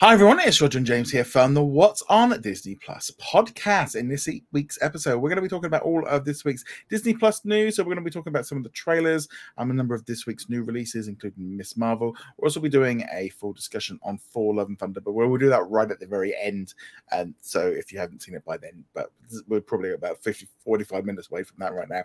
Hi 0.00 0.14
everyone, 0.14 0.38
it's 0.38 0.60
Roger 0.60 0.78
and 0.78 0.86
James 0.86 1.10
here 1.10 1.24
from 1.24 1.54
the 1.54 1.64
What's 1.64 2.04
on 2.08 2.40
Disney 2.40 2.76
Plus 2.76 3.10
podcast. 3.20 3.96
In 3.96 4.06
this 4.06 4.28
week's 4.52 4.78
episode, 4.80 5.18
we're 5.18 5.28
going 5.28 5.38
to 5.38 5.42
be 5.42 5.48
talking 5.48 5.66
about 5.66 5.82
all 5.82 6.06
of 6.06 6.24
this 6.24 6.44
week's 6.44 6.62
Disney 6.88 7.14
Plus 7.14 7.44
news. 7.44 7.74
So 7.74 7.82
we're 7.82 7.96
going 7.96 8.04
to 8.04 8.08
be 8.08 8.10
talking 8.12 8.30
about 8.30 8.46
some 8.46 8.58
of 8.58 8.62
the 8.62 8.70
trailers, 8.70 9.26
um, 9.56 9.72
a 9.72 9.74
number 9.74 9.96
of 9.96 10.06
this 10.06 10.24
week's 10.24 10.48
new 10.48 10.62
releases, 10.62 11.08
including 11.08 11.56
Miss 11.56 11.76
Marvel. 11.76 12.14
We'll 12.36 12.46
also 12.46 12.60
be 12.60 12.68
doing 12.68 13.04
a 13.12 13.30
full 13.30 13.52
discussion 13.52 13.98
on 14.04 14.18
Thor: 14.18 14.54
Love 14.54 14.68
and 14.68 14.78
Thunder, 14.78 15.00
but 15.00 15.14
we'll 15.14 15.36
do 15.36 15.48
that 15.48 15.68
right 15.68 15.90
at 15.90 15.98
the 15.98 16.06
very 16.06 16.32
end. 16.40 16.74
And 17.10 17.34
so 17.40 17.66
if 17.66 17.92
you 17.92 17.98
haven't 17.98 18.22
seen 18.22 18.36
it 18.36 18.44
by 18.44 18.56
then, 18.56 18.84
but 18.94 19.10
we're 19.48 19.60
probably 19.60 19.94
about 19.94 20.22
50, 20.22 20.46
45 20.60 21.06
minutes 21.06 21.28
away 21.28 21.42
from 21.42 21.56
that 21.58 21.74
right 21.74 21.88
now. 21.88 22.04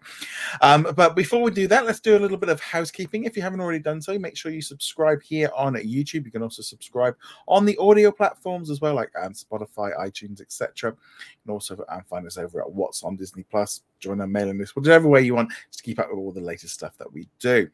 Um, 0.61 0.87
but 0.95 1.15
before 1.15 1.43
we 1.43 1.51
do 1.51 1.67
that, 1.67 1.85
let's 1.85 1.99
do 1.99 2.17
a 2.17 2.19
little 2.19 2.37
bit 2.37 2.49
of 2.49 2.59
housekeeping. 2.59 3.25
If 3.25 3.37
you 3.37 3.43
haven't 3.43 3.61
already 3.61 3.77
done 3.77 4.01
so, 4.01 4.17
make 4.17 4.35
sure 4.35 4.51
you 4.51 4.63
subscribe 4.63 5.21
here 5.21 5.51
on 5.55 5.75
YouTube. 5.75 6.25
You 6.25 6.31
can 6.31 6.41
also 6.41 6.63
subscribe 6.63 7.15
on 7.47 7.65
the 7.65 7.77
audio 7.83 8.11
platforms 8.11 8.69
as 8.69 8.81
well, 8.81 8.95
like 8.95 9.11
um, 9.21 9.33
Spotify, 9.33 9.97
iTunes, 9.99 10.41
etc. 10.41 10.91
You 10.91 10.97
can 11.45 11.51
also 11.51 11.83
um, 11.89 12.03
find 12.09 12.25
us 12.25 12.37
over 12.37 12.61
at 12.61 12.71
What's 12.71 13.03
on 13.03 13.15
Disney 13.15 13.43
Plus. 13.43 13.81
Join 13.99 14.21
our 14.21 14.27
mailing 14.27 14.57
list, 14.57 14.75
whichever 14.75 15.07
way 15.07 15.21
you 15.21 15.35
want, 15.35 15.51
to 15.71 15.83
keep 15.83 15.99
up 15.99 16.09
with 16.09 16.19
all 16.19 16.31
the 16.31 16.41
latest 16.41 16.73
stuff 16.73 16.97
that 16.97 17.11
we 17.11 17.27
do. 17.39 17.69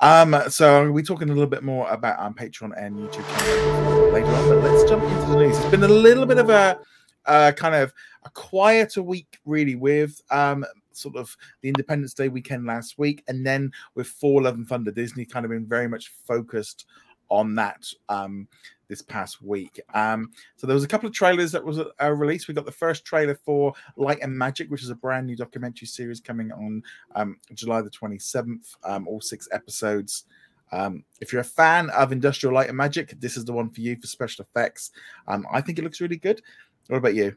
Um, 0.00 0.36
so 0.48 0.90
we're 0.90 1.04
talking 1.04 1.30
a 1.30 1.32
little 1.32 1.48
bit 1.48 1.62
more 1.62 1.88
about 1.90 2.18
our 2.18 2.32
Patreon 2.32 2.72
and 2.76 2.96
YouTube 2.96 3.26
channel 3.38 4.12
later 4.12 4.26
on, 4.26 4.48
but 4.48 4.70
let's 4.70 4.88
jump 4.88 5.02
into 5.02 5.26
the 5.26 5.36
news. 5.36 5.58
It's 5.58 5.70
been 5.70 5.84
a 5.84 5.88
little 5.88 6.26
bit 6.26 6.38
of 6.38 6.50
a 6.50 6.78
uh, 7.26 7.52
kind 7.52 7.74
of 7.74 7.92
a 8.24 8.30
quieter 8.30 9.02
week, 9.02 9.38
really, 9.44 9.74
with 9.74 10.20
um, 10.30 10.64
sort 10.92 11.16
of 11.16 11.36
the 11.60 11.68
Independence 11.68 12.14
Day 12.14 12.28
weekend 12.28 12.66
last 12.66 12.98
week, 12.98 13.22
and 13.28 13.44
then 13.44 13.72
with 13.94 14.08
Thor: 14.08 14.42
Love 14.42 14.54
and 14.54 14.66
Thunder, 14.66 14.90
Disney 14.90 15.24
kind 15.24 15.44
of 15.44 15.50
been 15.50 15.66
very 15.66 15.88
much 15.88 16.12
focused 16.26 16.86
on 17.28 17.54
that 17.56 17.86
um, 18.08 18.46
this 18.88 19.02
past 19.02 19.42
week. 19.42 19.80
Um, 19.94 20.30
so 20.56 20.66
there 20.66 20.74
was 20.74 20.84
a 20.84 20.88
couple 20.88 21.08
of 21.08 21.14
trailers 21.14 21.52
that 21.52 21.64
was 21.64 21.78
uh, 21.78 22.12
released. 22.12 22.48
We 22.48 22.54
got 22.54 22.66
the 22.66 22.72
first 22.72 23.04
trailer 23.04 23.34
for 23.34 23.72
Light 23.96 24.18
and 24.22 24.36
Magic, 24.36 24.70
which 24.70 24.82
is 24.82 24.90
a 24.90 24.94
brand 24.94 25.26
new 25.26 25.36
documentary 25.36 25.86
series 25.86 26.20
coming 26.20 26.52
on 26.52 26.82
um, 27.14 27.36
July 27.54 27.82
the 27.82 27.90
27th, 27.90 28.76
um, 28.84 29.08
all 29.08 29.20
six 29.20 29.48
episodes. 29.52 30.24
Um, 30.72 31.04
if 31.20 31.32
you're 31.32 31.42
a 31.42 31.44
fan 31.44 31.90
of 31.90 32.12
Industrial 32.12 32.54
Light 32.54 32.68
and 32.68 32.76
Magic, 32.76 33.14
this 33.20 33.36
is 33.36 33.44
the 33.44 33.52
one 33.52 33.70
for 33.70 33.80
you 33.80 33.96
for 33.96 34.06
special 34.06 34.44
effects. 34.44 34.90
Um, 35.28 35.46
I 35.52 35.60
think 35.60 35.78
it 35.78 35.84
looks 35.84 36.00
really 36.00 36.16
good. 36.16 36.42
What 36.88 36.98
about 36.98 37.14
you? 37.14 37.36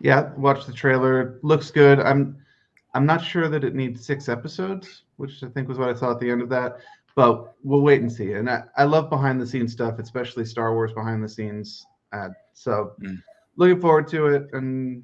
Yeah, 0.00 0.32
watch 0.36 0.66
the 0.66 0.72
trailer. 0.72 1.38
Looks 1.42 1.70
good. 1.70 2.00
I'm 2.00 2.38
I'm 2.94 3.06
not 3.06 3.24
sure 3.24 3.48
that 3.48 3.62
it 3.62 3.74
needs 3.74 4.04
six 4.04 4.28
episodes, 4.28 5.02
which 5.16 5.42
I 5.44 5.48
think 5.48 5.68
was 5.68 5.78
what 5.78 5.90
I 5.90 5.94
saw 5.94 6.10
at 6.10 6.18
the 6.18 6.30
end 6.30 6.42
of 6.42 6.48
that 6.48 6.78
but 7.20 7.54
we'll 7.62 7.82
wait 7.82 8.00
and 8.00 8.10
see. 8.10 8.32
And 8.32 8.48
I, 8.48 8.62
I 8.78 8.84
love 8.84 9.10
behind 9.10 9.38
the 9.38 9.46
scenes 9.46 9.72
stuff, 9.72 9.98
especially 9.98 10.46
Star 10.46 10.72
Wars 10.72 10.90
behind 10.94 11.22
the 11.22 11.28
scenes. 11.28 11.84
Uh, 12.14 12.30
so 12.54 12.92
mm. 13.02 13.18
looking 13.56 13.78
forward 13.78 14.08
to 14.08 14.28
it, 14.28 14.48
and 14.54 15.02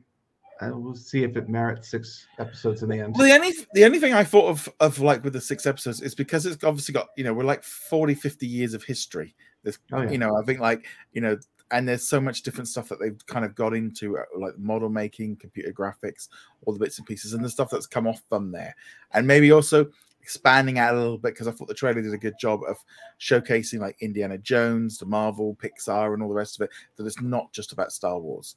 uh, 0.63 0.71
we'll 0.73 0.95
see 0.95 1.25
if 1.25 1.37
it 1.37 1.51
merits 1.51 1.91
six 1.91 2.27
episodes 2.39 2.83
in 2.83 2.89
the 2.89 3.01
end. 3.01 3.15
Well, 3.15 3.27
the 3.29 3.35
only 3.35 3.53
the 3.75 3.85
only 3.85 3.99
thing 3.99 4.15
I 4.15 4.25
thought 4.25 4.49
of 4.49 4.67
of 4.81 4.99
like 4.99 5.25
with 5.25 5.35
the 5.35 5.43
six 5.43 5.67
episodes 5.67 6.01
is 6.01 6.15
because 6.15 6.47
it's 6.47 6.65
obviously 6.65 6.95
got 6.95 7.09
you 7.19 7.25
know 7.25 7.35
we're 7.35 7.45
like 7.45 7.63
40, 7.63 8.15
50 8.15 8.47
years 8.47 8.73
of 8.73 8.83
history. 8.83 9.35
There's 9.63 9.79
oh, 9.93 10.01
yeah. 10.01 10.11
you 10.11 10.17
know 10.17 10.39
I 10.41 10.43
think 10.47 10.61
like 10.61 10.87
you 11.13 11.21
know 11.21 11.37
and 11.71 11.87
there's 11.87 12.09
so 12.09 12.19
much 12.19 12.45
different 12.45 12.69
stuff 12.69 12.89
that 12.89 12.99
they've 12.99 13.27
kind 13.27 13.45
of 13.45 13.55
got 13.55 13.75
into 13.75 14.17
uh, 14.17 14.23
like 14.39 14.57
model 14.57 14.89
making 14.89 15.37
computer 15.37 15.71
graphics 15.71 16.29
all 16.65 16.73
the 16.73 16.79
bits 16.79 16.97
and 16.97 17.07
pieces 17.07 17.35
and 17.35 17.45
the 17.45 17.51
stuff 17.51 17.69
that's 17.69 17.87
come 17.87 18.07
off 18.07 18.23
from 18.31 18.53
there 18.53 18.75
and 19.13 19.27
maybe 19.27 19.51
also 19.51 19.91
expanding 20.27 20.77
out 20.77 20.93
a 20.93 20.99
little 20.99 21.19
bit 21.19 21.35
because 21.35 21.47
I 21.47 21.53
thought 21.53 21.69
the 21.69 21.75
trailer 21.75 22.03
did 22.03 22.13
a 22.13 22.19
good 22.19 22.35
job 22.41 22.63
of 22.69 22.77
showcasing 23.21 23.79
like 23.79 23.97
Indiana 24.01 24.37
Jones, 24.39 24.99
the 24.99 25.07
Marvel, 25.07 25.57
Pixar, 25.63 26.15
and 26.15 26.21
all 26.21 26.29
the 26.29 26.35
rest 26.35 26.61
of 26.61 26.65
it. 26.65 26.71
That 26.97 27.07
it's 27.07 27.23
not 27.23 27.53
just 27.53 27.73
about 27.73 27.93
Star 27.93 28.19
Wars. 28.19 28.57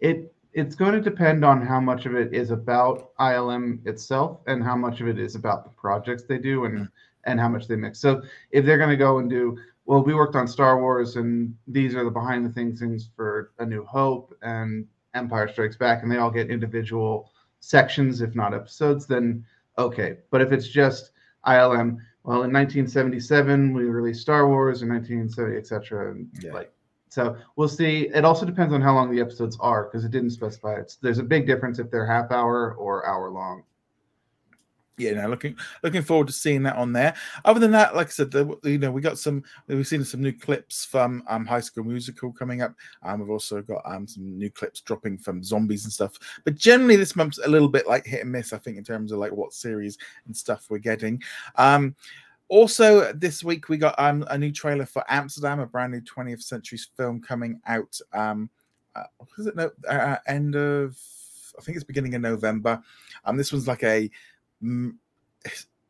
It 0.00 0.34
it's 0.54 0.74
going 0.74 0.92
to 0.92 1.02
depend 1.02 1.44
on 1.44 1.60
how 1.60 1.78
much 1.78 2.06
of 2.06 2.14
it 2.14 2.32
is 2.32 2.50
about 2.50 3.14
ILM 3.18 3.86
itself 3.86 4.40
and 4.46 4.64
how 4.64 4.76
much 4.76 5.02
of 5.02 5.08
it 5.08 5.18
is 5.18 5.34
about 5.34 5.64
the 5.64 5.70
projects 5.70 6.22
they 6.22 6.38
do 6.38 6.64
and 6.64 6.74
mm-hmm. 6.74 6.84
and 7.24 7.38
how 7.38 7.50
much 7.50 7.68
they 7.68 7.76
mix. 7.76 8.00
So 8.00 8.22
if 8.50 8.64
they're 8.64 8.78
going 8.78 8.88
to 8.88 8.96
go 8.96 9.18
and 9.18 9.28
do 9.28 9.58
well, 9.84 10.02
we 10.02 10.14
worked 10.14 10.36
on 10.36 10.48
Star 10.48 10.80
Wars 10.80 11.16
and 11.16 11.54
these 11.66 11.94
are 11.94 12.04
the 12.04 12.10
behind 12.10 12.46
the 12.46 12.50
things 12.50 12.80
things 12.80 13.10
for 13.14 13.52
A 13.58 13.66
New 13.66 13.84
Hope 13.84 14.34
and 14.40 14.86
Empire 15.12 15.48
Strikes 15.48 15.76
Back, 15.76 16.02
and 16.02 16.10
they 16.10 16.16
all 16.16 16.30
get 16.30 16.48
individual 16.48 17.30
sections, 17.60 18.22
if 18.22 18.34
not 18.34 18.54
episodes, 18.54 19.06
then 19.06 19.44
okay. 19.78 20.18
But 20.30 20.40
if 20.40 20.52
it's 20.52 20.68
just 20.68 21.12
ILM, 21.46 21.98
well, 22.22 22.42
in 22.42 22.52
1977 22.52 23.74
we 23.74 23.84
released 23.84 24.20
Star 24.20 24.48
Wars, 24.48 24.82
in 24.82 24.88
1970, 24.88 25.56
etc. 25.56 26.14
Yeah. 26.40 26.52
Like, 26.52 26.72
so 27.10 27.36
we'll 27.56 27.68
see. 27.68 28.08
It 28.08 28.24
also 28.24 28.44
depends 28.44 28.74
on 28.74 28.80
how 28.80 28.94
long 28.94 29.14
the 29.14 29.20
episodes 29.20 29.56
are 29.60 29.84
because 29.84 30.04
it 30.04 30.10
didn't 30.10 30.30
specify. 30.30 30.74
It's 30.74 30.96
there's 30.96 31.18
a 31.18 31.22
big 31.22 31.46
difference 31.46 31.78
if 31.78 31.90
they're 31.90 32.06
half 32.06 32.32
hour 32.32 32.74
or 32.74 33.06
hour 33.06 33.30
long 33.30 33.62
yeah, 34.96 35.12
now 35.12 35.26
looking 35.26 35.56
looking 35.82 36.02
forward 36.02 36.28
to 36.28 36.32
seeing 36.32 36.62
that 36.62 36.76
on 36.76 36.92
there. 36.92 37.14
Other 37.44 37.58
than 37.58 37.72
that, 37.72 37.96
like 37.96 38.08
I 38.08 38.10
said, 38.10 38.30
the, 38.30 38.56
you 38.62 38.78
know, 38.78 38.92
we 38.92 39.00
got 39.00 39.18
some 39.18 39.42
we've 39.66 39.86
seen 39.86 40.04
some 40.04 40.22
new 40.22 40.32
clips 40.32 40.84
from 40.84 41.24
um, 41.26 41.46
High 41.46 41.60
School 41.60 41.84
Musical 41.84 42.32
coming 42.32 42.62
up. 42.62 42.74
Um, 43.02 43.20
we've 43.20 43.30
also 43.30 43.60
got 43.60 43.82
um 43.84 44.06
some 44.06 44.38
new 44.38 44.50
clips 44.50 44.80
dropping 44.80 45.18
from 45.18 45.42
zombies 45.42 45.84
and 45.84 45.92
stuff. 45.92 46.18
But 46.44 46.54
generally, 46.54 46.96
this 46.96 47.16
month's 47.16 47.38
a 47.38 47.48
little 47.48 47.68
bit 47.68 47.88
like 47.88 48.06
hit 48.06 48.22
and 48.22 48.30
miss, 48.30 48.52
I 48.52 48.58
think, 48.58 48.76
in 48.78 48.84
terms 48.84 49.10
of 49.10 49.18
like 49.18 49.32
what 49.32 49.52
series 49.52 49.98
and 50.26 50.36
stuff 50.36 50.66
we're 50.68 50.78
getting. 50.78 51.20
Um, 51.56 51.96
also, 52.48 53.12
this 53.14 53.42
week 53.42 53.68
we 53.68 53.76
got 53.76 53.98
um 53.98 54.24
a 54.30 54.38
new 54.38 54.52
trailer 54.52 54.86
for 54.86 55.04
Amsterdam, 55.08 55.58
a 55.58 55.66
brand 55.66 55.92
new 55.92 56.02
20th 56.02 56.42
century 56.42 56.78
film 56.96 57.20
coming 57.20 57.60
out. 57.66 57.98
Um, 58.12 58.48
uh, 58.94 59.04
was 59.36 59.48
it 59.48 59.56
no 59.56 59.72
uh, 59.88 60.18
end 60.28 60.54
of 60.54 60.96
I 61.58 61.62
think 61.62 61.76
it's 61.76 61.84
beginning 61.84 62.14
of 62.14 62.22
November. 62.22 62.82
Um, 63.24 63.36
this 63.36 63.52
one's 63.52 63.68
like 63.68 63.82
a 63.82 64.10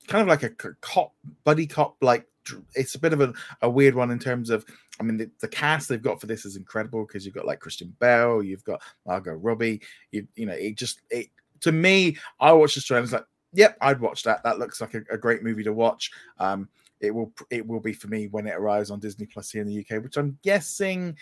kind 0.06 0.22
of 0.22 0.28
like 0.28 0.42
a 0.42 0.50
cop 0.80 1.14
buddy 1.44 1.66
cop 1.66 1.96
like 2.02 2.26
it's 2.74 2.94
a 2.94 2.98
bit 2.98 3.12
of 3.12 3.20
a, 3.20 3.32
a 3.62 3.70
weird 3.70 3.94
one 3.94 4.10
in 4.10 4.18
terms 4.18 4.50
of 4.50 4.64
i 5.00 5.02
mean 5.02 5.16
the, 5.16 5.30
the 5.40 5.48
cast 5.48 5.88
they've 5.88 6.02
got 6.02 6.20
for 6.20 6.26
this 6.26 6.44
is 6.44 6.56
incredible 6.56 7.06
because 7.06 7.24
you've 7.24 7.34
got 7.34 7.46
like 7.46 7.60
christian 7.60 7.94
bale 8.00 8.42
you've 8.42 8.64
got 8.64 8.82
margot 9.06 9.34
robbie 9.34 9.80
you 10.10 10.26
you 10.34 10.44
know 10.44 10.52
it 10.52 10.76
just 10.76 11.00
it 11.10 11.28
to 11.60 11.72
me 11.72 12.16
i 12.40 12.52
watched 12.52 12.74
this 12.74 12.84
trailer 12.84 12.98
and 12.98 13.06
it's 13.06 13.12
like 13.12 13.24
yep 13.54 13.76
i'd 13.80 14.00
watch 14.00 14.22
that. 14.24 14.42
That 14.42 14.58
looks 14.58 14.80
like 14.80 14.94
a, 14.94 15.02
a, 15.10 15.16
great 15.16 15.42
movie 15.42 15.62
to 15.64 15.72
watch. 15.72 16.10
Um 16.38 16.68
it 17.00 17.14
will 17.14 17.32
it 17.50 17.66
will 17.66 17.80
be 17.80 17.92
for 17.92 18.08
me 18.08 18.28
when 18.28 18.46
it 18.46 18.54
arrives 18.54 18.90
on 18.90 18.98
disney 18.98 19.26
plus 19.26 19.50
here 19.50 19.62
in 19.62 19.68
the 19.68 19.80
uk 19.80 20.02
which 20.02 20.16
i'm 20.16 20.38
guessing 20.42 21.16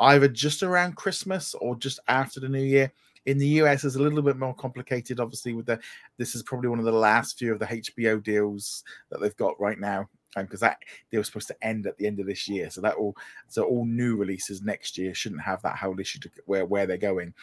either 0.00 0.28
just 0.28 0.62
around 0.62 0.96
christmas 0.96 1.54
or 1.54 1.74
just 1.76 1.98
after 2.08 2.40
the 2.40 2.48
new 2.48 2.62
year 2.62 2.92
in 3.28 3.36
the 3.36 3.46
US, 3.60 3.84
is 3.84 3.96
a 3.96 4.02
little 4.02 4.22
bit 4.22 4.38
more 4.38 4.54
complicated. 4.54 5.20
Obviously, 5.20 5.52
with 5.52 5.66
the 5.66 5.78
this 6.16 6.34
is 6.34 6.42
probably 6.42 6.70
one 6.70 6.78
of 6.78 6.86
the 6.86 6.92
last 6.92 7.38
few 7.38 7.52
of 7.52 7.58
the 7.58 7.66
HBO 7.66 8.22
deals 8.22 8.84
that 9.10 9.20
they've 9.20 9.36
got 9.36 9.60
right 9.60 9.78
now, 9.78 10.08
because 10.34 10.60
that 10.60 10.78
they 11.10 11.18
were 11.18 11.24
supposed 11.24 11.48
to 11.48 11.64
end 11.64 11.86
at 11.86 11.98
the 11.98 12.06
end 12.06 12.20
of 12.20 12.26
this 12.26 12.48
year. 12.48 12.70
So 12.70 12.80
that 12.80 12.94
all 12.94 13.14
so 13.48 13.64
all 13.64 13.84
new 13.84 14.16
releases 14.16 14.62
next 14.62 14.96
year 14.96 15.14
shouldn't 15.14 15.42
have 15.42 15.60
that 15.62 15.76
whole 15.76 16.00
issue 16.00 16.18
to 16.20 16.30
where 16.46 16.64
where 16.64 16.86
they're 16.86 16.96
going. 16.96 17.34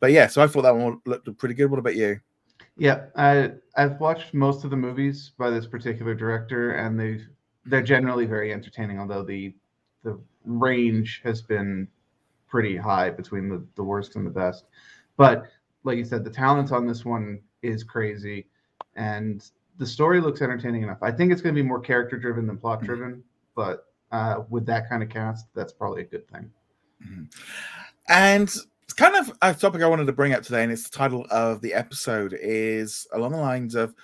But 0.00 0.12
yeah, 0.12 0.26
so 0.26 0.42
I 0.42 0.46
thought 0.46 0.62
that 0.62 0.74
one 0.74 1.00
looked 1.04 1.36
pretty 1.36 1.54
good. 1.54 1.70
What 1.70 1.80
about 1.80 1.96
you? 1.96 2.18
Yeah, 2.78 3.04
I 3.14 3.52
I've 3.76 4.00
watched 4.00 4.32
most 4.32 4.64
of 4.64 4.70
the 4.70 4.76
movies 4.76 5.32
by 5.36 5.50
this 5.50 5.66
particular 5.66 6.14
director, 6.14 6.72
and 6.72 6.98
they 6.98 7.20
they're 7.66 7.82
generally 7.82 8.24
very 8.24 8.54
entertaining. 8.54 8.98
Although 9.00 9.22
the 9.22 9.54
the 10.02 10.18
range 10.46 11.20
has 11.24 11.42
been 11.42 11.88
pretty 12.48 12.76
high 12.76 13.10
between 13.10 13.48
the, 13.48 13.62
the 13.74 13.84
worst 13.84 14.16
and 14.16 14.26
the 14.26 14.30
best. 14.30 14.64
But 15.16 15.46
like 15.84 15.98
you 15.98 16.04
said, 16.04 16.24
the 16.24 16.30
talent 16.30 16.72
on 16.72 16.86
this 16.86 17.04
one 17.04 17.40
is 17.62 17.84
crazy, 17.84 18.46
and 18.94 19.48
the 19.78 19.86
story 19.86 20.20
looks 20.20 20.42
entertaining 20.42 20.82
enough. 20.82 20.98
I 21.02 21.10
think 21.10 21.32
it's 21.32 21.40
going 21.40 21.54
to 21.54 21.62
be 21.62 21.66
more 21.66 21.80
character 21.80 22.18
driven 22.18 22.46
than 22.46 22.58
plot 22.58 22.82
driven, 22.82 23.12
mm-hmm. 23.12 23.20
but 23.54 23.86
uh, 24.12 24.42
with 24.48 24.66
that 24.66 24.88
kind 24.88 25.02
of 25.02 25.08
cast, 25.08 25.46
that's 25.54 25.72
probably 25.72 26.02
a 26.02 26.06
good 26.06 26.28
thing. 26.28 26.50
Mm-hmm. 27.04 27.24
And 28.08 28.48
it's 28.82 28.92
kind 28.92 29.16
of 29.16 29.36
a 29.42 29.52
topic 29.54 29.82
I 29.82 29.88
wanted 29.88 30.06
to 30.06 30.12
bring 30.12 30.32
up 30.32 30.42
today, 30.42 30.62
and 30.62 30.72
it's 30.72 30.88
the 30.88 30.96
title 30.96 31.26
of 31.30 31.60
the 31.60 31.74
episode 31.74 32.36
is 32.40 33.06
along 33.12 33.32
the 33.32 33.38
lines 33.38 33.74
of 33.74 33.94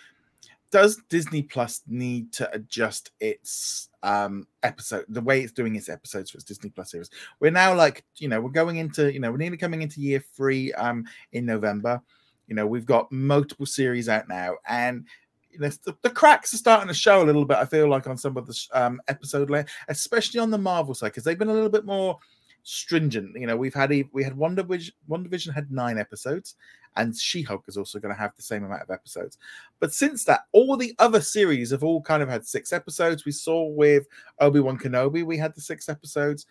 does 0.72 1.00
Disney 1.08 1.42
Plus 1.42 1.82
need 1.86 2.32
to 2.32 2.52
adjust 2.52 3.12
its 3.20 3.88
um 4.02 4.48
episode 4.64 5.04
the 5.08 5.20
way 5.20 5.42
it's 5.42 5.52
doing 5.52 5.76
its 5.76 5.88
episodes 5.88 6.30
for 6.30 6.38
its 6.38 6.44
Disney 6.44 6.70
Plus 6.70 6.90
series? 6.90 7.10
We're 7.38 7.52
now 7.52 7.74
like, 7.74 8.04
you 8.16 8.26
know, 8.26 8.40
we're 8.40 8.50
going 8.50 8.78
into, 8.78 9.12
you 9.12 9.20
know, 9.20 9.30
we're 9.30 9.36
nearly 9.36 9.58
coming 9.58 9.82
into 9.82 10.00
year 10.00 10.24
three 10.34 10.72
um 10.72 11.04
in 11.32 11.46
November. 11.46 12.02
You 12.48 12.56
know, 12.56 12.66
we've 12.66 12.86
got 12.86 13.12
multiple 13.12 13.66
series 13.66 14.08
out 14.08 14.28
now, 14.28 14.56
and 14.66 15.06
you 15.50 15.60
know, 15.60 15.69
the, 15.84 15.96
the, 16.02 16.10
cracks 16.10 16.52
are 16.52 16.58
starting 16.58 16.88
to 16.88 16.94
show 16.94 17.22
a 17.22 17.24
little 17.24 17.44
bit. 17.44 17.58
I 17.58 17.66
feel 17.66 17.88
like 17.88 18.06
on 18.06 18.16
some 18.16 18.36
of 18.36 18.46
the 18.46 18.66
um, 18.72 19.00
episode, 19.08 19.69
especially 19.88 20.40
on 20.40 20.50
the 20.50 20.58
Marvel 20.58 20.94
side, 20.94 21.08
because 21.08 21.24
they've 21.24 21.38
been 21.38 21.48
a 21.48 21.54
little 21.54 21.69
bit 21.69 21.84
more 21.84 22.19
stringent. 22.62 23.38
You 23.38 23.47
know, 23.47 23.56
we've 23.56 23.75
had 23.75 23.93
we 24.12 24.25
had 24.25 24.37
One 24.37 24.55
Division, 24.55 24.94
WandaVision 25.09 25.55
had 25.55 25.70
nine 25.70 25.99
episodes, 25.99 26.55
and 26.97 27.17
She 27.17 27.43
Hulk 27.43 27.64
is 27.69 27.76
also 27.76 27.99
going 27.99 28.14
to 28.14 28.20
have 28.20 28.35
the 28.37 28.43
same 28.43 28.64
amount 28.64 28.82
of 28.82 28.91
episodes. 28.91 29.38
But 29.81 29.93
since 29.93 30.25
that, 30.25 30.43
all 30.53 30.76
the 30.76 30.94
other 30.99 31.20
series 31.20 31.70
have 31.70 31.85
all 31.85 32.03
kind 32.03 32.23
of 32.23 32.29
had 32.29 32.47
six 32.47 32.73
episodes. 32.73 33.25
We 33.25 33.32
saw 33.32 33.67
with 33.67 34.06
Obi 34.41 34.61
Wan 34.61 34.79
Kenobi, 34.79 35.25
we 35.25 35.38
had 35.38 35.55
the 35.55 35.61
six 35.61 35.88
episodes. 35.88 36.47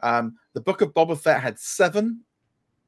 Um, 0.00 0.36
the 0.52 0.60
Book 0.60 0.80
of 0.80 0.94
Boba 0.94 1.18
Fett 1.18 1.42
had 1.42 1.58
seven. 1.58 2.20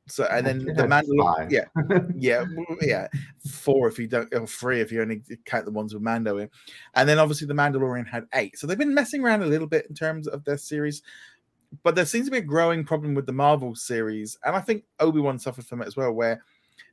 So 0.07 0.25
and 0.25 0.45
then 0.45 0.65
the 0.65 0.89
Mandalorian, 0.89 1.53
yeah, 1.53 1.67
yeah, 2.17 2.45
yeah, 2.81 3.07
four 3.49 3.87
if 3.87 3.97
you 3.97 4.09
don't, 4.09 4.33
or 4.35 4.45
three 4.45 4.81
if 4.81 4.91
you 4.91 5.03
only 5.03 5.23
count 5.45 5.67
the 5.67 5.71
ones 5.71 5.95
with 5.95 6.03
Mando 6.03 6.39
in, 6.39 6.51
and 6.95 7.09
then 7.09 7.21
obviously 7.21 7.47
the 7.47 7.55
Mandalorian 7.55 8.09
had 8.09 8.27
eight. 8.35 8.59
So 8.59 8.67
they've 8.67 8.77
been 8.77 8.95
messing 8.95 9.23
around 9.23 9.45
a 9.45 9.47
little 9.47 9.69
bit 9.69 9.87
in 9.89 9.95
terms 9.95 10.27
of 10.27 10.43
their 10.45 10.57
series, 10.57 11.03
but 11.83 11.95
there 11.95 12.07
seems 12.07 12.27
to 12.27 12.33
be 12.33 12.39
a 12.39 12.43
growing 12.43 12.85
problem 12.85 13.15
with 13.15 13.27
the 13.27 13.33
Marvel 13.33 13.75
series, 13.75 14.39
and 14.45 14.57
I 14.57 14.61
think 14.61 14.85
Obi 14.99 15.21
Wan 15.21 15.39
suffered 15.39 15.67
from 15.67 15.83
it 15.83 15.89
as 15.89 15.97
well, 15.97 16.13
where 16.13 16.43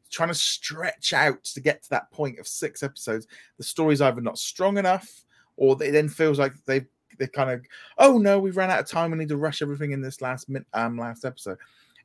trying 0.09 0.29
to 0.29 0.35
stretch 0.35 1.13
out 1.13 1.43
to 1.43 1.59
get 1.59 1.83
to 1.83 1.89
that 1.89 2.09
point 2.11 2.39
of 2.39 2.47
six 2.47 2.83
episodes, 2.83 3.27
the 3.57 3.63
story's 3.63 4.01
either 4.01 4.21
not 4.21 4.37
strong 4.37 4.77
enough, 4.77 5.23
or 5.57 5.75
it 5.81 5.91
then 5.91 6.09
feels 6.09 6.39
like 6.39 6.53
they've 6.65 6.87
they 7.19 7.27
kind 7.27 7.49
of, 7.49 7.65
oh 7.97 8.19
no, 8.19 8.39
we've 8.39 8.57
run 8.57 8.69
out 8.69 8.79
of 8.79 8.87
time. 8.87 9.11
We 9.11 9.17
need 9.17 9.29
to 9.29 9.37
rush 9.37 9.61
everything 9.63 9.91
in 9.91 10.01
this 10.01 10.21
last 10.21 10.49
um 10.73 10.97
last 10.97 11.25
episode. 11.25 11.57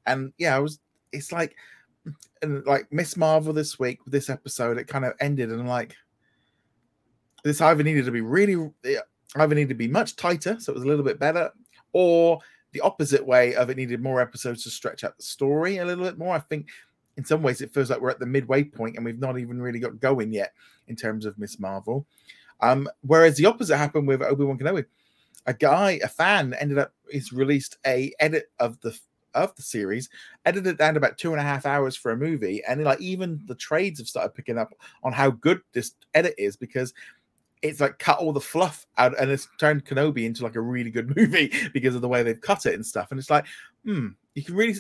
And 0.07 0.33
yeah, 0.39 0.57
I 0.57 0.59
was 0.59 0.81
it's 1.13 1.33
like 1.33 1.55
and 2.41 2.65
like 2.67 2.91
Miss 2.91 3.17
Marvel 3.17 3.53
this 3.53 3.79
week, 3.79 4.01
this 4.07 4.31
episode, 4.31 4.79
it 4.79 4.89
kind 4.89 5.05
of 5.05 5.13
ended, 5.21 5.51
and 5.51 5.69
like, 5.69 5.95
this 7.45 7.61
either 7.61 7.83
needed 7.83 8.07
to 8.07 8.11
be 8.11 8.21
really, 8.21 8.73
either 9.37 9.55
needed 9.55 9.69
to 9.69 9.75
be 9.75 9.89
much 9.89 10.17
tighter, 10.17 10.57
so 10.59 10.73
it 10.73 10.75
was 10.75 10.85
a 10.85 10.89
little 10.89 11.05
bit 11.05 11.21
better, 11.21 11.51
or 11.93 12.41
the 12.73 12.81
opposite 12.81 13.25
way 13.25 13.55
of 13.55 13.71
it 13.71 13.77
needed 13.77 14.03
more 14.03 14.21
episodes 14.21 14.65
to 14.65 14.71
stretch 14.71 15.05
out 15.05 15.17
the 15.17 15.23
story 15.23 15.79
a 15.79 15.85
little 15.85 16.05
bit 16.05 16.19
more. 16.19 16.35
I 16.35 16.41
think 16.41 16.69
in 17.17 17.25
some 17.25 17.43
ways 17.43 17.61
it 17.61 17.73
feels 17.73 17.91
like 17.91 18.01
we're 18.01 18.11
at 18.11 18.19
the 18.19 18.27
midway 18.27 18.65
point 18.65 18.97
and 18.97 19.05
we've 19.05 19.19
not 19.19 19.39
even 19.39 19.61
really 19.61 19.79
got 19.79 20.01
going 20.01 20.33
yet 20.33 20.53
in 20.89 20.97
terms 20.97 21.27
of 21.27 21.39
Miss 21.39 21.61
Marvel. 21.61 22.07
Um, 22.61 22.89
whereas 23.03 23.37
the 23.37 23.47
opposite 23.47 23.77
happened 23.77 24.09
with 24.09 24.23
Obi 24.23 24.45
Wan 24.45 24.59
Kenobi. 24.59 24.87
A 25.47 25.55
guy, 25.55 25.99
a 26.05 26.09
fan, 26.09 26.55
ended 26.55 26.79
up 26.79 26.93
is 27.11 27.33
released 27.33 27.77
a 27.85 28.13
edit 28.21 28.51
of 28.61 28.81
the 28.81 28.97
of 29.35 29.55
the 29.57 29.63
series, 29.63 30.09
edited 30.45 30.79
down 30.79 30.97
about 30.97 31.19
two 31.19 31.33
and 31.33 31.41
a 31.41 31.45
half 31.45 31.67
hours 31.67 31.97
for 31.97 32.13
a 32.13 32.17
movie, 32.17 32.63
and 32.69 32.85
like 32.85 33.01
even 33.01 33.41
the 33.47 33.55
trades 33.57 33.99
have 33.99 34.07
started 34.07 34.35
picking 34.35 34.59
up 34.59 34.73
on 35.03 35.13
how 35.13 35.31
good 35.31 35.61
this 35.73 35.95
edit 36.15 36.35
is 36.39 36.55
because 36.55 36.95
it's 37.63 37.81
like 37.81 37.99
cut 37.99 38.19
all 38.19 38.33
the 38.33 38.41
fluff 38.41 38.87
out 38.99 39.19
and 39.19 39.31
it's 39.31 39.49
turned 39.59 39.85
Kenobi 39.85 40.25
into 40.25 40.43
like 40.43 40.57
a 40.57 40.61
really 40.61 40.91
good 40.91 41.17
movie 41.17 41.53
because 41.73 41.95
of 41.95 42.03
the 42.03 42.09
way 42.09 42.23
they've 42.23 42.41
cut 42.41 42.67
it 42.67 42.75
and 42.75 42.85
stuff. 42.85 43.11
And 43.11 43.21
it's 43.21 43.31
like, 43.31 43.47
hmm, 43.85 44.09
you 44.35 44.43
can 44.43 44.55
really. 44.55 44.77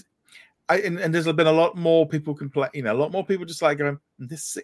I, 0.68 0.78
and, 0.78 0.98
and 0.98 1.12
there's 1.12 1.30
been 1.30 1.46
a 1.46 1.52
lot 1.52 1.76
more 1.76 2.06
people 2.06 2.34
complain, 2.34 2.70
you 2.72 2.82
know, 2.82 2.92
a 2.92 2.94
lot 2.94 3.12
more 3.12 3.26
people 3.26 3.44
just 3.44 3.62
like 3.62 3.78
going, 3.78 3.98
this 4.18 4.56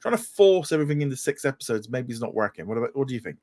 trying 0.00 0.16
to 0.16 0.22
force 0.22 0.72
everything 0.72 1.00
into 1.00 1.16
six 1.16 1.44
episodes 1.44 1.88
maybe 1.88 2.12
it's 2.12 2.20
not 2.20 2.34
working. 2.34 2.66
What 2.66 2.78
about 2.78 2.94
what 2.94 3.08
do 3.08 3.14
you 3.14 3.20
think? 3.20 3.36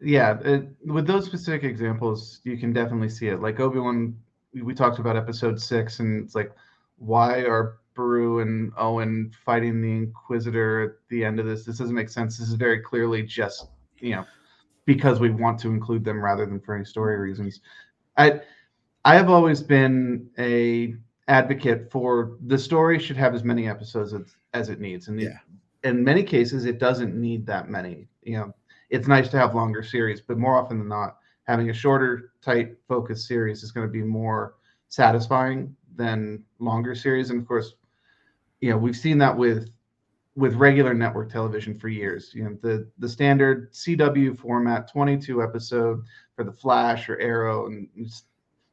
Yeah, 0.00 0.38
it, 0.40 0.68
with 0.84 1.06
those 1.06 1.26
specific 1.26 1.64
examples, 1.64 2.40
you 2.44 2.56
can 2.56 2.72
definitely 2.72 3.08
see 3.08 3.28
it. 3.28 3.42
Like 3.42 3.58
Obi 3.60 3.80
Wan 3.80 4.16
we 4.54 4.74
talked 4.74 4.98
about 4.98 5.16
episode 5.16 5.60
six, 5.60 6.00
and 6.00 6.24
it's 6.24 6.34
like, 6.34 6.52
why 6.96 7.40
are 7.40 7.78
Beru 7.98 8.38
and 8.38 8.72
Owen 8.78 9.32
fighting 9.44 9.82
the 9.82 9.90
Inquisitor 9.90 10.82
at 10.82 10.90
the 11.10 11.24
end 11.24 11.40
of 11.40 11.46
this? 11.46 11.64
This 11.64 11.78
doesn't 11.78 11.94
make 11.94 12.08
sense. 12.08 12.38
This 12.38 12.48
is 12.48 12.54
very 12.54 12.80
clearly 12.80 13.24
just 13.24 13.66
you 13.98 14.12
know 14.12 14.24
because 14.84 15.18
we 15.18 15.30
want 15.30 15.58
to 15.58 15.68
include 15.68 16.04
them 16.04 16.24
rather 16.24 16.46
than 16.46 16.60
for 16.60 16.76
any 16.76 16.84
story 16.84 17.18
reasons. 17.18 17.60
I 18.16 18.40
I 19.04 19.16
have 19.16 19.28
always 19.28 19.62
been 19.62 20.30
a 20.38 20.94
advocate 21.26 21.90
for 21.90 22.38
the 22.46 22.56
story 22.56 23.00
should 23.00 23.16
have 23.16 23.34
as 23.34 23.42
many 23.42 23.68
episodes 23.68 24.14
as, 24.14 24.36
as 24.54 24.68
it 24.68 24.80
needs, 24.80 25.08
and 25.08 25.20
yeah. 25.20 25.38
in 25.82 26.04
many 26.04 26.22
cases 26.22 26.66
it 26.66 26.78
doesn't 26.78 27.20
need 27.20 27.44
that 27.46 27.68
many. 27.68 28.06
You 28.22 28.36
know, 28.38 28.54
it's 28.90 29.08
nice 29.08 29.28
to 29.30 29.38
have 29.38 29.56
longer 29.56 29.82
series, 29.82 30.20
but 30.20 30.38
more 30.38 30.56
often 30.56 30.78
than 30.78 30.88
not, 30.88 31.16
having 31.48 31.68
a 31.68 31.74
shorter, 31.74 32.32
tight, 32.42 32.76
focused 32.86 33.26
series 33.26 33.64
is 33.64 33.72
going 33.72 33.88
to 33.88 33.92
be 33.92 34.04
more 34.04 34.54
satisfying 34.88 35.74
than 35.96 36.44
longer 36.60 36.94
series. 36.94 37.30
And 37.30 37.40
of 37.40 37.48
course, 37.48 37.74
you 38.60 38.70
know, 38.70 38.76
we've 38.76 38.96
seen 38.96 39.18
that 39.18 39.36
with 39.36 39.70
with 40.36 40.54
regular 40.54 40.94
network 40.94 41.30
television 41.30 41.78
for 41.78 41.88
years. 41.88 42.32
You 42.34 42.44
know, 42.44 42.58
the 42.62 42.88
the 42.98 43.08
standard 43.08 43.72
CW 43.72 44.38
format, 44.38 44.90
22 44.90 45.42
episode 45.42 46.04
for 46.36 46.44
the 46.44 46.52
Flash 46.52 47.08
or 47.08 47.18
Arrow, 47.18 47.66
and 47.66 47.88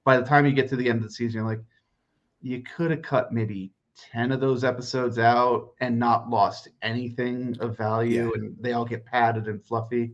by 0.03 0.17
the 0.17 0.25
time 0.25 0.45
you 0.45 0.51
get 0.51 0.69
to 0.69 0.75
the 0.75 0.89
end 0.89 0.99
of 0.99 1.07
the 1.07 1.13
season, 1.13 1.39
you're 1.39 1.49
like, 1.49 1.63
you 2.41 2.61
could 2.61 2.91
have 2.91 3.01
cut 3.01 3.33
maybe 3.33 3.71
10 4.11 4.31
of 4.31 4.39
those 4.39 4.63
episodes 4.63 5.17
out 5.17 5.71
and 5.79 5.97
not 5.97 6.29
lost 6.29 6.67
anything 6.81 7.55
of 7.59 7.77
value, 7.77 8.31
yeah. 8.33 8.39
and 8.41 8.55
they 8.59 8.73
all 8.73 8.85
get 8.85 9.05
padded 9.05 9.47
and 9.47 9.63
fluffy. 9.65 10.13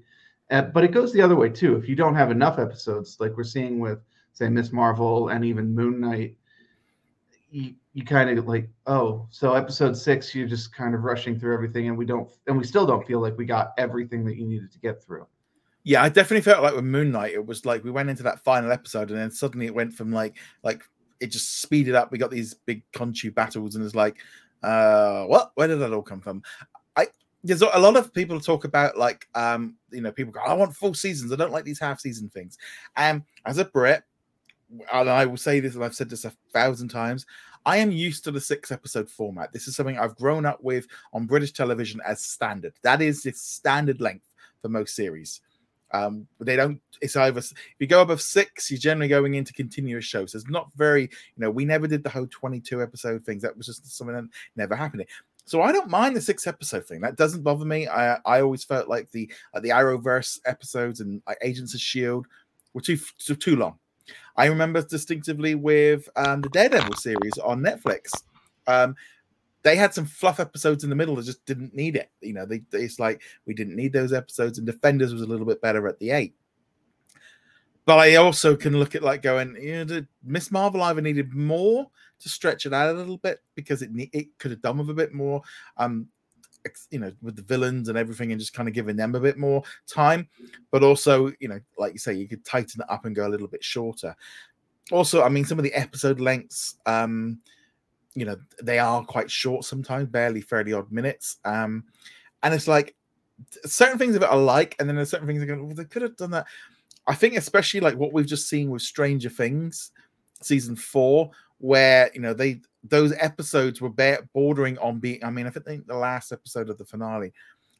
Uh, 0.49 0.61
but 0.63 0.83
it 0.83 0.91
goes 0.91 1.11
the 1.11 1.21
other 1.21 1.35
way 1.35 1.49
too. 1.49 1.75
If 1.75 1.89
you 1.89 1.95
don't 1.95 2.15
have 2.15 2.31
enough 2.31 2.59
episodes, 2.59 3.17
like 3.19 3.35
we're 3.35 3.43
seeing 3.43 3.79
with 3.79 3.99
say 4.33 4.49
Miss 4.49 4.71
Marvel 4.71 5.29
and 5.29 5.43
even 5.43 5.75
Moon 5.75 5.99
Knight, 5.99 6.37
you, 7.51 7.73
you 7.93 8.05
kind 8.05 8.37
of 8.37 8.47
like, 8.47 8.69
oh, 8.87 9.27
so 9.29 9.53
episode 9.53 9.95
six, 9.95 10.33
you're 10.33 10.47
just 10.47 10.73
kind 10.73 10.95
of 10.95 11.03
rushing 11.03 11.37
through 11.37 11.53
everything, 11.53 11.89
and 11.89 11.97
we 11.97 12.05
don't, 12.05 12.29
and 12.47 12.57
we 12.57 12.63
still 12.63 12.85
don't 12.85 13.05
feel 13.05 13.19
like 13.19 13.37
we 13.37 13.45
got 13.45 13.73
everything 13.77 14.25
that 14.25 14.37
you 14.37 14.47
needed 14.47 14.71
to 14.71 14.79
get 14.79 15.03
through. 15.03 15.27
Yeah, 15.83 16.03
I 16.03 16.09
definitely 16.09 16.41
felt 16.41 16.63
like 16.63 16.75
with 16.75 16.85
Moon 16.85 17.11
Knight, 17.11 17.33
it 17.33 17.45
was 17.45 17.65
like 17.65 17.83
we 17.83 17.91
went 17.91 18.09
into 18.09 18.23
that 18.23 18.39
final 18.39 18.71
episode, 18.71 19.09
and 19.09 19.19
then 19.19 19.31
suddenly 19.31 19.65
it 19.65 19.75
went 19.75 19.93
from 19.93 20.11
like 20.11 20.37
like 20.63 20.81
it 21.19 21.27
just 21.27 21.61
speeded 21.61 21.95
up. 21.95 22.11
We 22.11 22.17
got 22.17 22.31
these 22.31 22.53
big 22.53 22.83
Khonshu 22.93 23.33
battles, 23.33 23.75
and 23.75 23.83
it's 23.83 23.95
like, 23.95 24.17
uh, 24.63 25.25
what? 25.25 25.51
Where 25.55 25.67
did 25.67 25.79
that 25.79 25.93
all 25.93 26.01
come 26.01 26.21
from? 26.21 26.43
I 26.95 27.07
there's 27.43 27.61
a 27.61 27.79
lot 27.79 27.97
of 27.97 28.13
people 28.13 28.39
talk 28.39 28.63
about 28.63 28.97
like 28.97 29.27
um 29.35 29.75
you 29.91 30.01
know 30.01 30.11
people 30.11 30.31
go 30.31 30.39
i 30.41 30.53
want 30.53 30.75
full 30.75 30.93
seasons 30.93 31.31
i 31.31 31.35
don't 31.35 31.51
like 31.51 31.63
these 31.63 31.79
half 31.79 31.99
season 31.99 32.29
things 32.29 32.55
and 32.97 33.23
as 33.45 33.57
a 33.57 33.65
brit 33.65 34.03
and 34.93 35.09
i 35.09 35.25
will 35.25 35.37
say 35.37 35.59
this 35.59 35.75
and 35.75 35.83
i've 35.83 35.95
said 35.95 36.09
this 36.09 36.25
a 36.25 36.33
thousand 36.53 36.87
times 36.87 37.25
i 37.65 37.77
am 37.77 37.91
used 37.91 38.23
to 38.23 38.31
the 38.31 38.41
six 38.41 38.71
episode 38.71 39.09
format 39.09 39.51
this 39.51 39.67
is 39.67 39.75
something 39.75 39.97
i've 39.97 40.15
grown 40.15 40.45
up 40.45 40.61
with 40.63 40.87
on 41.13 41.25
british 41.25 41.51
television 41.51 41.99
as 42.05 42.21
standard 42.21 42.73
that 42.81 43.01
is 43.01 43.23
the 43.23 43.31
standard 43.31 44.01
length 44.01 44.27
for 44.61 44.69
most 44.69 44.95
series 44.95 45.41
um, 45.93 46.27
they 46.39 46.55
don't. 46.55 46.79
It's 47.01 47.15
either 47.15 47.39
if 47.39 47.53
you 47.79 47.87
go 47.87 48.01
above 48.01 48.21
six, 48.21 48.71
you're 48.71 48.79
generally 48.79 49.07
going 49.07 49.35
into 49.35 49.53
continuous 49.53 50.05
shows. 50.05 50.31
So 50.31 50.37
it's 50.37 50.49
not 50.49 50.71
very. 50.75 51.03
You 51.03 51.09
know, 51.37 51.51
we 51.51 51.65
never 51.65 51.87
did 51.87 52.03
the 52.03 52.09
whole 52.09 52.27
22 52.27 52.81
episode 52.81 53.25
things. 53.25 53.41
That 53.41 53.57
was 53.57 53.65
just 53.65 53.85
something 53.97 54.15
that 54.15 54.27
never 54.55 54.75
happened. 54.75 55.05
So 55.45 55.61
I 55.61 55.71
don't 55.71 55.89
mind 55.89 56.15
the 56.15 56.21
six 56.21 56.47
episode 56.47 56.85
thing. 56.85 57.01
That 57.01 57.17
doesn't 57.17 57.43
bother 57.43 57.65
me. 57.65 57.87
I 57.87 58.15
I 58.25 58.41
always 58.41 58.63
felt 58.63 58.87
like 58.87 59.11
the 59.11 59.31
uh, 59.53 59.59
the 59.59 59.69
Arrowverse 59.69 60.39
episodes 60.45 61.01
and 61.01 61.21
like 61.27 61.37
Agents 61.41 61.73
of 61.73 61.81
Shield 61.81 62.27
were 62.73 62.81
too 62.81 62.97
too, 63.17 63.35
too 63.35 63.55
long. 63.55 63.77
I 64.35 64.45
remember 64.45 64.81
distinctively 64.81 65.55
with 65.55 66.07
um, 66.15 66.41
the 66.41 66.49
Daredevil 66.49 66.95
series 66.95 67.37
on 67.43 67.61
Netflix. 67.61 68.09
Um, 68.67 68.95
they 69.63 69.75
had 69.75 69.93
some 69.93 70.05
fluff 70.05 70.39
episodes 70.39 70.83
in 70.83 70.89
the 70.89 70.95
middle 70.95 71.15
that 71.15 71.25
just 71.25 71.45
didn't 71.45 71.75
need 71.75 71.95
it. 71.95 72.09
You 72.21 72.33
know, 72.33 72.45
they, 72.45 72.61
it's 72.71 72.99
like 72.99 73.21
we 73.45 73.53
didn't 73.53 73.75
need 73.75 73.93
those 73.93 74.13
episodes, 74.13 74.57
and 74.57 74.65
Defenders 74.65 75.13
was 75.13 75.21
a 75.21 75.27
little 75.27 75.45
bit 75.45 75.61
better 75.61 75.87
at 75.87 75.99
the 75.99 76.11
eight. 76.11 76.35
But 77.85 77.99
I 77.99 78.15
also 78.15 78.55
can 78.55 78.77
look 78.77 78.95
at 78.95 79.03
like 79.03 79.21
going, 79.21 79.55
you 79.59 79.85
know, 79.85 80.05
Miss 80.23 80.51
Marvel 80.51 80.83
either 80.83 81.01
needed 81.01 81.33
more 81.33 81.89
to 82.19 82.29
stretch 82.29 82.65
it 82.65 82.73
out 82.73 82.93
a 82.93 82.97
little 82.97 83.17
bit 83.17 83.39
because 83.55 83.81
it 83.81 83.89
it 84.13 84.27
could 84.37 84.51
have 84.51 84.61
done 84.61 84.77
with 84.77 84.89
a 84.89 84.93
bit 84.93 85.13
more, 85.13 85.41
um, 85.77 86.07
you 86.89 86.99
know, 86.99 87.11
with 87.21 87.35
the 87.35 87.41
villains 87.41 87.89
and 87.89 87.97
everything, 87.97 88.31
and 88.31 88.39
just 88.39 88.53
kind 88.53 88.67
of 88.67 88.73
giving 88.75 88.95
them 88.95 89.15
a 89.15 89.19
bit 89.19 89.37
more 89.37 89.63
time. 89.87 90.27
But 90.71 90.83
also, 90.83 91.31
you 91.39 91.47
know, 91.47 91.59
like 91.77 91.93
you 91.93 91.99
say, 91.99 92.13
you 92.13 92.27
could 92.27 92.45
tighten 92.45 92.81
it 92.81 92.89
up 92.89 93.05
and 93.05 93.15
go 93.15 93.27
a 93.27 93.29
little 93.29 93.47
bit 93.47 93.63
shorter. 93.63 94.15
Also, 94.91 95.23
I 95.23 95.29
mean, 95.29 95.45
some 95.45 95.59
of 95.59 95.63
the 95.63 95.73
episode 95.73 96.19
lengths, 96.19 96.77
um, 96.85 97.39
you 98.13 98.25
know, 98.25 98.37
they 98.61 98.79
are 98.79 99.03
quite 99.05 99.31
short 99.31 99.63
sometimes, 99.63 100.09
barely 100.09 100.41
fairly 100.41 100.73
odd 100.73 100.91
minutes. 100.91 101.37
Um, 101.45 101.85
and 102.43 102.53
it's 102.53 102.67
like 102.67 102.95
certain 103.65 103.97
things 103.97 104.15
of 104.15 104.23
it 104.23 104.29
I 104.29 104.35
like, 104.35 104.75
and 104.79 104.87
then 104.87 104.95
there's 104.95 105.11
certain 105.11 105.27
things 105.27 105.43
go, 105.45 105.63
well, 105.63 105.75
they 105.75 105.85
could 105.85 106.01
have 106.01 106.17
done 106.17 106.31
that. 106.31 106.47
I 107.07 107.15
think 107.15 107.35
especially 107.35 107.79
like 107.79 107.95
what 107.95 108.13
we've 108.13 108.25
just 108.25 108.49
seen 108.49 108.69
with 108.69 108.81
Stranger 108.81 109.29
Things 109.29 109.91
season 110.41 110.75
four, 110.75 111.31
where 111.61 112.09
you 112.13 112.19
know 112.19 112.33
they 112.33 112.59
those 112.83 113.13
episodes 113.17 113.79
were 113.79 113.93
bordering 114.33 114.77
on 114.79 114.99
being. 114.99 115.23
I 115.23 115.29
mean, 115.29 115.47
I 115.47 115.51
think 115.51 115.87
the 115.87 115.95
last 115.95 116.31
episode 116.31 116.69
of 116.69 116.77
the 116.77 116.85
finale 116.85 117.31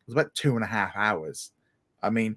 was 0.06 0.14
about 0.14 0.34
two 0.36 0.56
and 0.56 0.64
a 0.64 0.68
half 0.68 0.96
hours. 0.96 1.52
I 2.04 2.12
mean, 2.12 2.36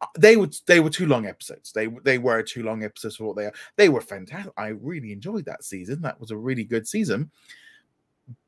uh, 0.00 0.06
they 0.16 0.36
were 0.36 0.48
they 0.66 0.80
were 0.80 0.90
too 0.90 1.06
long 1.06 1.26
episodes. 1.26 1.72
They 1.72 1.88
they 2.04 2.18
were 2.18 2.42
too 2.42 2.62
long 2.62 2.84
episodes 2.84 3.16
for 3.16 3.24
what 3.24 3.36
they 3.36 3.46
are. 3.46 3.52
They 3.76 3.88
were 3.88 4.00
fantastic. 4.00 4.52
I 4.56 4.68
really 4.68 5.12
enjoyed 5.12 5.44
that 5.46 5.64
season. 5.64 6.00
That 6.02 6.20
was 6.20 6.30
a 6.30 6.36
really 6.36 6.64
good 6.64 6.86
season. 6.86 7.30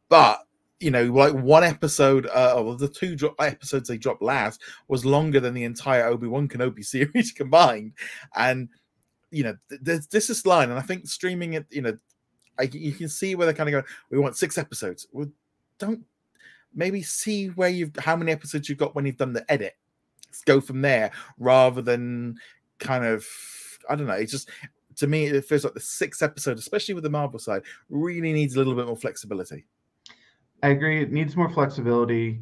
But 0.09 0.47
you 0.79 0.91
know, 0.91 1.05
like 1.05 1.33
one 1.33 1.65
episode 1.65 2.27
uh, 2.27 2.55
of 2.57 2.79
the 2.79 2.89
two 2.89 3.17
episodes 3.41 3.89
they 3.89 3.99
dropped 3.99 4.23
last 4.23 4.61
was 4.87 5.05
longer 5.05 5.41
than 5.41 5.55
the 5.55 5.65
entire 5.65 6.07
Obi 6.07 6.29
Wan 6.29 6.47
Kenobi 6.49 6.85
series 6.85 7.33
combined, 7.33 7.93
and 8.37 8.69
you 9.35 9.45
know, 9.45 9.57
there's 9.69 10.07
this 10.07 10.31
is 10.31 10.47
line, 10.47 10.71
and 10.71 10.79
I 10.79 10.83
think 10.83 11.07
streaming 11.07 11.55
it, 11.55 11.67
you 11.71 11.83
know, 11.83 11.97
I, 12.59 12.65
you 12.65 12.93
can 12.93 13.09
see 13.09 13.35
where 13.35 13.47
they're 13.47 13.55
kind 13.55 13.69
of 13.69 13.73
going. 13.73 13.85
We 14.11 14.19
want 14.19 14.37
six 14.37 14.59
episodes. 14.59 15.07
Well, 15.13 15.29
don't 15.79 16.05
maybe 16.75 17.03
see 17.03 17.49
where 17.49 17.69
you've 17.69 17.97
how 17.99 18.17
many 18.17 18.33
episodes 18.33 18.69
you've 18.69 18.79
got 18.79 18.95
when 18.95 19.07
you've 19.07 19.17
done 19.17 19.33
the 19.33 19.51
edit. 19.51 19.75
Let's 20.29 20.43
go 20.43 20.61
from 20.61 20.83
there 20.83 21.11
rather 21.39 21.83
than 21.83 22.37
kind 22.79 23.05
of 23.05 23.27
I 23.89 23.97
don't 23.97 24.07
know. 24.07 24.15
It's 24.15 24.33
just 24.33 24.51
to 24.97 25.07
me, 25.07 25.27
it 25.27 25.45
feels 25.45 25.65
like 25.65 25.75
the 25.75 25.81
sixth 25.81 26.23
episode, 26.23 26.59
especially 26.59 26.95
with 26.95 27.05
the 27.05 27.11
Marvel 27.11 27.39
side, 27.39 27.63
really 27.89 28.33
needs 28.33 28.55
a 28.55 28.59
little 28.59 28.75
bit 28.75 28.87
more 28.87 28.97
flexibility. 28.97 29.65
I 30.63 30.69
agree. 30.69 31.03
It 31.03 31.13
needs 31.13 31.37
more 31.37 31.51
flexibility, 31.51 32.41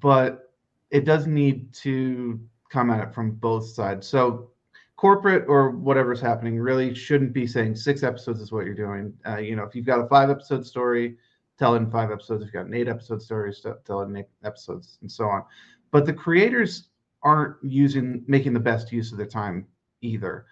but 0.00 0.54
it 0.90 1.04
does 1.04 1.26
need 1.26 1.72
to 1.74 2.40
come 2.70 2.90
at 2.90 3.08
it 3.08 3.14
from 3.14 3.32
both 3.32 3.66
sides. 3.68 4.06
So, 4.06 4.50
corporate 4.98 5.44
or 5.46 5.70
whatever's 5.70 6.20
happening 6.20 6.58
really 6.58 6.92
shouldn't 6.92 7.32
be 7.32 7.46
saying 7.46 7.76
six 7.76 8.02
episodes 8.02 8.40
is 8.40 8.50
what 8.50 8.66
you're 8.66 8.74
doing. 8.74 9.14
Uh, 9.24 9.36
you 9.36 9.54
know, 9.54 9.62
if 9.62 9.74
you've 9.74 9.86
got 9.86 10.00
a 10.00 10.08
five 10.08 10.28
episode 10.28 10.66
story, 10.66 11.16
tell 11.56 11.74
it 11.74 11.78
in 11.78 11.90
five 11.90 12.10
episodes. 12.10 12.42
If 12.42 12.46
you've 12.48 12.54
got 12.54 12.66
an 12.66 12.74
eight 12.74 12.88
episode 12.88 13.22
story, 13.22 13.54
tell 13.86 14.02
it 14.02 14.06
in 14.06 14.16
eight 14.16 14.26
episodes, 14.42 14.98
and 15.00 15.10
so 15.10 15.26
on. 15.26 15.44
But 15.92 16.04
the 16.04 16.12
creators 16.12 16.88
aren't 17.22 17.56
using 17.62 18.24
making 18.26 18.52
the 18.52 18.60
best 18.60 18.90
use 18.90 19.12
of 19.12 19.18
their 19.18 19.26
time 19.28 19.68
either. 20.00 20.46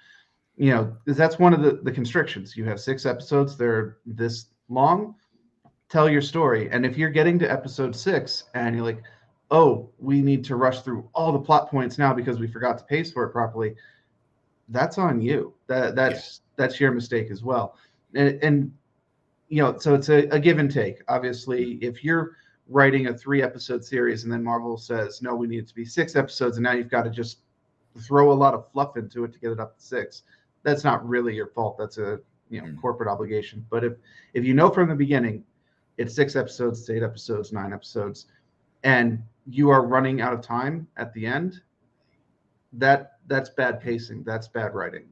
You 0.57 0.71
know, 0.71 0.97
that's 1.07 1.41
one 1.41 1.53
of 1.53 1.61
the, 1.61 1.81
the 1.83 1.91
constrictions. 1.93 2.57
You 2.57 2.65
have 2.67 2.81
six 2.81 3.05
episodes, 3.05 3.57
they're 3.57 3.99
this 4.07 4.47
long. 4.69 5.17
Tell 5.89 6.09
your 6.09 6.23
story. 6.23 6.71
And 6.71 6.87
if 6.87 6.97
you're 6.97 7.11
getting 7.11 7.37
to 7.41 7.51
episode 7.51 7.97
six 7.97 8.45
and 8.55 8.77
you're 8.77 8.85
like, 8.85 9.03
oh, 9.51 9.91
we 9.99 10.23
need 10.23 10.45
to 10.45 10.55
rush 10.55 10.83
through 10.83 11.09
all 11.15 11.33
the 11.33 11.39
plot 11.39 11.69
points 11.69 11.99
now 11.99 12.15
because 12.15 12.39
we 12.39 12.47
forgot 12.47 12.79
to 12.79 12.85
pace 12.85 13.13
for 13.13 13.25
it 13.25 13.31
properly, 13.31 13.75
that's 14.69 14.99
on 14.99 15.21
you. 15.21 15.55
That 15.67 15.95
that's 15.95 16.41
yeah. 16.41 16.65
that's 16.65 16.81
your 16.81 16.93
mistake 16.93 17.31
as 17.31 17.43
well. 17.43 17.77
And 18.15 18.43
and 18.43 18.73
you 19.49 19.63
know, 19.63 19.79
so 19.79 19.95
it's 19.95 20.09
a, 20.09 20.27
a 20.29 20.39
give 20.39 20.59
and 20.59 20.71
take. 20.71 21.03
Obviously, 21.09 21.75
if 21.75 22.03
you're 22.03 22.37
writing 22.69 23.07
a 23.07 23.17
three 23.17 23.43
episode 23.43 23.85
series 23.85 24.25
and 24.25 24.33
then 24.33 24.43
Marvel 24.43 24.77
says, 24.77 25.23
no, 25.23 25.37
we 25.37 25.47
need 25.47 25.59
it 25.59 25.69
to 25.69 25.75
be 25.75 25.85
six 25.85 26.17
episodes, 26.17 26.57
and 26.57 26.65
now 26.65 26.73
you've 26.73 26.91
got 26.91 27.05
to 27.05 27.11
just 27.11 27.39
throw 28.01 28.33
a 28.33 28.35
lot 28.35 28.55
of 28.55 28.71
fluff 28.73 28.97
into 28.97 29.25
it 29.25 29.33
to 29.33 29.39
get 29.39 29.53
it 29.53 29.61
up 29.61 29.77
to 29.77 29.83
six. 29.83 30.23
That's 30.63 30.85
not 30.85 31.07
really 31.09 31.35
your 31.35 31.47
fault. 31.49 31.79
That's 31.79 31.99
a 31.99 32.19
you 32.51 32.61
know 32.61 32.69
mm. 32.69 32.81
corporate 32.81 33.09
obligation. 33.09 33.65
But 33.71 33.85
if 33.85 33.95
if 34.35 34.45
you 34.45 34.55
know 34.55 34.71
from 34.71 34.89
the 34.89 34.95
beginning, 34.95 35.45
it's 35.97 36.15
six 36.15 36.37
episodes, 36.37 36.81
it's 36.81 36.91
eight 36.91 37.03
episodes, 37.03 37.53
nine 37.53 37.73
episodes, 37.73 38.27
and 38.83 39.23
you 39.47 39.71
are 39.71 39.87
running 39.87 40.21
out 40.21 40.33
of 40.33 40.41
time 40.41 40.87
at 40.97 41.13
the 41.15 41.25
end, 41.27 41.61
that 42.73 43.16
that's 43.27 43.51
bad 43.51 43.81
pacing. 43.81 44.25
That's 44.25 44.49
bad 44.49 44.75
writing. 44.75 45.07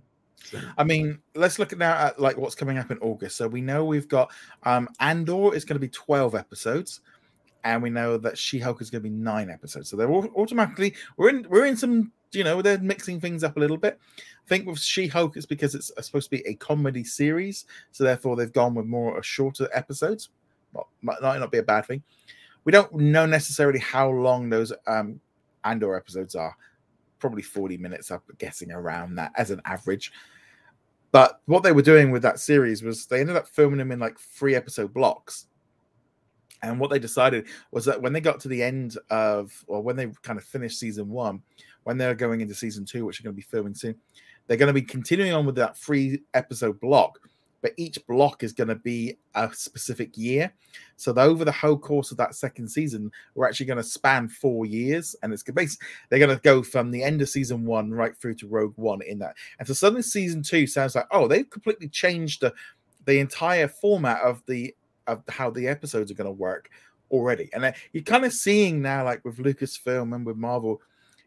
So. 0.44 0.61
I 0.76 0.85
mean, 0.85 1.18
let's 1.35 1.59
look 1.59 1.73
at 1.73 1.78
now 1.78 1.94
at 1.94 2.21
like 2.21 2.37
what's 2.37 2.54
coming 2.54 2.78
up 2.78 2.90
in 2.90 2.99
August. 2.99 3.37
So 3.37 3.49
we 3.49 3.61
know 3.61 3.85
we've 3.85 4.09
got 4.09 4.30
um 4.64 4.88
Andor 5.00 5.54
is 5.54 5.64
going 5.64 5.76
to 5.76 5.80
be 5.80 5.88
12 5.88 6.35
episodes 6.35 7.00
and 7.64 7.83
we 7.83 7.90
know 7.90 8.18
that 8.18 8.37
She-Hulk 8.37 8.80
is 8.83 8.90
going 8.90 9.02
to 9.02 9.09
be 9.09 9.14
nine 9.14 9.50
episodes. 9.50 9.88
So 9.88 9.97
they're 9.97 10.11
all, 10.11 10.28
automatically 10.37 10.94
we're 11.16 11.30
in 11.30 11.47
we're 11.49 11.64
in 11.64 11.76
some 11.76 12.12
you 12.33 12.44
know 12.44 12.61
they're 12.62 12.78
mixing 12.78 13.21
things 13.21 13.42
up 13.42 13.56
a 13.56 13.61
little 13.61 13.78
bit. 13.78 13.99
I 14.18 14.49
think 14.49 14.66
with 14.66 14.78
She-Hulk 14.78 15.37
it's 15.37 15.47
because 15.47 15.75
it's 15.75 15.90
supposed 16.00 16.30
to 16.30 16.37
be 16.37 16.47
a 16.47 16.54
comedy 16.54 17.04
series, 17.04 17.64
so 17.90 18.04
therefore 18.04 18.37
they've 18.37 18.52
gone 18.52 18.75
with 18.75 18.87
more 18.87 19.23
shorter 19.23 19.68
episodes. 19.73 20.28
Well, 20.73 20.88
might 21.02 21.21
not 21.23 21.52
be 21.52 21.59
a 21.59 21.62
bad 21.62 21.87
thing. 21.87 22.02
We 22.64 22.73
don't 22.73 22.92
know 22.94 23.26
necessarily 23.26 23.78
how 23.78 24.11
long 24.11 24.50
those 24.50 24.73
um 24.87 25.21
Andor 25.64 25.97
episodes 25.97 26.35
are. 26.35 26.54
Probably 27.25 27.43
40 27.43 27.78
minutes, 27.78 28.11
I'm 28.11 28.21
guessing 28.37 28.71
around 28.71 29.14
that 29.14 29.33
as 29.37 29.50
an 29.50 29.62
average. 29.64 30.12
But 31.11 31.40
what 31.47 31.62
they 31.62 31.73
were 31.73 31.81
doing 31.81 32.11
with 32.11 32.23
that 32.23 32.38
series 32.38 32.83
was 32.83 33.07
they 33.07 33.21
ended 33.21 33.37
up 33.37 33.49
filming 33.49 33.78
them 33.78 33.93
in 33.93 33.99
like 33.99 34.19
three 34.19 34.54
episode 34.54 34.93
blocks 34.93 35.47
and 36.64 36.81
what 36.81 36.90
they 36.90 36.99
decided 36.99 37.47
was 37.71 37.85
that 37.85 38.00
when 38.00 38.12
they 38.12 38.21
got 38.21 38.40
to 38.40 38.49
the 38.49 38.62
end 38.62 38.97
of, 39.11 39.52
or 39.66 39.83
when 39.83 39.97
they 39.97 40.11
kind 40.23 40.38
of 40.38 40.45
finished 40.45 40.78
season 40.78 41.09
one, 41.09 41.43
when 41.85 41.99
they're 41.99 42.14
going 42.14 42.40
into 42.40 42.54
season 42.54 42.85
two, 42.85 43.04
which 43.04 43.21
are 43.21 43.23
going 43.23 43.35
to 43.35 43.37
be 43.37 43.43
filming 43.43 43.75
soon, 43.75 43.95
they're 44.47 44.57
going 44.57 44.69
to 44.69 44.73
be 44.73 44.83
continuing 44.83 45.33
on 45.33 45.45
with 45.45 45.57
that 45.57 45.76
three 45.76 46.23
episode 46.33 46.81
block, 46.81 47.19
but 47.64 47.73
each 47.78 47.99
block 48.06 48.42
is 48.42 48.52
going 48.52 48.68
to 48.68 48.75
be 48.75 49.16
a 49.35 49.50
specific 49.54 50.18
year. 50.18 50.52
So 50.97 51.14
over 51.16 51.47
the 51.47 51.50
whole 51.50 51.78
course 51.78 52.11
of 52.11 52.18
that 52.18 52.35
second 52.35 52.68
season, 52.68 53.11
we're 53.35 53.49
actually 53.49 53.64
going 53.64 53.78
to 53.78 53.83
span 53.83 54.28
four 54.28 54.66
years, 54.66 55.16
and 55.23 55.33
it's 55.33 55.42
basically 55.42 55.87
they're 56.11 56.18
going 56.18 56.37
to 56.37 56.42
go 56.42 56.62
from 56.62 56.90
the 56.90 57.02
end 57.02 57.23
of 57.23 57.28
season 57.30 57.64
one 57.64 57.90
right 57.90 58.14
through 58.18 58.35
to 58.35 58.49
Rogue 58.49 58.75
One 58.76 59.00
in 59.00 59.18
that. 59.21 59.37
And 59.59 59.66
so 59.66 59.73
suddenly 59.73 60.02
season 60.02 60.42
two 60.42 60.66
sounds 60.66 60.94
like 60.94 61.06
oh 61.11 61.26
they've 61.26 61.49
completely 61.49 61.88
changed 61.88 62.42
the 62.42 62.52
the 63.06 63.18
entire 63.18 63.66
format 63.66 64.21
of 64.21 64.42
the 64.47 64.75
of 65.06 65.23
how 65.30 65.49
the 65.49 65.66
episodes 65.66 66.11
are 66.11 66.14
going 66.14 66.26
to 66.26 66.33
work 66.33 66.68
already. 67.11 67.49
And 67.54 67.64
uh, 67.64 67.73
you're 67.94 68.02
kind 68.02 68.26
of 68.26 68.35
seeing 68.35 68.83
now, 68.83 69.06
like 69.06 69.25
with 69.25 69.38
Lucasfilm 69.38 70.14
and 70.14 70.26
with 70.26 70.37
Marvel, 70.37 70.83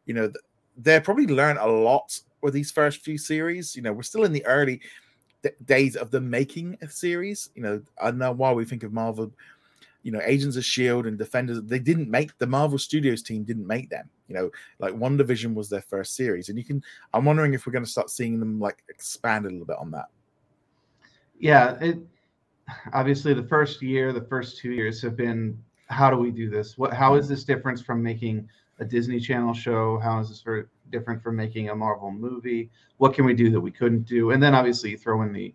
you 0.06 0.14
know, 0.14 0.32
they're 0.78 1.02
probably 1.02 1.26
learned 1.26 1.58
a 1.58 1.68
lot 1.68 2.20
with 2.44 2.54
these 2.54 2.70
first 2.70 3.02
few 3.02 3.18
series. 3.18 3.76
You 3.76 3.82
know, 3.82 3.92
we're 3.92 4.04
still 4.04 4.24
in 4.24 4.34
the 4.34 4.46
early 4.46 4.82
d- 5.50 5.56
days 5.66 5.96
of 5.96 6.12
the 6.12 6.22
making 6.22 6.78
a 6.82 6.90
series. 6.90 7.50
You 7.56 7.64
know, 7.64 7.82
uh, 8.02 8.08
I 8.08 8.12
know 8.12 8.32
why 8.32 8.52
we 8.52 8.66
think 8.66 8.84
of 8.84 8.94
Marvel, 8.94 9.32
you 10.04 10.12
know, 10.12 10.22
Agents 10.24 10.58
of 10.58 10.66
Shield 10.66 11.06
and 11.06 11.18
Defenders. 11.18 11.62
They 11.64 11.80
didn't 11.80 12.10
make 12.10 12.38
the 12.38 12.48
Marvel 12.48 12.78
Studios 12.78 13.22
team 13.22 13.44
didn't 13.44 13.68
make 13.68 13.90
them. 13.90 14.10
You 14.28 14.36
know, 14.36 14.52
like 14.80 14.94
WandaVision 14.94 15.54
was 15.54 15.70
their 15.70 15.82
first 15.82 16.16
series, 16.16 16.50
and 16.50 16.58
you 16.58 16.64
can. 16.64 16.84
I'm 17.14 17.26
wondering 17.26 17.54
if 17.54 17.66
we're 17.66 17.74
going 17.74 17.86
to 17.86 17.90
start 17.90 18.10
seeing 18.10 18.40
them 18.40 18.60
like 18.60 18.84
expand 18.90 19.46
a 19.46 19.50
little 19.50 19.66
bit 19.66 19.78
on 19.78 19.92
that. 19.92 20.08
Yeah, 21.40 21.78
it 21.80 22.00
obviously 22.94 23.34
the 23.34 23.48
first 23.48 23.82
year, 23.82 24.12
the 24.12 24.26
first 24.26 24.58
two 24.58 24.72
years 24.72 25.02
have 25.02 25.16
been 25.16 25.58
how 25.90 26.10
do 26.10 26.18
we 26.18 26.32
do 26.32 26.50
this? 26.50 26.78
What 26.78 26.94
how 26.94 27.16
is 27.16 27.28
this 27.28 27.44
different 27.44 27.84
from 27.86 28.04
making 28.04 28.50
a 28.80 28.86
Disney 28.86 29.20
Channel 29.20 29.54
show? 29.54 30.00
How 30.00 30.20
is 30.20 30.30
this 30.30 30.42
for, 30.42 30.70
different 30.92 31.22
from 31.22 31.36
making 31.36 31.70
a 31.70 31.76
Marvel 31.76 32.12
movie? 32.12 32.70
What 32.98 33.14
can 33.14 33.26
we 33.26 33.34
do 33.34 33.50
that 33.52 33.60
we 33.60 33.72
couldn't 33.72 34.06
do? 34.06 34.32
And 34.32 34.42
then 34.42 34.54
obviously 34.54 34.92
you 34.92 34.98
throw 34.98 35.22
in 35.22 35.34
the 35.34 35.54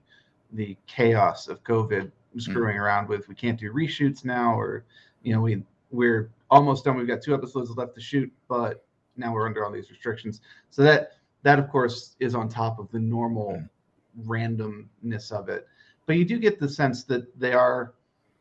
the 0.54 0.76
chaos 0.86 1.48
of 1.48 1.64
COVID 1.64 2.12
screwing 2.36 2.76
mm-hmm. 2.76 2.84
around 2.84 3.08
with 3.08 3.26
we 3.28 3.34
can't 3.34 3.58
do 3.58 3.72
reshoots 3.72 4.24
now, 4.24 4.58
or 4.58 4.84
you 5.22 5.34
know 5.34 5.40
we 5.40 5.62
we're 5.90 6.30
almost 6.50 6.84
done. 6.84 6.96
We've 6.96 7.06
got 7.06 7.22
two 7.22 7.34
episodes 7.34 7.70
left 7.70 7.94
to 7.94 8.00
shoot, 8.00 8.30
but 8.48 8.84
now 9.16 9.32
we're 9.32 9.46
under 9.46 9.64
all 9.64 9.72
these 9.72 9.90
restrictions. 9.90 10.40
So 10.70 10.82
that 10.82 11.12
that 11.42 11.58
of 11.58 11.68
course 11.68 12.16
is 12.20 12.34
on 12.34 12.48
top 12.48 12.78
of 12.78 12.90
the 12.90 12.98
normal 12.98 13.52
mm-hmm. 13.52 14.30
randomness 14.30 15.32
of 15.32 15.48
it 15.48 15.66
but 16.06 16.16
you 16.16 16.24
do 16.24 16.38
get 16.38 16.58
the 16.58 16.68
sense 16.68 17.04
that 17.04 17.38
they 17.38 17.52
are 17.52 17.94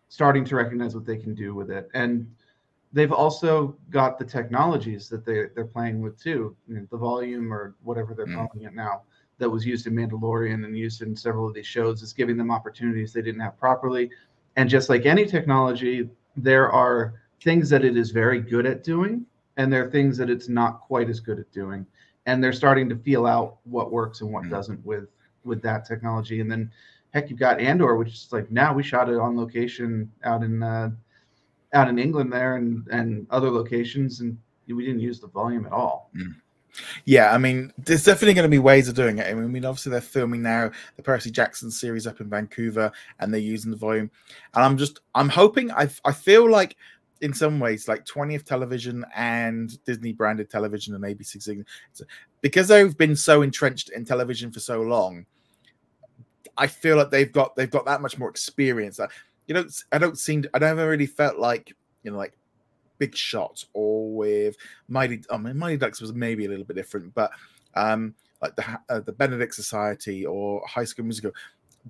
starting 0.09 0.43
to 0.45 0.55
recognize 0.55 0.95
what 0.95 1.05
they 1.05 1.17
can 1.17 1.33
do 1.33 1.53
with 1.53 1.71
it 1.71 1.89
and 1.93 2.29
they've 2.93 3.11
also 3.11 3.75
got 3.89 4.19
the 4.19 4.25
technologies 4.25 5.07
that 5.09 5.25
they, 5.25 5.45
they're 5.55 5.65
playing 5.65 6.01
with 6.01 6.21
too 6.21 6.55
you 6.67 6.75
know, 6.75 6.87
the 6.91 6.97
volume 6.97 7.53
or 7.53 7.75
whatever 7.83 8.13
they're 8.13 8.27
mm. 8.27 8.35
calling 8.35 8.65
it 8.65 8.73
now 8.73 9.01
that 9.37 9.49
was 9.49 9.65
used 9.65 9.87
in 9.87 9.93
mandalorian 9.93 10.65
and 10.65 10.77
used 10.77 11.01
in 11.01 11.15
several 11.15 11.47
of 11.47 11.53
these 11.53 11.65
shows 11.65 12.01
is 12.01 12.13
giving 12.13 12.37
them 12.37 12.51
opportunities 12.51 13.13
they 13.13 13.21
didn't 13.21 13.41
have 13.41 13.57
properly 13.59 14.09
and 14.55 14.69
just 14.69 14.89
like 14.89 15.05
any 15.05 15.25
technology 15.25 16.09
there 16.35 16.71
are 16.71 17.13
things 17.41 17.69
that 17.69 17.83
it 17.83 17.97
is 17.97 18.11
very 18.11 18.39
good 18.39 18.65
at 18.65 18.83
doing 18.83 19.25
and 19.57 19.71
there 19.71 19.85
are 19.85 19.91
things 19.91 20.17
that 20.17 20.29
it's 20.29 20.49
not 20.49 20.81
quite 20.81 21.09
as 21.09 21.19
good 21.19 21.39
at 21.39 21.51
doing 21.51 21.85
and 22.25 22.43
they're 22.43 22.53
starting 22.53 22.87
to 22.87 22.95
feel 22.95 23.25
out 23.25 23.57
what 23.63 23.91
works 23.91 24.21
and 24.21 24.31
what 24.31 24.43
mm. 24.43 24.49
doesn't 24.49 24.83
with 24.85 25.07
with 25.43 25.61
that 25.61 25.85
technology 25.85 26.39
and 26.39 26.51
then 26.51 26.69
heck, 27.13 27.29
you've 27.29 27.39
got 27.39 27.59
Andor, 27.59 27.95
which 27.95 28.09
is 28.09 28.27
like 28.31 28.49
now 28.51 28.73
we 28.73 28.83
shot 28.83 29.09
it 29.09 29.19
on 29.19 29.37
location 29.37 30.11
out 30.23 30.43
in 30.43 30.63
uh, 30.63 30.91
out 31.73 31.87
in 31.87 31.99
England 31.99 32.31
there 32.31 32.55
and 32.55 32.87
and 32.91 33.27
other 33.29 33.49
locations, 33.49 34.21
and 34.21 34.37
we 34.67 34.85
didn't 34.85 35.01
use 35.01 35.19
the 35.19 35.27
volume 35.27 35.65
at 35.65 35.71
all. 35.71 36.09
Mm. 36.15 36.35
Yeah, 37.03 37.33
I 37.33 37.37
mean, 37.37 37.73
there's 37.77 38.05
definitely 38.05 38.33
going 38.33 38.49
to 38.49 38.49
be 38.49 38.59
ways 38.59 38.87
of 38.87 38.95
doing 38.95 39.17
it. 39.17 39.27
I 39.27 39.33
mean, 39.33 39.65
obviously 39.65 39.91
they're 39.91 39.99
filming 39.99 40.41
now 40.41 40.71
the 40.95 41.03
Percy 41.03 41.29
Jackson 41.29 41.69
series 41.69 42.07
up 42.07 42.21
in 42.21 42.29
Vancouver, 42.29 42.91
and 43.19 43.33
they're 43.33 43.41
using 43.41 43.71
the 43.71 43.77
volume. 43.77 44.09
And 44.53 44.63
I'm 44.63 44.77
just, 44.77 45.01
I'm 45.13 45.29
hoping. 45.29 45.71
I 45.71 45.89
I 46.05 46.13
feel 46.13 46.49
like 46.49 46.77
in 47.19 47.33
some 47.33 47.59
ways, 47.59 47.87
like 47.87 48.05
20th 48.05 48.45
television 48.45 49.05
and 49.15 49.83
Disney 49.85 50.13
branded 50.13 50.49
television 50.49 50.95
and 50.95 51.03
ABC, 51.03 51.63
because 52.41 52.67
they've 52.67 52.97
been 52.97 53.15
so 53.15 53.41
entrenched 53.41 53.89
in 53.89 54.05
television 54.05 54.51
for 54.51 54.59
so 54.59 54.81
long 54.81 55.25
I 56.57 56.67
feel 56.67 56.97
like 56.97 57.09
they've 57.09 57.31
got 57.31 57.55
they've 57.55 57.69
got 57.69 57.85
that 57.85 58.01
much 58.01 58.17
more 58.17 58.29
experience. 58.29 58.99
You 59.51 59.55
know, 59.55 59.65
I 59.91 59.97
don't 59.97 60.17
seem 60.17 60.45
I 60.53 60.59
never 60.59 60.87
really 60.87 61.05
felt 61.05 61.37
like 61.37 61.75
you 62.03 62.11
know 62.11 62.17
like 62.17 62.37
Big 62.99 63.13
Shot 63.13 63.65
or 63.73 64.09
with 64.15 64.55
Mighty. 64.87 65.23
I 65.29 65.35
mean, 65.35 65.57
Mighty 65.57 65.75
Ducks 65.75 65.99
was 65.99 66.13
maybe 66.13 66.45
a 66.45 66.47
little 66.47 66.63
bit 66.63 66.77
different, 66.77 67.13
but 67.13 67.31
um, 67.75 68.15
like 68.41 68.55
the 68.55 68.79
uh, 68.87 69.01
the 69.01 69.11
Benedict 69.11 69.53
Society 69.53 70.25
or 70.25 70.65
High 70.65 70.85
School 70.85 71.03
Musical, 71.03 71.33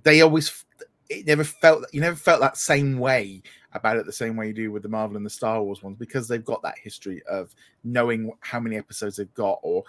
they 0.01 0.21
always 0.21 0.65
it 1.07 1.27
never 1.27 1.43
felt 1.43 1.85
you 1.93 2.01
never 2.01 2.15
felt 2.15 2.41
that 2.41 2.57
same 2.57 2.97
way 2.97 3.43
about 3.73 3.97
it 3.97 4.07
the 4.07 4.11
same 4.11 4.35
way 4.35 4.47
you 4.47 4.53
do 4.53 4.71
with 4.71 4.81
the 4.81 4.89
Marvel 4.89 5.15
and 5.15 5.23
the 5.23 5.29
Star 5.29 5.61
Wars 5.61 5.83
ones 5.83 5.97
because 5.99 6.27
they've 6.27 6.43
got 6.43 6.63
that 6.63 6.79
history 6.79 7.21
of 7.29 7.53
knowing 7.83 8.31
how 8.39 8.59
many 8.59 8.75
episodes 8.75 9.17
they've 9.17 9.33
got 9.35 9.59
or 9.61 9.83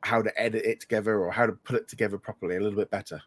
how 0.00 0.20
to 0.20 0.36
edit 0.36 0.64
it 0.64 0.80
together 0.80 1.20
or 1.20 1.30
how 1.30 1.46
to 1.46 1.52
put 1.52 1.76
it 1.76 1.86
together 1.86 2.18
properly 2.18 2.56
a 2.56 2.60
little 2.60 2.76
bit 2.76 2.90
better 2.90 3.22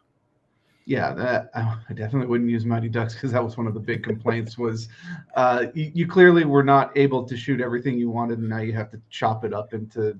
yeah, 0.84 1.12
that 1.14 1.50
I 1.54 1.92
definitely 1.94 2.26
wouldn't 2.26 2.50
use 2.50 2.64
Mighty 2.64 2.88
Ducks 2.88 3.14
because 3.14 3.32
that 3.32 3.42
was 3.42 3.56
one 3.56 3.66
of 3.66 3.74
the 3.74 3.80
big 3.80 4.02
complaints. 4.02 4.58
Was 4.58 4.88
uh, 5.34 5.66
you, 5.74 5.90
you, 5.94 6.06
clearly 6.06 6.44
were 6.44 6.64
not 6.64 6.96
able 6.96 7.24
to 7.24 7.36
shoot 7.36 7.60
everything 7.60 7.98
you 7.98 8.10
wanted, 8.10 8.38
and 8.38 8.48
now 8.48 8.58
you 8.58 8.72
have 8.72 8.90
to 8.90 9.00
chop 9.10 9.44
it 9.44 9.52
up 9.52 9.74
into 9.74 10.18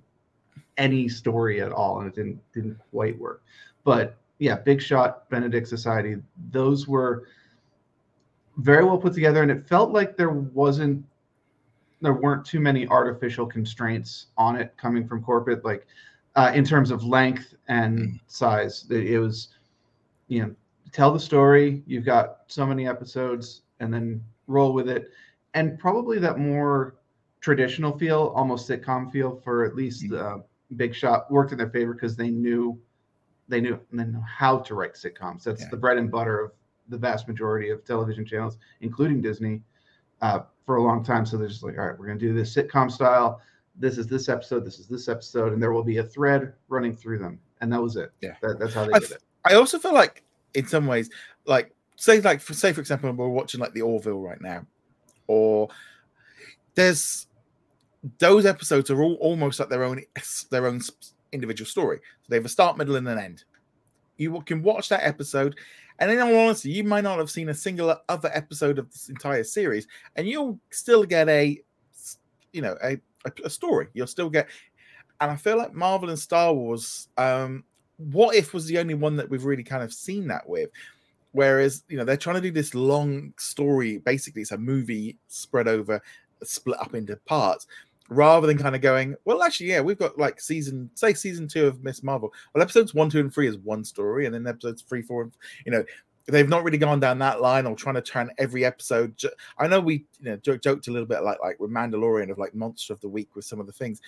any 0.77 1.09
story 1.09 1.61
at 1.61 1.73
all, 1.73 2.01
and 2.01 2.09
it 2.09 2.15
didn't 2.15 2.41
didn't 2.53 2.79
quite 2.91 3.19
work. 3.19 3.43
But 3.85 4.17
yeah, 4.39 4.57
Big 4.57 4.81
Shot, 4.81 5.29
Benedict 5.31 5.69
Society, 5.69 6.17
those 6.51 6.89
were 6.89 7.29
very 8.59 8.85
well 8.85 8.99
put 8.99 9.15
together, 9.15 9.43
and 9.43 9.51
it 9.51 9.67
felt 9.69 9.91
like 9.91 10.17
there 10.17 10.31
wasn't 10.31 11.05
there 12.03 12.13
weren't 12.13 12.45
too 12.45 12.61
many 12.61 12.87
artificial 12.89 13.47
constraints 13.47 14.27
on 14.37 14.57
it 14.57 14.75
coming 14.77 15.07
from 15.07 15.23
corporate, 15.23 15.65
like 15.65 15.87
uh, 16.35 16.51
in 16.55 16.65
terms 16.65 16.91
of 16.91 17.05
length 17.05 17.55
and 17.69 18.19
size. 18.27 18.85
It 18.91 19.19
was, 19.19 19.49
you 20.33 20.43
know, 20.43 20.55
tell 20.93 21.13
the 21.13 21.21
story. 21.21 21.83
You've 21.87 22.07
got 22.07 22.39
so 22.47 22.65
many 22.65 22.89
episodes, 22.89 23.63
and 23.81 23.93
then 23.93 24.25
roll 24.47 24.73
with 24.73 24.89
it, 24.89 25.11
and 25.53 25.79
probably 25.79 26.19
that 26.21 26.39
more 26.39 26.97
traditional 27.41 27.99
feel, 27.99 28.33
almost 28.35 28.69
sitcom 28.69 29.13
feel 29.13 29.41
for 29.45 29.65
at 29.65 29.77
least 29.77 30.05
mm. 30.05 30.19
uh, 30.19 30.43
Big 30.77 30.95
Shot 30.95 31.31
worked 31.31 31.53
in 31.53 31.59
their 31.59 31.69
favor 31.69 31.93
because 31.93 32.17
they 32.17 32.31
knew 32.31 32.81
they 33.49 33.61
knew 33.61 33.79
and 33.91 34.01
they 34.01 34.05
know 34.05 34.25
how 34.27 34.59
to 34.61 34.75
write 34.75 34.95
sitcoms. 34.95 35.43
That's 35.43 35.63
yeah. 35.63 35.69
the 35.71 35.77
bread 35.77 35.99
and 35.99 36.11
butter 36.11 36.41
of 36.41 36.53
the 36.89 36.97
vast 36.97 37.29
majority 37.29 37.69
of 37.69 37.85
television 37.85 38.25
channels, 38.25 38.57
including 38.81 39.21
Disney, 39.21 39.61
uh, 40.23 40.41
for 40.65 40.77
a 40.77 40.83
long 40.83 41.05
time. 41.05 41.27
So 41.27 41.37
they're 41.37 41.49
just 41.49 41.63
like, 41.63 41.77
all 41.77 41.89
right, 41.89 41.99
we're 41.99 42.07
going 42.07 42.19
to 42.19 42.27
do 42.27 42.33
this 42.33 42.55
sitcom 42.55 42.91
style. 42.91 43.43
This 43.77 43.99
is 43.99 44.07
this 44.07 44.31
episode. 44.31 44.65
This 44.65 44.79
is 44.79 44.89
this 44.89 45.09
episode, 45.09 45.53
and 45.53 45.63
there 45.63 45.73
will 45.73 45.85
be 45.85 45.99
a 45.99 46.05
thread 46.05 46.55
running 46.69 46.97
through 46.97 47.19
them, 47.19 47.39
and 47.61 47.71
that 47.71 47.83
was 47.83 47.97
it. 47.97 48.13
Yeah, 48.23 48.37
that, 48.41 48.59
that's 48.59 48.73
how 48.73 48.87
they 48.87 48.93
I 48.95 48.99
did 48.99 49.11
it. 49.11 49.23
I 49.45 49.55
also 49.55 49.79
feel 49.79 49.95
like, 49.95 50.23
in 50.55 50.67
some 50.67 50.87
ways, 50.87 51.11
like 51.47 51.75
say, 51.97 52.21
like 52.21 52.41
for, 52.41 52.55
say 52.55 52.73
for 52.73 52.81
example, 52.81 53.13
we're 53.13 53.29
watching 53.29 53.61
like 53.61 53.73
the 53.73 53.83
Orville 53.83 54.21
right 54.21 54.41
now, 54.41 54.67
or 55.27 55.69
there's 56.75 57.27
those 58.19 58.47
episodes 58.47 58.91
are 58.91 59.03
all 59.03 59.15
almost 59.15 59.61
like 59.61 59.69
their 59.69 59.85
own 59.85 60.03
their 60.51 60.67
own 60.67 60.81
individual 61.33 61.69
story. 61.69 61.99
So 61.99 62.27
they 62.29 62.37
have 62.37 62.45
a 62.45 62.51
start, 62.51 62.77
middle, 62.77 62.97
and 62.97 63.09
an 63.09 63.19
end. 63.19 63.45
You 64.17 64.41
can 64.43 64.63
watch 64.63 64.89
that 64.91 65.05
episode, 65.07 65.57
and 65.99 66.11
in 66.11 66.21
all 66.21 66.37
honesty, 66.37 66.71
you 66.71 66.85
might 66.85 67.05
not 67.05 67.19
have 67.19 67.31
seen 67.31 67.49
a 67.49 67.55
single 67.55 67.97
other 68.09 68.31
episode 68.35 68.79
of 68.79 68.91
this 68.91 69.09
entire 69.09 69.45
series, 69.45 69.87
and 70.17 70.29
you'll 70.29 70.59
still 70.71 71.05
get 71.05 71.29
a, 71.29 71.61
you 72.53 72.63
know, 72.63 72.77
a, 72.83 72.99
a, 73.45 73.51
story. 73.51 73.89
You'll 73.95 74.07
still 74.07 74.31
get, 74.31 74.49
and 75.21 75.31
I 75.31 75.37
feel 75.37 75.57
like 75.57 75.73
Marvel 75.73 76.11
and 76.11 76.19
Star 76.19 76.53
Wars, 76.53 77.09
um, 77.17 77.65
what 78.11 78.35
if 78.35 78.53
was 78.53 78.67
the 78.67 78.79
only 78.79 78.95
one 78.95 79.17
that 79.17 79.29
we've 79.29 79.45
really 79.45 79.65
kind 79.65 79.83
of 79.83 79.93
seen 79.93 80.27
that 80.29 80.49
with. 80.49 80.71
Whereas, 81.33 81.85
you 81.89 81.97
know, 81.97 82.05
they're 82.05 82.17
trying 82.17 82.37
to 82.37 82.43
do 82.43 82.51
this 82.51 82.75
long 82.75 83.33
story. 83.39 83.99
Basically, 83.99 84.43
it's 84.43 84.53
a 84.53 84.59
movie 84.59 85.17
spread 85.29 85.67
over, 85.67 86.03
split 86.43 86.79
up 86.79 86.95
into 86.95 87.17
parts 87.25 87.67
rather 88.09 88.47
than 88.47 88.59
kind 88.59 88.75
of 88.75 88.83
going, 88.83 89.17
well, 89.25 89.43
actually, 89.43 89.71
yeah, 89.71 89.81
we've 89.81 89.99
got 89.99 90.19
like 90.19 90.41
season, 90.41 90.91
say 90.95 91.15
season 91.15 91.49
two 91.49 91.67
of 91.67 91.83
Miss 91.83 92.03
Marvel. 92.03 92.33
Well, 92.53 92.63
episodes 92.63 92.93
one, 92.93 93.09
two, 93.09 93.21
and 93.21 93.33
three 93.33 93.49
is 93.49 93.57
one 93.59 93.85
story, 93.85 94.27
and 94.27 94.35
then 94.35 94.47
episodes 94.47 94.83
three, 94.83 95.03
four, 95.03 95.31
you 95.65 95.73
know, 95.73 95.85
they've 96.27 96.49
not 96.49 96.63
really 96.63 96.79
gone 96.79 97.01
down 97.01 97.19
that 97.19 97.41
line 97.41 97.67
or 97.67 97.75
trying 97.75 97.95
to 97.95 98.03
turn 98.03 98.31
every 98.39 98.65
episode. 98.65 99.19
I 99.59 99.67
know 99.67 99.81
we, 99.81 100.05
you 100.21 100.31
know, 100.31 100.37
joked 100.37 100.89
a 100.89 100.91
little 100.91 101.07
bit 101.07 101.23
like 101.23 101.39
like 101.43 101.59
with 101.59 101.71
Mandalorian 101.71 102.31
of 102.31 102.39
like 102.39 102.55
Monster 102.55 102.93
of 102.93 103.01
the 103.01 103.09
Week 103.09 103.35
with 103.35 103.45
some 103.45 103.61
of 103.61 103.67
the 103.67 103.73
things, 103.73 104.01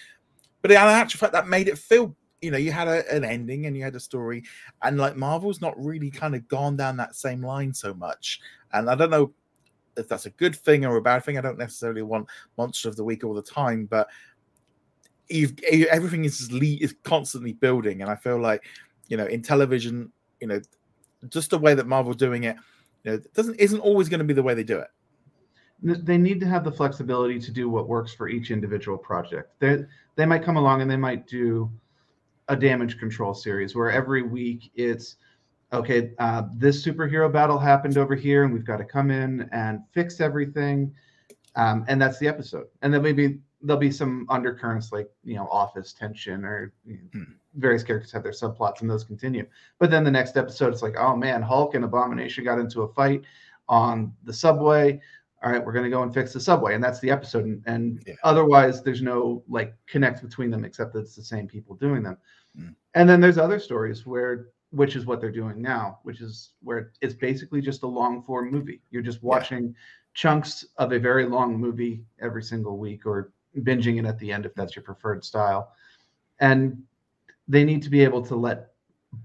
but 0.63 0.71
in 0.71 0.77
actual 0.77 1.19
fact, 1.19 1.33
that 1.33 1.49
made 1.49 1.69
it 1.69 1.79
feel. 1.79 2.15
You 2.45 2.51
know, 2.51 2.59
you 2.59 2.73
had 2.73 2.89
a, 2.89 3.11
an 3.13 3.25
ending 3.25 3.67
and 3.67 3.77
you 3.77 3.83
had 3.83 3.97
a 3.97 4.01
story, 4.01 4.45
and 4.83 4.99
like 4.99 5.17
Marvel's 5.17 5.61
not 5.61 5.75
really 5.83 6.11
kind 6.11 6.35
of 6.35 6.47
gone 6.49 6.77
down 6.77 6.97
that 6.99 7.15
same 7.15 7.43
line 7.43 7.73
so 7.73 7.95
much. 7.95 8.41
And 8.73 8.91
I 8.91 8.95
don't 8.95 9.11
know 9.11 9.33
if 9.97 10.09
that's 10.09 10.27
a 10.27 10.31
good 10.31 10.57
thing 10.57 10.85
or 10.85 10.97
a 10.97 11.03
bad 11.03 11.25
thing. 11.25 11.39
I 11.39 11.41
don't 11.41 11.59
necessarily 11.59 12.03
want 12.03 12.29
monster 12.59 12.89
of 12.89 12.97
the 12.97 13.05
week 13.05 13.25
all 13.25 13.35
the 13.35 13.43
time, 13.43 13.87
but 13.87 14.09
you've 15.29 15.55
everything 15.91 16.25
is 16.25 16.51
is 16.53 16.95
constantly 17.03 17.53
building, 17.53 18.03
and 18.03 18.11
I 18.11 18.17
feel 18.17 18.39
like 18.39 18.65
you 19.09 19.17
know 19.17 19.27
in 19.27 19.43
television, 19.43 20.13
you 20.41 20.49
know, 20.49 20.61
just 21.29 21.51
the 21.51 21.59
way 21.59 21.75
that 21.75 21.87
Marvel 21.87 22.13
doing 22.13 22.45
it, 22.45 22.57
you 23.05 23.13
know, 23.13 23.21
doesn't 23.35 23.57
isn't 23.57 23.81
always 23.81 24.09
going 24.09 24.19
to 24.19 24.25
be 24.25 24.35
the 24.35 24.43
way 24.43 24.55
they 24.55 24.65
do 24.65 24.79
it. 24.79 24.89
They 25.83 26.17
need 26.17 26.41
to 26.41 26.47
have 26.47 26.65
the 26.65 26.73
flexibility 26.73 27.39
to 27.41 27.51
do 27.51 27.69
what 27.69 27.89
works 27.89 28.15
for 28.15 28.29
each 28.29 28.51
individual 28.51 28.97
project. 28.97 29.59
They 29.61 29.85
they 30.17 30.27
might 30.27 30.43
come 30.43 30.57
along 30.57 30.83
and 30.83 30.91
they 30.91 30.97
might 30.97 31.27
do 31.27 31.71
a 32.49 32.57
damage 32.57 32.99
control 32.99 33.35
series 33.35 33.75
where 33.75 33.91
every 33.91 34.23
week 34.23 34.71
it's 34.75 35.17
okay, 35.73 36.13
uh, 36.19 36.43
this 36.55 36.85
superhero 36.85 37.33
battle 37.33 37.59
happened 37.59 37.99
over 37.99 38.15
here, 38.15 38.45
and 38.45 38.53
we've 38.53 38.67
got 38.67 38.77
to 38.77 38.85
come 38.85 39.11
in 39.11 39.49
and 39.53 39.81
fix 39.93 40.21
everything. 40.21 40.95
Um, 41.57 41.85
and 41.89 42.01
that's 42.01 42.19
the 42.19 42.29
episode. 42.29 42.67
And 42.83 42.93
then 42.93 43.03
maybe 43.03 43.39
there'll 43.63 43.81
be 43.81 43.91
some 43.91 44.27
undercurrents 44.29 44.93
like 44.93 45.11
you 45.25 45.37
know 45.37 45.49
office 45.49 45.93
tension 45.93 46.45
or 46.45 46.73
you 46.85 46.95
know, 46.95 47.21
hmm. 47.21 47.33
various 47.55 47.83
characters 47.83 48.13
have 48.13 48.23
their 48.23 48.33
subplots 48.33 48.81
and 48.81 48.91
those 48.91 49.05
continue. 49.05 49.47
But 49.79 49.91
then 49.91 50.05
the 50.05 50.11
next 50.11 50.37
episode, 50.37 50.73
it's 50.73 50.83
like, 50.83 50.97
oh 50.99 51.17
man, 51.17 51.43
Hulk 51.43 51.75
and 51.75 51.85
Abomination 51.85 52.45
got 52.45 52.59
into 52.59 52.83
a 52.83 52.93
fight 52.93 53.23
on 53.69 54.13
the 54.25 54.33
subway. 54.33 55.01
All 55.45 55.53
right, 55.53 55.65
we're 55.65 55.73
going 55.73 55.85
to 55.85 55.91
go 55.91 56.03
and 56.03 56.13
fix 56.13 56.33
the 56.33 56.41
subway, 56.41 56.75
and 56.75 56.83
that's 56.83 57.01
the 57.01 57.11
episode. 57.11 57.45
And, 57.45 57.63
and 57.67 58.03
yeah. 58.07 58.15
otherwise, 58.25 58.83
there's 58.83 59.03
no 59.03 59.45
like 59.47 59.75
connect 59.87 60.23
between 60.23 60.51
them 60.51 60.65
except 60.65 60.95
that 60.95 61.01
it's 61.01 61.17
the 61.17 61.23
same 61.23 61.47
people 61.47 61.77
doing 61.77 62.03
them. 62.03 62.17
Mm. 62.59 62.75
And 62.95 63.09
then 63.09 63.21
there's 63.21 63.39
other 63.39 63.59
stories 63.59 64.07
where 64.07 64.47
which 64.75 64.97
is 64.97 65.07
what 65.07 65.21
they're 65.21 65.31
doing 65.31 65.63
now, 65.63 66.01
which 66.03 66.21
is 66.21 66.51
where 66.63 66.91
it's 67.01 67.15
basically 67.15 67.61
just 67.61 67.85
a 67.85 67.87
long 67.87 68.23
form 68.23 68.51
movie. 68.51 68.81
You're 68.91 69.03
just 69.03 69.23
watching 69.23 69.67
yeah. 69.67 69.73
chunks 70.15 70.65
of 70.79 70.93
a 70.93 70.99
very 70.99 71.27
long 71.27 71.57
movie 71.57 72.03
every 72.21 72.43
single 72.43 72.77
week 72.77 73.07
or 73.07 73.33
binging 73.61 74.01
it 74.01 74.05
at 74.05 74.19
the 74.19 74.33
end 74.33 74.47
if 74.47 74.55
that's 74.55 74.75
your 74.75 74.83
preferred 74.83 75.25
style. 75.25 75.73
And 76.41 76.83
they 77.47 77.63
need 77.63 77.83
to 77.85 77.91
be 77.91 78.03
able 78.03 78.23
to 78.27 78.35
let 78.35 78.73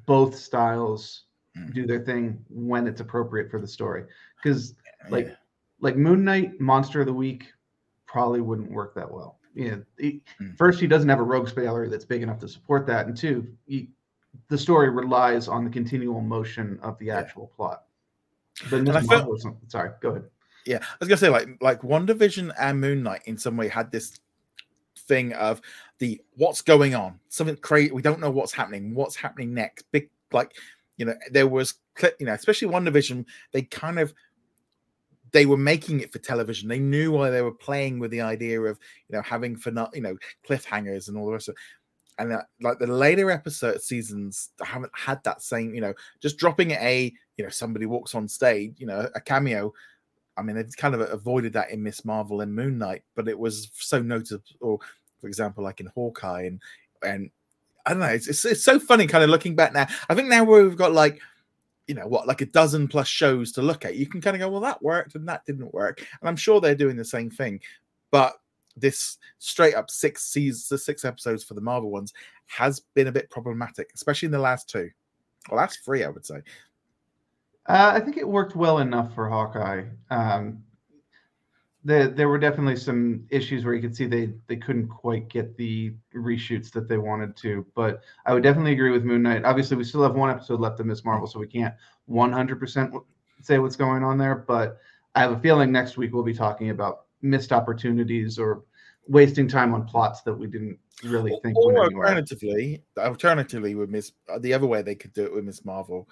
both 0.06 0.36
styles 0.36 1.24
mm. 1.58 1.74
do 1.74 1.88
their 1.88 2.02
thing 2.02 2.46
when 2.50 2.86
it's 2.86 3.02
appropriate 3.02 3.50
for 3.50 3.60
the 3.60 3.68
story. 3.68 4.04
Because 4.36 4.76
like 5.10 5.30
yeah. 5.30 5.36
Like 5.82 5.96
Moon 5.96 6.24
Knight, 6.24 6.60
Monster 6.60 7.02
of 7.02 7.08
the 7.08 7.13
Week 7.13 7.46
probably 8.06 8.42
wouldn't 8.42 8.72
work 8.72 8.96
that 8.96 9.10
well. 9.10 9.38
Yeah, 9.56 9.78
he, 9.98 10.22
mm. 10.42 10.58
first 10.58 10.80
he 10.80 10.88
doesn't 10.88 11.10
have 11.10 11.20
a 11.20 11.24
rogue 11.24 11.54
gallery 11.56 11.89
that's 11.89 12.06
big 12.06 12.22
enough 12.22 12.39
to 12.39 12.48
support 12.48 12.86
that, 12.88 13.08
and 13.08 13.18
two, 13.18 13.48
he 13.65 13.89
the 14.48 14.58
story 14.58 14.89
relies 14.89 15.48
on 15.48 15.63
the 15.63 15.70
continual 15.70 16.22
motion 16.22 16.80
of 16.82 16.98
the 17.00 17.12
actual 17.12 17.48
plot. 17.56 17.84
But 18.70 18.84
Miss 18.84 19.08
Marvel, 19.08 19.38
felt, 19.38 19.58
sorry, 19.68 19.92
go 20.02 20.10
ahead. 20.10 20.24
Yeah, 20.65 20.80
I 20.82 20.96
was 21.00 21.08
gonna 21.08 21.18
say 21.18 21.30
like 21.30 21.48
like 21.62 21.82
WandaVision 21.82 22.54
and 22.60 22.80
Moon 22.80 23.04
Knight 23.04 23.22
in 23.26 23.38
some 23.38 23.58
way 23.58 23.68
had 23.68 23.92
this 23.92 24.20
thing 24.98 25.34
of 25.34 25.62
the 26.00 26.22
what's 26.36 26.62
going 26.62 26.96
on, 26.96 27.20
something 27.30 27.56
crazy. 27.58 27.92
We 27.92 28.02
don't 28.02 28.20
know 28.20 28.30
what's 28.30 28.54
happening. 28.54 28.94
What's 28.94 29.15
happening 29.15 29.54
next? 29.54 29.86
Big 29.92 30.10
like 30.32 30.54
you 30.98 31.06
know 31.06 31.15
there 31.32 31.48
was 31.48 31.76
you 32.20 32.26
know 32.26 32.34
especially 32.34 32.68
WandaVision. 32.68 33.26
They 33.52 33.63
kind 33.63 34.00
of 34.00 34.13
they 35.32 35.46
were 35.46 35.58
making 35.58 36.00
it 36.00 36.12
for 36.12 36.20
television. 36.20 36.70
They 36.70 36.80
knew 36.80 37.12
why 37.12 37.30
they 37.30 37.42
were 37.42 37.54
playing 37.54 38.00
with 38.00 38.12
the 38.12 38.22
idea 38.22 38.62
of 38.62 38.80
you 39.08 39.15
know 39.15 39.22
having 39.22 39.56
for 39.56 39.72
not 39.72 39.96
you 39.96 40.02
know 40.02 40.15
cliffhangers 40.48 41.08
and 41.08 41.18
all 41.18 41.26
the 41.26 41.34
rest 41.34 41.50
of 41.50 41.56
It. 41.56 42.24
and 42.24 42.34
uh, 42.34 42.44
like 42.62 42.80
the 42.80 42.88
later 42.88 43.32
episode 43.32 43.82
seasons 43.82 44.50
haven't 44.62 44.92
had 44.96 45.24
that 45.24 45.42
same 45.42 45.74
you 45.74 45.82
know 45.82 45.94
just 46.22 46.38
dropping 46.38 46.72
a 46.72 47.13
you 47.38 47.44
know 47.44 47.50
somebody 47.50 47.86
walks 47.86 48.15
on 48.15 48.28
stage 48.28 48.76
you 48.78 48.86
know 48.86 49.10
a 49.15 49.22
cameo 49.22 49.74
i 50.38 50.42
mean 50.42 50.56
they've 50.56 50.78
kind 50.78 50.94
of 50.94 51.02
avoided 51.02 51.54
that 51.54 51.72
in 51.72 51.82
miss 51.82 52.04
marvel 52.04 52.42
and 52.42 52.54
moon 52.54 52.78
knight 52.78 53.04
but 53.15 53.28
it 53.28 53.38
was 53.38 53.70
so 53.74 54.02
noticeable 54.02 54.44
or 54.60 54.80
for 55.20 55.28
example 55.28 55.63
like 55.63 55.80
in 55.80 55.88
hawkeye 55.88 56.44
and 56.44 56.62
and 57.04 57.30
i 57.86 57.92
don't 57.92 58.00
know 58.00 58.08
it's, 58.08 58.28
it's, 58.28 58.44
it's 58.46 58.63
so 58.63 58.80
funny 58.80 59.08
kind 59.08 59.24
of 59.24 59.30
looking 59.30 59.56
back 59.56 59.74
now 59.74 59.88
i 60.10 60.15
think 60.15 60.28
now 60.28 60.44
we've 60.44 60.78
got 60.78 60.92
like 60.92 61.20
you 61.89 61.95
know 61.95 62.08
what 62.08 62.28
like 62.28 62.41
a 62.41 62.45
dozen 62.45 62.88
plus 62.88 63.08
shows 63.08 63.52
to 63.52 63.62
look 63.62 63.84
at 63.84 63.95
you 63.95 64.06
can 64.06 64.21
kind 64.21 64.36
of 64.36 64.39
go 64.39 64.47
well 64.47 64.62
that 64.62 64.82
worked 64.82 65.15
and 65.15 65.28
that 65.28 65.43
didn't 65.45 65.73
work 65.73 65.99
and 65.99 66.30
i'm 66.30 66.36
sure 66.36 66.62
they're 66.62 66.75
doing 66.75 66.95
the 66.95 67.04
same 67.04 67.30
thing 67.30 67.60
but 68.12 68.36
this 68.80 69.17
straight 69.39 69.75
up 69.75 69.89
six 69.89 70.23
seasons, 70.23 70.84
six 70.84 71.06
episodes 71.06 71.43
for 71.43 71.54
the 71.54 71.62
Marvel 71.62 71.91
ones 71.91 72.13
has 72.47 72.82
been 72.93 73.08
a 73.08 73.12
bit 73.12 73.30
problematic, 73.30 73.91
especially 73.93 74.28
in 74.28 74.32
the 74.32 74.39
last 74.39 74.69
two, 74.69 74.89
or 75.49 75.58
last 75.58 75.80
three, 75.84 76.04
I 76.04 76.10
would 76.10 76.25
say. 76.25 76.41
Uh, 77.67 77.91
I 77.93 77.99
think 77.99 78.17
it 78.17 78.28
worked 78.28 78.56
well 78.56 78.80
enough 78.80 79.13
for 79.13 79.30
Hawkeye. 79.30 79.84
Um, 80.10 80.63
the, 81.89 82.13
there 82.15 82.30
were 82.30 82.38
definitely 82.38 82.75
some 82.75 83.25
issues 83.32 83.65
where 83.65 83.73
you 83.73 83.82
could 83.82 83.95
see 83.95 84.06
they 84.06 84.32
they 84.45 84.58
couldn't 84.58 84.89
quite 84.89 85.28
get 85.28 85.58
the 85.58 85.91
reshoots 86.13 86.71
that 86.71 86.88
they 86.88 86.99
wanted 86.99 87.36
to. 87.38 87.65
But 87.73 88.02
I 88.28 88.34
would 88.34 88.43
definitely 88.43 88.73
agree 88.73 88.91
with 88.91 89.04
Moon 89.04 89.23
Knight. 89.23 89.43
Obviously, 89.43 89.75
we 89.75 89.84
still 89.84 90.04
have 90.04 90.13
one 90.13 90.30
episode 90.30 90.60
left 90.60 90.80
of 90.80 90.86
Miss 90.86 91.04
Marvel, 91.04 91.28
so 91.28 91.39
we 91.39 91.47
can't 91.47 91.73
100% 92.08 93.04
say 93.41 93.58
what's 93.58 93.75
going 93.75 94.04
on 94.04 94.19
there. 94.19 94.36
But 94.36 94.78
I 95.15 95.21
have 95.21 95.32
a 95.32 95.39
feeling 95.39 95.71
next 95.71 95.97
week 95.97 96.13
we'll 96.13 96.21
be 96.21 96.34
talking 96.34 96.69
about 96.69 97.06
missed 97.23 97.52
opportunities 97.52 98.38
or 98.38 98.63
wasting 99.08 99.47
time 99.47 99.73
on 99.73 99.84
plots 99.86 100.21
that 100.21 100.34
we 100.34 100.45
didn't 100.45 100.78
really 101.04 101.34
think. 101.41 101.58
Or 101.58 101.86
alternatively, 101.86 102.84
alternatively 102.99 103.73
with 103.73 103.89
Miss, 103.89 104.12
uh, 104.32 104.38
the 104.38 104.54
other 104.54 104.67
way 104.67 104.84
they 104.84 104.93
could 104.93 105.13
do 105.13 105.25
it 105.25 105.34
with 105.34 105.43
Miss 105.43 105.65
Marvel, 105.65 106.08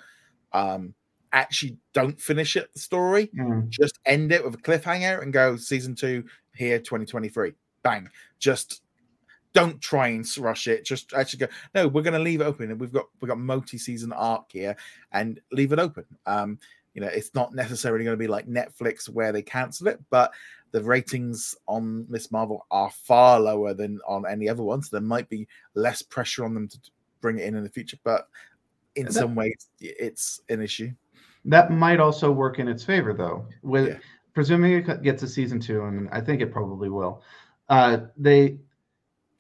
um, 0.54 0.96
actually 1.38 1.78
don't 1.94 2.20
finish 2.20 2.56
it 2.56 2.74
the 2.74 2.80
story, 2.80 3.28
mm. 3.28 3.70
just 3.70 4.00
end 4.06 4.32
it 4.32 4.44
with 4.44 4.56
a 4.56 4.58
cliffhanger 4.58 5.22
and 5.22 5.32
go 5.32 5.56
season 5.56 5.96
two 5.96 6.24
here, 6.56 6.80
2023, 6.80 7.54
bang, 7.84 8.10
just 8.40 8.82
don't 9.54 9.82
try 9.82 10.10
and 10.10 10.26
rush 10.38 10.68
it. 10.68 10.86
Just 10.86 11.14
actually 11.14 11.40
go. 11.40 11.48
No, 11.74 11.88
we're 11.88 12.04
going 12.04 12.14
to 12.14 12.20
leave 12.20 12.42
it 12.42 12.46
open, 12.46 12.70
and 12.72 12.80
we've 12.80 12.92
got 12.92 13.06
we've 13.20 13.30
got 13.30 13.40
multi-season 13.40 14.14
arc 14.14 14.52
here, 14.52 14.76
and 15.12 15.40
leave 15.52 15.72
it 15.72 15.80
open. 15.80 16.06
Um, 16.26 16.60
you 16.94 17.02
know, 17.02 17.08
it's 17.08 17.34
not 17.34 17.54
necessarily 17.54 18.04
going 18.04 18.18
to 18.18 18.24
be 18.24 18.28
like 18.28 18.48
Netflix 18.48 19.08
where 19.08 19.32
they 19.32 19.42
cancel 19.42 19.88
it, 19.88 20.00
but 20.10 20.32
the 20.72 20.84
ratings 20.84 21.56
on 21.68 22.06
Miss 22.10 22.32
Marvel 22.32 22.66
are 22.72 22.92
far 22.92 23.40
lower 23.40 23.74
than 23.74 24.00
on 24.08 24.26
any 24.28 24.50
other 24.50 24.64
ones. 24.64 24.90
So 24.90 24.98
there 24.98 25.08
might 25.08 25.30
be 25.30 25.48
less 25.76 26.02
pressure 26.02 26.44
on 26.44 26.54
them 26.54 26.68
to 26.68 26.78
bring 27.22 27.40
it 27.40 27.46
in 27.46 27.56
in 27.56 27.64
the 27.64 27.70
future, 27.70 27.98
but 28.04 28.28
in 28.96 29.06
that, 29.06 29.14
some 29.14 29.36
ways, 29.36 29.68
it's 29.80 30.42
an 30.50 30.62
issue. 30.62 30.92
That 31.48 31.72
might 31.72 32.00
also 32.00 32.30
work 32.30 32.60
in 32.60 32.68
its 32.68 32.84
favor, 32.84 33.14
though. 33.14 33.48
With 33.64 33.88
yeah. 33.88 33.98
presuming 34.34 34.74
it 34.74 35.02
gets 35.02 35.24
a 35.24 35.28
season 35.28 35.60
two, 35.60 35.84
and 35.86 36.10
I 36.12 36.22
think 36.22 36.42
it 36.42 36.52
probably 36.52 36.90
will. 36.90 37.24
Uh, 37.70 38.00
they, 38.18 38.60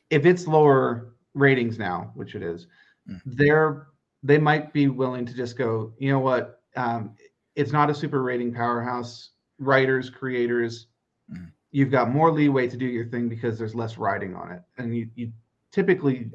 if 0.09 0.25
it's 0.25 0.47
lower 0.47 1.13
ratings 1.33 1.77
now, 1.77 2.11
which 2.15 2.33
it 2.33 2.41
is, 2.41 2.67
mm-hmm. 3.09 3.17
they're 3.25 3.87
they 4.23 4.37
might 4.37 4.73
be 4.73 4.87
willing 4.87 5.25
to 5.25 5.33
just 5.33 5.57
go. 5.57 5.93
You 5.99 6.11
know 6.11 6.19
what? 6.19 6.61
Um, 6.75 7.11
it's 7.55 7.71
not 7.71 7.89
a 7.89 7.93
super 7.93 8.23
rating 8.23 8.53
powerhouse. 8.53 9.31
Writers, 9.59 10.09
creators, 10.09 10.87
mm. 11.31 11.51
you've 11.71 11.91
got 11.91 12.11
more 12.11 12.31
leeway 12.31 12.67
to 12.67 12.77
do 12.77 12.85
your 12.85 13.05
thing 13.07 13.27
because 13.27 13.57
there's 13.57 13.73
less 13.73 13.97
writing 13.97 14.35
on 14.35 14.51
it, 14.51 14.61
and 14.77 14.95
you 14.95 15.09
you 15.15 15.33
typically 15.71 16.31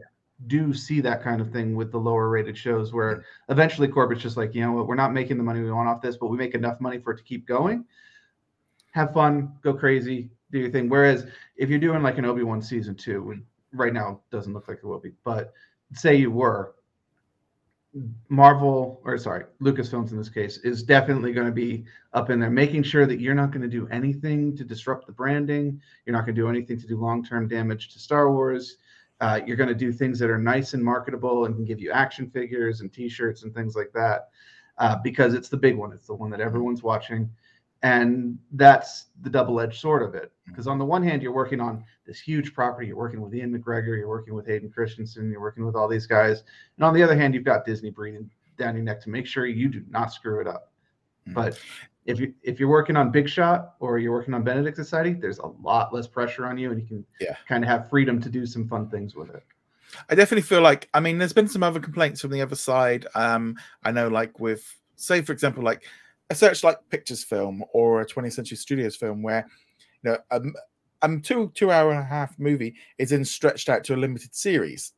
do 0.46 0.72
see 0.74 1.00
that 1.00 1.22
kind 1.22 1.40
of 1.40 1.50
thing 1.50 1.74
with 1.74 1.92
the 1.92 1.98
lower 1.98 2.28
rated 2.28 2.56
shows 2.56 2.92
where 2.92 3.24
eventually 3.48 3.88
corporate's 3.88 4.22
just 4.22 4.36
like, 4.36 4.54
you 4.54 4.62
know 4.62 4.72
what, 4.72 4.86
we're 4.86 4.94
not 4.94 5.12
making 5.12 5.36
the 5.36 5.42
money 5.42 5.60
we 5.60 5.70
want 5.70 5.88
off 5.88 6.00
this, 6.02 6.16
but 6.16 6.28
we 6.28 6.36
make 6.36 6.54
enough 6.54 6.80
money 6.80 6.98
for 6.98 7.12
it 7.12 7.18
to 7.18 7.22
keep 7.22 7.46
going. 7.46 7.84
Have 8.92 9.12
fun, 9.12 9.54
go 9.62 9.72
crazy, 9.72 10.30
do 10.50 10.58
your 10.58 10.70
thing. 10.70 10.88
Whereas 10.88 11.26
if 11.56 11.70
you're 11.70 11.78
doing 11.78 12.02
like 12.02 12.18
an 12.18 12.24
Obi 12.24 12.42
Wan 12.42 12.60
season 12.60 12.94
two, 12.94 13.42
right 13.72 13.92
now 13.92 14.20
doesn't 14.30 14.52
look 14.52 14.68
like 14.68 14.78
it 14.78 14.86
will 14.86 15.00
be, 15.00 15.12
but 15.24 15.52
say 15.94 16.14
you 16.14 16.30
were, 16.30 16.74
Marvel 18.30 19.02
or 19.04 19.18
sorry, 19.18 19.44
Lucasfilms 19.60 20.12
in 20.12 20.18
this 20.18 20.30
case 20.30 20.58
is 20.58 20.82
definitely 20.82 21.32
going 21.32 21.46
to 21.46 21.52
be 21.52 21.84
up 22.14 22.30
in 22.30 22.40
there, 22.40 22.50
making 22.50 22.82
sure 22.82 23.04
that 23.04 23.20
you're 23.20 23.34
not 23.34 23.50
going 23.50 23.60
to 23.62 23.68
do 23.68 23.86
anything 23.88 24.56
to 24.56 24.64
disrupt 24.64 25.06
the 25.06 25.12
branding. 25.12 25.78
You're 26.06 26.16
not 26.16 26.24
going 26.24 26.34
to 26.34 26.40
do 26.40 26.48
anything 26.48 26.80
to 26.80 26.86
do 26.86 26.98
long 26.98 27.22
term 27.22 27.48
damage 27.48 27.92
to 27.92 27.98
Star 27.98 28.32
Wars. 28.32 28.78
Uh, 29.22 29.40
you're 29.46 29.56
going 29.56 29.68
to 29.68 29.84
do 29.86 29.92
things 29.92 30.18
that 30.18 30.28
are 30.28 30.42
nice 30.54 30.74
and 30.74 30.82
marketable 30.84 31.44
and 31.44 31.54
can 31.54 31.64
give 31.64 31.80
you 31.80 31.92
action 31.92 32.28
figures 32.28 32.80
and 32.80 32.92
T-shirts 32.92 33.44
and 33.44 33.54
things 33.54 33.76
like 33.76 33.92
that, 33.94 34.30
uh, 34.78 34.96
because 35.04 35.32
it's 35.32 35.48
the 35.48 35.56
big 35.56 35.76
one. 35.76 35.92
It's 35.92 36.08
the 36.08 36.14
one 36.14 36.30
that 36.30 36.40
everyone's 36.40 36.82
watching, 36.82 37.30
and 37.82 38.36
that's 38.50 39.06
the 39.20 39.30
double-edged 39.30 39.78
sword 39.78 40.02
of 40.02 40.16
it. 40.16 40.32
Because 40.48 40.66
on 40.66 40.76
the 40.76 40.84
one 40.84 41.04
hand, 41.04 41.22
you're 41.22 41.32
working 41.42 41.60
on 41.60 41.84
this 42.04 42.18
huge 42.18 42.52
property. 42.52 42.88
You're 42.88 42.96
working 42.96 43.20
with 43.20 43.32
Ewan 43.32 43.56
McGregor. 43.56 43.96
You're 43.96 44.08
working 44.08 44.34
with 44.34 44.46
Hayden 44.48 44.70
Christensen. 44.70 45.30
You're 45.30 45.40
working 45.40 45.64
with 45.64 45.76
all 45.76 45.86
these 45.86 46.08
guys, 46.08 46.42
and 46.76 46.84
on 46.84 46.92
the 46.92 47.02
other 47.02 47.16
hand, 47.16 47.32
you've 47.32 47.44
got 47.44 47.64
Disney 47.64 47.90
breathing 47.90 48.28
down 48.58 48.74
your 48.74 48.84
neck 48.84 49.00
to 49.02 49.10
make 49.10 49.26
sure 49.26 49.46
you 49.46 49.68
do 49.68 49.82
not 49.88 50.12
screw 50.12 50.40
it 50.40 50.48
up. 50.48 50.72
Mm-hmm. 51.28 51.34
But 51.34 51.60
if 52.04 52.18
you 52.18 52.34
if 52.42 52.58
you're 52.58 52.68
working 52.68 52.96
on 52.96 53.10
Big 53.10 53.28
Shot 53.28 53.74
or 53.80 53.98
you're 53.98 54.12
working 54.12 54.34
on 54.34 54.42
Benedict 54.42 54.76
Society, 54.76 55.12
there's 55.12 55.38
a 55.38 55.46
lot 55.46 55.94
less 55.94 56.06
pressure 56.06 56.46
on 56.46 56.58
you, 56.58 56.70
and 56.72 56.80
you 56.80 56.86
can 56.86 57.04
yeah. 57.20 57.36
kind 57.48 57.62
of 57.62 57.70
have 57.70 57.88
freedom 57.88 58.20
to 58.20 58.28
do 58.28 58.44
some 58.44 58.68
fun 58.68 58.88
things 58.88 59.14
with 59.14 59.30
it. 59.30 59.44
I 60.08 60.14
definitely 60.14 60.42
feel 60.42 60.62
like 60.62 60.88
I 60.94 61.00
mean, 61.00 61.18
there's 61.18 61.32
been 61.32 61.48
some 61.48 61.62
other 61.62 61.80
complaints 61.80 62.20
from 62.20 62.30
the 62.30 62.40
other 62.40 62.56
side. 62.56 63.06
Um, 63.14 63.56
I 63.84 63.92
know, 63.92 64.08
like 64.08 64.40
with 64.40 64.64
say, 64.96 65.22
for 65.22 65.32
example, 65.32 65.62
like 65.62 65.84
a 66.30 66.34
Searchlight 66.34 66.76
Pictures 66.90 67.22
film 67.22 67.62
or 67.72 68.00
a 68.00 68.06
20th 68.06 68.32
Century 68.32 68.56
Studios 68.56 68.96
film, 68.96 69.22
where 69.22 69.46
you 70.02 70.10
know, 70.10 70.18
um, 70.30 70.54
um, 71.02 71.20
two 71.20 71.52
two 71.54 71.70
hour 71.70 71.90
and 71.90 72.00
a 72.00 72.04
half 72.04 72.36
movie 72.38 72.74
is 72.98 73.10
then 73.10 73.24
stretched 73.24 73.68
out 73.68 73.84
to 73.84 73.94
a 73.94 73.96
limited 73.96 74.34
series. 74.34 74.92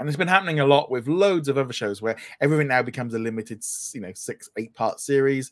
And 0.00 0.08
it's 0.08 0.16
been 0.16 0.28
happening 0.28 0.60
a 0.60 0.66
lot 0.66 0.92
with 0.92 1.08
loads 1.08 1.48
of 1.48 1.58
other 1.58 1.72
shows 1.72 2.00
where 2.00 2.16
everything 2.40 2.68
now 2.68 2.82
becomes 2.82 3.14
a 3.14 3.18
limited, 3.18 3.64
you 3.92 4.00
know, 4.00 4.12
six, 4.14 4.48
eight 4.56 4.72
part 4.74 5.00
series 5.00 5.50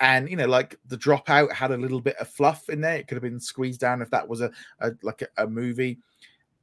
and 0.00 0.30
you 0.30 0.36
know 0.36 0.46
like 0.46 0.78
the 0.86 0.96
dropout 0.96 1.52
had 1.52 1.70
a 1.70 1.76
little 1.76 2.00
bit 2.00 2.16
of 2.16 2.28
fluff 2.28 2.68
in 2.68 2.80
there. 2.80 2.96
It 2.96 3.08
could 3.08 3.16
have 3.16 3.22
been 3.22 3.40
squeezed 3.40 3.80
down 3.80 4.02
if 4.02 4.10
that 4.10 4.28
was 4.28 4.40
a, 4.40 4.50
a 4.80 4.92
like 5.02 5.22
a, 5.22 5.44
a 5.44 5.46
movie. 5.46 5.98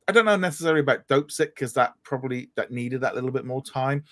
I 0.08 0.12
don't 0.12 0.26
know 0.26 0.38
necessarily 0.38 0.82
about 0.82 1.08
Dopesick 1.08 1.56
because 1.56 1.74
that 1.74 1.94
probably 2.04 2.50
that 2.56 2.72
needed 2.72 3.02
that 3.02 3.16
little 3.16 3.32
bit 3.32 3.46
more 3.46 3.64
time 3.64 4.04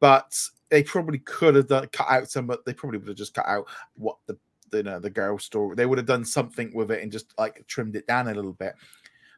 but 0.00 0.38
they 0.70 0.82
probably 0.82 1.18
could 1.20 1.54
have 1.54 1.68
done, 1.68 1.88
cut 1.92 2.08
out 2.08 2.30
some 2.30 2.46
but 2.46 2.64
they 2.64 2.74
probably 2.74 2.98
would 2.98 3.08
have 3.08 3.16
just 3.16 3.34
cut 3.34 3.46
out 3.46 3.66
what 3.94 4.16
the 4.26 4.36
you 4.72 4.82
know 4.82 4.98
the 4.98 5.08
girl 5.08 5.38
story 5.38 5.74
they 5.74 5.86
would 5.86 5.98
have 5.98 6.06
done 6.06 6.24
something 6.24 6.70
with 6.74 6.90
it 6.90 7.02
and 7.02 7.10
just 7.10 7.32
like 7.38 7.66
trimmed 7.66 7.96
it 7.96 8.06
down 8.06 8.28
a 8.28 8.34
little 8.34 8.52
bit. 8.52 8.74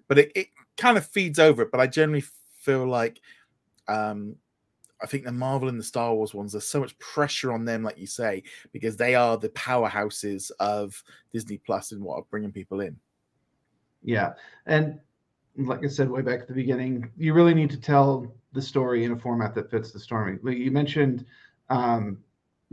But 0.08 0.18
it, 0.18 0.32
it 0.34 0.48
kind 0.76 0.98
of 0.98 1.06
feeds 1.06 1.38
over 1.38 1.62
it 1.62 1.70
but 1.70 1.80
i 1.80 1.86
generally 1.86 2.24
feel 2.58 2.86
like 2.86 3.20
um 3.86 4.34
I 5.02 5.06
think 5.06 5.24
the 5.24 5.32
Marvel 5.32 5.68
and 5.68 5.78
the 5.78 5.84
Star 5.84 6.14
Wars 6.14 6.34
ones, 6.34 6.52
there's 6.52 6.66
so 6.66 6.80
much 6.80 6.98
pressure 6.98 7.52
on 7.52 7.64
them, 7.64 7.82
like 7.82 7.98
you 7.98 8.06
say, 8.06 8.42
because 8.72 8.96
they 8.96 9.14
are 9.14 9.36
the 9.36 9.48
powerhouses 9.50 10.50
of 10.60 11.02
Disney 11.32 11.58
Plus 11.58 11.92
and 11.92 12.02
what 12.02 12.16
are 12.18 12.24
bringing 12.30 12.52
people 12.52 12.80
in. 12.80 12.96
Yeah, 14.02 14.34
and 14.66 14.98
like 15.56 15.84
I 15.84 15.88
said 15.88 16.10
way 16.10 16.22
back 16.22 16.40
at 16.40 16.48
the 16.48 16.54
beginning, 16.54 17.10
you 17.16 17.34
really 17.34 17.54
need 17.54 17.70
to 17.70 17.80
tell 17.80 18.32
the 18.52 18.62
story 18.62 19.04
in 19.04 19.12
a 19.12 19.18
format 19.18 19.54
that 19.54 19.70
fits 19.70 19.92
the 19.92 20.00
story. 20.00 20.38
Like 20.42 20.58
you 20.58 20.70
mentioned, 20.70 21.24
um, 21.68 22.18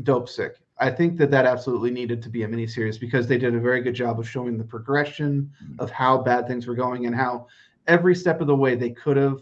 Dopesick. 0.04 0.56
I 0.80 0.92
think 0.92 1.18
that 1.18 1.32
that 1.32 1.46
absolutely 1.46 1.92
needed 1.92 2.22
to 2.22 2.30
be 2.30 2.44
a 2.44 2.48
miniseries 2.48 3.00
because 3.00 3.28
they 3.28 3.38
did 3.38 3.56
a 3.56 3.60
very 3.60 3.82
good 3.82 3.96
job 3.96 4.20
of 4.20 4.30
showing 4.30 4.58
the 4.58 4.64
progression 4.64 5.52
mm-hmm. 5.64 5.80
of 5.80 5.90
how 5.90 6.20
bad 6.20 6.48
things 6.48 6.68
were 6.68 6.76
going 6.76 7.08
and 7.08 7.16
how 7.16 7.48
every 7.88 8.14
step 8.14 8.42
of 8.42 8.48
the 8.48 8.56
way 8.56 8.76
they 8.76 8.92
could 8.92 9.18
have 9.18 9.42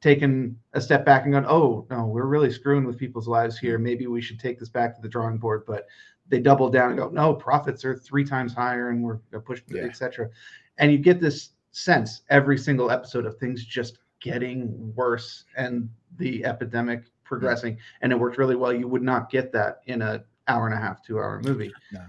taken 0.00 0.58
a 0.72 0.80
step 0.80 1.04
back 1.04 1.24
and 1.24 1.32
gone, 1.32 1.46
oh 1.46 1.86
no, 1.90 2.06
we're 2.06 2.24
really 2.24 2.50
screwing 2.50 2.84
with 2.84 2.98
people's 2.98 3.28
lives 3.28 3.58
here. 3.58 3.78
Maybe 3.78 4.06
we 4.06 4.20
should 4.20 4.40
take 4.40 4.58
this 4.58 4.68
back 4.68 4.94
to 4.96 5.02
the 5.02 5.08
drawing 5.08 5.36
board. 5.36 5.64
But 5.66 5.86
they 6.28 6.40
double 6.40 6.70
down 6.70 6.90
and 6.90 6.98
go, 6.98 7.08
no, 7.10 7.34
profits 7.34 7.84
are 7.84 7.96
three 7.96 8.24
times 8.24 8.54
higher 8.54 8.90
and 8.90 9.02
we're 9.02 9.18
pushed, 9.40 9.64
yeah. 9.68 9.82
etc. 9.82 10.30
And 10.78 10.90
you 10.90 10.98
get 10.98 11.20
this 11.20 11.50
sense 11.72 12.22
every 12.30 12.56
single 12.56 12.90
episode 12.90 13.26
of 13.26 13.36
things 13.36 13.64
just 13.64 13.98
getting 14.20 14.92
worse 14.94 15.44
and 15.56 15.88
the 16.16 16.44
epidemic 16.44 17.04
progressing. 17.24 17.74
Mm-hmm. 17.74 17.98
And 18.02 18.12
it 18.12 18.18
worked 18.18 18.38
really 18.38 18.56
well. 18.56 18.72
You 18.72 18.88
would 18.88 19.02
not 19.02 19.30
get 19.30 19.52
that 19.52 19.80
in 19.86 20.02
a 20.02 20.24
hour 20.48 20.66
and 20.66 20.74
a 20.74 20.80
half, 20.80 21.04
two 21.04 21.18
hour 21.18 21.40
movie. 21.44 21.72
No. 21.92 22.04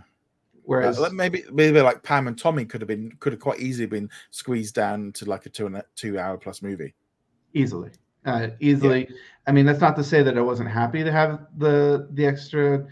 Whereas 0.64 1.00
uh, 1.00 1.10
maybe 1.12 1.44
maybe 1.52 1.82
like 1.82 2.04
Pam 2.04 2.28
and 2.28 2.38
Tommy 2.38 2.66
could 2.66 2.82
have 2.82 2.88
been 2.88 3.12
could 3.20 3.34
have 3.34 3.42
quite 3.42 3.60
easily 3.60 3.88
been 3.88 4.10
squeezed 4.30 4.76
down 4.76 5.12
to 5.14 5.26
like 5.26 5.46
a 5.46 5.50
two 5.50 5.66
and 5.66 5.76
a 5.76 5.84
two 5.96 6.20
hour 6.20 6.38
plus 6.38 6.62
movie 6.62 6.94
easily. 7.54 7.92
Uh, 8.26 8.50
easily. 8.60 9.08
Yeah. 9.10 9.16
i 9.48 9.52
mean 9.52 9.66
that's 9.66 9.82
not 9.82 9.96
to 9.96 10.04
say 10.04 10.22
that 10.22 10.38
i 10.38 10.42
wasn't 10.42 10.70
happy 10.70 11.04
to 11.04 11.12
have 11.12 11.48
the 11.58 12.08
the 12.12 12.24
extra 12.24 12.86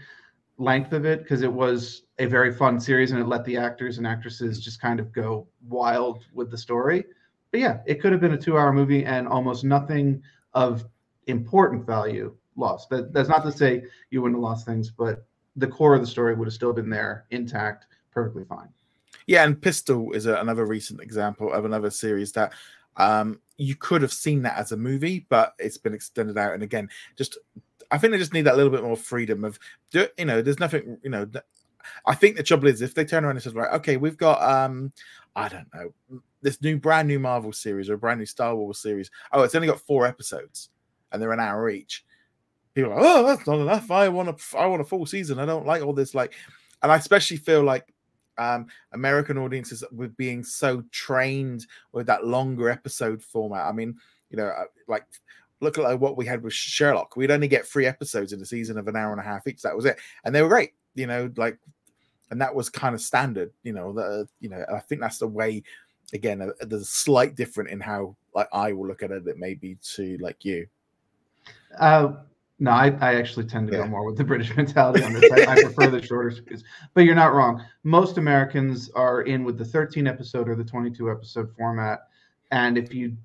length 0.60 0.92
of 0.92 1.06
it 1.06 1.22
because 1.22 1.42
it 1.42 1.52
was 1.52 2.02
a 2.18 2.26
very 2.26 2.52
fun 2.52 2.78
series 2.78 3.12
and 3.12 3.20
it 3.20 3.26
let 3.26 3.44
the 3.44 3.56
actors 3.56 3.98
and 3.98 4.06
actresses 4.06 4.60
just 4.60 4.80
kind 4.80 5.00
of 5.00 5.10
go 5.10 5.46
wild 5.68 6.26
with 6.34 6.50
the 6.50 6.58
story. 6.58 7.04
But 7.50 7.60
yeah 7.60 7.78
it 7.86 8.00
could 8.00 8.12
have 8.12 8.20
been 8.20 8.34
a 8.34 8.38
two 8.38 8.58
hour 8.58 8.72
movie 8.72 9.04
and 9.04 9.26
almost 9.26 9.64
nothing 9.64 10.22
of 10.52 10.84
important 11.26 11.86
value 11.86 12.36
lost. 12.56 12.90
That, 12.90 13.12
that's 13.12 13.28
not 13.28 13.42
to 13.44 13.52
say 13.52 13.84
you 14.10 14.20
wouldn't 14.20 14.36
have 14.36 14.42
lost 14.42 14.66
things 14.66 14.90
but 14.90 15.26
the 15.56 15.66
core 15.66 15.94
of 15.94 16.00
the 16.00 16.06
story 16.06 16.34
would 16.34 16.46
have 16.46 16.54
still 16.54 16.72
been 16.72 16.90
there 16.90 17.24
intact 17.30 17.86
perfectly 18.12 18.44
fine. 18.44 18.68
Yeah 19.26 19.44
and 19.44 19.60
pistol 19.60 20.12
is 20.12 20.26
a, 20.26 20.34
another 20.36 20.66
recent 20.66 21.00
example 21.00 21.52
of 21.52 21.64
another 21.64 21.90
series 21.90 22.32
that 22.32 22.52
um, 22.96 23.40
you 23.60 23.74
could 23.76 24.00
have 24.00 24.12
seen 24.12 24.42
that 24.42 24.56
as 24.56 24.72
a 24.72 24.76
movie, 24.76 25.26
but 25.28 25.54
it's 25.58 25.78
been 25.78 25.94
extended 25.94 26.38
out. 26.38 26.54
And 26.54 26.62
again, 26.62 26.88
just 27.16 27.38
I 27.90 27.98
think 27.98 28.12
they 28.12 28.18
just 28.18 28.32
need 28.32 28.42
that 28.42 28.56
little 28.56 28.72
bit 28.72 28.82
more 28.82 28.96
freedom 28.96 29.44
of, 29.44 29.58
you 29.92 30.08
know, 30.24 30.42
there's 30.42 30.60
nothing, 30.60 30.98
you 31.02 31.10
know. 31.10 31.28
I 32.06 32.14
think 32.14 32.36
the 32.36 32.42
trouble 32.42 32.68
is 32.68 32.82
if 32.82 32.94
they 32.94 33.04
turn 33.04 33.24
around 33.24 33.36
and 33.36 33.42
says, 33.42 33.54
right, 33.54 33.72
okay, 33.74 33.96
we've 33.96 34.16
got, 34.16 34.42
um, 34.42 34.92
I 35.34 35.48
don't 35.48 35.66
know, 35.74 36.20
this 36.42 36.60
new 36.62 36.78
brand 36.78 37.08
new 37.08 37.18
Marvel 37.18 37.52
series 37.52 37.90
or 37.90 37.94
a 37.94 37.98
brand 37.98 38.20
new 38.20 38.26
Star 38.26 38.54
Wars 38.54 38.78
series. 38.78 39.10
Oh, 39.32 39.42
it's 39.42 39.54
only 39.54 39.68
got 39.68 39.80
four 39.80 40.06
episodes, 40.06 40.70
and 41.12 41.20
they're 41.20 41.32
an 41.32 41.40
hour 41.40 41.68
each. 41.68 42.04
People 42.74 42.92
are 42.92 42.96
like, 42.96 43.04
oh, 43.04 43.26
that's 43.26 43.46
not 43.46 43.58
enough. 43.58 43.90
I 43.90 44.08
want 44.08 44.28
a, 44.28 44.56
I 44.56 44.66
want 44.66 44.82
a 44.82 44.84
full 44.84 45.04
season. 45.04 45.38
I 45.38 45.46
don't 45.46 45.66
like 45.66 45.82
all 45.82 45.92
this. 45.92 46.14
Like, 46.14 46.34
and 46.82 46.92
I 46.92 46.96
especially 46.96 47.36
feel 47.36 47.62
like 47.62 47.92
um, 48.40 48.66
American 48.92 49.36
audiences 49.36 49.84
with 49.92 50.16
being 50.16 50.42
so 50.42 50.82
trained 50.90 51.66
with 51.92 52.06
that 52.06 52.26
longer 52.26 52.70
episode 52.70 53.22
format. 53.22 53.66
I 53.66 53.72
mean, 53.72 53.96
you 54.30 54.38
know, 54.38 54.46
uh, 54.46 54.64
like 54.88 55.04
look 55.60 55.76
at 55.76 55.84
like 55.84 56.00
what 56.00 56.16
we 56.16 56.24
had 56.24 56.42
with 56.42 56.54
Sherlock. 56.54 57.16
We'd 57.16 57.30
only 57.30 57.48
get 57.48 57.66
three 57.66 57.86
episodes 57.86 58.32
in 58.32 58.40
a 58.40 58.46
season 58.46 58.78
of 58.78 58.88
an 58.88 58.96
hour 58.96 59.12
and 59.12 59.20
a 59.20 59.24
half 59.24 59.46
each. 59.46 59.60
That 59.62 59.76
was 59.76 59.84
it, 59.84 59.98
and 60.24 60.34
they 60.34 60.42
were 60.42 60.48
great. 60.48 60.72
You 60.94 61.06
know, 61.06 61.30
like, 61.36 61.58
and 62.30 62.40
that 62.40 62.54
was 62.54 62.70
kind 62.70 62.94
of 62.94 63.02
standard. 63.02 63.52
You 63.62 63.74
know, 63.74 63.92
the 63.92 64.26
you 64.40 64.48
know, 64.48 64.64
I 64.72 64.80
think 64.80 65.02
that's 65.02 65.18
the 65.18 65.28
way. 65.28 65.62
Again, 66.12 66.40
uh, 66.40 66.66
there's 66.66 66.82
a 66.82 66.86
slight 66.86 67.36
different 67.36 67.70
in 67.70 67.78
how 67.78 68.16
like 68.34 68.48
I 68.52 68.72
will 68.72 68.88
look 68.88 69.02
at 69.02 69.10
it. 69.10 69.26
That 69.26 69.38
maybe 69.38 69.76
to 69.94 70.16
like 70.18 70.44
you. 70.46 70.66
Uh, 71.78 72.14
no, 72.60 72.70
I, 72.70 72.88
I 73.00 73.14
actually 73.14 73.46
tend 73.46 73.68
to 73.68 73.72
yeah. 73.72 73.84
go 73.84 73.88
more 73.88 74.04
with 74.04 74.18
the 74.18 74.24
British 74.24 74.54
mentality 74.56 75.02
on 75.02 75.14
this. 75.14 75.32
I, 75.32 75.52
I 75.52 75.62
prefer 75.62 75.88
the 75.88 76.02
shorter 76.02 76.30
series, 76.30 76.62
but 76.92 77.04
you're 77.04 77.14
not 77.14 77.32
wrong. 77.32 77.64
Most 77.84 78.18
Americans 78.18 78.90
are 78.90 79.22
in 79.22 79.44
with 79.44 79.56
the 79.56 79.64
13 79.64 80.06
episode 80.06 80.48
or 80.48 80.54
the 80.54 80.64
22 80.64 81.10
episode 81.10 81.50
format, 81.56 82.00
and 82.50 82.76
if 82.76 82.92
you 82.94 83.16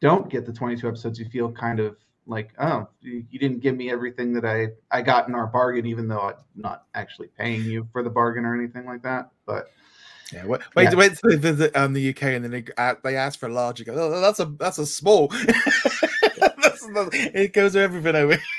don't 0.00 0.28
get 0.28 0.44
the 0.44 0.52
22 0.52 0.86
episodes, 0.86 1.18
you 1.18 1.24
feel 1.30 1.50
kind 1.50 1.80
of 1.80 1.96
like, 2.26 2.52
oh, 2.58 2.86
you, 3.00 3.24
you 3.30 3.38
didn't 3.38 3.60
give 3.60 3.74
me 3.74 3.90
everything 3.90 4.34
that 4.34 4.44
I 4.44 4.68
I 4.90 5.00
got 5.00 5.28
in 5.28 5.34
our 5.34 5.46
bargain, 5.46 5.86
even 5.86 6.06
though 6.06 6.20
I'm 6.20 6.34
not 6.54 6.84
actually 6.94 7.28
paying 7.38 7.64
you 7.64 7.88
for 7.90 8.02
the 8.02 8.10
bargain 8.10 8.44
or 8.44 8.54
anything 8.54 8.84
like 8.84 9.02
that. 9.02 9.30
But 9.46 9.70
yeah, 10.30 10.44
wait, 10.44 10.60
wait, 10.74 10.84
yeah. 10.84 10.94
wait 10.94 11.12
to 11.16 11.36
visit 11.38 11.74
um, 11.74 11.94
the 11.94 12.10
UK 12.10 12.22
and 12.22 12.44
then 12.44 12.50
they, 12.50 12.64
uh, 12.76 12.94
they 13.02 13.16
ask 13.16 13.38
for 13.38 13.46
a 13.46 13.52
larger. 13.52 13.84
Go, 13.84 13.94
oh, 13.94 14.20
that's 14.20 14.40
a 14.40 14.46
that's 14.58 14.78
a 14.78 14.84
small. 14.84 15.32
it 17.12 17.52
goes 17.52 17.72
to 17.72 17.80
everything 17.80 18.14
over. 18.14 18.38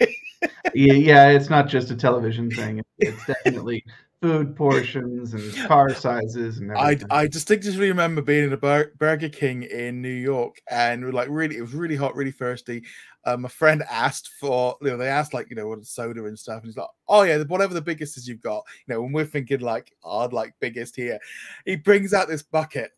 yeah, 0.73 0.93
yeah, 0.93 1.29
it's 1.29 1.49
not 1.49 1.67
just 1.67 1.91
a 1.91 1.95
television 1.95 2.49
thing. 2.51 2.81
It's 2.99 3.25
definitely 3.27 3.83
food 4.21 4.55
portions 4.55 5.33
and 5.33 5.67
car 5.67 5.93
sizes 5.93 6.57
and 6.59 6.71
everything. 6.71 7.07
I 7.11 7.21
I 7.21 7.27
distinctly 7.27 7.89
remember 7.89 8.21
being 8.21 8.45
in 8.45 8.53
a 8.53 8.57
Burger 8.57 9.29
King 9.29 9.63
in 9.63 10.01
New 10.01 10.09
York 10.09 10.57
and 10.69 11.05
we 11.05 11.11
like 11.11 11.27
really 11.29 11.57
it 11.57 11.61
was 11.61 11.73
really 11.73 11.95
hot, 11.95 12.15
really 12.15 12.31
thirsty. 12.31 12.83
Um, 13.25 13.41
my 13.41 13.49
friend 13.49 13.83
asked 13.89 14.29
for 14.39 14.77
you 14.81 14.89
know 14.89 14.97
they 14.97 15.07
asked 15.07 15.33
like 15.33 15.49
you 15.49 15.55
know 15.55 15.67
what 15.67 15.83
soda 15.85 16.25
and 16.25 16.37
stuff 16.37 16.57
and 16.57 16.65
he's 16.65 16.77
like 16.77 16.87
oh 17.07 17.23
yeah 17.23 17.41
whatever 17.43 17.73
the 17.73 17.81
biggest 17.81 18.17
is 18.17 18.27
you've 18.27 18.41
got 18.41 18.63
you 18.87 18.93
know 18.93 19.01
when 19.01 19.13
we're 19.13 19.25
thinking 19.25 19.61
like 19.61 19.91
I'd 20.05 20.31
like 20.31 20.53
biggest 20.59 20.95
here 20.95 21.17
he 21.65 21.75
brings 21.75 22.13
out 22.13 22.27
this 22.27 22.43
bucket 22.43 22.91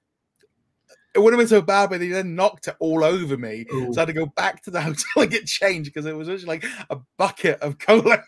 it 1.17 1.21
wouldn't 1.21 1.41
have 1.41 1.49
been 1.49 1.57
so 1.57 1.63
bad, 1.63 1.89
but 1.89 1.99
he 1.99 2.09
then 2.09 2.35
knocked 2.35 2.67
it 2.67 2.75
all 2.79 3.03
over 3.03 3.37
me. 3.37 3.65
Ooh. 3.73 3.91
So 3.91 3.99
I 3.99 4.01
had 4.01 4.07
to 4.09 4.13
go 4.13 4.27
back 4.27 4.61
to 4.63 4.71
the 4.71 4.81
hotel 4.83 5.23
and 5.23 5.31
get 5.31 5.47
changed 5.47 5.91
because 5.91 6.05
it 6.05 6.15
was 6.15 6.27
just 6.27 6.45
like 6.45 6.63
a 6.91 6.99
bucket 7.17 7.59
of 7.59 7.79
cola. 7.79 8.23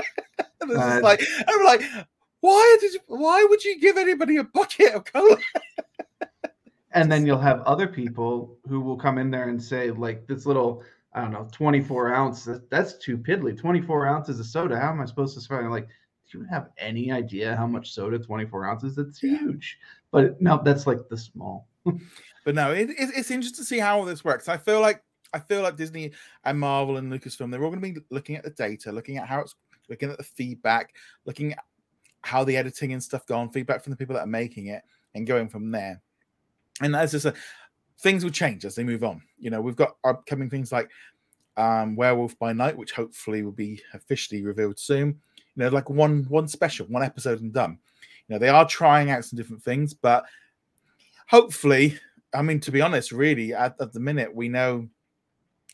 and 0.62 1.02
like, 1.02 1.22
I'm 1.46 1.64
like, 1.64 1.82
why 2.40 2.78
did 2.80 2.94
you, 2.94 3.00
why 3.08 3.46
would 3.48 3.62
you 3.62 3.78
give 3.78 3.98
anybody 3.98 4.38
a 4.38 4.44
bucket 4.44 4.94
of 4.94 5.04
cola? 5.04 5.36
and 6.92 7.12
then 7.12 7.26
you'll 7.26 7.38
have 7.38 7.60
other 7.62 7.86
people 7.86 8.56
who 8.66 8.80
will 8.80 8.96
come 8.96 9.18
in 9.18 9.30
there 9.30 9.50
and 9.50 9.62
say, 9.62 9.90
like, 9.90 10.26
this 10.26 10.46
little, 10.46 10.82
I 11.12 11.20
don't 11.20 11.32
know, 11.32 11.46
24 11.52 12.14
ounces, 12.14 12.60
that's 12.70 12.96
too 12.96 13.18
piddly. 13.18 13.54
24 13.54 14.06
ounces 14.06 14.40
of 14.40 14.46
soda. 14.46 14.80
How 14.80 14.92
am 14.92 15.00
I 15.02 15.04
supposed 15.04 15.34
to 15.34 15.42
spend? 15.42 15.70
Like, 15.70 15.88
do 16.32 16.38
you 16.38 16.44
have 16.44 16.70
any 16.78 17.12
idea 17.12 17.54
how 17.54 17.66
much 17.66 17.92
soda 17.92 18.18
24 18.18 18.66
ounces? 18.66 18.96
That's 18.96 19.18
huge. 19.18 19.78
But 20.10 20.40
no, 20.40 20.62
that's 20.64 20.86
like 20.86 21.06
the 21.10 21.18
small. 21.18 21.68
But 21.84 22.54
no, 22.54 22.72
it, 22.72 22.90
it, 22.90 23.10
it's 23.14 23.30
interesting 23.30 23.62
to 23.62 23.68
see 23.68 23.78
how 23.78 23.98
all 23.98 24.04
this 24.04 24.24
works. 24.24 24.48
I 24.48 24.56
feel 24.56 24.80
like 24.80 25.02
I 25.32 25.38
feel 25.40 25.62
like 25.62 25.76
Disney 25.76 26.12
and 26.44 26.58
Marvel 26.58 26.96
and 26.96 27.12
Lucasfilm, 27.12 27.50
they're 27.50 27.62
all 27.64 27.70
going 27.70 27.82
to 27.94 28.00
be 28.00 28.06
looking 28.10 28.36
at 28.36 28.44
the 28.44 28.50
data, 28.50 28.92
looking 28.92 29.18
at 29.18 29.26
how 29.26 29.40
it's 29.40 29.54
looking 29.88 30.10
at 30.10 30.18
the 30.18 30.24
feedback, 30.24 30.94
looking 31.26 31.52
at 31.52 31.64
how 32.22 32.44
the 32.44 32.56
editing 32.56 32.92
and 32.92 33.02
stuff 33.02 33.26
gone, 33.26 33.50
feedback 33.50 33.82
from 33.82 33.90
the 33.90 33.96
people 33.96 34.14
that 34.14 34.22
are 34.22 34.26
making 34.26 34.68
it, 34.68 34.82
and 35.14 35.26
going 35.26 35.48
from 35.48 35.70
there. 35.70 36.00
And 36.80 36.94
as 36.96 37.12
just 37.12 37.24
said, 37.24 37.34
things 38.00 38.24
will 38.24 38.30
change 38.30 38.64
as 38.64 38.74
they 38.74 38.84
move 38.84 39.04
on. 39.04 39.22
You 39.38 39.50
know, 39.50 39.60
we've 39.60 39.76
got 39.76 39.96
upcoming 40.04 40.50
things 40.50 40.72
like 40.72 40.90
um, 41.56 41.96
Werewolf 41.96 42.38
by 42.38 42.52
Night, 42.52 42.76
which 42.76 42.92
hopefully 42.92 43.42
will 43.42 43.52
be 43.52 43.82
officially 43.92 44.42
revealed 44.42 44.78
soon. 44.78 45.20
You 45.56 45.64
know, 45.64 45.68
like 45.68 45.90
one 45.90 46.24
one 46.28 46.48
special, 46.48 46.86
one 46.86 47.02
episode 47.02 47.40
and 47.40 47.52
done. 47.52 47.78
You 48.28 48.34
know, 48.34 48.38
they 48.38 48.48
are 48.48 48.66
trying 48.66 49.10
out 49.10 49.24
some 49.24 49.36
different 49.36 49.62
things, 49.62 49.94
but 49.94 50.24
hopefully, 51.26 51.98
I 52.32 52.42
mean, 52.42 52.60
to 52.60 52.72
be 52.72 52.80
honest, 52.80 53.12
really, 53.12 53.54
at, 53.54 53.76
at 53.80 53.92
the 53.92 54.00
minute, 54.00 54.34
we 54.34 54.48
know 54.48 54.88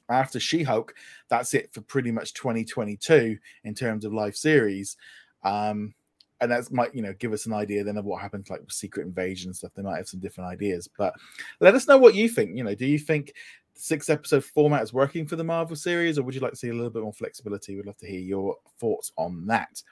after 0.09 0.41
She 0.41 0.63
Hulk, 0.63 0.95
that's 1.29 1.55
it 1.55 1.73
for 1.73 1.81
pretty 1.83 2.11
much 2.11 2.35
2022 2.35 3.39
in 3.65 3.75
terms 3.75 4.05
of 4.05 4.13
live 4.13 4.37
series. 4.37 4.97
Um, 5.45 5.95
and 6.41 6.51
that 6.51 6.71
might 6.73 6.95
you 6.95 7.03
know 7.03 7.13
give 7.19 7.33
us 7.33 7.47
an 7.47 7.53
idea 7.53 7.85
then 7.85 7.97
of 7.97 8.05
what 8.05 8.23
happens 8.23 8.51
like 8.51 8.61
secret 8.71 9.07
invasion 9.07 9.49
and 9.49 9.57
stuff. 9.57 9.73
They 9.75 9.83
might 9.83 9.99
have 9.99 10.09
some 10.09 10.21
different 10.21 10.51
ideas 10.51 10.89
but 10.97 11.15
let 11.61 11.75
us 11.75 11.87
know 11.87 11.99
what 11.99 12.15
you 12.15 12.29
think. 12.29 12.57
You 12.57 12.65
know 12.65 12.75
do 12.75 12.87
you 12.87 12.99
think 12.99 13.35
six 13.75 14.11
episode 14.11 14.45
format 14.45 14.83
is 14.83 14.93
working 14.93 15.27
for 15.27 15.37
the 15.37 15.45
marvel 15.45 15.77
series 15.77 16.19
or 16.19 16.23
would 16.23 16.35
you 16.35 16.41
like 16.41 16.53
to 16.53 16.57
see 16.57 16.69
a 16.69 16.75
little 16.75 16.91
bit 16.91 17.03
more 17.03 17.13
flexibility? 17.13 17.77
We'd 17.77 17.87
love 17.87 17.99
to 17.99 18.07
hear 18.07 18.21
your 18.21 18.57
thoughts 18.79 19.13
on 19.17 19.47
that. 19.47 19.83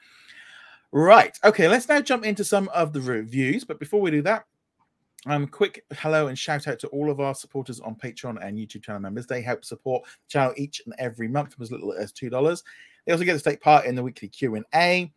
Right 0.91 1.39
okay 1.45 1.69
let's 1.69 1.89
now 1.89 2.01
jump 2.01 2.25
into 2.25 2.45
some 2.45 2.69
of 2.71 2.93
the 2.93 3.01
reviews 3.01 3.65
but 3.65 3.79
before 3.79 4.01
we 4.01 4.11
do 4.11 4.23
that 4.23 4.47
um, 5.29 5.47
quick 5.47 5.85
hello 5.93 6.29
and 6.29 6.39
shout 6.39 6.69
out 6.69 6.79
to 6.81 6.89
all 6.89 7.11
of 7.11 7.21
our 7.21 7.35
supporters 7.35 7.81
on 7.81 7.95
Patreon 7.95 8.39
and 8.45 8.59
YouTube 8.59 8.83
channel 8.83 9.01
members. 9.01 9.27
They 9.27 9.43
help 9.43 9.65
support 9.65 10.05
the 10.05 10.31
channel 10.31 10.55
each 10.57 10.83
and 10.85 10.95
every 10.99 11.29
month 11.29 11.55
from 11.55 11.63
as 11.63 11.71
little 11.71 11.93
as 11.93 12.13
two 12.13 12.31
dollars. 12.31 12.65
They 13.05 13.13
also 13.13 13.25
get 13.25 13.37
to 13.37 13.45
take 13.45 13.61
part 13.61 13.87
in 13.87 13.95
the 13.95 14.03
weekly 14.03 14.29
Q 14.29 14.55
and 14.57 14.65
A. 14.75 15.13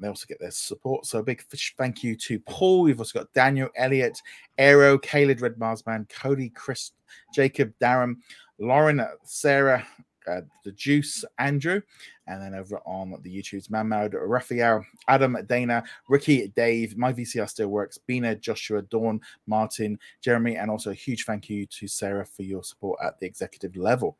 They 0.00 0.08
also 0.08 0.26
get 0.28 0.38
their 0.40 0.50
support. 0.50 1.06
So 1.06 1.18
a 1.18 1.22
big 1.22 1.42
thank 1.76 2.04
you 2.04 2.14
to 2.16 2.38
Paul. 2.40 2.82
We've 2.82 2.98
also 3.00 3.18
got 3.18 3.32
Daniel, 3.32 3.68
Elliot, 3.76 4.20
Aero, 4.56 4.96
Caleb, 4.98 5.42
Red 5.42 5.58
Marsman, 5.58 6.06
Cody, 6.08 6.50
Chris, 6.50 6.92
Jacob, 7.34 7.72
Darren, 7.80 8.16
Lauren, 8.58 9.04
Sarah, 9.24 9.84
uh, 10.28 10.42
the 10.64 10.72
Juice, 10.72 11.24
Andrew, 11.38 11.80
and 12.26 12.42
then 12.42 12.54
over 12.54 12.78
on 12.86 13.16
the 13.22 13.34
YouTube's 13.34 13.70
Man 13.70 13.88
Mode, 13.88 14.14
Raphael, 14.14 14.84
Adam, 15.08 15.36
Dana, 15.46 15.82
Ricky, 16.08 16.48
Dave, 16.48 16.96
my 16.96 17.12
VCR 17.12 17.48
still 17.48 17.68
works, 17.68 17.98
Bina, 17.98 18.34
Joshua, 18.34 18.82
Dawn, 18.82 19.20
Martin, 19.46 19.98
Jeremy, 20.20 20.56
and 20.56 20.70
also 20.70 20.90
a 20.90 20.94
huge 20.94 21.24
thank 21.24 21.48
you 21.48 21.66
to 21.66 21.88
Sarah 21.88 22.26
for 22.26 22.42
your 22.42 22.62
support 22.62 22.98
at 23.04 23.18
the 23.18 23.26
executive 23.26 23.76
level. 23.76 24.16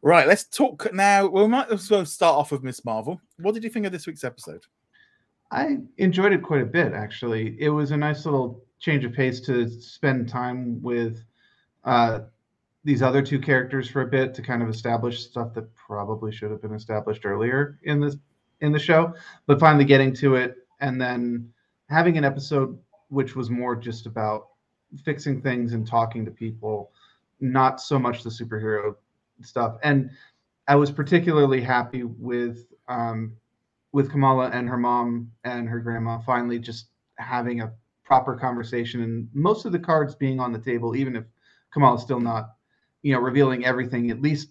Right, 0.00 0.28
let's 0.28 0.44
talk 0.44 0.92
now. 0.92 1.26
We 1.26 1.46
might 1.48 1.70
as 1.72 1.90
well 1.90 2.04
start 2.04 2.36
off 2.36 2.52
with 2.52 2.62
Miss 2.62 2.84
Marvel. 2.84 3.20
What 3.38 3.54
did 3.54 3.64
you 3.64 3.70
think 3.70 3.86
of 3.86 3.92
this 3.92 4.06
week's 4.06 4.24
episode? 4.24 4.64
I 5.50 5.78
enjoyed 5.96 6.32
it 6.32 6.42
quite 6.42 6.60
a 6.60 6.66
bit, 6.66 6.92
actually. 6.92 7.56
It 7.58 7.70
was 7.70 7.90
a 7.90 7.96
nice 7.96 8.24
little 8.24 8.62
change 8.78 9.04
of 9.04 9.12
pace 9.12 9.40
to 9.40 9.68
spend 9.68 10.28
time 10.28 10.80
with 10.82 11.24
uh, 11.84 12.20
these 12.84 13.02
other 13.02 13.22
two 13.22 13.38
characters 13.38 13.88
for 13.88 14.02
a 14.02 14.06
bit 14.06 14.34
to 14.34 14.42
kind 14.42 14.62
of 14.62 14.68
establish 14.68 15.24
stuff 15.24 15.52
that 15.54 15.74
probably 15.74 16.32
should 16.32 16.50
have 16.50 16.62
been 16.62 16.74
established 16.74 17.26
earlier 17.26 17.78
in 17.84 18.00
this 18.00 18.16
in 18.60 18.72
the 18.72 18.78
show, 18.78 19.14
but 19.46 19.60
finally 19.60 19.84
getting 19.84 20.12
to 20.12 20.34
it 20.34 20.56
and 20.80 21.00
then 21.00 21.48
having 21.88 22.18
an 22.18 22.24
episode 22.24 22.78
which 23.08 23.36
was 23.36 23.50
more 23.50 23.76
just 23.76 24.06
about 24.06 24.48
fixing 25.04 25.40
things 25.40 25.72
and 25.72 25.86
talking 25.86 26.24
to 26.24 26.30
people, 26.30 26.90
not 27.40 27.80
so 27.80 27.98
much 27.98 28.22
the 28.22 28.30
superhero 28.30 28.94
stuff. 29.42 29.76
And 29.82 30.10
I 30.66 30.74
was 30.74 30.90
particularly 30.90 31.60
happy 31.60 32.02
with 32.02 32.66
um, 32.88 33.36
with 33.92 34.10
Kamala 34.10 34.50
and 34.50 34.68
her 34.68 34.76
mom 34.76 35.30
and 35.44 35.68
her 35.68 35.80
grandma 35.80 36.18
finally 36.18 36.58
just 36.58 36.88
having 37.16 37.62
a 37.62 37.72
proper 38.04 38.36
conversation 38.36 39.02
and 39.02 39.28
most 39.32 39.66
of 39.66 39.72
the 39.72 39.78
cards 39.78 40.14
being 40.14 40.40
on 40.40 40.52
the 40.52 40.58
table, 40.58 40.96
even 40.96 41.16
if 41.16 41.24
Kamala's 41.72 42.02
still 42.02 42.20
not, 42.20 42.54
you 43.08 43.14
know, 43.14 43.20
revealing 43.20 43.64
everything, 43.64 44.10
at 44.10 44.20
least 44.20 44.50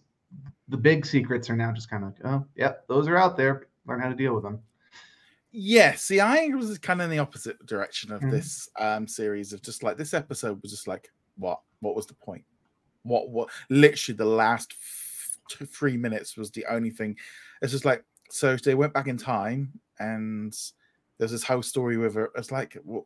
the 0.68 0.78
big 0.78 1.06
secrets 1.06 1.48
are 1.48 1.56
now 1.56 1.72
just 1.72 1.92
kind 1.92 2.04
of 2.04 2.10
like, 2.10 2.26
oh, 2.26 2.44
yep, 2.56 2.88
those 2.88 3.08
are 3.08 3.16
out 3.16 3.38
there. 3.38 3.68
Learn 3.86 4.02
how 4.02 4.10
to 4.10 4.16
deal 4.16 4.34
with 4.34 4.44
them. 4.44 4.60
Yeah, 5.52 5.94
see, 5.94 6.20
I 6.20 6.48
was 6.48 6.80
kind 6.80 7.00
of 7.00 7.06
in 7.06 7.12
the 7.12 7.22
opposite 7.22 7.64
direction 7.68 8.12
of 8.12 8.22
mm-hmm. 8.22 8.32
this 8.32 8.68
um 8.80 9.08
series 9.08 9.54
of 9.54 9.62
just 9.62 9.84
like 9.84 9.96
this 9.96 10.16
episode 10.16 10.60
was 10.64 10.72
just 10.72 10.88
like, 10.88 11.12
what? 11.38 11.62
What 11.82 11.96
was 11.96 12.08
the 12.08 12.16
point? 12.16 12.44
What? 13.04 13.30
What? 13.30 13.50
Literally, 13.70 14.18
the 14.18 14.26
last 14.26 14.74
f- 14.74 15.38
two, 15.50 15.68
three 15.68 15.98
minutes 15.98 16.36
was 16.36 16.50
the 16.50 16.66
only 16.66 16.90
thing. 16.90 17.16
It's 17.62 17.74
just 17.74 17.86
like, 17.86 18.04
so 18.32 18.56
they 18.56 18.74
went 18.74 18.94
back 18.94 19.08
in 19.08 19.18
time 19.18 19.72
and 20.00 20.58
there's 21.20 21.32
this 21.32 21.44
whole 21.44 21.62
story 21.62 21.98
with 21.98 22.16
her. 22.16 22.32
It's 22.36 22.52
like, 22.52 22.76
well, 22.84 23.06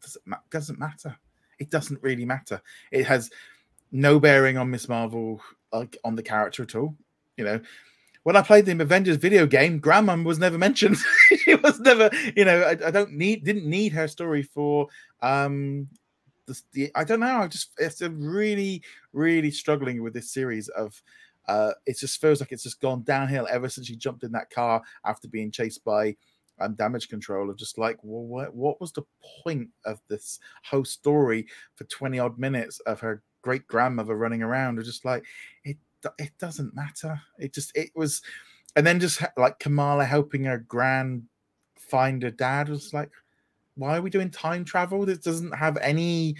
does 0.00 0.14
it 0.14 0.22
ma- 0.26 0.36
doesn't 0.48 0.78
matter. 0.78 1.16
It 1.58 1.70
doesn't 1.70 2.02
really 2.04 2.24
matter. 2.24 2.62
It 2.92 3.04
has 3.06 3.30
no 3.92 4.20
bearing 4.20 4.56
on 4.56 4.70
Miss 4.70 4.88
Marvel, 4.88 5.40
like 5.72 5.96
on 6.04 6.16
the 6.16 6.22
character 6.22 6.62
at 6.62 6.74
all. 6.74 6.96
You 7.36 7.44
know, 7.44 7.60
when 8.22 8.36
I 8.36 8.42
played 8.42 8.66
the 8.66 8.80
Avengers 8.80 9.16
video 9.16 9.46
game, 9.46 9.78
Grandma 9.78 10.16
was 10.16 10.38
never 10.38 10.58
mentioned. 10.58 10.98
she 11.38 11.54
was 11.54 11.80
never, 11.80 12.10
you 12.36 12.44
know, 12.44 12.62
I, 12.62 12.70
I, 12.86 12.90
don't 12.90 13.12
need, 13.12 13.44
didn't 13.44 13.68
need 13.68 13.92
her 13.92 14.08
story 14.08 14.42
for 14.42 14.88
um 15.22 15.88
the, 16.46 16.60
the 16.72 16.90
I 16.94 17.04
don't 17.04 17.20
know. 17.20 17.38
I 17.40 17.46
just 17.46 17.70
it's 17.78 18.02
a 18.02 18.10
really, 18.10 18.82
really 19.12 19.50
struggling 19.50 20.02
with 20.02 20.12
this 20.12 20.32
series 20.32 20.68
of 20.68 21.00
uh, 21.48 21.72
it 21.86 21.98
just 21.98 22.20
feels 22.20 22.40
like 22.40 22.52
it's 22.52 22.62
just 22.62 22.80
gone 22.80 23.02
downhill 23.02 23.48
ever 23.50 23.68
since 23.68 23.86
she 23.86 23.96
jumped 23.96 24.22
in 24.22 24.32
that 24.32 24.50
car 24.50 24.82
after 25.04 25.28
being 25.28 25.50
chased 25.50 25.84
by 25.84 26.14
um, 26.60 26.74
damage 26.74 27.08
control. 27.08 27.50
Of 27.50 27.56
just 27.56 27.78
like, 27.78 27.98
well, 28.02 28.22
what, 28.24 28.54
what 28.54 28.80
was 28.80 28.92
the 28.92 29.02
point 29.42 29.68
of 29.84 30.00
this 30.08 30.38
whole 30.64 30.84
story 30.84 31.46
for 31.74 31.84
20 31.84 32.18
odd 32.18 32.38
minutes 32.38 32.80
of 32.80 33.00
her 33.00 33.22
great 33.42 33.66
grandmother 33.66 34.16
running 34.16 34.42
around? 34.42 34.78
Or 34.78 34.82
just 34.82 35.04
like, 35.04 35.24
it 35.64 35.76
it 36.18 36.32
doesn't 36.38 36.74
matter. 36.74 37.20
It 37.38 37.52
just, 37.52 37.76
it 37.76 37.90
was, 37.94 38.22
and 38.76 38.86
then 38.86 39.00
just 39.00 39.22
like 39.36 39.58
Kamala 39.58 40.04
helping 40.04 40.44
her 40.44 40.58
grand 40.58 41.24
find 41.76 42.22
her 42.22 42.30
dad 42.30 42.68
was 42.68 42.94
like, 42.94 43.10
why 43.74 43.96
are 43.96 44.02
we 44.02 44.10
doing 44.10 44.30
time 44.30 44.64
travel? 44.64 45.04
This 45.04 45.18
doesn't 45.18 45.54
have 45.54 45.76
any 45.78 46.36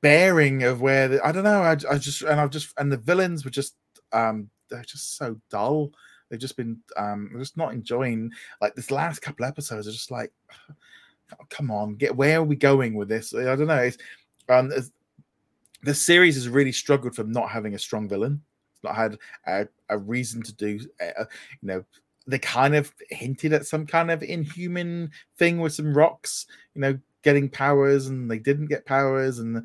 bearing 0.00 0.62
of 0.62 0.80
where 0.80 1.08
the, 1.08 1.26
I 1.26 1.32
don't 1.32 1.44
know. 1.44 1.62
I, 1.62 1.72
I 1.90 1.98
just 1.98 2.22
and 2.22 2.40
I've 2.40 2.50
just 2.50 2.72
and 2.78 2.90
the 2.90 2.96
villains 2.96 3.44
were 3.44 3.50
just 3.50 3.76
um, 4.12 4.48
they're 4.68 4.82
just 4.82 5.16
so 5.16 5.40
dull. 5.50 5.92
They've 6.28 6.40
just 6.40 6.56
been 6.56 6.78
um, 6.96 7.30
just 7.38 7.56
not 7.56 7.72
enjoying 7.72 8.30
like 8.60 8.74
this 8.74 8.90
last 8.90 9.20
couple 9.20 9.44
episodes 9.44 9.86
are 9.86 9.92
just 9.92 10.10
like, 10.10 10.32
oh, 10.70 11.44
come 11.50 11.70
on, 11.70 11.96
get 11.96 12.16
where 12.16 12.38
are 12.38 12.44
we 12.44 12.56
going 12.56 12.94
with 12.94 13.08
this? 13.08 13.34
I 13.34 13.56
don't 13.56 13.66
know. 13.66 13.76
It's, 13.76 13.98
um, 14.48 14.72
the 15.84 15.94
series 15.94 16.34
has 16.34 16.48
really 16.48 16.72
struggled 16.72 17.14
from 17.14 17.30
not 17.30 17.50
having 17.50 17.74
a 17.74 17.78
strong 17.78 18.08
villain. 18.08 18.42
Not 18.82 18.96
had 18.96 19.18
a, 19.46 19.66
a 19.88 19.96
reason 19.96 20.42
to 20.42 20.52
do, 20.52 20.78
uh, 21.00 21.24
you 21.62 21.68
know, 21.68 21.84
they 22.26 22.38
kind 22.38 22.74
of 22.74 22.92
hinted 23.10 23.52
at 23.52 23.66
some 23.66 23.86
kind 23.86 24.10
of 24.10 24.22
inhuman 24.22 25.10
thing 25.36 25.58
with 25.58 25.72
some 25.72 25.96
rocks, 25.96 26.46
you 26.74 26.80
know, 26.80 26.98
getting 27.22 27.48
powers, 27.48 28.08
and 28.08 28.30
they 28.30 28.38
didn't 28.38 28.66
get 28.66 28.84
powers, 28.84 29.38
and 29.38 29.64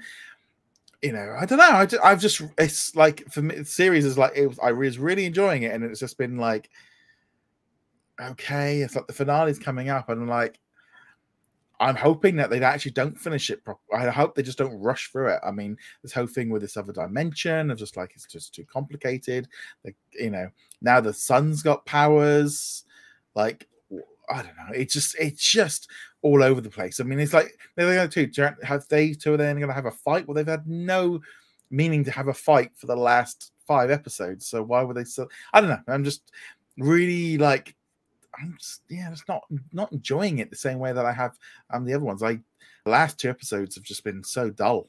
you 1.02 1.12
know, 1.12 1.36
I 1.40 1.46
don't 1.46 1.58
know. 1.58 1.72
I 1.72 1.86
just, 1.86 2.04
I've 2.04 2.22
just 2.22 2.42
it's 2.58 2.96
like 2.96 3.30
for 3.30 3.42
me, 3.42 3.56
the 3.56 3.66
series 3.66 4.06
is 4.06 4.18
like 4.18 4.34
it 4.36 4.48
was, 4.48 4.60
I 4.60 4.72
was 4.72 4.98
really 4.98 5.26
enjoying 5.26 5.64
it, 5.64 5.74
and 5.74 5.84
it's 5.84 6.00
just 6.00 6.18
been 6.18 6.38
like, 6.38 6.70
okay, 8.22 8.82
it's 8.82 8.96
like 8.96 9.08
the 9.08 9.14
finale's 9.14 9.60
coming 9.60 9.90
up, 9.90 10.10
and 10.10 10.22
I'm 10.22 10.30
like, 10.30 10.60
I'm 11.80 11.96
hoping 11.96 12.36
that 12.36 12.50
they 12.50 12.62
actually 12.62 12.92
don't 12.92 13.18
finish 13.18 13.50
it 13.50 13.64
properly. 13.64 14.06
I 14.06 14.10
hope 14.10 14.36
they 14.36 14.44
just 14.44 14.58
don't 14.58 14.80
rush 14.80 15.12
through 15.12 15.30
it. 15.30 15.40
I 15.46 15.52
mean, 15.52 15.78
this 16.02 16.12
whole 16.12 16.28
thing 16.28 16.50
with 16.50 16.62
this 16.62 16.76
other 16.76 16.92
dimension 16.92 17.72
of 17.72 17.78
just 17.78 17.96
like 17.96 18.12
it's 18.16 18.26
just 18.26 18.54
too 18.54 18.66
complicated. 18.66 19.48
Like, 19.86 19.96
you 20.12 20.30
know, 20.30 20.50
now 20.82 21.00
the 21.00 21.14
son's 21.14 21.64
got 21.64 21.86
powers. 21.86 22.84
Like, 23.34 23.68
I 24.30 24.44
don't 24.44 24.58
know. 24.58 24.74
It's 24.76 24.94
just 24.94 25.16
it's 25.20 25.42
just 25.42 25.90
all 26.22 26.44
over 26.44 26.60
the 26.60 26.70
place. 26.70 27.00
I 27.00 27.04
mean, 27.04 27.20
it's 27.20 27.34
like 27.34 27.58
they're 27.76 28.10
going 28.10 28.30
to 28.32 28.56
have 28.64 28.88
they 28.90 29.14
two 29.14 29.34
are 29.34 29.38
then 29.38 29.58
going 29.58 29.70
to 29.70 29.74
have 29.74 29.86
a 29.86 29.92
fight? 29.92 30.28
Well, 30.28 30.36
they've 30.36 30.46
had 30.46 30.68
no 30.68 31.22
meaning 31.72 32.04
to 32.04 32.12
have 32.12 32.28
a 32.28 32.34
fight 32.34 32.72
for 32.76 32.88
the 32.88 32.96
last 32.96 33.52
five 33.66 33.90
episodes. 33.90 34.48
So 34.48 34.62
why 34.64 34.82
would 34.82 34.98
they 34.98 35.06
still? 35.06 35.30
I 35.54 35.62
don't 35.62 35.70
know. 35.70 35.82
I'm 35.88 36.04
just 36.04 36.32
really 36.78 37.38
like 37.38 37.76
I'm 38.42 38.56
just 38.58 38.82
yeah, 38.90 39.10
just 39.10 39.28
not 39.28 39.44
not 39.72 39.92
enjoying 39.92 40.40
it 40.40 40.50
the 40.50 40.56
same 40.56 40.80
way 40.80 40.94
that 40.94 41.06
I 41.06 41.12
have 41.12 41.38
um 41.70 41.86
the 41.86 41.94
other 41.94 42.06
ones. 42.06 42.22
Like 42.22 42.42
the 42.86 42.92
last 42.92 43.20
two 43.20 43.30
episodes 43.30 43.76
have 43.76 43.84
just 43.84 44.04
been 44.04 44.24
so 44.24 44.50
dull. 44.50 44.88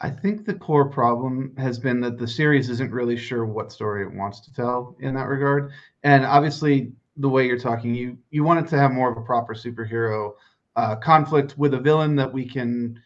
I 0.00 0.10
think 0.10 0.44
the 0.44 0.54
core 0.54 0.88
problem 0.88 1.54
has 1.56 1.78
been 1.78 2.00
that 2.00 2.18
the 2.18 2.26
series 2.26 2.68
isn't 2.68 2.92
really 2.92 3.16
sure 3.16 3.46
what 3.46 3.72
story 3.72 4.02
it 4.02 4.12
wants 4.12 4.40
to 4.40 4.52
tell 4.52 4.96
in 5.00 5.14
that 5.14 5.28
regard. 5.28 5.72
And 6.02 6.24
obviously, 6.24 6.92
the 7.16 7.28
way 7.28 7.46
you're 7.46 7.58
talking, 7.58 7.94
you 7.94 8.18
you 8.30 8.44
want 8.44 8.64
it 8.64 8.68
to 8.70 8.78
have 8.78 8.92
more 8.92 9.10
of 9.10 9.16
a 9.16 9.22
proper 9.22 9.54
superhero 9.54 10.32
uh, 10.76 10.96
conflict 10.96 11.56
with 11.56 11.74
a 11.74 11.80
villain 11.80 12.16
that 12.16 12.32
we 12.32 12.44
can 12.44 13.00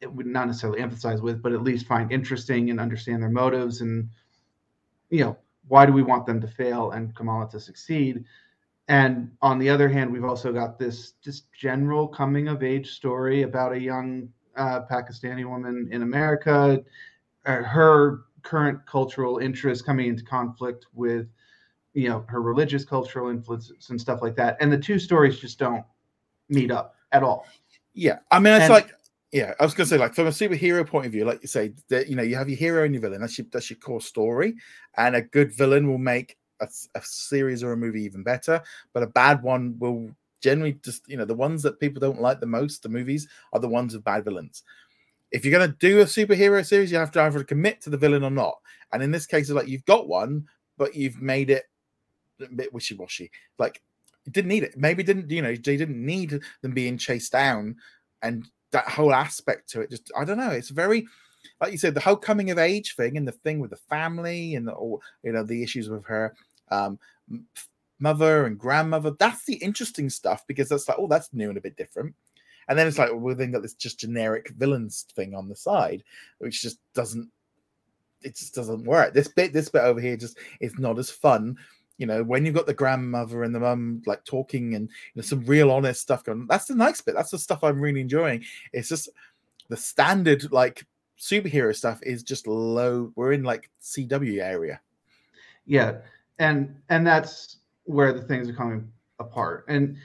it 0.00 0.12
would 0.12 0.26
not 0.26 0.46
necessarily 0.46 0.80
emphasize 0.80 1.22
with, 1.22 1.40
but 1.40 1.52
at 1.52 1.62
least 1.62 1.86
find 1.86 2.12
interesting 2.12 2.68
and 2.68 2.78
understand 2.78 3.22
their 3.22 3.30
motives 3.30 3.80
and 3.80 4.08
you 5.10 5.20
know 5.20 5.38
why 5.68 5.86
do 5.86 5.92
we 5.92 6.02
want 6.02 6.26
them 6.26 6.40
to 6.40 6.46
fail 6.46 6.90
and 6.90 7.14
Kamala 7.14 7.48
to 7.50 7.60
succeed? 7.60 8.24
And 8.88 9.30
on 9.40 9.58
the 9.58 9.70
other 9.70 9.88
hand, 9.88 10.12
we've 10.12 10.24
also 10.24 10.52
got 10.52 10.78
this 10.78 11.12
just 11.22 11.50
general 11.52 12.06
coming 12.06 12.48
of 12.48 12.62
age 12.62 12.90
story 12.90 13.42
about 13.42 13.72
a 13.72 13.80
young 13.80 14.28
uh, 14.56 14.80
Pakistani 14.90 15.48
woman 15.48 15.88
in 15.90 16.02
America, 16.02 16.82
uh, 17.46 17.62
her 17.62 18.24
current 18.42 18.78
cultural 18.86 19.38
interests 19.38 19.82
coming 19.82 20.08
into 20.08 20.22
conflict 20.22 20.86
with, 20.92 21.26
you 21.94 22.08
know, 22.08 22.24
her 22.28 22.42
religious 22.42 22.84
cultural 22.84 23.30
influences 23.30 23.88
and 23.88 23.98
stuff 23.98 24.20
like 24.20 24.36
that. 24.36 24.58
And 24.60 24.70
the 24.70 24.78
two 24.78 24.98
stories 24.98 25.38
just 25.38 25.58
don't 25.58 25.84
meet 26.50 26.70
up 26.70 26.94
at 27.12 27.22
all. 27.22 27.46
Yeah, 27.94 28.18
I 28.30 28.38
mean, 28.38 28.52
it's 28.52 28.64
and, 28.64 28.72
like 28.72 28.92
yeah, 29.34 29.52
I 29.58 29.64
was 29.64 29.74
gonna 29.74 29.86
say, 29.86 29.98
like 29.98 30.14
from 30.14 30.28
a 30.28 30.30
superhero 30.30 30.86
point 30.86 31.06
of 31.06 31.12
view, 31.12 31.24
like 31.24 31.42
you 31.42 31.48
say, 31.48 31.72
that 31.88 32.08
you 32.08 32.14
know, 32.14 32.22
you 32.22 32.36
have 32.36 32.48
your 32.48 32.56
hero 32.58 32.84
and 32.84 32.94
your 32.94 33.00
villain. 33.00 33.20
That's 33.20 33.36
your 33.36 33.48
that's 33.52 33.68
your 33.68 33.78
core 33.78 34.00
story, 34.00 34.54
and 34.96 35.16
a 35.16 35.22
good 35.22 35.52
villain 35.52 35.88
will 35.88 35.98
make 35.98 36.36
a, 36.60 36.68
a 36.94 37.02
series 37.02 37.62
or 37.62 37.72
a 37.72 37.76
movie 37.76 38.02
even 38.02 38.22
better. 38.22 38.62
But 38.92 39.02
a 39.02 39.08
bad 39.08 39.42
one 39.42 39.76
will 39.78 40.10
generally 40.40 40.74
just 40.84 41.08
you 41.08 41.16
know 41.16 41.24
the 41.24 41.34
ones 41.34 41.62
that 41.62 41.80
people 41.80 42.00
don't 42.00 42.20
like 42.20 42.40
the 42.40 42.46
most, 42.46 42.82
the 42.82 42.88
movies, 42.88 43.28
are 43.52 43.60
the 43.60 43.68
ones 43.68 43.94
with 43.94 44.04
bad 44.04 44.24
villains. 44.24 44.62
If 45.30 45.44
you're 45.44 45.58
gonna 45.58 45.76
do 45.78 46.00
a 46.00 46.04
superhero 46.04 46.64
series, 46.64 46.92
you 46.92 46.98
have 46.98 47.12
to 47.12 47.22
either 47.22 47.44
commit 47.44 47.80
to 47.82 47.90
the 47.90 47.96
villain 47.96 48.24
or 48.24 48.30
not. 48.30 48.56
And 48.92 49.02
in 49.02 49.10
this 49.10 49.26
case, 49.26 49.48
it's 49.48 49.56
like 49.56 49.68
you've 49.68 49.84
got 49.84 50.08
one, 50.08 50.46
but 50.78 50.94
you've 50.94 51.20
made 51.20 51.50
it 51.50 51.64
a 52.40 52.46
bit 52.54 52.72
wishy 52.72 52.94
washy. 52.94 53.30
Like 53.58 53.82
didn't 54.30 54.48
need 54.48 54.62
it. 54.62 54.76
Maybe 54.76 55.02
didn't 55.02 55.30
you 55.30 55.42
know 55.42 55.54
they 55.54 55.76
didn't 55.76 56.04
need 56.04 56.40
them 56.62 56.72
being 56.72 56.98
chased 56.98 57.32
down 57.32 57.76
and 58.22 58.48
that 58.74 58.88
whole 58.88 59.14
aspect 59.14 59.68
to 59.70 59.80
it 59.80 59.88
just 59.88 60.10
i 60.16 60.24
don't 60.24 60.36
know 60.36 60.50
it's 60.50 60.70
very 60.70 61.06
like 61.60 61.70
you 61.70 61.78
said 61.78 61.94
the 61.94 62.00
whole 62.00 62.16
coming 62.16 62.50
of 62.50 62.58
age 62.58 62.96
thing 62.96 63.16
and 63.16 63.26
the 63.26 63.32
thing 63.32 63.60
with 63.60 63.70
the 63.70 63.76
family 63.76 64.56
and 64.56 64.66
the, 64.66 64.72
all 64.72 65.00
you 65.22 65.30
know 65.30 65.44
the 65.44 65.62
issues 65.62 65.88
with 65.88 66.04
her 66.04 66.34
um, 66.70 66.98
mother 67.98 68.46
and 68.46 68.58
grandmother 68.58 69.12
that's 69.18 69.44
the 69.44 69.54
interesting 69.54 70.10
stuff 70.10 70.44
because 70.46 70.68
that's 70.68 70.88
like 70.88 70.98
oh 70.98 71.06
that's 71.06 71.32
new 71.32 71.48
and 71.48 71.58
a 71.58 71.62
bit 71.62 71.76
different 71.76 72.14
and 72.68 72.78
then 72.78 72.86
it's 72.86 72.98
like 72.98 73.10
well 73.12 73.34
then 73.34 73.52
got 73.52 73.62
this 73.62 73.74
just 73.74 74.00
generic 74.00 74.50
villains 74.56 75.06
thing 75.14 75.34
on 75.34 75.48
the 75.48 75.56
side 75.56 76.02
which 76.38 76.60
just 76.60 76.78
doesn't 76.94 77.30
it 78.22 78.36
just 78.36 78.54
doesn't 78.54 78.84
work 78.84 79.14
this 79.14 79.28
bit 79.28 79.52
this 79.52 79.68
bit 79.68 79.82
over 79.82 80.00
here 80.00 80.16
just 80.16 80.38
is 80.60 80.78
not 80.78 80.98
as 80.98 81.10
fun 81.10 81.56
you 81.98 82.06
know, 82.06 82.22
when 82.22 82.44
you've 82.44 82.54
got 82.54 82.66
the 82.66 82.74
grandmother 82.74 83.44
and 83.44 83.54
the 83.54 83.60
mum 83.60 84.02
like 84.06 84.24
talking 84.24 84.74
and 84.74 84.88
you 84.88 85.16
know, 85.16 85.22
some 85.22 85.44
real 85.44 85.70
honest 85.70 86.00
stuff 86.00 86.24
going, 86.24 86.46
that's 86.48 86.66
the 86.66 86.74
nice 86.74 87.00
bit. 87.00 87.14
That's 87.14 87.30
the 87.30 87.38
stuff 87.38 87.62
I'm 87.62 87.80
really 87.80 88.00
enjoying. 88.00 88.44
It's 88.72 88.88
just 88.88 89.08
the 89.68 89.76
standard 89.76 90.50
like 90.52 90.86
superhero 91.18 91.74
stuff 91.74 92.00
is 92.02 92.22
just 92.22 92.46
low. 92.46 93.12
We're 93.14 93.32
in 93.32 93.44
like 93.44 93.70
CW 93.80 94.42
area. 94.42 94.80
Yeah, 95.66 95.98
and 96.38 96.74
and 96.88 97.06
that's 97.06 97.58
where 97.84 98.12
the 98.12 98.22
things 98.22 98.48
are 98.48 98.54
coming 98.54 98.90
apart. 99.18 99.64
And 99.68 99.96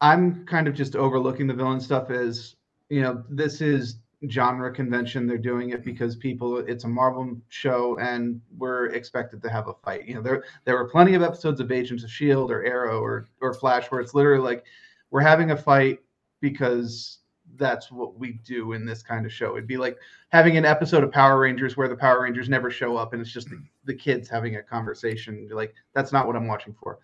I'm 0.00 0.44
kind 0.46 0.68
of 0.68 0.74
just 0.74 0.96
overlooking 0.96 1.46
the 1.46 1.54
villain 1.54 1.80
stuff 1.80 2.10
as 2.10 2.56
you 2.88 3.02
know, 3.02 3.24
this 3.28 3.60
is 3.60 3.96
genre 4.30 4.72
convention. 4.72 5.26
They're 5.26 5.38
doing 5.38 5.70
it 5.70 5.84
because 5.84 6.16
people 6.16 6.58
it's 6.58 6.84
a 6.84 6.88
Marvel 6.88 7.36
show 7.48 7.98
and 7.98 8.40
we're 8.56 8.86
expected 8.86 9.42
to 9.42 9.50
have 9.50 9.68
a 9.68 9.74
fight. 9.74 10.06
You 10.06 10.14
know, 10.14 10.22
there 10.22 10.44
there 10.64 10.76
were 10.76 10.88
plenty 10.88 11.14
of 11.14 11.22
episodes 11.22 11.60
of 11.60 11.70
Agents 11.70 12.04
of 12.04 12.10
Shield 12.10 12.50
or 12.50 12.64
Arrow 12.64 13.00
or 13.00 13.28
or 13.40 13.54
Flash 13.54 13.90
where 13.90 14.00
it's 14.00 14.14
literally 14.14 14.42
like 14.42 14.64
we're 15.10 15.20
having 15.20 15.50
a 15.50 15.56
fight 15.56 16.00
because 16.40 17.18
that's 17.58 17.90
what 17.90 18.18
we 18.18 18.32
do 18.44 18.72
in 18.72 18.84
this 18.84 19.02
kind 19.02 19.26
of 19.26 19.32
show. 19.32 19.56
It'd 19.56 19.66
be 19.66 19.76
like 19.76 19.98
having 20.30 20.56
an 20.56 20.64
episode 20.64 21.04
of 21.04 21.12
Power 21.12 21.38
Rangers 21.40 21.76
where 21.76 21.88
the 21.88 21.96
Power 21.96 22.22
Rangers 22.22 22.48
never 22.48 22.70
show 22.70 22.96
up 22.96 23.12
and 23.12 23.22
it's 23.22 23.32
just 23.32 23.48
the, 23.48 23.62
the 23.84 23.94
kids 23.94 24.28
having 24.28 24.56
a 24.56 24.62
conversation. 24.62 25.48
Like 25.52 25.74
that's 25.94 26.12
not 26.12 26.26
what 26.26 26.36
I'm 26.36 26.46
watching 26.46 26.74
for. 26.82 26.98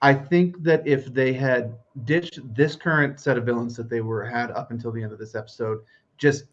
I 0.00 0.14
think 0.14 0.62
that 0.64 0.86
if 0.86 1.06
they 1.06 1.32
had 1.32 1.78
ditched 2.04 2.40
this 2.54 2.74
current 2.74 3.20
set 3.20 3.38
of 3.38 3.44
villains 3.46 3.76
that 3.76 3.88
they 3.88 4.00
were 4.00 4.24
had 4.24 4.50
up 4.50 4.70
until 4.72 4.90
the 4.90 5.02
end 5.02 5.12
of 5.12 5.18
this 5.18 5.34
episode 5.34 5.78
just 6.18 6.44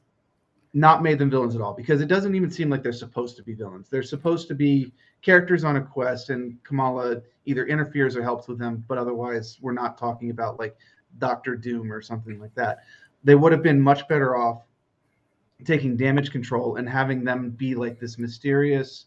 not 0.73 1.01
made 1.01 1.17
them 1.17 1.31
villains 1.31 1.55
at 1.55 1.61
all 1.61 1.73
because 1.73 1.99
it 1.99 2.07
doesn't 2.07 2.35
even 2.35 2.51
seem 2.51 2.69
like 2.69 2.83
they're 2.83 2.93
supposed 2.93 3.35
to 3.37 3.43
be 3.43 3.53
villains. 3.53 3.89
They're 3.89 4.03
supposed 4.03 4.47
to 4.49 4.55
be 4.55 4.93
characters 5.21 5.63
on 5.63 5.77
a 5.77 5.81
quest, 5.81 6.29
and 6.29 6.63
Kamala 6.63 7.21
either 7.45 7.65
interferes 7.65 8.15
or 8.15 8.23
helps 8.23 8.47
with 8.47 8.59
them, 8.59 8.83
but 8.87 8.97
otherwise, 8.97 9.57
we're 9.61 9.73
not 9.73 9.97
talking 9.97 10.29
about 10.29 10.59
like 10.59 10.77
Doctor 11.17 11.55
Doom 11.55 11.91
or 11.91 12.01
something 12.01 12.39
like 12.39 12.53
that. 12.55 12.79
They 13.23 13.35
would 13.35 13.51
have 13.51 13.63
been 13.63 13.81
much 13.81 14.07
better 14.07 14.35
off 14.35 14.63
taking 15.65 15.97
damage 15.97 16.31
control 16.31 16.77
and 16.77 16.87
having 16.87 17.23
them 17.23 17.49
be 17.51 17.75
like 17.75 17.99
this 17.99 18.17
mysterious 18.17 19.05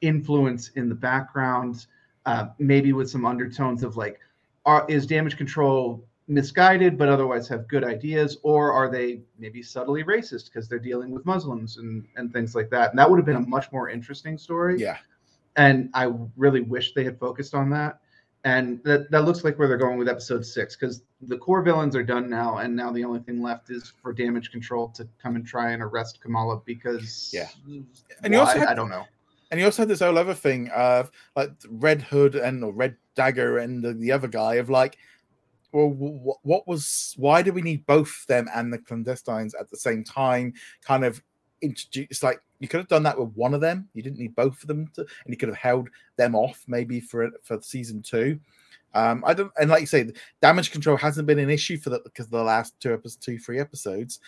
influence 0.00 0.70
in 0.70 0.88
the 0.88 0.94
background, 0.94 1.86
uh, 2.26 2.46
maybe 2.58 2.92
with 2.92 3.10
some 3.10 3.26
undertones 3.26 3.82
of 3.82 3.96
like, 3.96 4.20
are, 4.64 4.84
is 4.88 5.06
damage 5.06 5.36
control 5.36 6.04
misguided 6.28 6.96
but 6.96 7.08
otherwise 7.08 7.48
have 7.48 7.66
good 7.66 7.82
ideas 7.82 8.38
or 8.44 8.72
are 8.72 8.88
they 8.88 9.20
maybe 9.38 9.60
subtly 9.60 10.04
racist 10.04 10.44
because 10.46 10.68
they're 10.68 10.78
dealing 10.78 11.10
with 11.10 11.26
muslims 11.26 11.78
and 11.78 12.06
and 12.16 12.32
things 12.32 12.54
like 12.54 12.70
that? 12.70 12.90
And 12.90 12.98
that 12.98 13.10
would 13.10 13.18
have 13.18 13.26
been 13.26 13.36
a 13.36 13.40
much 13.40 13.70
more 13.72 13.90
interesting 13.90 14.38
story. 14.38 14.78
Yeah. 14.78 14.98
And 15.56 15.90
i 15.94 16.10
really 16.36 16.62
wish 16.62 16.94
they 16.94 17.04
had 17.04 17.18
focused 17.18 17.54
on 17.54 17.70
that 17.70 17.98
and 18.44 18.82
that, 18.82 19.10
that 19.10 19.24
looks 19.24 19.44
like 19.44 19.58
where 19.58 19.68
they're 19.68 19.76
going 19.76 19.98
with 19.98 20.08
episode 20.08 20.44
six 20.44 20.76
because 20.76 21.02
the 21.20 21.38
core 21.38 21.62
villains 21.62 21.94
are 21.94 22.02
done 22.02 22.28
now 22.28 22.58
and 22.58 22.74
now 22.74 22.90
the 22.90 23.04
only 23.04 23.20
thing 23.20 23.40
left 23.40 23.70
is 23.70 23.92
for 24.02 24.12
damage 24.12 24.50
control 24.50 24.88
to 24.88 25.08
come 25.22 25.36
and 25.36 25.46
try 25.46 25.70
and 25.72 25.82
arrest 25.82 26.20
kamala 26.20 26.60
because 26.64 27.30
yeah. 27.32 27.48
And 28.22 28.34
you 28.34 28.40
also 28.40 28.58
had, 28.58 28.68
i 28.68 28.74
don't 28.74 28.90
know. 28.90 29.04
And 29.50 29.60
you 29.60 29.66
also 29.66 29.82
had 29.82 29.88
this 29.88 30.00
whole 30.00 30.18
other 30.18 30.34
thing 30.34 30.70
of 30.70 31.10
like 31.36 31.52
red 31.68 32.02
hood 32.02 32.34
and 32.34 32.64
or 32.64 32.72
red 32.72 32.96
dagger 33.14 33.58
and 33.58 33.82
the, 33.82 33.92
the 33.92 34.10
other 34.10 34.28
guy 34.28 34.54
of 34.54 34.70
like 34.70 34.98
well, 35.72 35.88
what 36.42 36.68
was 36.68 37.14
why 37.16 37.42
do 37.42 37.52
we 37.52 37.62
need 37.62 37.86
both 37.86 38.26
them 38.26 38.46
and 38.54 38.72
the 38.72 38.78
clandestines 38.78 39.52
at 39.58 39.70
the 39.70 39.76
same 39.76 40.04
time? 40.04 40.52
Kind 40.84 41.04
of 41.04 41.22
introduce 41.62 42.22
like 42.22 42.42
you 42.62 42.68
could 42.68 42.80
have 42.80 42.88
done 42.88 43.02
that 43.02 43.18
with 43.18 43.32
one 43.34 43.54
of 43.54 43.60
them. 43.60 43.88
You 43.94 44.02
didn't 44.02 44.18
need 44.18 44.36
both 44.36 44.62
of 44.62 44.68
them, 44.68 44.90
to, 44.94 45.00
and 45.00 45.08
you 45.28 45.36
could 45.36 45.48
have 45.48 45.58
held 45.58 45.88
them 46.16 46.34
off 46.34 46.62
maybe 46.66 47.00
for 47.00 47.30
for 47.42 47.60
season 47.60 48.02
two. 48.02 48.38
Um, 48.94 49.24
I 49.26 49.34
don't, 49.34 49.50
and 49.58 49.70
like 49.70 49.80
you 49.80 49.86
say, 49.86 50.12
damage 50.42 50.70
control 50.70 50.96
hasn't 50.96 51.26
been 51.26 51.38
an 51.38 51.50
issue 51.50 51.78
for 51.78 51.90
that 51.90 52.04
because 52.04 52.28
the 52.28 52.42
last 52.42 52.78
two 52.78 52.92
episodes, 52.92 53.16
two 53.16 53.38
three 53.38 53.58
episodes, 53.58 54.20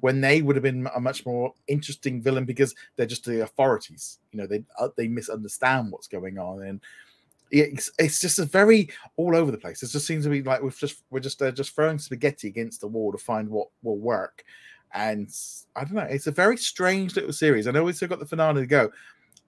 when 0.00 0.20
they 0.20 0.42
would 0.42 0.56
have 0.56 0.62
been 0.62 0.88
a 0.94 1.00
much 1.00 1.24
more 1.24 1.54
interesting 1.68 2.22
villain 2.22 2.44
because 2.44 2.74
they're 2.96 3.06
just 3.06 3.24
the 3.24 3.42
authorities. 3.42 4.18
You 4.32 4.40
know, 4.40 4.46
they 4.46 4.62
uh, 4.78 4.88
they 4.96 5.08
misunderstand 5.08 5.90
what's 5.90 6.08
going 6.08 6.38
on 6.38 6.62
and 6.62 6.80
it's, 7.50 7.90
it's 7.98 8.20
just 8.20 8.38
a 8.38 8.44
very 8.44 8.90
all 9.16 9.34
over 9.34 9.50
the 9.50 9.58
place. 9.58 9.82
It 9.82 9.90
just 9.90 10.06
seems 10.06 10.24
to 10.24 10.30
be 10.30 10.42
like 10.42 10.62
we've 10.62 10.76
just 10.76 11.02
we're 11.10 11.20
just 11.20 11.42
uh, 11.42 11.50
just 11.50 11.74
throwing 11.74 11.98
spaghetti 11.98 12.48
against 12.48 12.80
the 12.80 12.86
wall 12.86 13.12
to 13.12 13.18
find 13.18 13.48
what 13.48 13.68
will 13.82 13.98
work. 13.98 14.44
And 14.92 15.28
I 15.76 15.84
don't 15.84 15.94
know. 15.94 16.02
It's 16.02 16.26
a 16.26 16.32
very 16.32 16.56
strange 16.56 17.16
little 17.16 17.32
series. 17.32 17.66
I 17.66 17.70
know 17.70 17.84
we 17.84 17.92
still 17.92 18.08
got 18.08 18.18
the 18.18 18.26
finale 18.26 18.62
to 18.62 18.66
go, 18.66 18.90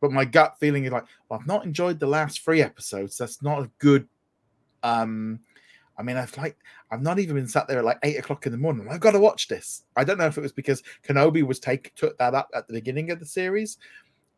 but 0.01 0.13
my 0.13 0.25
gut 0.25 0.57
feeling 0.59 0.85
is 0.85 0.93
like, 0.93 1.05
well, 1.29 1.41
I've 1.41 1.47
not 1.47 1.65
enjoyed 1.65 1.99
the 1.99 2.07
last 2.07 2.43
three 2.43 2.63
episodes. 2.63 3.19
That's 3.19 3.43
not 3.43 3.63
a 3.63 3.71
good. 3.79 4.09
Um, 4.83 5.41
I 5.99 6.03
mean, 6.03 6.17
I've 6.17 6.37
like 6.37 6.57
I've 6.91 7.03
not 7.03 7.19
even 7.19 7.37
been 7.37 7.49
sat 7.49 7.69
there 7.69 7.79
at 7.79 7.85
like 7.85 7.99
eight 8.03 8.19
o'clock 8.19 8.47
in 8.47 8.53
the 8.53 8.59
morning. 8.59 8.89
I've 8.91 9.01
got 9.01 9.13
to 9.13 9.21
watch 9.21 9.49
this. 9.49 9.85
I 9.97 10.05
don't 10.05 10.19
know 10.19 10.27
if 10.27 10.39
it 10.39 10.43
was 10.43 10.53
because 10.53 10.83
Kenobi 11.07 11.43
was 11.43 11.61
take 11.61 11.95
took 11.95 12.17
that 12.19 12.35
up 12.35 12.51
at 12.55 12.67
the 12.67 12.75
beginning 12.75 13.11
of 13.11 13.21
the 13.21 13.27
series, 13.27 13.79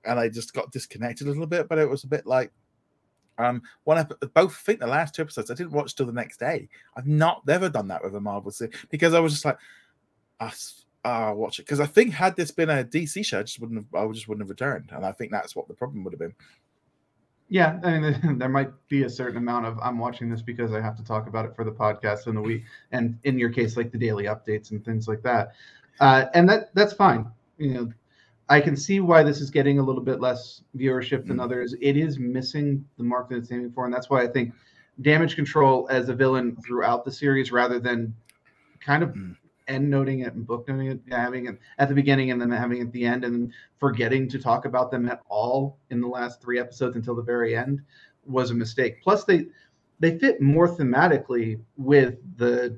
and 0.05 0.19
I 0.19 0.29
just 0.29 0.53
got 0.53 0.73
disconnected 0.73 1.27
a 1.27 1.31
little 1.31 1.47
bit. 1.47 1.69
But 1.69 1.79
it 1.79 1.89
was 1.89 2.05
a 2.05 2.09
bit 2.09 2.27
like 2.27 2.53
um 3.39 3.63
one 3.83 3.99
ep- 3.99 4.13
both 4.33 4.53
I 4.53 4.63
think 4.65 4.81
the 4.81 4.87
last 4.87 5.15
two 5.15 5.23
episodes 5.23 5.51
I 5.51 5.55
didn't 5.55 5.73
watch 5.73 5.95
till 5.95 6.07
the 6.07 6.13
next 6.13 6.39
day. 6.39 6.69
I've 6.97 7.07
not 7.07 7.47
never 7.47 7.69
done 7.69 7.89
that 7.89 8.05
with 8.05 8.15
a 8.15 8.21
Marvel 8.21 8.51
series 8.51 8.75
because 8.91 9.15
I 9.15 9.21
was 9.21 9.33
just 9.33 9.45
like, 9.45 9.59
Uh, 11.05 11.33
watch 11.37 11.59
it 11.59 11.67
because 11.67 11.81
I 11.81 11.87
think 11.87 12.15
had 12.15 12.35
this 12.35 12.51
been 12.51 12.71
a 12.71 12.83
DC 12.83 13.25
show, 13.27 13.41
I 13.41 13.43
just 13.43 13.61
wouldn't 13.61 13.79
have 13.79 13.95
I 13.95 14.11
just 14.13 14.27
wouldn't 14.27 14.43
have 14.43 14.49
returned, 14.51 14.91
and 14.91 15.05
I 15.05 15.13
think 15.13 15.31
that's 15.33 15.55
what 15.55 15.69
the 15.69 15.75
problem 15.75 16.03
would 16.05 16.15
have 16.15 16.19
been. 16.21 16.35
Yeah, 17.51 17.79
I 17.85 17.99
mean, 17.99 18.39
there 18.39 18.49
might 18.49 18.71
be 18.89 19.03
a 19.03 19.11
certain 19.11 19.37
amount 19.37 19.67
of 19.67 19.79
I'm 19.83 19.99
watching 19.99 20.31
this 20.31 20.41
because 20.41 20.73
I 20.73 20.81
have 20.81 20.97
to 20.97 21.05
talk 21.05 21.27
about 21.29 21.45
it 21.45 21.55
for 21.55 21.63
the 21.65 21.71
podcast 21.71 22.27
in 22.27 22.35
the 22.35 22.41
week, 22.41 22.63
and 22.93 23.19
in 23.25 23.39
your 23.39 23.51
case, 23.51 23.77
like 23.77 23.93
the 23.93 23.99
daily 23.99 24.25
updates 24.25 24.71
and 24.71 24.83
things 24.83 25.07
like 25.07 25.23
that, 25.23 25.53
uh, 26.01 26.27
and 26.33 26.49
that 26.49 26.75
that's 26.75 26.95
fine. 26.95 27.27
You 27.59 27.75
know, 27.75 27.93
I 28.49 28.61
can 28.63 28.75
see 28.75 29.01
why 29.01 29.23
this 29.23 29.43
is 29.43 29.51
getting 29.51 29.79
a 29.79 29.83
little 29.83 30.03
bit 30.03 30.21
less 30.21 30.63
viewership 30.75 31.27
than 31.27 31.37
Mm. 31.37 31.43
others. 31.45 31.75
It 31.83 31.99
is 31.99 32.19
missing 32.19 32.85
the 32.97 33.05
mark 33.05 33.29
that 33.29 33.37
it's 33.37 33.53
aiming 33.53 33.73
for, 33.73 33.85
and 33.85 33.93
that's 33.93 34.09
why 34.09 34.23
I 34.23 34.27
think 34.27 34.55
Damage 35.03 35.37
Control 35.37 35.87
as 35.91 36.09
a 36.09 36.15
villain 36.15 36.57
throughout 36.65 37.05
the 37.05 37.13
series, 37.13 37.53
rather 37.53 37.79
than 37.79 38.15
kind 38.81 39.03
of 39.03 39.11
Mm. 39.11 39.37
End 39.69 39.89
noting 39.89 40.21
it 40.21 40.35
and 40.35 40.47
book 40.47 40.69
noting 40.69 40.89
it, 40.89 41.01
having 41.11 41.47
it 41.47 41.59
at 41.79 41.89
the 41.89 41.95
beginning 41.95 42.31
and 42.31 42.41
then 42.41 42.51
having 42.51 42.79
it 42.79 42.87
at 42.87 42.93
the 42.93 43.05
end, 43.05 43.25
and 43.25 43.53
forgetting 43.79 44.29
to 44.29 44.39
talk 44.39 44.65
about 44.65 44.91
them 44.91 45.09
at 45.09 45.23
all 45.29 45.79
in 45.91 46.01
the 46.01 46.07
last 46.07 46.41
three 46.43 46.59
episodes 46.59 46.97
until 46.97 47.15
the 47.15 47.23
very 47.23 47.57
end 47.57 47.81
was 48.27 48.51
a 48.51 48.55
mistake. 48.55 49.03
Plus, 49.03 49.25
they 49.25 49.47
they 50.01 50.19
fit 50.19 50.41
more 50.41 50.69
thematically 50.69 51.61
with 51.77 52.17
the 52.37 52.77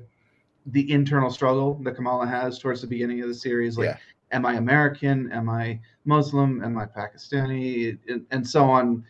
the 0.67 0.91
internal 0.91 1.29
struggle 1.29 1.75
that 1.83 1.95
Kamala 1.95 2.27
has 2.27 2.59
towards 2.59 2.81
the 2.81 2.87
beginning 2.87 3.21
of 3.21 3.27
the 3.29 3.33
series, 3.33 3.77
like 3.77 3.85
Yeah. 3.85 3.97
am 4.31 4.45
I 4.45 4.55
American? 4.55 5.31
Am 5.31 5.49
I 5.49 5.79
Muslim? 6.05 6.63
Am 6.63 6.77
I 6.77 6.85
Pakistani? 6.85 7.97
And, 8.09 8.25
and 8.31 8.47
so 8.47 8.65
on. 8.65 9.03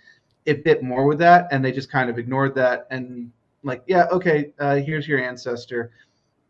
It 0.46 0.64
fit 0.64 0.84
more 0.84 1.06
with 1.06 1.18
that, 1.20 1.48
and 1.52 1.66
they 1.66 1.72
just 1.72 1.92
kind 1.92 2.10
of 2.10 2.18
ignored 2.18 2.56
that 2.56 2.88
and 2.92 3.32
like, 3.64 3.84
yeah, 3.88 4.06
okay, 4.12 4.54
uh, 4.60 4.76
here's 4.76 5.08
your 5.08 5.20
ancestor. 5.20 5.92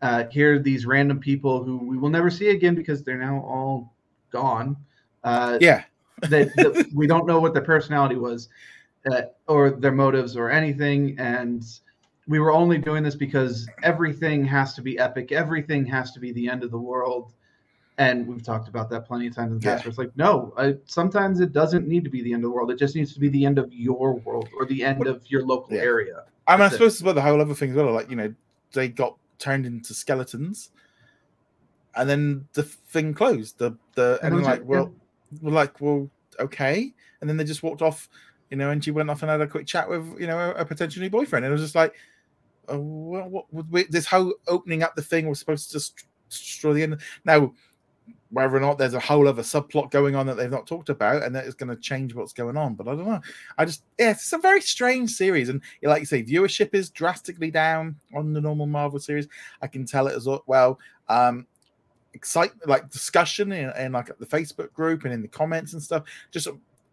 Uh, 0.01 0.25
here 0.29 0.55
are 0.55 0.59
these 0.59 0.85
random 0.85 1.19
people 1.19 1.63
who 1.63 1.77
we 1.77 1.97
will 1.97 2.09
never 2.09 2.29
see 2.29 2.49
again 2.49 2.75
because 2.75 3.03
they're 3.03 3.17
now 3.17 3.37
all 3.39 3.93
gone. 4.31 4.75
Uh, 5.23 5.57
Yeah, 5.59 5.83
that, 6.29 6.53
that 6.55 6.87
we 6.93 7.07
don't 7.07 7.25
know 7.25 7.39
what 7.39 7.53
their 7.53 7.63
personality 7.63 8.15
was 8.15 8.49
uh, 9.11 9.23
or 9.47 9.71
their 9.71 9.91
motives 9.91 10.35
or 10.37 10.49
anything 10.49 11.15
and 11.19 11.63
we 12.27 12.39
were 12.39 12.51
only 12.51 12.77
doing 12.77 13.03
this 13.03 13.15
because 13.15 13.67
everything 13.83 14.43
has 14.43 14.73
to 14.73 14.81
be 14.81 14.97
epic 14.99 15.31
everything 15.31 15.85
has 15.85 16.11
to 16.11 16.19
be 16.19 16.31
the 16.31 16.49
end 16.49 16.63
of 16.63 16.71
the 16.71 16.77
world 16.77 17.33
and 17.99 18.27
we've 18.27 18.41
talked 18.43 18.67
about 18.67 18.89
that 18.89 19.05
plenty 19.05 19.27
of 19.27 19.35
times 19.35 19.51
in 19.51 19.59
the 19.59 19.63
past 19.63 19.81
Yeah. 19.81 19.85
where 19.85 19.89
it's 19.89 19.97
like 19.99 20.11
no 20.17 20.53
I, 20.57 20.75
sometimes 20.85 21.39
it 21.39 21.53
doesn't 21.53 21.87
need 21.87 22.03
to 22.03 22.09
be 22.09 22.21
the 22.23 22.33
end 22.33 22.43
of 22.43 22.49
the 22.49 22.55
world 22.55 22.71
it 22.71 22.79
just 22.79 22.95
needs 22.95 23.13
to 23.13 23.19
be 23.19 23.29
the 23.29 23.45
end 23.45 23.59
of 23.59 23.71
your 23.71 24.15
world 24.15 24.49
or 24.57 24.65
the 24.65 24.83
end 24.83 24.99
What- 24.99 25.07
of 25.07 25.21
your 25.29 25.45
local 25.45 25.75
Yeah. 25.75 25.81
area 25.81 26.23
I 26.47 26.53
mean, 26.53 26.61
I 26.61 26.63
That's 26.65 26.73
it. 26.73 26.77
suppose 26.77 26.95
as 26.95 27.03
well 27.03 27.13
the 27.13 27.21
whole 27.21 27.39
other 27.41 27.53
thing 27.53 27.71
as 27.71 27.75
well, 27.75 27.91
like 27.91 28.09
you 28.09 28.15
know, 28.15 28.33
they 28.73 28.87
got 28.87 29.17
turned 29.39 29.65
into 29.65 29.93
skeletons, 29.93 30.71
and 31.95 32.09
then 32.09 32.47
the 32.53 32.63
thing 32.63 33.13
closed. 33.13 33.57
The 33.57 33.77
the 33.95 34.19
and, 34.21 34.33
And 34.33 34.33
then 34.33 34.33
that 34.33 34.35
was 34.37 34.47
like, 34.47 34.59
it, 34.59 34.65
well, 34.65 34.93
we're 35.41 35.51
like, 35.51 35.81
well, 35.81 36.09
okay, 36.39 36.93
and 37.21 37.29
then 37.29 37.37
they 37.37 37.43
just 37.43 37.63
walked 37.63 37.81
off, 37.81 38.09
you 38.49 38.57
know, 38.57 38.69
and 38.69 38.83
she 38.83 38.91
went 38.91 39.09
off 39.09 39.21
and 39.21 39.31
had 39.31 39.41
a 39.41 39.47
quick 39.47 39.67
chat 39.67 39.89
with 39.89 40.19
you 40.19 40.27
know 40.27 40.37
a, 40.37 40.51
a 40.51 40.65
potential 40.65 41.01
new 41.01 41.09
boyfriend, 41.09 41.45
and 41.45 41.51
it 41.51 41.53
was 41.53 41.63
just 41.63 41.75
like, 41.75 41.93
oh, 42.67 42.79
well, 42.79 43.29
what, 43.29 43.45
what, 43.53 43.69
wait, 43.69 43.91
this 43.91 44.05
whole 44.05 44.33
opening 44.47 44.83
up 44.83 44.95
the 44.95 45.01
thing 45.01 45.27
was 45.27 45.39
supposed 45.39 45.67
to 45.67 45.73
just 45.73 46.05
destroy 46.29 46.73
the 46.73 46.83
end. 46.83 46.97
Now, 47.25 47.53
whether 48.29 48.55
or 48.55 48.59
not 48.59 48.77
there's 48.77 48.93
a 48.93 48.99
whole 48.99 49.27
other 49.27 49.41
subplot 49.41 49.91
going 49.91 50.15
on 50.15 50.25
that 50.27 50.35
they've 50.35 50.49
not 50.49 50.67
talked 50.67 50.89
about, 50.89 51.23
and 51.23 51.35
that 51.35 51.45
is 51.45 51.53
going 51.53 51.69
to 51.69 51.81
change 51.81 52.13
what's 52.13 52.33
going 52.33 52.57
on, 52.57 52.75
but 52.75 52.87
I 52.87 52.95
don't 52.95 53.07
know. 53.07 53.21
I 53.57 53.65
just 53.65 53.83
yeah, 53.97 54.11
it's 54.11 54.33
a 54.33 54.37
very 54.37 54.61
strange 54.61 55.11
series, 55.11 55.49
and 55.49 55.61
like 55.83 56.01
you 56.01 56.05
say, 56.05 56.23
viewership 56.23 56.73
is 56.73 56.89
drastically 56.89 57.51
down 57.51 57.95
on 58.13 58.33
the 58.33 58.41
normal 58.41 58.65
Marvel 58.65 58.99
series. 58.99 59.27
I 59.61 59.67
can 59.67 59.85
tell 59.85 60.07
it 60.07 60.15
as 60.15 60.27
well. 60.45 60.79
Um, 61.09 61.47
excitement, 62.13 62.67
like 62.67 62.89
discussion 62.89 63.51
in, 63.51 63.71
in 63.77 63.91
like 63.93 64.11
the 64.17 64.25
Facebook 64.25 64.73
group 64.73 65.05
and 65.05 65.13
in 65.13 65.21
the 65.21 65.27
comments 65.27 65.73
and 65.73 65.81
stuff. 65.81 66.03
Just 66.31 66.47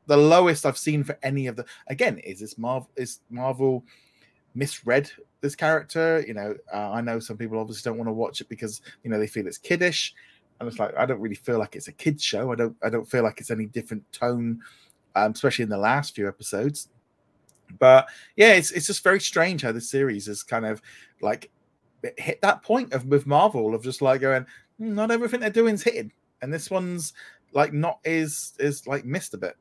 the 0.06 0.16
lowest 0.16 0.66
I've 0.66 0.78
seen 0.78 1.02
for 1.02 1.18
any 1.22 1.46
of 1.46 1.56
the. 1.56 1.64
Again, 1.88 2.18
is 2.18 2.40
this 2.40 2.56
Marvel? 2.58 2.90
Is 2.96 3.20
Marvel 3.30 3.84
misread 4.54 5.10
this 5.40 5.56
character? 5.56 6.24
You 6.26 6.34
know, 6.34 6.54
uh, 6.72 6.92
I 6.92 7.00
know 7.00 7.18
some 7.18 7.36
people 7.36 7.58
obviously 7.58 7.90
don't 7.90 7.98
want 7.98 8.08
to 8.08 8.12
watch 8.12 8.40
it 8.40 8.48
because 8.48 8.82
you 9.02 9.10
know 9.10 9.18
they 9.18 9.26
feel 9.26 9.46
it's 9.46 9.58
kiddish, 9.58 10.14
and 10.60 10.68
it's 10.68 10.78
like 10.78 10.96
I 10.96 11.06
don't 11.06 11.20
really 11.20 11.34
feel 11.34 11.58
like 11.58 11.76
it's 11.76 11.88
a 11.88 11.92
kids 11.92 12.22
show. 12.22 12.52
I 12.52 12.54
don't. 12.54 12.76
I 12.82 12.90
don't 12.90 13.08
feel 13.08 13.22
like 13.22 13.40
it's 13.40 13.50
any 13.50 13.66
different 13.66 14.10
tone, 14.12 14.60
um, 15.14 15.32
especially 15.32 15.64
in 15.64 15.68
the 15.68 15.78
last 15.78 16.14
few 16.14 16.28
episodes. 16.28 16.88
But 17.78 18.08
yeah, 18.36 18.52
it's 18.52 18.70
it's 18.70 18.86
just 18.86 19.02
very 19.02 19.20
strange 19.20 19.62
how 19.62 19.72
the 19.72 19.80
series 19.80 20.28
is 20.28 20.42
kind 20.42 20.64
of 20.64 20.80
like 21.20 21.50
hit 22.18 22.40
that 22.42 22.62
point 22.62 22.92
of 22.92 23.06
with 23.06 23.26
Marvel 23.26 23.74
of 23.74 23.82
just 23.82 24.02
like 24.02 24.20
going, 24.20 24.46
"Hmm, 24.78 24.94
not 24.94 25.10
everything 25.10 25.40
they're 25.40 25.50
doing 25.50 25.74
is 25.74 25.82
hitting, 25.82 26.12
and 26.42 26.52
this 26.52 26.70
one's 26.70 27.12
like 27.52 27.72
not 27.72 27.98
is 28.04 28.52
is 28.58 28.86
like 28.86 29.04
missed 29.04 29.34
a 29.34 29.38
bit. 29.38 29.56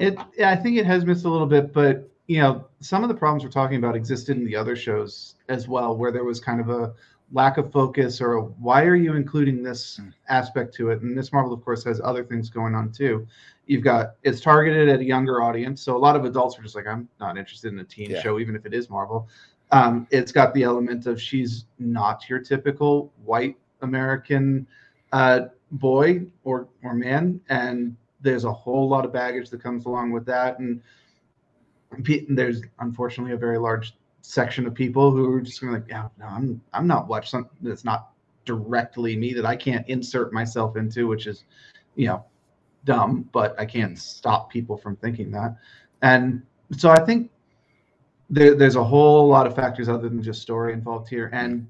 It, 0.00 0.18
yeah, 0.36 0.50
I 0.50 0.56
think 0.56 0.76
it 0.76 0.86
has 0.86 1.04
missed 1.04 1.24
a 1.24 1.30
little 1.30 1.46
bit, 1.46 1.72
but 1.72 2.08
you 2.26 2.40
know, 2.40 2.66
some 2.80 3.02
of 3.02 3.08
the 3.08 3.14
problems 3.14 3.44
we're 3.44 3.50
talking 3.50 3.76
about 3.76 3.94
existed 3.94 4.36
in 4.36 4.44
the 4.44 4.56
other 4.56 4.76
shows 4.76 5.34
as 5.48 5.68
well, 5.68 5.96
where 5.96 6.10
there 6.10 6.24
was 6.24 6.40
kind 6.40 6.60
of 6.60 6.70
a 6.70 6.94
lack 7.34 7.58
of 7.58 7.70
focus 7.72 8.20
or 8.20 8.40
why 8.40 8.84
are 8.84 8.94
you 8.94 9.14
including 9.14 9.62
this 9.62 9.98
Mm. 10.00 10.14
aspect 10.28 10.72
to 10.76 10.90
it? 10.90 11.02
And 11.02 11.14
Miss 11.14 11.32
Marvel, 11.32 11.52
of 11.52 11.62
course, 11.64 11.84
has 11.84 12.00
other 12.00 12.24
things 12.24 12.48
going 12.48 12.74
on 12.74 12.90
too. 12.90 13.26
You've 13.66 13.82
got 13.82 14.14
it's 14.22 14.40
targeted 14.40 14.88
at 14.88 15.00
a 15.00 15.04
younger 15.04 15.42
audience, 15.42 15.82
so 15.82 15.96
a 15.96 15.98
lot 15.98 16.16
of 16.16 16.24
adults 16.24 16.58
are 16.58 16.62
just 16.62 16.76
like, 16.76 16.86
I'm 16.86 17.08
not 17.20 17.36
interested 17.36 17.72
in 17.72 17.78
a 17.80 17.84
teen 17.84 18.10
Yeah. 18.10 18.20
show, 18.20 18.38
even 18.38 18.54
if 18.54 18.64
it 18.64 18.72
is 18.72 18.88
Marvel. 18.88 19.28
Um, 19.72 20.06
it's 20.10 20.30
got 20.32 20.54
the 20.54 20.62
element 20.62 21.06
of 21.06 21.20
she's 21.20 21.66
not 21.78 22.28
your 22.30 22.38
typical 22.38 23.12
white 23.24 23.56
American 23.82 24.66
uh, 25.12 25.46
boy 25.72 26.26
or 26.44 26.68
or 26.82 26.94
man, 26.94 27.40
and 27.48 27.96
there's 28.20 28.44
a 28.44 28.52
whole 28.52 28.88
lot 28.88 29.04
of 29.04 29.12
baggage 29.12 29.50
that 29.50 29.62
comes 29.62 29.86
along 29.86 30.12
with 30.12 30.24
that, 30.26 30.58
and 30.60 30.80
there's 32.28 32.62
unfortunately 32.80 33.32
a 33.32 33.36
very 33.36 33.58
large 33.58 33.96
section 34.26 34.66
of 34.66 34.74
people 34.74 35.10
who 35.10 35.30
are 35.34 35.40
just 35.42 35.62
like, 35.62 35.84
yeah, 35.86 36.08
no, 36.18 36.24
I'm 36.24 36.60
I'm 36.72 36.86
not 36.86 37.08
watching 37.08 37.28
something 37.28 37.58
that's 37.60 37.84
not 37.84 38.10
directly 38.46 39.16
me 39.16 39.34
that 39.34 39.44
I 39.44 39.54
can't 39.54 39.86
insert 39.86 40.32
myself 40.32 40.76
into, 40.76 41.06
which 41.06 41.26
is, 41.26 41.44
you 41.94 42.06
know, 42.06 42.24
dumb, 42.84 43.28
but 43.32 43.58
I 43.60 43.66
can't 43.66 43.98
stop 43.98 44.50
people 44.50 44.78
from 44.78 44.96
thinking 44.96 45.30
that, 45.32 45.56
and 46.00 46.42
so 46.76 46.90
I 46.90 47.04
think 47.04 47.30
there, 48.30 48.54
there's 48.54 48.76
a 48.76 48.84
whole 48.84 49.28
lot 49.28 49.46
of 49.46 49.54
factors 49.54 49.90
other 49.90 50.08
than 50.08 50.22
just 50.22 50.40
story 50.40 50.72
involved 50.72 51.08
here, 51.10 51.30
and 51.34 51.66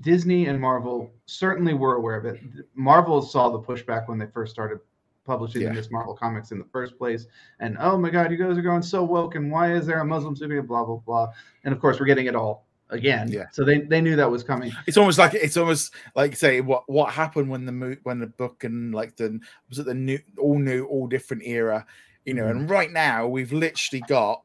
Disney 0.00 0.46
and 0.46 0.60
Marvel 0.60 1.12
certainly 1.26 1.74
were 1.74 1.94
aware 1.94 2.16
of 2.16 2.26
it. 2.26 2.40
Marvel 2.74 3.22
saw 3.22 3.48
the 3.48 3.60
pushback 3.60 4.08
when 4.08 4.18
they 4.18 4.26
first 4.26 4.52
started 4.52 4.80
publishing 5.24 5.62
Yeah. 5.62 5.68
the 5.68 5.74
Miss 5.74 5.90
Marvel 5.90 6.14
comics 6.14 6.52
in 6.52 6.58
the 6.58 6.64
first 6.64 6.96
place, 6.98 7.26
and 7.60 7.76
oh 7.80 7.96
my 7.96 8.10
God, 8.10 8.30
you 8.30 8.36
guys 8.36 8.56
are 8.58 8.62
going 8.62 8.82
so 8.82 9.04
woke, 9.04 9.34
and 9.34 9.50
why 9.50 9.72
is 9.72 9.86
there 9.86 10.00
a 10.00 10.04
Muslim 10.04 10.34
superhero? 10.34 10.66
Blah 10.66 10.84
blah 10.84 10.96
blah, 10.96 11.28
and 11.64 11.74
of 11.74 11.80
course 11.80 12.00
we're 12.00 12.06
getting 12.06 12.26
it 12.26 12.34
all 12.34 12.66
again. 12.90 13.30
Yeah. 13.30 13.46
So 13.52 13.64
they 13.64 13.80
they 13.80 14.00
knew 14.00 14.16
that 14.16 14.30
was 14.30 14.42
coming. 14.42 14.72
It's 14.86 14.96
almost 14.96 15.18
like 15.18 15.34
it's 15.34 15.56
almost 15.56 15.94
like 16.14 16.36
say 16.36 16.60
what 16.60 16.84
what 16.88 17.12
happened 17.12 17.48
when 17.48 17.64
the 17.64 17.72
mo- 17.72 17.96
when 18.02 18.18
the 18.18 18.26
book 18.26 18.64
and 18.64 18.94
like 18.94 19.16
the 19.16 19.38
was 19.68 19.78
it 19.78 19.86
the 19.86 19.94
new 19.94 20.18
all 20.38 20.58
new 20.58 20.84
all 20.86 21.06
different 21.06 21.42
era, 21.44 21.86
you 22.24 22.34
know. 22.34 22.44
Mm-hmm. 22.44 22.60
And 22.60 22.70
right 22.70 22.90
now 22.90 23.26
we've 23.26 23.52
literally 23.52 24.02
got, 24.08 24.42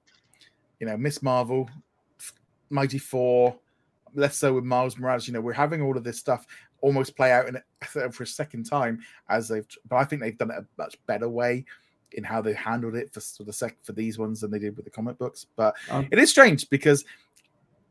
you 0.79 0.87
know, 0.87 0.97
Miss 0.97 1.21
Marvel, 1.21 1.69
Mighty 2.69 2.99
Thor, 2.99 3.57
less 4.13 4.37
so 4.37 4.53
with 4.53 4.63
Miles 4.63 4.97
Morales. 4.97 5.27
You 5.27 5.33
know, 5.33 5.41
we're 5.41 5.53
having 5.53 5.81
all 5.81 5.97
of 5.97 6.03
this 6.03 6.19
stuff 6.19 6.45
almost 6.85 7.15
play 7.15 7.31
out 7.31 7.47
in 7.47 7.55
it 7.55 7.63
for 8.13 8.23
a 8.23 8.27
second 8.27 8.65
time 8.65 8.99
as 9.27 9.47
they've. 9.47 9.67
But 9.89 9.97
I 9.97 10.05
think 10.05 10.21
they've 10.21 10.37
done 10.37 10.51
it 10.51 10.57
a 10.57 10.65
much 10.77 10.97
better 11.07 11.27
way 11.27 11.65
in 12.11 12.23
how 12.23 12.41
they 12.41 12.53
handled 12.53 12.95
it 12.95 13.11
for, 13.11 13.19
for 13.19 13.43
the 13.43 13.51
sec 13.51 13.75
for 13.83 13.93
these 13.93 14.17
ones 14.17 14.41
than 14.41 14.51
they 14.51 14.59
did 14.59 14.75
with 14.75 14.85
the 14.85 14.91
comic 14.91 15.17
books. 15.17 15.47
But 15.55 15.75
Um, 15.89 16.07
it 16.11 16.19
is 16.19 16.29
strange 16.29 16.69
because 16.69 17.03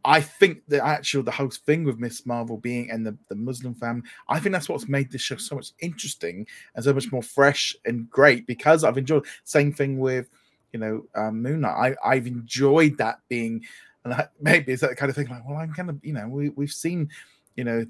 I 0.05 0.21
think 0.21 0.63
the 0.69 0.85
actual 0.85 1.23
the 1.23 1.33
whole 1.33 1.51
thing 1.51 1.85
with 1.85 1.99
Miss 1.99 2.25
Marvel 2.25 2.57
being 2.57 2.91
and 2.91 3.05
the, 3.05 3.17
the 3.29 3.35
Muslim 3.35 3.75
family, 3.75 4.03
I 4.29 4.39
think 4.39 4.53
that's 4.53 4.69
what's 4.69 4.89
made 4.89 5.11
this 5.11 5.23
show 5.23 5.37
so 5.37 5.57
much 5.57 5.73
interesting 5.81 6.47
and 6.75 6.85
so 6.85 6.93
much 6.93 7.11
more 7.11 7.23
fresh 7.23 7.75
and 7.85 8.09
great 8.09 8.47
because 8.47 8.85
I've 8.85 8.99
enjoyed 8.99 9.27
same 9.45 9.73
thing 9.73 9.99
with 9.99 10.29
you 10.73 10.79
know 10.79 11.05
um, 11.15 11.43
Moon 11.43 11.63
Knight. 11.63 11.97
I, 12.05 12.13
I've 12.15 12.27
enjoyed 12.27 12.97
that 12.99 13.19
being 13.29 13.65
and 14.05 14.15
I, 14.15 14.29
maybe 14.41 14.73
it's 14.73 14.83
that 14.83 14.97
kind 14.97 15.11
of 15.11 15.17
thing 15.17 15.29
like 15.29 15.47
well 15.47 15.59
I'm 15.59 15.75
kind 15.75 15.91
of 15.91 15.99
you 16.05 16.13
know 16.13 16.29
we 16.29 16.51
we've 16.51 16.71
seen 16.71 17.09
you 17.57 17.65
know 17.65 17.85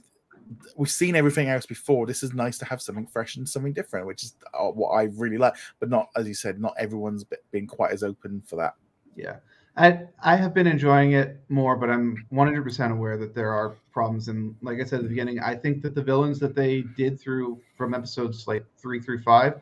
we've 0.76 0.90
seen 0.90 1.16
everything 1.16 1.48
else 1.48 1.66
before. 1.66 2.06
This 2.06 2.22
is 2.22 2.32
nice 2.32 2.58
to 2.58 2.64
have 2.64 2.82
something 2.82 3.06
fresh 3.06 3.36
and 3.36 3.48
something 3.48 3.72
different, 3.72 4.06
which 4.06 4.22
is 4.24 4.34
uh, 4.54 4.68
what 4.68 4.90
I 4.90 5.04
really 5.14 5.38
like. 5.38 5.54
But 5.80 5.90
not, 5.90 6.08
as 6.16 6.26
you 6.26 6.34
said, 6.34 6.60
not 6.60 6.74
everyone's 6.78 7.24
been 7.50 7.66
quite 7.66 7.92
as 7.92 8.02
open 8.02 8.42
for 8.46 8.56
that. 8.56 8.74
Yeah. 9.16 9.36
I 9.76 10.02
I 10.22 10.36
have 10.36 10.54
been 10.54 10.66
enjoying 10.66 11.12
it 11.12 11.40
more, 11.48 11.76
but 11.76 11.90
I'm 11.90 12.24
100% 12.32 12.92
aware 12.92 13.16
that 13.16 13.34
there 13.34 13.52
are 13.52 13.76
problems. 13.92 14.28
And 14.28 14.54
like 14.62 14.80
I 14.80 14.84
said 14.84 15.00
at 15.00 15.02
the 15.02 15.08
beginning, 15.08 15.40
I 15.40 15.56
think 15.56 15.82
that 15.82 15.94
the 15.94 16.02
villains 16.02 16.38
that 16.40 16.54
they 16.54 16.82
did 16.96 17.20
through 17.20 17.60
from 17.76 17.92
episodes 17.92 18.46
like 18.46 18.64
three 18.78 19.00
through 19.00 19.22
five 19.22 19.60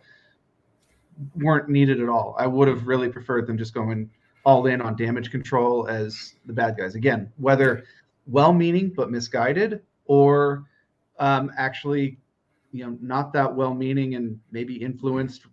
weren't 1.37 1.69
needed 1.69 2.01
at 2.01 2.09
all. 2.09 2.35
I 2.39 2.47
would 2.47 2.69
have 2.69 2.87
really 2.87 3.09
preferred 3.09 3.47
them 3.47 3.57
just 3.57 3.75
going 3.75 4.11
all 4.45 4.67
in 4.67 4.81
on 4.81 4.97
damage 4.97 5.31
control 5.31 5.87
as 5.87 6.35
the 6.47 6.53
bad 6.53 6.77
guys. 6.77 6.95
Again, 6.95 7.33
whether 7.37 7.85
well-meaning 8.27 8.93
but 8.95 9.11
misguided, 9.11 9.81
or 10.07 10.65
um, 11.19 11.51
actually, 11.57 12.19
you 12.73 12.85
know, 12.85 12.97
not 13.01 13.33
that 13.33 13.55
well-meaning 13.55 14.15
and 14.15 14.39
maybe 14.51 14.75
influenced 14.75 15.47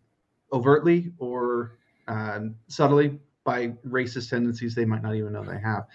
overtly 0.51 1.11
or 1.17 1.77
um, 2.07 2.55
subtly 2.67 3.19
by 3.43 3.67
racist 3.87 4.29
tendencies 4.29 4.75
they 4.75 4.85
might 4.85 5.03
not 5.03 5.15
even 5.15 5.33
know 5.33 5.43
they 5.43 5.59
have. 5.59 5.85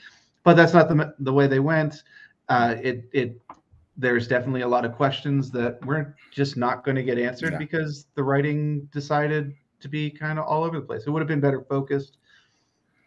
But 0.43 0.55
that's 0.55 0.75
not 0.75 0.89
the 0.89 1.15
the 1.19 1.33
way 1.33 1.47
they 1.47 1.61
went. 1.61 2.03
Uh, 2.49 2.77
it 2.83 3.09
it 3.13 3.41
there's 3.97 4.27
definitely 4.29 4.63
a 4.63 4.69
lot 4.69 4.85
of 4.85 4.93
questions 4.93 5.51
that 5.53 5.85
we're 5.87 6.15
just 6.31 6.57
not 6.57 6.85
going 6.85 6.97
to 6.97 7.03
get 7.03 7.19
answered 7.19 7.53
yeah. 7.53 7.59
because 7.59 8.07
the 8.15 8.23
writing 8.23 8.89
decided 8.93 9.55
to 9.81 9.89
be 9.89 10.11
kind 10.11 10.39
of 10.39 10.45
all 10.47 10.65
over 10.65 10.81
the 10.81 10.87
place. 10.87 11.05
It 11.07 11.11
would 11.11 11.21
have 11.21 11.29
been 11.29 11.41
better 11.41 11.63
focused. 11.63 12.19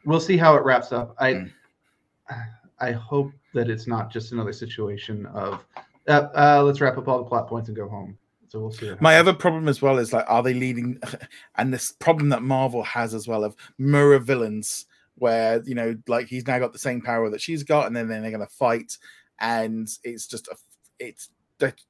We'll 0.06 0.20
see 0.20 0.38
how 0.38 0.56
it 0.56 0.64
wraps 0.64 0.92
up. 0.92 1.16
I 1.20 1.34
mm. 1.34 1.52
I 2.80 2.92
hope 2.92 3.32
that 3.54 3.70
it's 3.70 3.88
not 3.88 4.12
just 4.12 4.32
another 4.32 4.54
situation 4.54 5.26
of 5.28 5.66
uh, 6.08 6.28
uh, 6.36 6.64
let's 6.64 6.82
wrap 6.82 6.98
up 6.98 7.08
all 7.08 7.20
the 7.20 7.26
plot 7.26 7.48
points 7.48 7.70
and 7.70 7.78
go 7.78 7.88
home. 7.88 8.18
So 8.50 8.60
we'll 8.60 8.72
see. 8.72 8.94
My 9.02 9.18
other 9.18 9.34
problem 9.34 9.68
as 9.68 9.82
well 9.82 9.98
is 9.98 10.14
like, 10.14 10.26
are 10.28 10.44
they 10.44 10.54
leading? 10.54 11.00
And 11.56 11.74
this 11.74 11.92
problem 11.92 12.30
that 12.30 12.44
Marvel 12.44 12.84
has 12.84 13.14
as 13.14 13.28
well 13.28 13.44
of 13.44 13.56
mirror 13.78 14.20
villains, 14.20 14.86
where 15.16 15.62
you 15.66 15.76
know, 15.76 15.98
like 16.08 16.28
he's 16.28 16.46
now 16.48 16.60
got 16.60 16.72
the 16.72 16.80
same 16.80 17.02
power 17.02 17.30
that 17.30 17.42
she's 17.42 17.64
got, 17.64 17.88
and 17.88 17.96
then, 17.96 18.08
then 18.08 18.22
they're 18.22 18.32
going 18.32 18.46
to 18.46 18.54
fight, 18.54 18.98
and 19.40 19.90
it's 20.04 20.28
just 20.28 20.48
a, 20.48 20.56
it's 21.00 21.30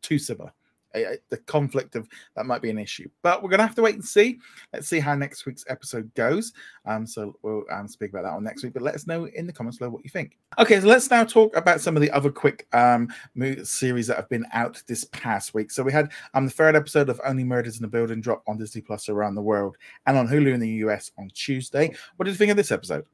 too 0.02 0.18
similar 0.18 0.54
the 0.94 1.38
conflict 1.46 1.96
of 1.96 2.08
that 2.36 2.46
might 2.46 2.62
be 2.62 2.70
an 2.70 2.78
issue. 2.78 3.10
But 3.22 3.42
we're 3.42 3.50
going 3.50 3.60
to 3.60 3.66
have 3.66 3.76
to 3.76 3.82
wait 3.82 3.96
and 3.96 4.06
see. 4.06 4.40
Let's 4.74 4.88
see 4.88 5.00
how 5.00 5.16
next 5.16 5.46
week's 5.46 5.66
episode 5.68 6.14
goes. 6.16 6.54
Um, 6.86 7.06
so 7.06 7.38
we'll 7.42 7.64
um, 7.72 7.88
speak 7.88 8.12
about 8.12 8.24
that 8.24 8.34
on 8.34 8.44
next 8.44 8.64
week. 8.64 8.74
But 8.74 8.84
let 8.84 8.96
us 8.96 9.08
know 9.08 9.26
in 9.26 9.48
the 9.48 9.54
comments 9.54 9.78
below 9.78 9.92
what 9.92 10.04
you 10.04 10.10
think. 10.10 10.38
Okay, 10.58 10.80
so 10.80 10.88
let's 10.88 11.10
now 11.10 11.24
talk 11.24 11.56
about 11.56 11.82
some 11.82 11.96
of 11.96 12.02
the 12.02 12.12
other 12.12 12.32
quick 12.32 12.68
um 12.74 13.10
series 13.64 14.08
that 14.08 14.18
have 14.18 14.30
been 14.30 14.46
out 14.54 14.82
this 14.88 15.04
past 15.06 15.54
week. 15.54 15.72
So 15.72 15.84
we 15.84 15.92
had 15.92 16.12
um 16.34 16.46
the 16.46 16.52
third 16.52 16.76
episode 16.76 17.10
of 17.10 17.22
Only 17.26 17.44
Murders 17.44 17.78
in 17.78 17.82
the 17.82 17.88
Building 17.88 18.22
drop 18.22 18.44
on 18.48 18.58
Disney 18.58 18.82
Plus 18.82 19.10
around 19.10 19.36
the 19.36 19.42
world 19.42 19.78
and 20.06 20.18
on 20.18 20.28
Hulu 20.28 20.54
in 20.54 20.60
the 20.60 20.70
US 20.70 21.12
on 21.18 21.30
Tuesday. 21.34 21.94
What 22.16 22.26
did 22.26 22.32
you 22.32 22.38
think 22.38 22.52
of 22.52 22.58
this 22.58 22.72
episode? 22.72 23.06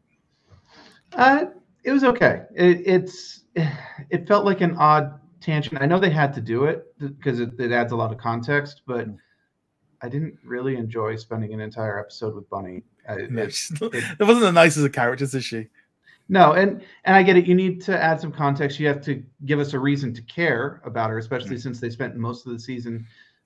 Uh, 1.13 1.45
it 1.83 1.91
was 1.91 2.03
okay. 2.03 2.43
It, 2.55 2.81
it's 2.85 3.41
it 3.55 4.27
felt 4.27 4.45
like 4.45 4.61
an 4.61 4.75
odd 4.77 5.19
tangent. 5.43 5.81
I 5.81 5.85
know 5.85 5.99
they 5.99 6.09
had 6.09 6.33
to 6.33 6.41
do 6.41 6.65
it 6.65 6.85
because 6.99 7.39
it, 7.39 7.51
it, 7.59 7.71
adds 7.71 7.91
a 7.91 7.95
lot 7.95 8.11
of 8.11 8.17
context, 8.17 8.81
but 8.87 9.07
mm. 9.07 9.17
I 10.01 10.09
didn't 10.09 10.37
really 10.43 10.75
enjoy 10.75 11.15
spending 11.17 11.53
an 11.53 11.59
entire 11.59 11.99
episode 11.99 12.35
with 12.35 12.49
Bunny. 12.49 12.83
It, 13.09 13.35
it, 13.35 14.03
it 14.17 14.23
wasn't 14.23 14.45
the 14.45 14.51
nicest 14.53 14.85
of 14.85 14.93
characters, 14.93 15.33
is 15.33 15.43
she? 15.43 15.67
No, 16.29 16.53
and 16.53 16.81
and 17.03 17.17
I 17.17 17.21
get 17.21 17.35
it. 17.35 17.45
You 17.45 17.53
need 17.53 17.81
to 17.81 18.01
add 18.01 18.21
some 18.21 18.31
context. 18.31 18.79
You 18.79 18.87
have 18.87 19.01
to 19.01 19.21
give 19.43 19.59
us 19.59 19.73
a 19.73 19.79
reason 19.79 20.13
to 20.13 20.21
care 20.21 20.81
about 20.85 21.09
her, 21.09 21.17
especially 21.17 21.57
mm. 21.57 21.61
since 21.61 21.81
they 21.81 21.89
spent 21.89 22.15
most 22.15 22.45
of 22.45 22.53
the 22.53 22.59
season, 22.59 23.05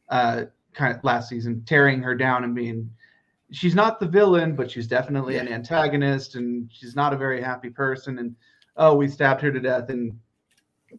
uh, 0.10 0.44
kind 0.74 0.96
of 0.96 1.04
last 1.04 1.28
season, 1.28 1.64
tearing 1.66 2.04
her 2.04 2.14
down 2.14 2.44
and 2.44 2.54
being. 2.54 2.88
She's 3.52 3.74
not 3.74 4.00
the 4.00 4.08
villain, 4.08 4.56
but 4.56 4.70
she's 4.70 4.88
definitely 4.88 5.36
yeah. 5.36 5.42
an 5.42 5.48
antagonist, 5.48 6.36
and 6.36 6.70
she's 6.72 6.96
not 6.96 7.14
a 7.14 7.18
very 7.18 7.42
happy 7.42 7.72
person. 7.72 8.20
And 8.20 8.36
oh, 8.76 8.94
we 8.94 9.08
stabbed 9.08 9.42
her 9.42 9.52
to 9.52 9.60
death, 9.60 9.90
and 9.90 10.20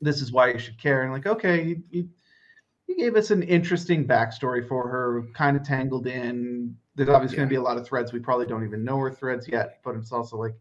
this 0.01 0.23
is 0.23 0.33
why 0.33 0.53
you 0.53 0.59
should 0.59 0.81
care. 0.81 1.03
And 1.03 1.13
like, 1.13 1.27
okay, 1.27 1.81
you, 1.91 2.09
you 2.87 2.97
gave 2.97 3.17
us 3.17 3.31
an 3.31 3.43
interesting 3.43 4.07
backstory 4.07 4.67
for 4.67 4.89
her, 4.89 5.25
kind 5.35 5.57
of 5.57 5.63
tangled 5.63 6.07
in. 6.07 6.77
There's 6.95 7.09
obviously 7.09 7.37
yeah. 7.37 7.41
going 7.41 7.49
to 7.49 7.53
be 7.53 7.57
a 7.57 7.63
lot 7.63 7.77
of 7.77 7.87
threads. 7.87 8.13
We 8.13 8.19
probably 8.19 8.47
don't 8.47 8.65
even 8.65 8.85
know 8.85 8.99
her 8.99 9.13
threads 9.13 9.47
yet, 9.47 9.81
but 9.85 9.95
it's 9.95 10.13
also 10.13 10.37
like, 10.37 10.55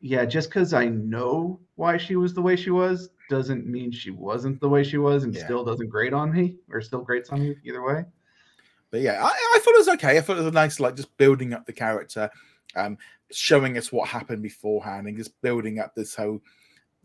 yeah, 0.00 0.24
just 0.24 0.48
because 0.48 0.72
I 0.72 0.86
know 0.86 1.60
why 1.76 1.96
she 1.96 2.16
was 2.16 2.34
the 2.34 2.42
way 2.42 2.56
she 2.56 2.70
was 2.70 3.10
doesn't 3.28 3.66
mean 3.66 3.90
she 3.90 4.10
wasn't 4.10 4.60
the 4.60 4.68
way 4.68 4.84
she 4.84 4.98
was 4.98 5.24
and 5.24 5.34
yeah. 5.34 5.44
still 5.44 5.64
doesn't 5.64 5.88
grate 5.88 6.12
on 6.12 6.32
me 6.32 6.56
or 6.70 6.80
still 6.80 7.00
grates 7.00 7.30
on 7.30 7.40
me 7.40 7.56
either 7.64 7.84
way. 7.84 8.04
But 8.90 9.00
yeah, 9.00 9.22
I, 9.22 9.28
I 9.28 9.60
thought 9.60 9.74
it 9.74 9.78
was 9.78 9.88
okay. 9.88 10.16
I 10.16 10.20
thought 10.20 10.38
it 10.38 10.44
was 10.44 10.52
nice, 10.52 10.80
like 10.80 10.96
just 10.96 11.16
building 11.16 11.52
up 11.52 11.66
the 11.66 11.72
character, 11.72 12.30
um, 12.76 12.98
showing 13.32 13.76
us 13.76 13.90
what 13.90 14.08
happened 14.08 14.42
beforehand 14.42 15.06
and 15.06 15.16
just 15.16 15.40
building 15.40 15.80
up 15.80 15.94
this 15.94 16.14
whole 16.14 16.40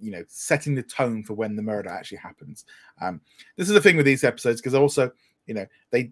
you 0.01 0.11
know 0.11 0.23
setting 0.27 0.75
the 0.75 0.83
tone 0.83 1.23
for 1.23 1.33
when 1.33 1.55
the 1.55 1.61
murder 1.61 1.89
actually 1.89 2.17
happens 2.17 2.65
um 3.01 3.21
this 3.55 3.67
is 3.67 3.73
the 3.73 3.81
thing 3.81 3.95
with 3.95 4.05
these 4.05 4.23
episodes 4.23 4.59
because 4.59 4.73
also 4.73 5.11
you 5.45 5.53
know 5.53 5.65
they 5.91 6.11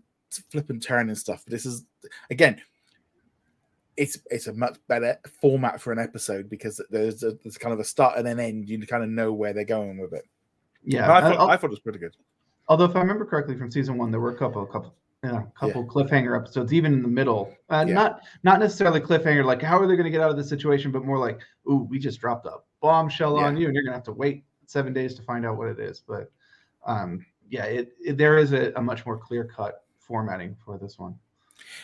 flip 0.51 0.69
and 0.69 0.81
turn 0.81 1.09
and 1.09 1.17
stuff 1.17 1.41
but 1.43 1.51
this 1.51 1.65
is 1.65 1.85
again 2.29 2.61
it's 3.97 4.17
it's 4.29 4.47
a 4.47 4.53
much 4.53 4.77
better 4.87 5.17
format 5.41 5.81
for 5.81 5.91
an 5.91 5.99
episode 5.99 6.49
because 6.49 6.81
there's 6.89 7.23
a, 7.23 7.31
there's 7.43 7.57
kind 7.57 7.73
of 7.73 7.79
a 7.79 7.83
start 7.83 8.17
and 8.17 8.27
an 8.27 8.39
end 8.39 8.69
you 8.69 8.79
kind 8.85 9.03
of 9.03 9.09
know 9.09 9.33
where 9.33 9.53
they're 9.53 9.65
going 9.65 9.97
with 9.97 10.13
it 10.13 10.25
yeah 10.83 11.11
I 11.11 11.21
thought, 11.21 11.49
I 11.49 11.57
thought 11.57 11.67
it 11.67 11.71
was 11.71 11.79
pretty 11.79 11.99
good 11.99 12.15
although 12.67 12.85
if 12.85 12.95
i 12.95 12.99
remember 12.99 13.25
correctly 13.25 13.57
from 13.57 13.71
season 13.71 13.97
one 13.97 14.11
there 14.11 14.19
were 14.19 14.31
a 14.31 14.37
couple 14.37 14.63
a 14.63 14.67
couple 14.67 14.93
yeah, 15.23 15.41
a 15.41 15.59
couple 15.59 15.81
yeah. 15.81 15.87
cliffhanger 15.87 16.39
episodes, 16.39 16.71
even 16.71 16.93
in 16.93 17.01
the 17.01 17.09
middle. 17.09 17.53
Uh, 17.69 17.83
yeah. 17.85 17.93
Not 17.93 18.21
not 18.43 18.59
necessarily 18.59 19.01
cliffhanger, 19.01 19.43
like 19.43 19.61
how 19.61 19.77
are 19.77 19.85
they 19.85 19.95
going 19.95 20.05
to 20.05 20.09
get 20.09 20.21
out 20.21 20.31
of 20.31 20.37
this 20.37 20.47
situation, 20.47 20.91
but 20.91 21.03
more 21.03 21.17
like, 21.17 21.39
ooh, 21.69 21.85
we 21.89 21.99
just 21.99 22.21
dropped 22.21 22.45
a 22.45 22.55
bombshell 22.81 23.37
yeah. 23.37 23.45
on 23.45 23.57
you, 23.57 23.67
and 23.67 23.75
you're 23.75 23.83
going 23.83 23.91
to 23.91 23.97
have 23.97 24.05
to 24.05 24.11
wait 24.11 24.43
seven 24.65 24.93
days 24.93 25.15
to 25.15 25.21
find 25.23 25.45
out 25.45 25.57
what 25.57 25.67
it 25.67 25.79
is. 25.79 26.01
But 26.07 26.31
um, 26.85 27.25
yeah, 27.49 27.65
it, 27.65 27.93
it, 28.03 28.17
there 28.17 28.37
is 28.37 28.53
a, 28.53 28.71
a 28.75 28.81
much 28.81 29.05
more 29.05 29.17
clear 29.17 29.43
cut 29.43 29.83
formatting 29.97 30.55
for 30.63 30.77
this 30.77 30.97
one. 30.97 31.15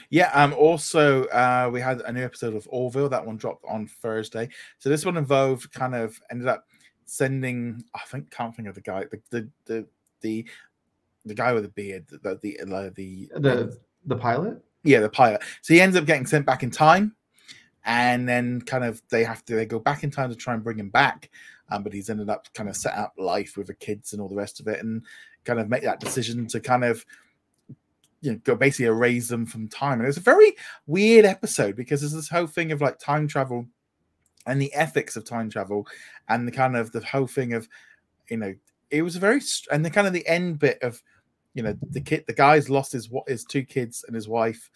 Yeah. 0.09 0.31
Um. 0.33 0.53
Also, 0.53 1.25
uh, 1.25 1.69
we 1.71 1.81
had 1.81 2.01
a 2.01 2.11
new 2.11 2.23
episode 2.23 2.55
of 2.55 2.67
Orville. 2.71 3.09
That 3.09 3.25
one 3.25 3.37
dropped 3.37 3.65
on 3.67 3.87
Thursday. 3.87 4.49
So 4.79 4.89
this 4.89 5.05
one 5.05 5.17
involved 5.17 5.71
kind 5.73 5.95
of 5.95 6.19
ended 6.31 6.47
up 6.47 6.65
sending. 7.05 7.83
I 7.93 7.99
think 8.07 8.31
can't 8.31 8.55
think 8.55 8.67
of 8.67 8.75
the 8.75 8.81
guy. 8.81 9.05
The 9.11 9.21
the 9.31 9.49
the 9.65 9.87
the 10.21 10.45
the 11.25 11.33
guy 11.33 11.53
with 11.53 11.63
the 11.63 11.69
beard, 11.69 12.07
the 12.07 12.17
the 12.17 12.39
the 12.41 12.89
the, 12.95 13.29
the, 13.39 13.77
the 14.05 14.15
pilot. 14.15 14.63
Yeah, 14.83 14.99
the 14.99 15.09
pilot. 15.09 15.41
So 15.61 15.73
he 15.73 15.81
ends 15.81 15.97
up 15.97 16.05
getting 16.05 16.27
sent 16.27 16.45
back 16.45 16.63
in 16.63 16.69
time, 16.69 17.15
and 17.85 18.27
then 18.27 18.61
kind 18.61 18.83
of 18.83 19.01
they 19.09 19.23
have 19.23 19.45
to 19.45 19.55
they 19.55 19.65
go 19.65 19.79
back 19.79 20.03
in 20.03 20.11
time 20.11 20.29
to 20.29 20.35
try 20.35 20.53
and 20.53 20.63
bring 20.63 20.79
him 20.79 20.89
back. 20.89 21.29
Um, 21.69 21.83
but 21.83 21.93
he's 21.93 22.09
ended 22.09 22.29
up 22.29 22.47
kind 22.53 22.69
of 22.69 22.75
set 22.75 22.95
up 22.95 23.13
life 23.17 23.57
with 23.57 23.67
the 23.67 23.73
kids 23.73 24.13
and 24.13 24.21
all 24.21 24.27
the 24.27 24.35
rest 24.35 24.59
of 24.59 24.67
it, 24.67 24.83
and 24.83 25.03
kind 25.45 25.59
of 25.59 25.69
make 25.69 25.83
that 25.83 25.99
decision 25.99 26.47
to 26.47 26.59
kind 26.59 26.83
of 26.83 27.05
you 28.21 28.31
know 28.31 28.39
go 28.43 28.55
basically 28.55 28.85
erase 28.85 29.29
them 29.29 29.45
from 29.45 29.67
time. 29.67 29.99
And 29.99 30.07
it's 30.07 30.17
a 30.17 30.21
very 30.21 30.55
weird 30.87 31.25
episode 31.25 31.75
because 31.75 32.01
there's 32.01 32.13
this 32.13 32.29
whole 32.29 32.47
thing 32.47 32.71
of 32.71 32.81
like 32.81 32.99
time 32.99 33.27
travel 33.27 33.67
and 34.47 34.61
the 34.61 34.73
ethics 34.73 35.15
of 35.15 35.25
time 35.25 35.49
travel 35.49 35.87
and 36.27 36.47
the 36.47 36.51
kind 36.51 36.75
of 36.75 36.91
the 36.91 37.01
whole 37.01 37.27
thing 37.27 37.53
of 37.53 37.67
you 38.29 38.37
know 38.37 38.53
it 38.91 39.01
was 39.01 39.15
a 39.15 39.19
very 39.19 39.41
and 39.71 39.83
the 39.83 39.89
kind 39.89 40.07
of 40.07 40.13
the 40.13 40.27
end 40.27 40.59
bit 40.59 40.81
of 40.81 41.01
you 41.53 41.63
know 41.63 41.75
the 41.89 42.01
kid 42.01 42.23
the 42.27 42.33
guy's 42.33 42.69
lost 42.69 42.91
his 42.91 43.09
what 43.09 43.27
his 43.27 43.43
two 43.43 43.63
kids 43.63 44.03
and 44.07 44.15
his 44.15 44.27
wife 44.27 44.69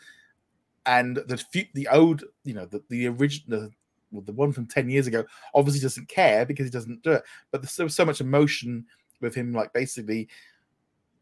and 0.86 1.17
the 1.27 1.38
few, 1.38 1.65
the 1.73 1.88
old 1.89 2.23
you 2.43 2.53
know 2.53 2.65
the, 2.65 2.84
the 2.89 3.07
original 3.07 3.69
well, 4.11 4.23
the 4.23 4.34
one 4.34 4.51
from 4.51 4.65
10 4.65 4.89
years 4.89 5.05
ago 5.05 5.23
obviously 5.53 5.82
doesn't 5.82 6.07
care 6.09 6.45
because 6.45 6.65
he 6.65 6.71
doesn't 6.71 7.03
do 7.03 7.11
it 7.11 7.23
but 7.51 7.61
there's 7.61 7.73
so, 7.73 7.88
so 7.88 8.05
much 8.05 8.21
emotion 8.21 8.86
with 9.21 9.36
him 9.36 9.53
like 9.53 9.71
basically 9.73 10.27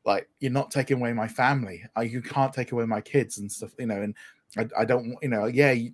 like 0.06 0.30
you're 0.40 0.52
not 0.52 0.72
taking 0.72 0.98
away 0.98 1.12
my 1.12 1.28
family. 1.28 1.84
I, 1.98 2.04
you 2.04 2.22
can't 2.22 2.54
take 2.54 2.72
away 2.72 2.86
my 2.86 3.02
kids 3.02 3.40
and 3.40 3.52
stuff 3.52 3.72
you 3.78 3.88
know 3.88 4.02
and 4.02 4.16
i, 4.58 4.82
I 4.82 4.86
don't 4.86 5.18
you 5.22 5.30
know 5.30 5.46
yeah 5.46 5.72
you, 5.72 5.92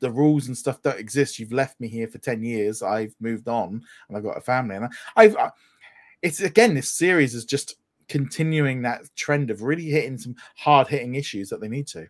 the 0.00 0.10
rules 0.10 0.46
and 0.46 0.56
stuff 0.56 0.82
don't 0.82 0.98
exist. 0.98 1.38
You've 1.38 1.52
left 1.52 1.80
me 1.80 1.88
here 1.88 2.06
for 2.06 2.18
10 2.18 2.42
years. 2.42 2.82
I've 2.82 3.14
moved 3.18 3.48
on 3.48 3.82
and 4.08 4.16
i've 4.16 4.22
got 4.22 4.36
a 4.36 4.42
family. 4.42 4.76
And 4.76 4.84
I, 4.84 4.90
i've 5.16 5.36
I, 5.36 5.50
it's 6.22 6.40
again 6.40 6.74
this 6.74 6.92
series 6.92 7.34
is 7.34 7.44
just 7.44 7.76
continuing 8.08 8.82
that 8.82 9.02
trend 9.16 9.50
of 9.50 9.62
really 9.62 9.84
hitting 9.84 10.18
some 10.18 10.36
hard 10.56 10.88
hitting 10.88 11.14
issues 11.14 11.48
that 11.48 11.60
they 11.60 11.68
need 11.68 11.86
to. 11.88 12.06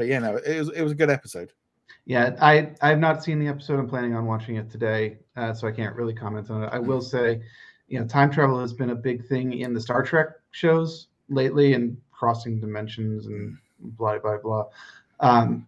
But 0.00 0.08
yeah, 0.08 0.18
no, 0.18 0.36
it 0.36 0.58
was 0.58 0.70
it 0.70 0.80
was 0.80 0.92
a 0.92 0.94
good 0.94 1.10
episode. 1.10 1.52
Yeah, 2.06 2.34
I 2.40 2.70
I 2.80 2.88
have 2.88 2.98
not 2.98 3.22
seen 3.22 3.38
the 3.38 3.48
episode. 3.48 3.78
I'm 3.78 3.86
planning 3.86 4.14
on 4.14 4.24
watching 4.24 4.56
it 4.56 4.70
today, 4.70 5.18
uh, 5.36 5.52
so 5.52 5.68
I 5.68 5.72
can't 5.72 5.94
really 5.94 6.14
comment 6.14 6.50
on 6.50 6.64
it. 6.64 6.70
I 6.72 6.78
will 6.78 7.02
say, 7.02 7.42
you 7.86 8.00
know, 8.00 8.06
time 8.06 8.30
travel 8.30 8.58
has 8.58 8.72
been 8.72 8.88
a 8.88 8.94
big 8.94 9.26
thing 9.26 9.52
in 9.52 9.74
the 9.74 9.80
Star 9.80 10.02
Trek 10.02 10.28
shows 10.52 11.08
lately, 11.28 11.74
and 11.74 11.98
crossing 12.12 12.58
dimensions 12.60 13.26
and 13.26 13.58
blah 13.78 14.18
blah 14.18 14.38
blah. 14.38 14.64
Um, 15.20 15.66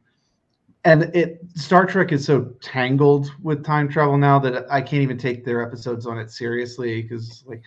and 0.87 1.15
it 1.15 1.43
Star 1.55 1.85
Trek 1.85 2.11
is 2.11 2.25
so 2.25 2.55
tangled 2.63 3.31
with 3.43 3.63
time 3.63 3.87
travel 3.87 4.17
now 4.17 4.39
that 4.39 4.65
I 4.73 4.81
can't 4.81 5.03
even 5.03 5.19
take 5.19 5.45
their 5.45 5.63
episodes 5.63 6.07
on 6.07 6.19
it 6.19 6.31
seriously 6.31 7.03
because 7.03 7.45
like, 7.47 7.61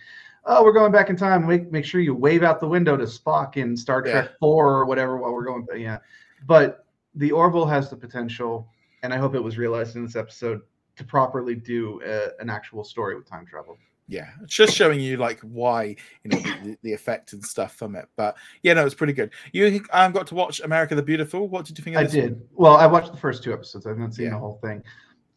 oh, 0.46 0.64
we're 0.64 0.72
going 0.72 0.90
back 0.90 1.10
in 1.10 1.16
time. 1.16 1.46
Make 1.46 1.70
make 1.70 1.84
sure 1.84 2.00
you 2.00 2.12
wave 2.12 2.42
out 2.42 2.58
the 2.58 2.66
window 2.66 2.96
to 2.96 3.04
Spock 3.04 3.56
in 3.56 3.76
Star 3.76 4.02
Trek 4.02 4.24
Yeah. 4.24 4.36
Four 4.40 4.74
or 4.74 4.84
whatever 4.84 5.16
while 5.16 5.32
we're 5.32 5.44
going. 5.44 5.64
But 5.64 5.78
yeah, 5.78 5.98
but 6.46 6.86
the 7.14 7.32
Orville 7.32 7.66
has 7.66 7.90
the 7.90 7.96
potential, 7.96 8.68
and 9.02 9.12
I 9.12 9.16
hope 9.16 9.34
it 9.34 9.42
was 9.42 9.58
realized 9.58 9.96
in 9.96 10.04
this 10.04 10.16
episode 10.16 10.60
to 10.96 11.04
properly 11.04 11.54
do 11.54 12.00
a, 12.04 12.40
an 12.40 12.48
actual 12.50 12.84
story 12.84 13.14
with 13.14 13.28
time 13.28 13.46
travel. 13.46 13.76
Yeah, 14.08 14.28
it's 14.42 14.54
just 14.54 14.72
showing 14.74 15.00
you 15.00 15.16
like 15.16 15.40
why 15.40 15.96
you 16.22 16.30
know 16.30 16.38
the, 16.38 16.78
the 16.82 16.92
effect 16.92 17.32
and 17.32 17.44
stuff 17.44 17.74
from 17.74 17.96
it. 17.96 18.06
But 18.16 18.36
yeah, 18.62 18.74
no, 18.74 18.86
it's 18.86 18.94
pretty 18.94 19.12
good. 19.12 19.32
You 19.52 19.84
um, 19.92 20.12
got 20.12 20.28
to 20.28 20.34
watch 20.34 20.60
America 20.60 20.94
the 20.94 21.02
Beautiful. 21.02 21.48
What 21.48 21.66
did 21.66 21.76
you 21.76 21.82
think 21.82 21.96
of 21.96 22.04
I 22.04 22.06
did. 22.06 22.32
One? 22.32 22.42
Well, 22.54 22.76
I 22.76 22.86
watched 22.86 23.10
the 23.10 23.18
first 23.18 23.42
two 23.42 23.52
episodes. 23.52 23.86
I've 23.86 23.98
not 23.98 24.14
seen 24.14 24.26
Yeah. 24.26 24.32
the 24.32 24.38
whole 24.38 24.60
thing. 24.62 24.82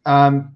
Um, 0.06 0.54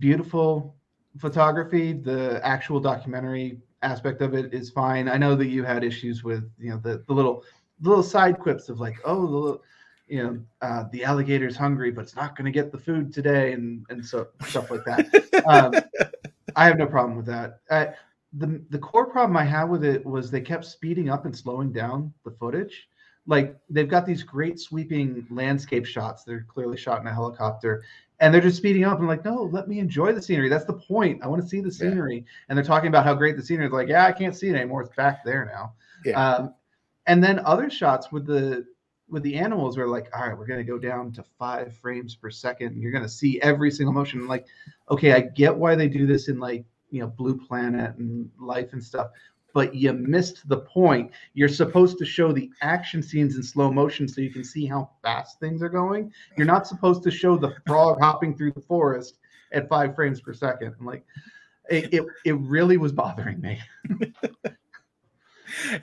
beautiful 0.00 0.74
photography. 1.18 1.92
The 1.92 2.44
actual 2.44 2.80
documentary 2.80 3.60
aspect 3.82 4.20
of 4.20 4.34
it 4.34 4.52
is 4.52 4.70
fine. 4.70 5.08
I 5.08 5.16
know 5.16 5.36
that 5.36 5.46
you 5.46 5.62
had 5.62 5.84
issues 5.84 6.24
with 6.24 6.50
you 6.58 6.70
know 6.70 6.78
the, 6.78 7.04
the 7.06 7.12
little 7.14 7.44
little 7.82 8.02
side 8.02 8.38
quips 8.38 8.68
of 8.68 8.80
like 8.80 8.96
oh 9.04 9.26
the 9.26 9.36
little, 9.36 9.62
you 10.06 10.22
know 10.22 10.38
uh, 10.62 10.84
the 10.92 11.04
alligator's 11.04 11.56
hungry 11.56 11.90
but 11.90 12.02
it's 12.02 12.16
not 12.16 12.36
going 12.36 12.44
to 12.44 12.50
get 12.50 12.72
the 12.72 12.78
food 12.78 13.12
today 13.12 13.52
and 13.52 13.84
and 13.90 14.04
so 14.04 14.26
stuff 14.48 14.70
like 14.70 14.84
that. 14.84 15.06
Um, 15.46 15.76
I 16.56 16.66
have 16.66 16.78
no 16.78 16.86
problem 16.86 17.16
with 17.16 17.26
that. 17.26 17.60
Uh, 17.70 17.86
the 18.34 18.62
the 18.70 18.78
core 18.78 19.06
problem 19.06 19.36
I 19.36 19.44
had 19.44 19.64
with 19.64 19.84
it 19.84 20.04
was 20.04 20.30
they 20.30 20.40
kept 20.40 20.64
speeding 20.64 21.08
up 21.08 21.24
and 21.24 21.36
slowing 21.36 21.72
down 21.72 22.12
the 22.24 22.30
footage. 22.32 22.88
Like 23.26 23.56
they've 23.68 23.88
got 23.88 24.06
these 24.06 24.22
great 24.22 24.58
sweeping 24.58 25.26
landscape 25.30 25.84
shots. 25.84 26.24
They're 26.24 26.46
clearly 26.48 26.76
shot 26.78 27.00
in 27.00 27.06
a 27.06 27.12
helicopter, 27.12 27.84
and 28.20 28.32
they're 28.32 28.40
just 28.40 28.56
speeding 28.56 28.84
up 28.84 28.98
and 28.98 29.06
like, 29.06 29.24
no, 29.24 29.42
let 29.44 29.68
me 29.68 29.78
enjoy 29.78 30.12
the 30.12 30.22
scenery. 30.22 30.48
That's 30.48 30.64
the 30.64 30.72
point. 30.72 31.22
I 31.22 31.28
want 31.28 31.42
to 31.42 31.48
see 31.48 31.60
the 31.60 31.68
Yeah. 31.68 31.90
scenery. 31.90 32.24
And 32.48 32.56
they're 32.56 32.64
talking 32.64 32.88
about 32.88 33.04
how 33.04 33.14
great 33.14 33.36
the 33.36 33.42
scenery 33.42 33.66
is. 33.66 33.72
Like, 33.72 33.88
yeah, 33.88 34.06
I 34.06 34.12
can't 34.12 34.34
see 34.34 34.48
it 34.48 34.54
anymore. 34.54 34.82
It's 34.82 34.94
back 34.96 35.24
there 35.24 35.44
now. 35.44 35.74
Yeah. 36.04 36.20
Um, 36.20 36.54
and 37.08 37.24
then 37.24 37.40
other 37.40 37.68
shots 37.70 38.12
with 38.12 38.26
the 38.26 38.66
with 39.10 39.22
the 39.22 39.36
animals 39.36 39.78
were 39.78 39.88
like, 39.88 40.10
all 40.14 40.28
right, 40.28 40.38
we're 40.38 40.46
gonna 40.46 40.62
go 40.62 40.78
down 40.78 41.10
to 41.12 41.24
five 41.38 41.74
frames 41.78 42.14
per 42.14 42.30
second. 42.30 42.68
And 42.68 42.82
you're 42.82 42.92
gonna 42.92 43.08
see 43.08 43.40
every 43.40 43.70
single 43.70 43.94
motion. 43.94 44.28
Like, 44.28 44.46
okay, 44.90 45.12
I 45.12 45.20
get 45.22 45.56
why 45.56 45.74
they 45.74 45.88
do 45.88 46.06
this 46.06 46.28
in 46.28 46.38
like 46.38 46.64
you 46.90 47.00
know 47.00 47.08
Blue 47.08 47.36
Planet 47.36 47.96
and 47.96 48.30
Life 48.38 48.74
and 48.74 48.84
stuff, 48.84 49.08
but 49.54 49.74
you 49.74 49.92
missed 49.94 50.46
the 50.48 50.58
point. 50.58 51.10
You're 51.32 51.48
supposed 51.48 51.96
to 51.98 52.04
show 52.04 52.30
the 52.30 52.50
action 52.60 53.02
scenes 53.02 53.36
in 53.36 53.42
slow 53.42 53.72
motion 53.72 54.06
so 54.06 54.20
you 54.20 54.30
can 54.30 54.44
see 54.44 54.66
how 54.66 54.90
fast 55.02 55.40
things 55.40 55.62
are 55.62 55.70
going. 55.70 56.12
You're 56.36 56.46
not 56.46 56.66
supposed 56.66 57.02
to 57.04 57.10
show 57.10 57.38
the 57.38 57.56
frog 57.66 57.98
hopping 58.02 58.36
through 58.36 58.52
the 58.52 58.60
forest 58.60 59.18
at 59.52 59.68
five 59.68 59.94
frames 59.94 60.20
per 60.20 60.34
second. 60.34 60.74
I'm 60.78 60.86
like, 60.86 61.04
it, 61.70 61.92
it, 61.94 62.04
it 62.26 62.36
really 62.38 62.76
was 62.76 62.92
bothering 62.92 63.40
me. 63.40 63.60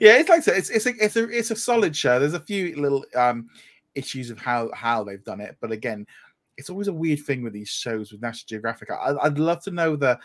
yeah, 0.00 0.16
it's 0.18 0.28
like 0.28 0.38
I 0.38 0.42
said, 0.42 0.56
it's 0.56 0.70
it's 0.70 0.86
a 0.86 0.94
it's 1.02 1.16
a 1.16 1.28
it's 1.28 1.50
a 1.50 1.56
solid 1.56 1.96
show. 1.96 2.18
There's 2.18 2.34
a 2.34 2.40
few 2.40 2.76
little 2.80 3.04
um 3.14 3.48
issues 3.94 4.30
of 4.30 4.38
how 4.38 4.70
how 4.74 5.04
they've 5.04 5.24
done 5.24 5.40
it, 5.40 5.56
but 5.60 5.72
again, 5.72 6.06
it's 6.56 6.70
always 6.70 6.88
a 6.88 6.92
weird 6.92 7.20
thing 7.20 7.42
with 7.42 7.52
these 7.52 7.68
shows 7.68 8.12
with 8.12 8.22
National 8.22 8.46
Geographic. 8.48 8.90
I, 8.90 9.14
I'd 9.22 9.38
love 9.38 9.62
to 9.64 9.70
know 9.70 9.96
the 9.96 10.18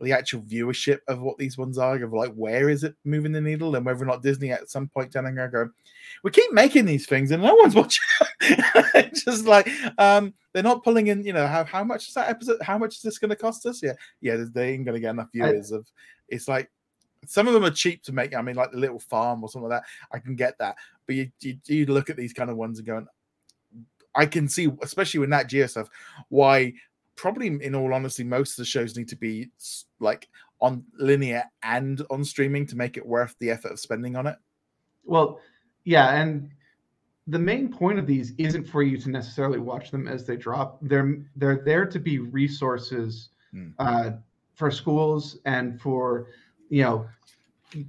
the 0.00 0.12
actual 0.12 0.40
viewership 0.40 1.00
of 1.08 1.20
what 1.20 1.36
these 1.36 1.58
ones 1.58 1.76
are, 1.76 2.02
of 2.02 2.12
like 2.12 2.32
where 2.32 2.70
is 2.70 2.84
it 2.84 2.94
moving 3.04 3.32
the 3.32 3.40
needle, 3.40 3.76
and 3.76 3.84
whether 3.84 4.02
or 4.02 4.06
not 4.06 4.22
Disney 4.22 4.50
at 4.50 4.70
some 4.70 4.88
point 4.88 5.12
down 5.12 5.34
there 5.34 5.48
go, 5.48 5.68
we 6.22 6.30
keep 6.30 6.52
making 6.52 6.86
these 6.86 7.06
things 7.06 7.30
and 7.30 7.42
no 7.42 7.54
one's 7.54 7.74
watching. 7.74 8.02
It's 8.40 9.24
Just 9.24 9.46
like 9.46 9.68
um, 9.98 10.32
they're 10.52 10.62
not 10.62 10.82
pulling 10.82 11.08
in. 11.08 11.22
You 11.24 11.34
know 11.34 11.46
how 11.46 11.64
how 11.64 11.84
much 11.84 12.08
is 12.08 12.14
that 12.14 12.30
episode? 12.30 12.62
How 12.62 12.78
much 12.78 12.96
is 12.96 13.02
this 13.02 13.18
going 13.18 13.28
to 13.28 13.36
cost 13.36 13.66
us? 13.66 13.82
Yeah, 13.82 13.92
yeah, 14.20 14.42
they 14.52 14.72
ain't 14.72 14.84
going 14.84 14.94
to 14.94 15.00
get 15.00 15.10
enough 15.10 15.28
I- 15.34 15.38
viewers. 15.38 15.70
of 15.72 15.86
it's 16.28 16.48
like 16.48 16.70
some 17.26 17.46
of 17.46 17.54
them 17.54 17.64
are 17.64 17.70
cheap 17.70 18.02
to 18.04 18.12
make. 18.12 18.34
I 18.34 18.42
mean, 18.42 18.56
like 18.56 18.72
the 18.72 18.78
Little 18.78 18.98
Farm 18.98 19.42
or 19.42 19.48
something 19.48 19.68
like 19.68 19.82
that. 19.82 19.88
I 20.12 20.18
can 20.18 20.36
get 20.36 20.58
that, 20.58 20.76
but 21.06 21.16
you 21.16 21.30
you, 21.40 21.58
you 21.66 21.86
look 21.86 22.10
at 22.10 22.16
these 22.16 22.32
kind 22.32 22.50
of 22.50 22.56
ones 22.56 22.78
and 22.78 22.86
going, 22.86 23.06
I 24.14 24.26
can 24.26 24.48
see, 24.48 24.70
especially 24.82 25.20
with 25.20 25.30
Nat 25.30 25.44
Geo 25.44 25.66
stuff, 25.66 25.88
why 26.28 26.72
probably 27.16 27.48
in 27.62 27.74
all 27.74 27.92
honesty, 27.92 28.24
most 28.24 28.52
of 28.52 28.56
the 28.56 28.64
shows 28.64 28.96
need 28.96 29.08
to 29.08 29.16
be 29.16 29.50
like 29.98 30.28
on 30.60 30.84
linear 30.98 31.44
and 31.62 32.02
on 32.10 32.24
streaming 32.24 32.66
to 32.66 32.76
make 32.76 32.96
it 32.96 33.06
worth 33.06 33.34
the 33.38 33.50
effort 33.50 33.72
of 33.72 33.80
spending 33.80 34.16
on 34.16 34.26
it. 34.26 34.36
Well, 35.04 35.40
yeah, 35.84 36.20
and 36.20 36.50
the 37.26 37.38
main 37.38 37.68
point 37.70 37.98
of 37.98 38.06
these 38.06 38.32
isn't 38.38 38.64
for 38.64 38.82
you 38.82 38.98
to 38.98 39.10
necessarily 39.10 39.58
watch 39.58 39.90
them 39.90 40.08
as 40.08 40.26
they 40.26 40.36
drop. 40.36 40.78
They're 40.82 41.24
they're 41.36 41.62
there 41.64 41.86
to 41.86 41.98
be 41.98 42.18
resources 42.18 43.28
Hmm. 43.52 43.70
uh, 43.80 44.10
for 44.54 44.70
schools 44.70 45.38
and 45.44 45.80
for 45.80 46.28
you 46.70 46.82
know 46.82 47.06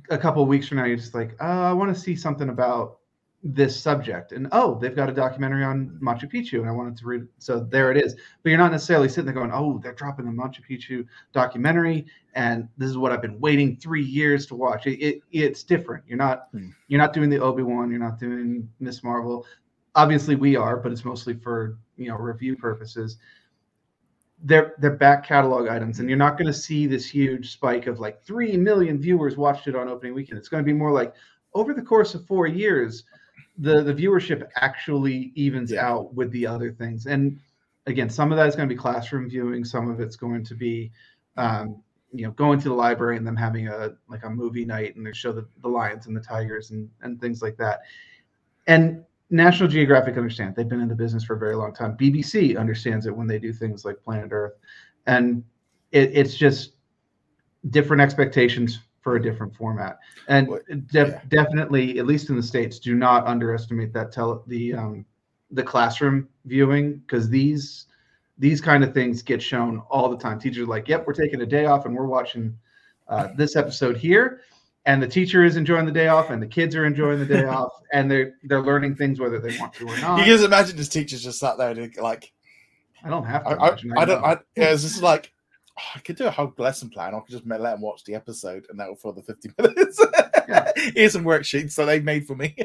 a 0.10 0.18
couple 0.18 0.44
of 0.44 0.50
weeks 0.50 0.68
from 0.68 0.78
now 0.78 0.86
you're 0.86 0.98
just 0.98 1.16
like, 1.16 1.36
oh, 1.40 1.64
I 1.64 1.74
want 1.74 1.94
to 1.96 2.00
see 2.00 2.16
something 2.16 2.50
about 2.50 2.98
this 3.44 3.80
subject, 3.80 4.34
and 4.34 4.48
oh, 4.52 4.78
they've 4.80 4.96
got 4.96 5.10
a 5.10 5.14
documentary 5.14 5.64
on 5.64 5.98
Machu 6.00 6.32
Picchu, 6.32 6.60
and 6.60 6.70
I 6.70 6.72
wanted 6.72 6.96
to 6.98 7.06
read. 7.08 7.28
So 7.40 7.60
there 7.60 7.92
it 7.92 7.98
is. 7.98 8.14
But 8.44 8.50
you're 8.50 8.60
not 8.60 8.72
necessarily 8.72 9.10
sitting 9.10 9.26
there 9.26 9.34
going, 9.34 9.50
oh, 9.52 9.80
they're 9.82 9.94
dropping 9.94 10.26
the 10.26 10.32
Machu 10.32 10.60
Picchu 10.70 11.08
documentary, 11.34 12.06
and 12.36 12.68
this 12.78 12.90
is 12.90 12.98
what 13.00 13.12
I've 13.12 13.22
been 13.22 13.40
waiting 13.40 13.78
three 13.78 14.04
years 14.04 14.46
to 14.48 14.56
watch. 14.56 14.86
It, 14.86 15.00
it 15.04 15.22
it's 15.32 15.64
different. 15.64 16.04
You're 16.08 16.20
not 16.20 16.50
Hmm. 16.52 16.70
you're 16.88 17.02
not 17.02 17.14
doing 17.14 17.32
the 17.32 17.40
Obi 17.40 17.64
Wan. 17.64 17.90
You're 17.90 18.00
not 18.00 18.20
doing 18.20 18.70
Miss 18.80 19.04
Marvel. 19.04 19.48
Obviously, 19.96 20.36
we 20.36 20.56
are, 20.56 20.78
but 20.78 20.92
it's 20.92 21.04
mostly 21.04 21.34
for 21.34 21.80
you 21.98 22.10
know 22.10 22.18
review 22.18 22.56
purposes. 22.56 23.18
They're 24.44 24.74
they're 24.80 24.96
back 24.96 25.26
catalog 25.26 25.68
items, 25.68 26.00
and 26.00 26.10
you're 26.10 26.18
not 26.18 26.38
going 26.38 26.48
to 26.48 26.54
see 26.54 26.88
this 26.88 27.08
huge 27.10 27.52
spike 27.54 27.88
of 27.88 28.00
like 28.00 28.22
three 28.24 28.58
million 28.58 29.00
viewers 29.00 29.38
watched 29.38 29.68
it 29.68 29.76
on 29.76 29.88
opening 29.88 30.14
weekend. 30.16 30.39
It's 30.39 30.50
going 30.50 30.64
to 30.64 30.66
be 30.66 30.74
more 30.74 30.92
like 30.92 31.14
over 31.54 31.74
the 31.74 31.82
course 31.82 32.16
of 32.16 32.26
four 32.26 32.48
years, 32.48 33.04
the 33.58 33.84
the 33.84 33.94
viewership 33.94 34.48
actually 34.56 35.32
evens 35.36 35.72
Yeah. 35.72 35.88
out 35.88 36.14
with 36.16 36.32
the 36.32 36.48
other 36.48 36.72
things. 36.72 37.06
And 37.06 37.39
again, 37.86 38.10
some 38.10 38.32
of 38.32 38.38
that 38.38 38.48
is 38.48 38.56
going 38.56 38.68
to 38.68 38.74
be 38.74 38.80
classroom 38.80 39.30
viewing. 39.30 39.64
Some 39.64 39.89
of 39.89 40.00
it's 40.00 40.16
going 40.16 40.44
to 40.46 40.56
be 40.56 40.92
um, 41.38 41.82
you 42.12 42.26
know 42.26 42.32
going 42.32 42.60
to 42.60 42.70
the 42.70 42.76
library 42.76 43.18
and 43.18 43.26
them 43.26 43.36
having 43.38 43.68
a 43.68 43.92
like 44.10 44.24
a 44.24 44.30
movie 44.30 44.66
night 44.66 44.96
and 44.96 45.06
they 45.06 45.14
show 45.14 45.32
the, 45.32 45.48
the 45.62 45.68
lions 45.70 46.08
and 46.08 46.16
the 46.16 46.22
tigers 46.22 46.72
and 46.72 46.89
and 47.02 47.22
things 47.22 47.42
like 47.42 47.58
that 47.58 47.82
and 48.68 49.04
national 49.32 49.70
geographic 49.70 50.18
understands. 50.18 50.56
They've 50.56 50.68
been 50.68 50.82
in 50.82 50.90
the 50.90 50.96
business 50.96 51.24
for 51.24 51.36
a 51.36 51.40
very 51.40 51.56
long 51.56 51.74
time. 51.74 51.98
Bbc 51.98 52.60
understands 52.60 53.08
it 53.08 53.16
when 53.16 53.28
they 53.28 53.40
do 53.40 53.54
things 53.54 53.86
like 53.86 54.04
planet 54.04 54.30
earth. 54.32 54.54
And 55.08 55.44
it, 55.92 56.12
it's 56.14 56.36
just 56.36 56.74
different 57.70 58.02
expectations 58.02 58.80
for 59.02 59.16
a 59.16 59.22
different 59.22 59.56
format. 59.56 59.98
And 60.28 60.50
def- 60.92 61.10
yeah. 61.10 61.22
definitely 61.30 61.98
at 61.98 62.06
least 62.06 62.30
in 62.30 62.36
the 62.36 62.44
states 62.44 62.78
do 62.78 62.94
not 62.94 63.26
underestimate 63.26 63.94
that 63.94 64.12
tele 64.12 64.44
the 64.48 64.74
um 64.74 65.06
the 65.50 65.64
classroom 65.64 66.28
viewing 66.46 66.98
because 66.98 67.30
these 67.30 67.88
these 68.38 68.62
kind 68.62 68.84
of 68.84 68.94
things 68.94 69.22
get 69.22 69.42
shown 69.42 69.82
all 69.90 70.10
the 70.10 70.18
time. 70.18 70.40
Teachers 70.40 70.64
are 70.64 70.70
like, 70.70 70.88
"Yep, 70.88 71.06
we're 71.06 71.14
taking 71.14 71.42
a 71.42 71.46
day 71.46 71.66
off 71.66 71.86
and 71.86 71.96
we're 71.96 72.06
watching 72.06 72.56
uh, 73.08 73.30
this 73.36 73.56
episode 73.56 73.98
here," 73.98 74.42
and 74.86 75.02
the 75.02 75.08
teacher 75.08 75.44
is 75.44 75.58
enjoying 75.58 75.86
the 75.86 75.92
day 75.92 76.08
off, 76.08 76.30
and 76.30 76.42
the 76.42 76.48
kids 76.48 76.76
are 76.76 76.86
enjoying 76.86 77.20
the 77.20 77.26
day 77.26 77.46
off, 77.46 77.72
and 77.94 78.10
they're 78.10 78.34
they're 78.44 78.62
learning 78.62 78.96
things 78.96 79.20
whether 79.20 79.40
they 79.40 79.58
want 79.60 79.74
to 79.74 79.88
or 79.88 79.98
not. 80.00 80.18
You 80.18 80.24
can 80.24 80.34
just 80.34 80.46
imagine 80.46 80.78
his 80.78 80.90
teachers 80.90 81.24
just 81.24 81.40
sat 81.40 81.58
there 81.58 81.72
and 81.72 81.96
like, 81.98 82.32
I 83.04 83.10
don't 83.10 83.26
have 83.26 83.44
to. 83.44 83.50
I, 83.50 83.54
I, 83.54 83.68
imagine, 83.68 83.94
I 83.98 84.06
don't, 84.06 84.22
know. 84.22 84.28
I, 84.28 84.32
yeah, 84.56 84.74
it's 84.74 84.84
just 84.84 85.02
like, 85.02 85.32
oh, 85.78 85.84
I 85.96 86.00
could 86.00 86.16
do 86.16 86.26
a 86.26 86.32
whole 86.32 86.54
lesson 86.58 86.90
plan, 86.90 87.14
I 87.14 87.20
could 87.20 87.32
just 87.32 87.46
let 87.48 87.62
them 87.62 87.82
watch 87.82 88.04
the 88.04 88.16
episode 88.16 88.66
and 88.70 88.80
that 88.80 88.88
will 88.88 88.96
fill 88.96 89.14
the 89.14 89.24
50 89.24 89.52
minutes. 89.60 90.04
Yeah. 90.48 90.72
Here's 90.76 91.14
some 91.14 91.24
worksheets 91.24 91.76
that 91.76 91.86
they've 91.86 92.04
made 92.04 92.28
for 92.28 92.36
me. 92.36 92.56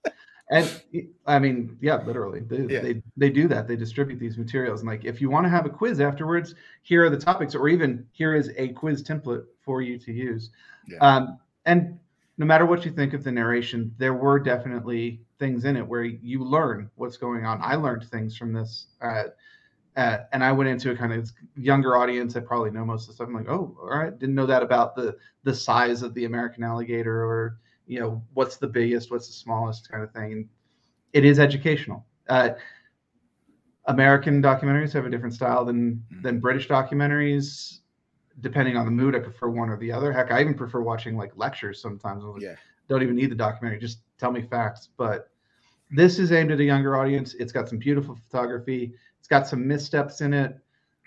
and 0.50 0.82
I 1.26 1.38
mean, 1.38 1.76
yeah, 1.80 2.02
literally, 2.04 2.40
they, 2.40 2.74
Yeah. 2.74 2.80
they 2.80 3.02
they 3.16 3.30
do 3.30 3.48
that. 3.48 3.68
They 3.68 3.76
distribute 3.76 4.18
these 4.18 4.38
materials, 4.38 4.80
and 4.80 4.88
like, 4.88 5.04
if 5.04 5.20
you 5.20 5.30
want 5.30 5.44
to 5.44 5.50
have 5.50 5.66
a 5.66 5.70
quiz 5.70 6.00
afterwards, 6.00 6.54
here 6.82 7.04
are 7.04 7.10
the 7.10 7.18
topics, 7.18 7.54
or 7.54 7.68
even 7.68 8.06
here 8.12 8.34
is 8.34 8.50
a 8.56 8.68
quiz 8.68 9.02
template 9.02 9.44
for 9.60 9.82
you 9.82 9.98
to 9.98 10.12
use. 10.12 10.50
Yeah. 10.88 10.98
Um, 10.98 11.38
and 11.68 11.98
no 12.38 12.46
matter 12.46 12.64
what 12.64 12.84
you 12.86 12.90
think 12.90 13.12
of 13.12 13.22
the 13.22 13.30
narration, 13.30 13.94
there 13.98 14.14
were 14.14 14.38
definitely 14.38 15.20
things 15.38 15.66
in 15.66 15.76
it 15.76 15.86
where 15.86 16.02
you 16.02 16.42
learn 16.42 16.90
what's 16.94 17.18
going 17.18 17.44
on. 17.44 17.60
I 17.62 17.74
learned 17.74 18.04
things 18.08 18.36
from 18.36 18.54
this. 18.54 18.86
Uh, 19.02 19.24
uh, 19.96 20.18
and 20.32 20.42
I 20.42 20.50
went 20.52 20.70
into 20.70 20.90
a 20.90 20.96
kind 20.96 21.12
of 21.12 21.30
younger 21.56 21.96
audience 21.96 22.32
that 22.34 22.46
probably 22.46 22.70
know 22.70 22.86
most 22.86 23.02
of 23.02 23.08
the 23.08 23.14
stuff. 23.14 23.28
I'm 23.28 23.34
like, 23.34 23.48
oh, 23.48 23.76
all 23.82 23.98
right, 23.98 24.16
didn't 24.18 24.34
know 24.34 24.46
that 24.46 24.62
about 24.62 24.96
the 24.96 25.16
the 25.44 25.54
size 25.54 26.02
of 26.02 26.14
the 26.14 26.24
American 26.24 26.62
alligator, 26.64 27.22
or 27.22 27.58
you 27.86 28.00
know, 28.00 28.22
what's 28.32 28.56
the 28.56 28.68
biggest, 28.68 29.10
what's 29.10 29.26
the 29.26 29.32
smallest, 29.34 29.90
kind 29.90 30.02
of 30.02 30.12
thing. 30.12 30.32
And 30.32 30.48
it 31.12 31.24
is 31.24 31.38
educational. 31.38 32.06
Uh, 32.28 32.50
American 33.86 34.40
documentaries 34.40 34.92
have 34.92 35.04
a 35.04 35.10
different 35.10 35.34
style 35.34 35.64
than 35.64 36.02
than 36.22 36.40
British 36.40 36.68
documentaries. 36.68 37.80
Depending 38.40 38.76
on 38.76 38.84
the 38.84 38.92
mood, 38.92 39.14
I 39.14 39.18
prefer 39.18 39.48
one 39.48 39.68
or 39.68 39.76
the 39.76 39.90
other. 39.90 40.12
Heck, 40.12 40.30
I 40.30 40.40
even 40.40 40.54
prefer 40.54 40.80
watching 40.80 41.16
like 41.16 41.32
lectures 41.36 41.80
sometimes. 41.80 42.22
I'm 42.22 42.32
like, 42.32 42.42
Yeah. 42.42 42.54
Don't 42.88 43.02
even 43.02 43.16
need 43.16 43.30
the 43.30 43.34
documentary; 43.34 43.78
just 43.78 43.98
tell 44.16 44.32
me 44.32 44.42
facts. 44.42 44.88
But 44.96 45.30
this 45.90 46.18
is 46.18 46.32
aimed 46.32 46.50
at 46.52 46.60
a 46.60 46.64
younger 46.64 46.96
audience. 46.96 47.34
It's 47.34 47.52
got 47.52 47.68
some 47.68 47.78
beautiful 47.78 48.14
photography. 48.14 48.94
It's 49.18 49.28
got 49.28 49.46
some 49.46 49.66
missteps 49.66 50.20
in 50.22 50.32
it, 50.32 50.58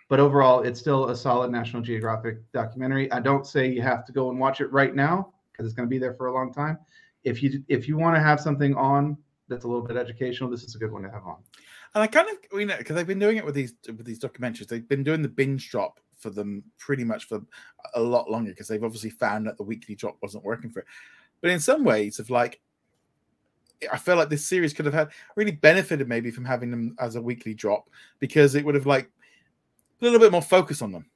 but 0.10 0.20
overall, 0.20 0.62
it's 0.62 0.80
still 0.80 1.10
a 1.10 1.16
solid 1.16 1.52
National 1.52 1.82
Geographic 1.82 2.40
documentary. 2.52 3.12
I 3.12 3.20
don't 3.20 3.48
say 3.48 3.72
you 3.72 3.82
have 3.82 4.06
to 4.06 4.12
go 4.12 4.30
and 4.30 4.40
watch 4.40 4.62
it 4.62 4.72
right 4.72 4.94
now 4.94 5.34
because 5.52 5.66
it's 5.66 5.74
going 5.74 5.88
to 5.88 5.90
be 5.90 5.98
there 5.98 6.14
for 6.14 6.28
a 6.28 6.34
long 6.34 6.54
time. 6.54 6.78
If 7.24 7.42
you 7.42 7.64
if 7.68 7.88
you 7.88 7.98
want 7.98 8.16
to 8.16 8.22
have 8.22 8.40
something 8.40 8.76
on 8.76 9.18
that's 9.48 9.64
a 9.64 9.68
little 9.68 9.84
bit 9.84 9.98
educational, 9.98 10.50
this 10.50 10.64
is 10.64 10.76
a 10.76 10.78
good 10.78 10.92
one 10.92 11.04
to 11.04 11.10
have 11.10 11.26
on. 11.26 11.38
And 11.94 12.04
I 12.04 12.08
kind 12.08 12.28
of, 12.30 12.60
you 12.60 12.66
know, 12.66 12.78
because 12.78 12.96
they've 12.96 13.08
been 13.08 13.20
doing 13.20 13.38
it 13.38 13.46
with 13.46 13.56
these 13.56 13.74
with 13.88 14.06
these 14.06 14.20
documentaries. 14.20 14.68
They've 14.68 14.88
been 14.88 15.04
doing 15.04 15.22
the 15.22 15.30
binge 15.30 15.70
drop 15.70 16.00
for 16.22 16.30
them 16.30 16.64
pretty 16.78 17.04
much 17.04 17.26
for 17.28 17.42
a 17.96 18.02
lot 18.02 18.30
longer 18.30 18.52
because 18.52 18.68
they've 18.68 18.84
obviously 18.84 19.10
found 19.10 19.48
that 19.48 19.58
the 19.58 19.64
weekly 19.64 19.96
drop 19.96 20.18
wasn't 20.22 20.44
working 20.44 20.70
for 20.70 20.80
it. 20.80 20.86
But 21.42 21.52
in 21.52 21.60
some 21.60 21.84
ways, 21.84 22.20
of 22.20 22.30
like, 22.30 22.62
I 23.92 23.98
feel 23.98 24.16
like 24.16 24.30
this 24.30 24.46
series 24.46 24.74
could 24.74 24.86
have 24.86 24.94
had 24.94 25.10
really 25.36 25.52
benefited 25.52 26.08
maybe 26.08 26.30
from 26.30 26.46
having 26.46 26.70
them 26.70 26.96
as 27.00 27.16
a 27.16 27.22
weekly 27.22 27.56
drop 27.56 27.90
because 28.20 28.54
it 28.54 28.64
would 28.64 28.76
have 28.76 28.86
like 28.86 29.10
a 30.00 30.04
little 30.04 30.20
bit 30.20 30.32
more 30.32 30.42
focus 30.42 30.82
on 30.82 30.92
them. 30.92 31.08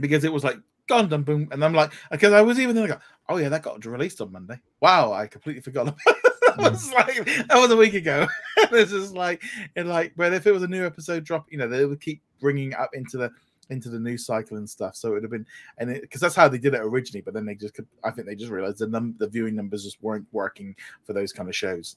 Because 0.00 0.24
it 0.24 0.32
was 0.32 0.44
like 0.44 0.56
gone 0.88 1.08
done 1.08 1.22
boom, 1.22 1.48
and 1.52 1.64
I'm 1.64 1.74
like, 1.74 1.92
because 2.10 2.32
I 2.32 2.40
was 2.40 2.58
even 2.58 2.74
thinking, 2.74 2.96
oh 3.28 3.36
yeah, 3.36 3.50
that 3.50 3.62
got 3.62 3.84
released 3.84 4.20
on 4.20 4.32
Monday. 4.32 4.58
Wow, 4.80 5.12
I 5.12 5.26
completely 5.26 5.60
forgot. 5.60 5.86
that 6.06 6.56
mm. 6.56 6.70
was 6.70 6.92
like 6.92 7.16
that 7.48 7.58
was 7.58 7.70
a 7.70 7.76
week 7.76 7.94
ago. 7.94 8.26
this 8.70 8.92
is 8.92 9.12
like, 9.12 9.42
it 9.76 9.86
like, 9.86 10.14
but 10.16 10.32
if 10.32 10.46
it 10.46 10.52
was 10.52 10.62
a 10.62 10.68
new 10.68 10.84
episode 10.84 11.24
drop, 11.24 11.46
you 11.50 11.58
know, 11.58 11.68
they 11.68 11.84
would 11.84 12.00
keep 12.00 12.22
bringing 12.40 12.74
up 12.74 12.90
into 12.94 13.18
the 13.18 13.30
into 13.72 13.88
the 13.88 13.98
news 13.98 14.24
cycle 14.24 14.56
and 14.56 14.68
stuff. 14.68 14.94
So 14.94 15.08
it 15.08 15.12
would 15.14 15.22
have 15.24 15.32
been, 15.32 15.46
and 15.78 16.00
because 16.00 16.20
that's 16.20 16.36
how 16.36 16.48
they 16.48 16.58
did 16.58 16.74
it 16.74 16.80
originally, 16.80 17.22
but 17.22 17.34
then 17.34 17.44
they 17.44 17.54
just, 17.56 17.74
could, 17.74 17.86
I 18.04 18.10
think 18.10 18.26
they 18.26 18.36
just 18.36 18.52
realized 18.52 18.78
the 18.78 18.86
num 18.86 19.16
the 19.18 19.28
viewing 19.28 19.56
numbers 19.56 19.84
just 19.84 20.02
weren't 20.02 20.26
working 20.32 20.76
for 21.04 21.12
those 21.12 21.32
kind 21.32 21.48
of 21.48 21.56
shows 21.56 21.96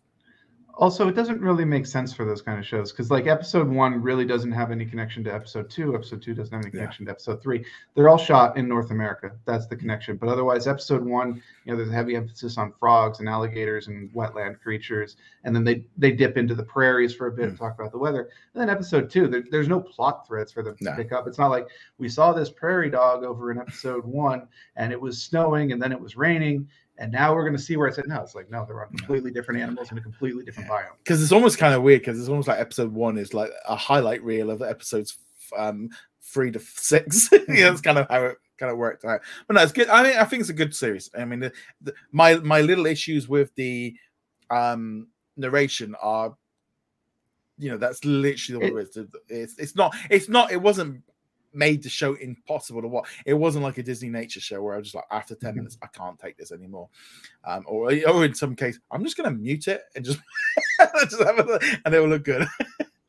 also 0.78 1.08
it 1.08 1.16
doesn't 1.16 1.40
really 1.40 1.64
make 1.64 1.86
sense 1.86 2.14
for 2.14 2.26
those 2.26 2.42
kind 2.42 2.60
of 2.60 2.66
shows 2.66 2.92
because 2.92 3.10
like 3.10 3.28
episode 3.28 3.68
one 3.68 4.02
really 4.02 4.26
doesn't 4.26 4.52
have 4.52 4.72
any 4.72 4.86
connection 4.86 5.24
to 5.24 5.34
episode 5.34 5.70
two 5.70 5.96
episode 5.96 6.22
two 6.22 6.34
doesn't 6.34 6.54
have 6.54 6.64
any 6.64 6.72
connection 6.72 7.04
yeah. 7.06 7.12
to 7.12 7.12
episode 7.12 7.42
three 7.42 7.64
they're 7.94 8.10
all 8.10 8.18
shot 8.18 8.58
in 8.58 8.68
north 8.68 8.92
america 8.92 9.32
that's 9.46 9.68
the 9.68 9.76
connection 9.76 10.18
but 10.18 10.28
otherwise 10.28 10.68
episode 10.68 11.04
one 11.04 11.42
you 11.64 11.72
know 11.72 11.78
there's 11.78 11.90
a 11.90 11.94
heavy 11.94 12.16
emphasis 12.16 12.58
on 12.58 12.74
frogs 12.80 13.20
and 13.20 13.30
alligators 13.30 13.88
and 13.88 14.12
wetland 14.14 14.60
creatures 14.60 15.16
and 15.44 15.56
then 15.56 15.64
they 15.64 15.86
they 15.98 16.12
dip 16.12 16.38
into 16.38 16.54
the 16.54 16.64
prairies 16.64 17.16
for 17.16 17.28
a 17.28 17.32
bit 17.32 17.46
mm. 17.46 17.50
and 17.50 17.58
talk 17.58 17.74
about 17.80 17.92
the 17.92 17.98
weather 17.98 18.30
and 18.54 18.62
then 18.62 18.70
episode 18.70 19.10
two 19.10 19.28
there, 19.28 19.44
there's 19.52 19.70
no 19.70 19.80
plot 19.80 20.28
threads 20.28 20.52
for 20.52 20.62
them 20.62 20.76
to 20.78 20.84
no. 20.84 20.96
pick 20.96 21.12
up 21.12 21.28
it's 21.28 21.40
not 21.40 21.52
like 21.52 21.68
we 21.98 22.10
saw 22.10 22.34
this 22.34 22.50
prairie 22.50 22.90
dog 22.90 23.24
over 23.24 23.52
in 23.52 23.58
episode 23.58 24.04
one 24.06 24.48
and 24.76 24.92
it 24.92 25.00
was 25.00 25.22
snowing 25.22 25.72
and 25.72 25.82
then 25.82 25.92
it 25.92 26.00
was 26.00 26.18
raining 26.18 26.68
and 26.98 27.12
now 27.12 27.34
we're 27.34 27.44
going 27.44 27.56
to 27.56 27.62
see 27.62 27.76
where 27.78 27.88
it's 27.88 27.98
at 27.98 28.08
now. 28.08 28.24
It's 28.24 28.36
like 28.36 28.50
no, 28.50 28.66
they're 28.66 28.82
on 28.82 28.90
completely 28.90 29.32
different 29.32 29.62
animals 29.62 29.92
in 29.92 29.98
a 29.98 30.02
completely 30.02 30.44
different 30.44 30.70
biome. 30.70 30.98
Because 31.00 31.22
it's 31.22 31.32
almost 31.32 31.58
kind 31.58 31.74
of 31.74 31.84
weird 31.84 32.02
because 32.02 32.20
it's 32.20 32.30
almost 32.30 32.48
like 32.48 32.60
episode 32.60 32.94
one 32.94 33.18
is 33.18 33.34
like 33.34 33.52
a 33.68 33.76
highlight 33.76 34.24
reel 34.24 34.50
of 34.50 34.60
the 34.60 34.70
episodes 34.70 35.18
um, 35.58 35.90
three 36.22 36.52
to 36.52 36.60
six. 36.60 37.30
yeah, 37.50 37.70
that's 37.70 37.82
kind 37.82 37.98
of 37.98 38.08
how 38.10 38.24
it 38.26 38.38
kind 38.58 38.72
of 38.72 38.78
worked 38.78 39.04
out. 39.04 39.22
But 39.48 39.56
no, 39.56 39.64
it's 39.64 39.72
good. 39.72 39.90
I 39.90 40.04
mean, 40.04 40.18
I 40.18 40.24
think 40.24 40.42
it's 40.42 40.50
a 40.50 40.54
good 40.54 40.76
series. 40.76 41.10
I 41.18 41.26
mean, 41.26 41.40
the, 41.40 41.52
the, 41.82 41.94
my 42.12 42.36
my 42.36 42.62
little 42.62 42.86
issues 42.86 43.28
with 43.28 43.54
the 43.56 43.96
um, 44.50 45.08
narration 45.36 45.96
are, 46.02 46.36
you 47.58 47.72
know, 47.72 47.78
that's 47.78 48.04
literally 48.06 48.72
all 48.72 48.78
it, 48.78 48.96
it 48.96 49.08
is. 49.30 49.52
It's 49.52 49.60
it's 49.60 49.76
not 49.76 49.96
it's 50.10 50.30
not 50.30 50.52
it 50.52 50.62
wasn't 50.62 51.04
made 51.56 51.84
the 51.84 51.90
show 51.90 52.14
impossible 52.16 52.82
to 52.82 52.88
watch. 52.88 53.08
It 53.26 53.34
wasn't 53.34 53.64
like 53.64 53.78
a 53.78 53.84
Disney 53.84 54.10
nature 54.10 54.42
show 54.42 54.62
where 54.62 54.76
I 54.76 54.78
was 54.78 54.88
just 54.88 54.96
like, 54.96 55.06
after 55.12 55.36
10 55.36 55.50
mm-hmm. 55.50 55.58
minutes, 55.58 55.78
I 55.82 55.88
can't 55.88 56.20
take 56.20 56.38
this 56.38 56.52
anymore. 56.52 56.90
Um, 57.46 57.64
or, 57.68 57.92
or 58.08 58.26
in 58.26 58.36
some 58.36 58.56
case, 58.56 58.80
I'm 58.92 59.04
just 59.04 59.18
going 59.18 59.30
to 59.30 59.36
mute 59.36 59.68
it 59.68 59.84
and 59.96 60.04
just, 60.04 60.20
just 61.10 61.24
have 61.24 61.40
it, 61.40 61.80
and 61.86 61.94
it 61.94 62.00
will 62.00 62.10
look 62.10 62.24
good. 62.24 62.48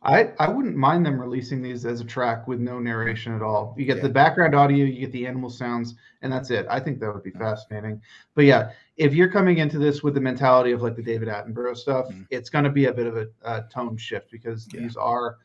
I, 0.06 0.30
I 0.38 0.48
wouldn't 0.48 0.76
mind 0.76 1.04
them 1.04 1.20
releasing 1.20 1.60
these 1.60 1.84
as 1.84 2.00
a 2.00 2.04
track 2.04 2.46
with 2.46 2.60
no 2.60 2.78
narration 2.78 3.34
at 3.34 3.42
all. 3.42 3.74
You 3.76 3.84
get 3.84 3.96
yeah. 3.96 4.04
the 4.04 4.08
background 4.08 4.54
audio, 4.54 4.84
you 4.84 5.00
get 5.00 5.10
the 5.10 5.26
animal 5.26 5.50
sounds, 5.50 5.96
and 6.22 6.32
that's 6.32 6.50
it. 6.52 6.64
I 6.70 6.78
think 6.78 7.00
that 7.00 7.12
would 7.12 7.24
be 7.24 7.32
fascinating. 7.32 8.00
But 8.36 8.44
yeah, 8.44 8.70
if 8.96 9.14
you're 9.14 9.30
coming 9.30 9.58
into 9.58 9.78
this 9.78 10.04
with 10.04 10.14
the 10.14 10.20
mentality 10.20 10.70
of 10.70 10.80
like 10.80 10.94
the 10.94 11.02
David 11.02 11.26
Attenborough 11.26 11.76
stuff, 11.76 12.06
mm. 12.06 12.24
it's 12.30 12.48
going 12.48 12.64
to 12.64 12.70
be 12.70 12.84
a 12.86 12.92
bit 12.92 13.08
of 13.08 13.16
a, 13.16 13.26
a 13.42 13.64
tone 13.72 13.96
shift 13.96 14.30
because 14.30 14.68
yeah. 14.72 14.82
these 14.82 14.96
are 14.96 15.38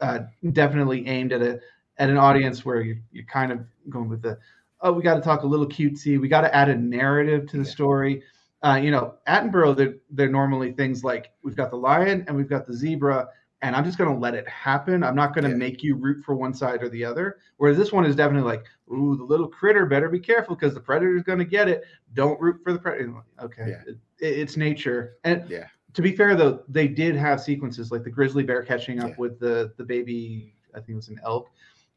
uh, 0.00 0.20
definitely 0.52 1.06
aimed 1.08 1.32
at 1.32 1.42
a 1.42 1.58
at 1.98 2.10
an 2.10 2.16
audience 2.16 2.64
where 2.64 2.80
you, 2.80 2.98
you're 3.12 3.24
kind 3.26 3.52
of 3.52 3.60
going 3.88 4.08
with 4.08 4.22
the 4.22 4.38
oh 4.80 4.92
we 4.92 5.02
got 5.02 5.14
to 5.14 5.20
talk 5.20 5.42
a 5.42 5.46
little 5.46 5.66
cutesy 5.66 6.20
we 6.20 6.28
got 6.28 6.42
to 6.42 6.54
add 6.54 6.68
a 6.68 6.76
narrative 6.76 7.46
to 7.48 7.56
the 7.56 7.64
yeah. 7.64 7.70
story. 7.70 8.22
Uh, 8.62 8.76
you 8.76 8.90
know 8.90 9.14
attenborough 9.28 9.76
they're, 9.76 9.96
they're 10.10 10.28
normally 10.28 10.72
things 10.72 11.04
like 11.04 11.32
we've 11.42 11.56
got 11.56 11.70
the 11.70 11.76
lion 11.76 12.24
and 12.26 12.36
we've 12.36 12.48
got 12.48 12.66
the 12.66 12.72
zebra 12.72 13.28
and 13.60 13.76
i'm 13.76 13.84
just 13.84 13.98
going 13.98 14.10
to 14.10 14.18
let 14.18 14.34
it 14.34 14.46
happen. 14.48 15.02
I'm 15.02 15.14
not 15.14 15.34
going 15.34 15.44
to 15.44 15.50
yeah. 15.50 15.56
make 15.56 15.82
you 15.82 15.96
root 15.96 16.22
for 16.24 16.34
one 16.34 16.52
side 16.52 16.82
or 16.82 16.88
the 16.90 17.04
other. 17.04 17.38
Whereas 17.56 17.78
this 17.78 17.92
one 17.92 18.04
is 18.04 18.14
definitely 18.14 18.48
like 18.48 18.64
ooh 18.92 19.16
the 19.16 19.24
little 19.24 19.48
critter 19.48 19.86
better 19.86 20.08
be 20.08 20.20
careful 20.20 20.54
because 20.54 20.74
the 20.74 20.80
predator's 20.80 21.22
going 21.22 21.38
to 21.38 21.44
get 21.46 21.68
it. 21.68 21.84
Don't 22.12 22.40
root 22.40 22.60
for 22.62 22.72
the 22.72 22.78
predator 22.78 23.14
okay. 23.42 23.68
Yeah. 23.68 23.92
it, 23.92 23.98
it's 24.38 24.56
nature. 24.56 25.16
And 25.24 25.48
yeah. 25.48 25.66
to 25.94 26.02
be 26.02 26.14
fair 26.14 26.36
though 26.36 26.62
they 26.68 26.88
did 26.88 27.16
have 27.16 27.40
sequences 27.40 27.90
like 27.90 28.04
the 28.04 28.10
grizzly 28.10 28.42
bear 28.42 28.62
catching 28.62 29.02
up 29.02 29.16
with 29.18 29.38
the 29.38 29.72
the 29.78 29.84
baby 29.84 30.54
i 30.74 30.78
think 30.78 30.90
it 30.90 30.96
was 30.96 31.08
an 31.08 31.20
elk 31.24 31.50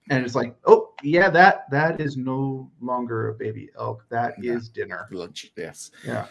and 0.09 0.25
it's 0.25 0.35
like, 0.35 0.55
oh 0.65 0.93
yeah, 1.03 1.29
that 1.29 1.69
that 1.71 1.99
is 2.01 2.17
no 2.17 2.71
longer 2.81 3.29
a 3.29 3.33
baby 3.33 3.69
elk. 3.77 4.05
That 4.09 4.33
yeah. 4.41 4.53
is 4.53 4.69
dinner. 4.69 5.07
Lunch. 5.11 5.51
Yes. 5.55 5.91
Yeah. 6.05 6.27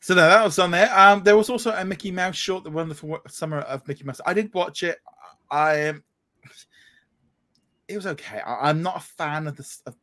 So 0.00 0.14
no, 0.14 0.28
that 0.28 0.44
was 0.44 0.58
on 0.58 0.70
there. 0.70 0.90
Um, 0.96 1.22
there 1.22 1.36
was 1.36 1.50
also 1.50 1.72
a 1.72 1.84
Mickey 1.84 2.10
Mouse 2.10 2.36
short, 2.36 2.64
the 2.64 2.70
wonderful 2.70 3.18
summer 3.28 3.60
of 3.60 3.86
Mickey 3.88 4.04
Mouse. 4.04 4.20
I 4.24 4.34
did 4.34 4.52
watch 4.54 4.82
it. 4.82 4.98
I 5.50 5.88
um, 5.88 6.02
it 7.88 7.96
was 7.96 8.06
okay. 8.06 8.40
I, 8.40 8.70
am 8.70 8.82
not 8.82 8.96
a 8.96 9.00
fan 9.00 9.46
of 9.46 9.56
this. 9.56 9.82
Of, 9.86 9.94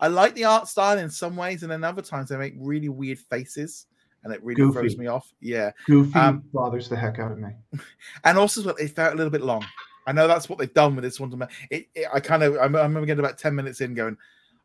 I 0.00 0.08
like 0.08 0.34
the 0.34 0.44
art 0.44 0.68
style 0.68 0.98
in 0.98 1.10
some 1.10 1.36
ways, 1.36 1.62
and 1.62 1.72
then 1.72 1.84
other 1.84 2.02
times 2.02 2.28
they 2.28 2.36
make 2.36 2.54
really 2.56 2.88
weird 2.88 3.18
faces, 3.18 3.86
and 4.24 4.32
it 4.32 4.42
really 4.42 4.60
Goofy. 4.60 4.72
throws 4.80 4.96
me 4.96 5.06
off. 5.06 5.32
Yeah, 5.40 5.70
Goofy 5.86 6.18
um, 6.18 6.44
bothers 6.52 6.88
the 6.88 6.96
heck 6.96 7.18
out 7.18 7.32
of 7.32 7.38
me. 7.38 7.50
And 8.24 8.38
also, 8.38 8.68
it 8.70 8.88
felt 8.88 9.14
a 9.14 9.16
little 9.16 9.30
bit 9.30 9.42
long. 9.42 9.64
I 10.06 10.12
know 10.12 10.26
that's 10.26 10.48
what 10.48 10.58
they've 10.58 10.72
done 10.72 10.94
with 10.96 11.04
this 11.04 11.20
one. 11.20 11.48
It, 11.70 11.88
it, 11.94 12.06
I 12.12 12.20
kind 12.20 12.42
of, 12.42 12.56
I'm 12.56 12.74
remember 12.74 13.06
getting 13.06 13.24
about 13.24 13.38
ten 13.38 13.54
minutes 13.54 13.80
in, 13.80 13.94
going, 13.94 14.16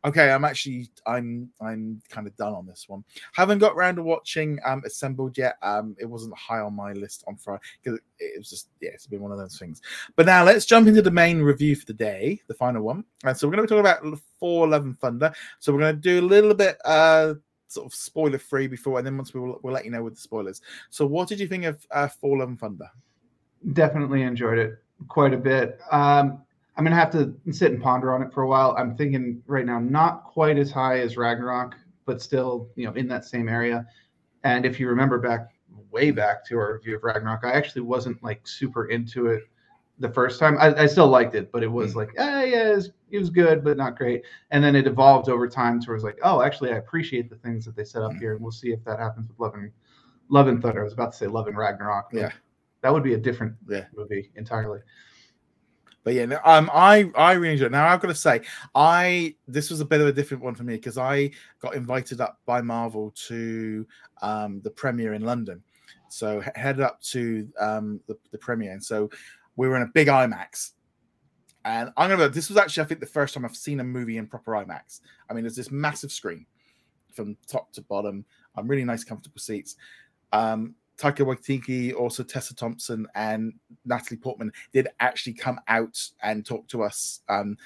okay, 0.04 0.30
I'm 0.30 0.44
actually, 0.44 0.88
I'm, 1.06 1.50
I'm 1.60 2.00
kind 2.08 2.26
of 2.26 2.36
done 2.36 2.54
on 2.54 2.66
this 2.66 2.88
one. 2.88 3.04
Haven't 3.32 3.58
got 3.58 3.74
around 3.74 3.96
to 3.96 4.02
watching 4.02 4.58
um 4.64 4.82
Assembled 4.84 5.36
yet. 5.36 5.56
Um, 5.62 5.96
it 5.98 6.06
wasn't 6.06 6.36
high 6.36 6.60
on 6.60 6.74
my 6.74 6.92
list 6.92 7.24
on 7.26 7.36
Friday 7.36 7.60
because 7.82 7.98
it, 7.98 8.04
it, 8.24 8.38
was 8.38 8.50
just, 8.50 8.68
yeah, 8.80 8.90
it's 8.90 9.06
been 9.06 9.20
one 9.20 9.32
of 9.32 9.38
those 9.38 9.58
things. 9.58 9.80
But 10.16 10.26
now 10.26 10.44
let's 10.44 10.66
jump 10.66 10.88
into 10.88 11.02
the 11.02 11.10
main 11.10 11.40
review 11.40 11.76
for 11.76 11.86
the 11.86 11.94
day, 11.94 12.40
the 12.48 12.54
final 12.54 12.82
one. 12.82 13.04
And 13.24 13.36
so 13.36 13.46
we're 13.46 13.56
going 13.56 13.66
to 13.66 13.74
be 13.74 13.80
talking 13.80 14.08
about 14.08 14.20
Love 14.40 14.84
and 14.84 14.98
Thunder. 14.98 15.32
So 15.58 15.72
we're 15.72 15.80
going 15.80 15.96
to 15.96 16.00
do 16.00 16.20
a 16.20 16.26
little 16.26 16.54
bit, 16.54 16.78
uh, 16.84 17.34
sort 17.70 17.86
of 17.86 17.94
spoiler 17.94 18.38
free 18.38 18.66
before, 18.66 18.96
and 18.96 19.06
then 19.06 19.16
once 19.16 19.34
we 19.34 19.40
will, 19.40 19.60
we'll 19.62 19.74
let 19.74 19.84
you 19.84 19.90
know 19.90 20.02
with 20.02 20.14
the 20.14 20.20
spoilers. 20.20 20.62
So, 20.88 21.06
what 21.06 21.28
did 21.28 21.38
you 21.38 21.46
think 21.46 21.64
of 21.64 21.86
uh, 21.90 22.08
Love 22.22 22.48
and 22.48 22.58
Thunder? 22.58 22.88
Definitely 23.74 24.22
enjoyed 24.22 24.58
it 24.58 24.78
quite 25.06 25.32
a 25.32 25.38
bit. 25.38 25.80
Um, 25.92 26.42
I'm 26.76 26.84
gonna 26.84 26.96
have 26.96 27.10
to 27.12 27.34
sit 27.50 27.72
and 27.72 27.82
ponder 27.82 28.14
on 28.14 28.22
it 28.22 28.32
for 28.32 28.42
a 28.42 28.48
while. 28.48 28.74
I'm 28.78 28.96
thinking 28.96 29.42
right 29.46 29.66
now, 29.66 29.78
not 29.78 30.24
quite 30.24 30.58
as 30.58 30.70
high 30.70 31.00
as 31.00 31.16
Ragnarok, 31.16 31.74
but 32.04 32.22
still, 32.22 32.68
you 32.76 32.86
know, 32.86 32.92
in 32.92 33.08
that 33.08 33.24
same 33.24 33.48
area. 33.48 33.86
And 34.44 34.64
if 34.64 34.78
you 34.78 34.88
remember 34.88 35.18
back 35.18 35.48
way 35.90 36.10
back 36.10 36.46
to 36.46 36.58
our 36.58 36.74
review 36.74 36.96
of 36.96 37.02
Ragnarok, 37.02 37.44
I 37.44 37.52
actually 37.52 37.82
wasn't 37.82 38.22
like 38.22 38.46
super 38.46 38.86
into 38.86 39.26
it 39.26 39.42
the 39.98 40.08
first 40.08 40.38
time. 40.38 40.56
I, 40.58 40.82
I 40.82 40.86
still 40.86 41.08
liked 41.08 41.34
it, 41.34 41.50
but 41.50 41.64
it 41.64 41.70
was 41.70 41.92
hmm. 41.92 41.98
like, 41.98 42.10
eh, 42.16 42.44
yeah, 42.44 42.70
it 42.70 42.76
was, 42.76 42.90
it 43.10 43.18
was, 43.18 43.30
good, 43.30 43.64
but 43.64 43.76
not 43.76 43.96
great. 43.96 44.22
And 44.52 44.62
then 44.62 44.76
it 44.76 44.86
evolved 44.86 45.28
over 45.28 45.48
time 45.48 45.80
towards 45.80 46.04
like, 46.04 46.18
oh, 46.22 46.42
actually, 46.42 46.70
I 46.70 46.76
appreciate 46.76 47.28
the 47.28 47.36
things 47.36 47.64
that 47.64 47.74
they 47.74 47.84
set 47.84 48.02
up 48.02 48.12
hmm. 48.12 48.18
here, 48.18 48.34
and 48.34 48.40
we'll 48.40 48.52
see 48.52 48.70
if 48.70 48.84
that 48.84 49.00
happens 49.00 49.28
with 49.28 49.40
Love 49.40 49.54
and 49.54 49.72
Love 50.28 50.46
and 50.46 50.62
Thunder. 50.62 50.80
I 50.80 50.84
was 50.84 50.92
about 50.92 51.12
to 51.12 51.18
say 51.18 51.26
Love 51.26 51.48
and 51.48 51.56
Ragnarok. 51.56 52.10
Yeah 52.12 52.30
that 52.80 52.92
would 52.92 53.02
be 53.02 53.14
a 53.14 53.18
different 53.18 53.54
yeah. 53.68 53.84
movie 53.94 54.30
entirely. 54.36 54.80
But 56.04 56.14
yeah, 56.14 56.38
um, 56.44 56.70
I 56.72 57.10
I 57.16 57.32
really 57.32 57.52
enjoyed 57.52 57.66
it. 57.66 57.72
Now 57.72 57.88
I've 57.88 58.00
got 58.00 58.08
to 58.08 58.14
say, 58.14 58.40
I 58.74 59.34
this 59.46 59.68
was 59.68 59.80
a 59.80 59.84
bit 59.84 60.00
of 60.00 60.06
a 60.06 60.12
different 60.12 60.42
one 60.42 60.54
for 60.54 60.62
me 60.62 60.76
because 60.76 60.96
I 60.96 61.30
got 61.60 61.74
invited 61.74 62.20
up 62.20 62.40
by 62.46 62.62
Marvel 62.62 63.12
to 63.26 63.86
um, 64.22 64.60
the 64.62 64.70
premiere 64.70 65.14
in 65.14 65.22
London, 65.22 65.62
so 66.08 66.42
headed 66.54 66.80
up 66.80 67.02
to 67.02 67.46
um, 67.60 68.00
the, 68.06 68.16
the 68.30 68.38
premiere, 68.38 68.72
and 68.72 68.82
so 68.82 69.10
we 69.56 69.68
were 69.68 69.76
in 69.76 69.82
a 69.82 69.90
big 69.92 70.08
IMAX. 70.08 70.72
And 71.64 71.90
I'm 71.96 72.08
gonna. 72.08 72.30
This 72.30 72.48
was 72.48 72.56
actually, 72.56 72.84
I 72.84 72.86
think, 72.86 73.00
the 73.00 73.06
first 73.06 73.34
time 73.34 73.44
I've 73.44 73.56
seen 73.56 73.80
a 73.80 73.84
movie 73.84 74.16
in 74.16 74.26
proper 74.26 74.52
IMAX. 74.52 75.00
I 75.28 75.34
mean, 75.34 75.42
there's 75.42 75.56
this 75.56 75.70
massive 75.70 76.12
screen 76.12 76.46
from 77.12 77.36
top 77.46 77.72
to 77.72 77.82
bottom. 77.82 78.24
Um, 78.56 78.66
really 78.66 78.84
nice, 78.84 79.04
comfortable 79.04 79.40
seats. 79.40 79.76
Um, 80.32 80.74
Taika 80.98 81.20
Waititi, 81.20 81.94
also 81.94 82.22
Tessa 82.22 82.54
Thompson 82.54 83.06
and 83.14 83.52
Natalie 83.84 84.18
Portman 84.18 84.52
did 84.72 84.88
actually 85.00 85.34
come 85.34 85.60
out 85.68 85.98
and 86.22 86.44
talk 86.44 86.66
to 86.68 86.82
us 86.82 87.20
um, 87.28 87.56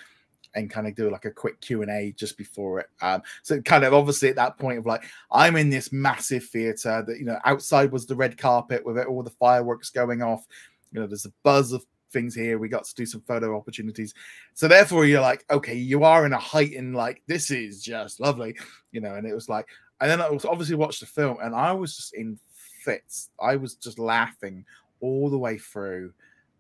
and 0.55 0.71
kind 0.71 0.87
of 0.87 0.95
do 0.95 1.11
like 1.11 1.25
a 1.25 1.31
quick 1.31 1.61
Q 1.61 1.83
and 1.83 1.91
A 1.91 2.13
just 2.13 2.37
before 2.37 2.81
it. 2.81 2.87
Um, 3.01 3.23
so 3.43 3.61
kind 3.63 3.85
of 3.85 3.95
obviously 3.95 4.29
at 4.29 4.37
that 4.37 4.59
point 4.59 4.79
of 4.79 4.87
like 4.87 5.05
I'm 5.31 5.57
in 5.57 5.71
this 5.71 5.93
massive 5.93 6.45
theater 6.45 7.03
that 7.07 7.19
you 7.19 7.25
know 7.25 7.39
outside 7.45 7.91
was 7.91 8.07
the 8.07 8.17
red 8.17 8.37
carpet 8.37 8.85
with 8.85 8.99
all 8.99 9.23
the 9.23 9.31
fireworks 9.31 9.91
going 9.91 10.23
off. 10.23 10.47
You 10.93 11.01
know, 11.01 11.07
there's 11.07 11.27
a 11.27 11.33
buzz 11.43 11.73
of 11.73 11.85
things 12.13 12.35
here. 12.35 12.59
We 12.59 12.69
got 12.69 12.85
to 12.85 12.95
do 12.95 13.07
some 13.07 13.23
photo 13.23 13.57
opportunities. 13.57 14.13
So 14.53 14.69
therefore, 14.69 15.07
you're 15.07 15.23
like, 15.23 15.45
okay, 15.51 15.75
you 15.75 16.05
are 16.05 16.27
in 16.27 16.35
a 16.35 16.39
heightened 16.39 16.95
like 16.95 17.23
this 17.27 17.51
is 17.51 17.83
just 17.83 18.21
lovely, 18.21 18.57
you 18.93 19.01
know. 19.01 19.15
And 19.15 19.27
it 19.27 19.35
was 19.35 19.49
like, 19.49 19.67
and 20.01 20.11
then 20.11 20.21
I 20.21 20.29
was 20.29 20.45
obviously 20.45 20.77
watched 20.77 21.01
the 21.01 21.07
film, 21.07 21.39
and 21.43 21.55
I 21.55 21.73
was 21.73 21.97
just 21.97 22.15
in 22.15 22.39
fits. 22.83 23.31
I 23.41 23.57
was 23.57 23.75
just 23.75 23.99
laughing 23.99 24.65
all 25.01 25.31
the 25.31 25.39
way 25.39 25.59
through. 25.59 26.13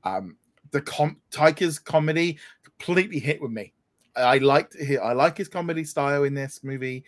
Um, 0.04 0.36
the 0.70 0.82
com- 0.82 1.20
Taika's 1.30 1.78
comedy 1.78 2.38
completely 2.64 3.18
hit 3.18 3.40
with 3.40 3.50
me. 3.50 3.72
I 4.16 4.38
liked 4.38 4.76
I 5.02 5.12
like 5.12 5.38
his 5.38 5.48
comedy 5.48 5.84
style 5.84 6.24
in 6.24 6.34
this 6.34 6.60
movie. 6.62 7.04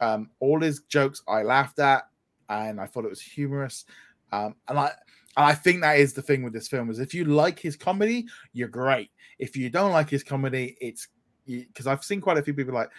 Um, 0.00 0.30
all 0.40 0.60
his 0.60 0.80
jokes 0.80 1.22
I 1.28 1.42
laughed 1.42 1.78
at, 1.78 2.08
and 2.48 2.80
I 2.80 2.86
thought 2.86 3.04
it 3.04 3.10
was 3.10 3.20
humorous. 3.20 3.84
Um, 4.32 4.54
and 4.68 4.78
I 4.78 4.92
and 5.36 5.46
I 5.46 5.54
think 5.54 5.82
that 5.82 5.98
is 5.98 6.12
the 6.12 6.22
thing 6.22 6.42
with 6.42 6.52
this 6.52 6.68
film 6.68 6.90
is 6.90 6.98
if 6.98 7.14
you 7.14 7.24
like 7.24 7.58
his 7.58 7.76
comedy, 7.76 8.26
you're 8.52 8.68
great. 8.68 9.10
If 9.38 9.56
you 9.56 9.70
don't 9.70 9.92
like 9.92 10.10
his 10.10 10.24
comedy, 10.24 10.76
it's 10.80 11.08
because 11.46 11.86
I've 11.86 12.04
seen 12.04 12.20
quite 12.20 12.38
a 12.38 12.42
few 12.42 12.54
people 12.54 12.74
like, 12.74 12.90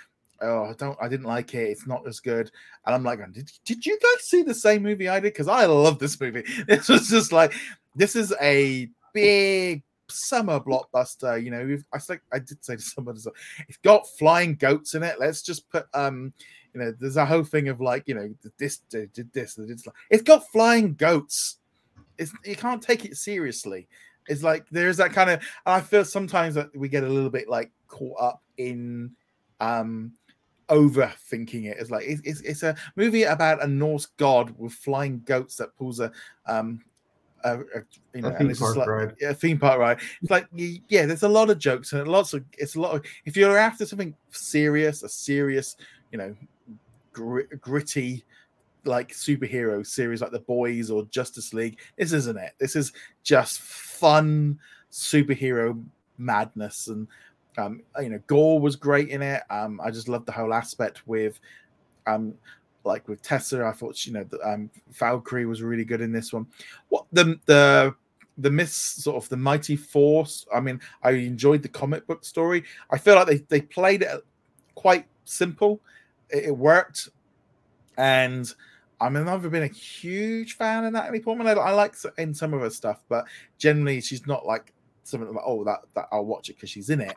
oh, 0.41 0.63
I 0.65 0.73
don't, 0.73 0.97
I 1.01 1.07
didn't 1.07 1.25
like 1.25 1.53
it. 1.53 1.69
It's 1.69 1.87
not 1.87 2.07
as 2.07 2.19
good. 2.19 2.51
And 2.85 2.95
I'm 2.95 3.03
like, 3.03 3.19
did, 3.31 3.51
did 3.65 3.85
you 3.85 3.97
guys 3.99 4.25
see 4.25 4.41
the 4.41 4.53
same 4.53 4.83
movie 4.83 5.09
I 5.09 5.19
did? 5.19 5.33
Because 5.33 5.47
I 5.47 5.65
love 5.65 5.99
this 5.99 6.19
movie. 6.19 6.43
This 6.67 6.89
was 6.89 7.09
just 7.09 7.31
like, 7.31 7.53
this 7.95 8.15
is 8.15 8.33
a 8.41 8.89
big 9.13 9.83
summer 10.07 10.59
blockbuster. 10.59 11.41
You 11.43 11.51
know, 11.51 11.77
I 11.93 11.99
like 12.07 12.21
I 12.31 12.39
did 12.39 12.63
say 12.63 12.75
to 12.75 12.81
somebody, 12.81 13.19
it's 13.67 13.77
got 13.77 14.07
flying 14.17 14.55
goats 14.55 14.93
in 14.95 15.03
it. 15.03 15.19
Let's 15.19 15.41
just 15.41 15.69
put 15.69 15.87
um, 15.93 16.33
you 16.73 16.81
know, 16.81 16.93
there's 16.99 17.17
a 17.17 17.25
whole 17.25 17.43
thing 17.43 17.67
of 17.69 17.81
like, 17.81 18.03
you 18.07 18.15
know, 18.15 18.33
this 18.57 18.77
did 18.89 19.13
this, 19.33 19.55
this. 19.55 19.87
It's 20.09 20.23
got 20.23 20.49
flying 20.51 20.93
goats. 20.93 21.57
It's 22.17 22.33
you 22.45 22.55
can't 22.55 22.81
take 22.81 23.05
it 23.05 23.17
seriously. 23.17 23.87
It's 24.27 24.43
like 24.43 24.65
there's 24.69 24.97
that 24.97 25.13
kind 25.13 25.29
of. 25.29 25.41
I 25.65 25.81
feel 25.81 26.05
sometimes 26.05 26.55
that 26.55 26.75
we 26.75 26.89
get 26.89 27.03
a 27.03 27.09
little 27.09 27.29
bit 27.29 27.49
like 27.49 27.71
caught 27.87 28.19
up 28.19 28.43
in 28.57 29.11
um 29.59 30.13
overthinking 30.69 31.65
it. 31.65 31.77
It's 31.79 31.91
like 31.91 32.05
it's, 32.05 32.21
it's, 32.23 32.41
it's 32.41 32.63
a 32.63 32.75
movie 32.95 33.23
about 33.23 33.63
a 33.63 33.67
Norse 33.67 34.07
god 34.17 34.53
with 34.57 34.73
flying 34.73 35.21
goats 35.25 35.55
that 35.57 35.75
pulls 35.77 35.99
a 35.99 36.11
um 36.47 36.81
a, 37.43 37.59
a, 37.59 37.63
you 38.13 38.21
know, 38.21 38.29
a 38.29 38.37
theme 38.37 38.55
park 38.55 38.75
like, 38.75 38.87
ride. 38.87 39.15
a 39.21 39.33
theme 39.33 39.59
park 39.59 39.79
ride. 39.79 39.99
It's 40.21 40.31
like 40.31 40.47
yeah, 40.53 41.05
there's 41.05 41.23
a 41.23 41.29
lot 41.29 41.49
of 41.49 41.57
jokes 41.57 41.93
and 41.93 42.07
lots 42.07 42.33
of 42.33 42.43
it's 42.57 42.75
a 42.75 42.81
lot 42.81 42.95
of 42.95 43.05
if 43.25 43.37
you're 43.37 43.57
after 43.57 43.85
something 43.85 44.15
serious, 44.31 45.03
a 45.03 45.09
serious, 45.09 45.75
you 46.11 46.17
know, 46.17 46.35
gr- 47.13 47.53
gritty 47.59 48.23
like 48.85 49.11
superhero 49.11 49.85
series 49.85 50.21
like 50.21 50.31
The 50.31 50.39
Boys 50.39 50.89
or 50.89 51.03
Justice 51.05 51.53
League. 51.53 51.79
This 51.97 52.13
isn't 52.13 52.37
it. 52.37 52.53
This 52.59 52.75
is 52.75 52.93
just 53.23 53.59
fun 53.61 54.59
superhero 54.91 55.83
madness 56.17 56.87
and 56.87 57.07
um 57.59 57.81
you 58.01 58.09
know 58.09 58.19
Gorr 58.27 58.59
was 58.59 58.75
great 58.75 59.09
in 59.09 59.21
it. 59.21 59.43
Um 59.49 59.79
I 59.83 59.91
just 59.91 60.09
loved 60.09 60.25
the 60.25 60.31
whole 60.31 60.53
aspect 60.53 61.07
with 61.07 61.39
um 62.07 62.33
like 62.83 63.07
with 63.07 63.21
Tessa, 63.21 63.65
I 63.65 63.71
thought 63.71 64.05
you 64.05 64.13
know 64.13 64.25
um, 64.43 64.69
Valkyrie 64.91 65.45
was 65.45 65.61
really 65.61 65.85
good 65.85 66.01
in 66.01 66.11
this 66.11 66.33
one. 66.33 66.47
What 66.89 67.05
the 67.11 67.39
the 67.45 67.95
the 68.37 68.49
miss 68.49 68.73
sort 68.73 69.21
of 69.21 69.29
the 69.29 69.37
mighty 69.37 69.75
force. 69.75 70.45
I 70.53 70.59
mean, 70.61 70.79
I 71.03 71.11
enjoyed 71.11 71.61
the 71.61 71.69
comic 71.69 72.07
book 72.07 72.23
story. 72.23 72.63
I 72.89 72.97
feel 72.97 73.15
like 73.15 73.27
they 73.27 73.37
they 73.37 73.61
played 73.61 74.01
it 74.01 74.25
quite 74.75 75.05
simple. 75.25 75.81
It, 76.29 76.45
it 76.45 76.57
worked, 76.57 77.09
and 77.97 78.51
I 79.01 79.09
mean, 79.09 79.21
I've 79.21 79.25
never 79.25 79.49
been 79.49 79.63
a 79.63 79.67
huge 79.67 80.55
fan 80.55 80.85
of 80.85 80.93
Natalie 80.93 81.19
Portman. 81.19 81.47
I, 81.47 81.51
I 81.51 81.71
like 81.71 81.95
in 82.17 82.33
some 82.33 82.53
of 82.53 82.61
her 82.61 82.69
stuff, 82.69 83.03
but 83.09 83.25
generally 83.57 84.01
she's 84.01 84.25
not 84.25 84.45
like 84.45 84.73
something 85.03 85.33
like 85.33 85.43
oh 85.45 85.63
that 85.63 85.79
that 85.95 86.07
I'll 86.11 86.25
watch 86.25 86.49
it 86.49 86.55
because 86.55 86.69
she's 86.69 86.89
in 86.89 87.01
it 87.01 87.15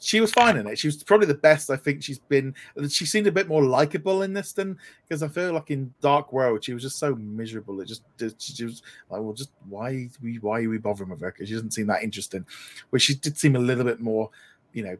she 0.00 0.20
was 0.20 0.32
fine 0.32 0.56
in 0.56 0.66
it. 0.66 0.78
She 0.78 0.86
was 0.86 1.02
probably 1.02 1.26
the 1.26 1.34
best 1.34 1.70
I 1.70 1.76
think 1.76 2.02
she's 2.02 2.18
been. 2.18 2.54
She 2.88 3.04
seemed 3.04 3.26
a 3.26 3.32
bit 3.32 3.48
more 3.48 3.64
likable 3.64 4.22
in 4.22 4.32
this 4.32 4.52
than 4.52 4.78
because 5.06 5.22
I 5.22 5.28
feel 5.28 5.52
like 5.52 5.70
in 5.70 5.92
Dark 6.00 6.32
World 6.32 6.64
she 6.64 6.74
was 6.74 6.82
just 6.82 6.98
so 6.98 7.14
miserable. 7.16 7.80
It 7.80 7.88
just 7.88 8.02
she 8.38 8.64
was 8.64 8.82
like, 9.10 9.20
well, 9.20 9.32
just 9.32 9.50
why 9.68 10.08
we 10.22 10.36
why 10.36 10.62
are 10.62 10.68
we 10.68 10.78
bothering 10.78 11.10
with 11.10 11.20
her? 11.20 11.32
Because 11.32 11.48
she 11.48 11.54
doesn't 11.54 11.72
seem 11.72 11.86
that 11.88 12.02
interesting. 12.02 12.46
Where 12.90 13.00
she 13.00 13.14
did 13.14 13.36
seem 13.36 13.56
a 13.56 13.60
little 13.60 13.84
bit 13.84 14.00
more, 14.00 14.30
you 14.72 14.84
know. 14.84 14.96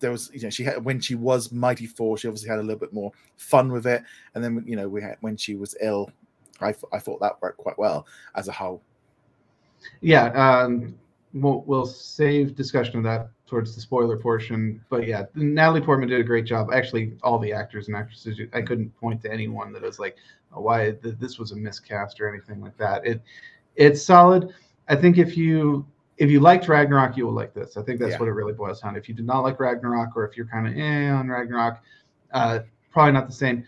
There 0.00 0.10
was, 0.10 0.30
you 0.34 0.42
know, 0.42 0.50
she 0.50 0.64
had 0.64 0.84
when 0.84 1.00
she 1.00 1.14
was 1.14 1.50
Mighty 1.50 1.86
Thor, 1.86 2.18
she 2.18 2.28
obviously 2.28 2.50
had 2.50 2.58
a 2.58 2.62
little 2.62 2.80
bit 2.80 2.92
more 2.92 3.12
fun 3.36 3.72
with 3.72 3.86
it. 3.86 4.02
And 4.34 4.44
then, 4.44 4.62
you 4.66 4.76
know, 4.76 4.86
we 4.86 5.00
had 5.00 5.16
when 5.22 5.36
she 5.36 5.54
was 5.54 5.74
ill, 5.80 6.10
I, 6.60 6.74
I 6.92 6.98
thought 6.98 7.20
that 7.20 7.40
worked 7.40 7.56
quite 7.56 7.78
well 7.78 8.06
as 8.34 8.48
a 8.48 8.52
whole. 8.52 8.82
Yeah, 10.02 10.26
um, 10.32 10.98
we'll, 11.34 11.62
we'll 11.66 11.86
save 11.86 12.54
discussion 12.54 12.96
of 12.98 13.04
that 13.04 13.28
towards 13.46 13.74
the 13.74 13.80
spoiler 13.80 14.16
portion. 14.16 14.82
But 14.88 15.06
yeah, 15.06 15.24
Natalie 15.34 15.80
Portman 15.80 16.08
did 16.08 16.20
a 16.20 16.24
great 16.24 16.46
job. 16.46 16.70
Actually, 16.72 17.12
all 17.22 17.38
the 17.38 17.52
actors 17.52 17.88
and 17.88 17.96
actresses, 17.96 18.40
I 18.52 18.62
couldn't 18.62 18.96
point 18.98 19.20
to 19.22 19.32
anyone 19.32 19.72
that 19.72 19.82
was 19.82 19.98
like, 19.98 20.16
oh, 20.54 20.60
why 20.60 20.92
this 21.02 21.38
was 21.38 21.52
a 21.52 21.56
miscast 21.56 22.20
or 22.20 22.32
anything 22.32 22.60
like 22.60 22.76
that. 22.78 23.06
It 23.06 23.20
it's 23.76 24.02
solid. 24.02 24.54
I 24.88 24.96
think 24.96 25.18
if 25.18 25.36
you 25.36 25.86
if 26.16 26.30
you 26.30 26.40
liked 26.40 26.68
Ragnarok, 26.68 27.16
you 27.16 27.26
will 27.26 27.32
like 27.32 27.54
this. 27.54 27.76
I 27.76 27.82
think 27.82 27.98
that's 27.98 28.12
yeah. 28.12 28.18
what 28.18 28.28
it 28.28 28.32
really 28.32 28.52
boils 28.52 28.80
down. 28.80 28.96
If 28.96 29.08
you 29.08 29.14
did 29.14 29.26
not 29.26 29.40
like 29.40 29.58
Ragnarok, 29.58 30.16
or 30.16 30.24
if 30.24 30.36
you're 30.36 30.46
kind 30.46 30.68
of 30.68 30.76
eh 30.76 31.10
on 31.10 31.28
Ragnarok, 31.28 31.80
uh, 32.32 32.60
probably 32.92 33.12
not 33.12 33.26
the 33.26 33.34
same. 33.34 33.64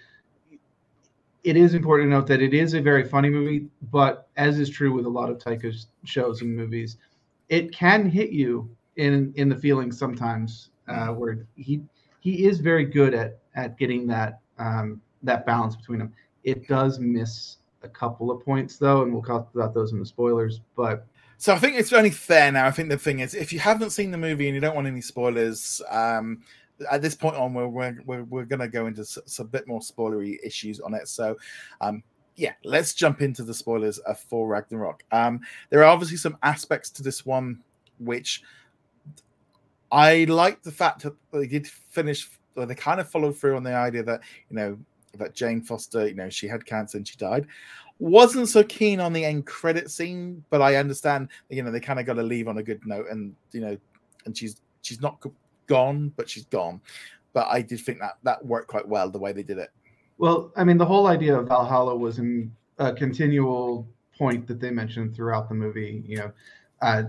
It 1.43 1.57
is 1.57 1.75
important 1.75 2.07
to 2.07 2.11
note 2.11 2.27
that 2.29 2.43
it 2.43 2.55
is 2.55 2.75
a 2.75 2.81
very 2.81 3.05
funny 3.05 3.31
movie, 3.31 3.69
but 3.93 4.29
as 4.37 4.59
is 4.59 4.69
true 4.69 4.93
with 4.93 5.07
a 5.07 5.09
lot 5.09 5.31
of 5.31 5.39
Taika's 5.39 5.87
shows 6.05 6.43
and 6.43 6.57
movies, 6.57 6.97
it 7.49 7.73
can 7.73 8.09
hit 8.09 8.31
you 8.31 8.69
in 8.97 9.33
in 9.37 9.49
the 9.49 9.57
feelings 9.57 9.99
sometimes 9.99 10.71
uh, 10.89 10.93
mm-hmm. 10.93 11.17
where 11.17 11.47
he 11.57 11.83
he 12.21 12.47
is 12.47 12.61
very 12.61 12.85
good 12.85 13.15
at 13.15 13.39
at 13.55 13.79
getting 13.79 14.07
that 14.09 14.41
um, 14.59 15.01
that 15.23 15.47
balance 15.47 15.77
between 15.77 15.99
them. 15.99 16.13
It 16.45 16.69
does 16.69 16.99
miss 16.99 17.59
a 17.83 17.89
couple 17.89 18.31
of 18.31 18.45
points 18.45 18.79
though, 18.79 19.03
and 19.03 19.13
we'll 19.13 19.23
talk 19.23 19.55
about 19.55 19.75
those 19.75 19.93
in 19.93 19.99
the 19.99 20.07
spoilers. 20.07 20.61
But 20.77 21.07
so 21.39 21.55
I 21.55 21.59
think 21.59 21.77
it's 21.77 21.93
only 21.93 22.11
fair 22.11 22.51
now. 22.51 22.67
I 22.67 22.71
think 22.71 22.89
the 22.89 22.99
thing 22.99 23.21
is, 23.21 23.35
if 23.35 23.53
you 23.53 23.59
haven't 23.59 23.91
seen 23.91 24.11
the 24.11 24.19
movie 24.19 24.49
and 24.49 24.55
you 24.55 24.61
don't 24.61 24.75
want 24.75 24.87
any 24.87 25.01
spoilers, 25.01 25.83
um, 25.91 26.43
at 26.91 27.03
this 27.03 27.15
point 27.15 27.37
on, 27.37 27.55
we're 27.55 27.69
we're, 27.69 28.03
we're, 28.07 28.25
we're 28.25 28.45
going 28.45 28.61
to 28.61 28.69
go 28.69 28.87
into 28.87 29.05
some 29.05 29.47
bit 29.49 29.67
more 29.67 29.81
spoilery 29.81 30.39
issues 30.45 30.81
on 30.81 30.95
it. 30.95 31.09
So, 31.09 31.37
um, 31.81 32.03
yeah, 32.37 32.53
let's 32.65 32.95
jump 32.95 33.23
into 33.23 33.43
the 33.43 33.55
spoilers 33.55 33.99
for 34.29 34.47
Ragnarok. 34.47 35.03
Um, 35.11 35.41
there 35.71 35.81
are 35.81 35.87
obviously 35.87 36.19
some 36.19 36.37
aspects 36.43 36.91
to 36.91 37.03
this 37.03 37.25
one 37.25 37.63
which 37.99 38.43
I 39.91 40.25
like 40.25 40.63
the 40.63 40.73
fact 40.73 41.03
that 41.03 41.15
they 41.33 41.47
did 41.47 41.67
finish. 41.67 42.29
They 42.55 42.75
kind 42.75 43.01
of 43.01 43.09
followed 43.09 43.37
through 43.37 43.57
on 43.57 43.63
the 43.63 43.75
idea 43.75 44.03
that 44.03 44.21
you 44.51 44.57
know 44.57 44.79
that 45.19 45.35
Jane 45.35 45.63
Foster, 45.63 46.07
you 46.07 46.15
know, 46.15 46.29
she 46.29 46.49
had 46.49 46.67
cancer 46.67 46.99
and 46.99 47.07
she 47.07 47.17
died. 47.17 47.47
Wasn't 47.99 48.49
so 48.49 48.63
keen 48.65 49.01
on 49.01 49.13
the 49.13 49.25
end 49.25 49.47
credit 49.47 49.91
scene, 49.91 50.45
but 50.51 50.61
I 50.61 50.77
understand. 50.77 51.29
You 51.49 51.63
know, 51.63 51.71
they 51.71 51.81
kind 51.81 51.99
of 51.99 52.07
got 52.07 52.15
to 52.15 52.23
leave 52.23 52.49
on 52.49 52.59
a 52.59 52.63
good 52.63 52.85
note, 52.87 53.07
and 53.11 53.35
you 53.53 53.61
know, 53.61 53.77
and 54.27 54.37
she's 54.37 54.61
she's 54.83 55.01
not 55.01 55.23
gone, 55.67 56.13
but 56.17 56.29
she's 56.29 56.45
gone. 56.47 56.81
But 57.33 57.49
I 57.49 57.63
did 57.63 57.81
think 57.81 58.01
that 58.01 58.19
that 58.23 58.45
worked 58.45 58.69
quite 58.69 58.87
well 58.87 59.11
the 59.11 59.19
way 59.19 59.33
they 59.33 59.43
did 59.43 59.59
it. 59.59 59.71
Well, 60.19 60.53
I 60.57 60.65
mean, 60.65 60.79
the 60.79 60.87
whole 60.87 61.07
idea 61.07 61.39
of 61.39 61.49
Valhalla 61.49 61.97
was 61.97 62.19
in 62.19 62.53
a 62.79 62.93
continual 62.93 63.87
point 64.17 64.47
that 64.47 64.61
they 64.61 64.71
mentioned 64.71 65.15
throughout 65.15 65.49
the 65.49 65.55
movie. 65.55 66.03
You 66.07 66.17
know, 66.19 66.33
uh, 66.83 67.03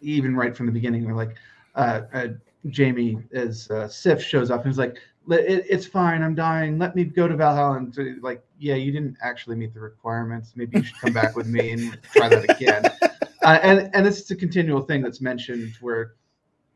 even 0.00 0.36
right 0.36 0.56
from 0.56 0.66
the 0.66 0.72
beginning, 0.72 1.04
they're 1.04 1.14
like, 1.14 1.36
uh, 1.74 2.02
uh, 2.12 2.28
Jaimie 2.68 3.22
as 3.32 3.70
uh, 3.70 3.88
Sif 3.88 4.22
shows 4.22 4.50
up 4.50 4.60
and 4.64 4.72
he's 4.72 4.78
like, 4.78 4.96
it, 5.30 5.66
"It's 5.68 5.86
fine, 5.86 6.22
I'm 6.22 6.34
dying. 6.34 6.78
Let 6.78 6.94
me 6.94 7.04
go 7.04 7.26
to 7.26 7.36
Valhalla." 7.36 7.76
And 7.78 8.22
like, 8.22 8.44
yeah, 8.58 8.74
you 8.74 8.92
didn't 8.92 9.16
actually 9.22 9.56
meet 9.56 9.74
the 9.74 9.80
requirements. 9.80 10.52
Maybe 10.54 10.78
you 10.78 10.84
should 10.84 10.98
come 11.00 11.12
back 11.12 11.34
with 11.34 11.46
me 11.48 11.72
and 11.72 11.98
try 12.14 12.28
that 12.28 12.50
again. 12.50 12.84
Uh, 13.44 13.58
and 13.64 13.90
and 13.92 14.06
this 14.06 14.20
is 14.20 14.30
a 14.30 14.36
continual 14.36 14.80
thing 14.80 15.02
that's 15.02 15.20
mentioned 15.20 15.72
where 15.80 16.12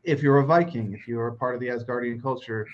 if 0.03 0.21
you're 0.21 0.39
a 0.39 0.45
Viking, 0.45 0.91
if 0.91 1.07
you're 1.07 1.27
a 1.27 1.33
part 1.33 1.55
of 1.55 1.61
the 1.61 1.67
Asgardian 1.67 2.21
culture, 2.21 2.67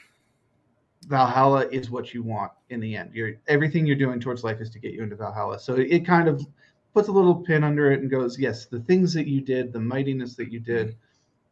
Valhalla 1.06 1.68
is 1.70 1.90
what 1.90 2.14
you 2.14 2.24
want 2.24 2.52
in 2.70 2.80
the 2.80 2.96
end. 2.96 3.12
You're 3.14 3.34
everything 3.48 3.86
you're 3.86 3.96
doing 3.96 4.20
towards 4.20 4.44
life 4.44 4.62
is 4.62 4.70
to 4.72 4.80
get 4.80 4.94
you 4.94 5.04
into 5.04 5.16
Valhalla. 5.16 5.60
So 5.60 5.76
it 5.76 6.06
kind 6.06 6.28
of 6.28 6.46
puts 6.94 7.08
a 7.08 7.12
little 7.12 7.36
pin 7.36 7.64
under 7.64 7.92
it 7.92 8.02
and 8.02 8.10
goes, 8.10 8.38
yes, 8.38 8.66
the 8.66 8.80
things 8.82 9.14
that 9.14 9.28
you 9.28 9.42
did, 9.42 9.74
the 9.74 9.80
mightiness 9.80 10.36
that 10.36 10.52
you 10.52 10.60
did, 10.60 10.96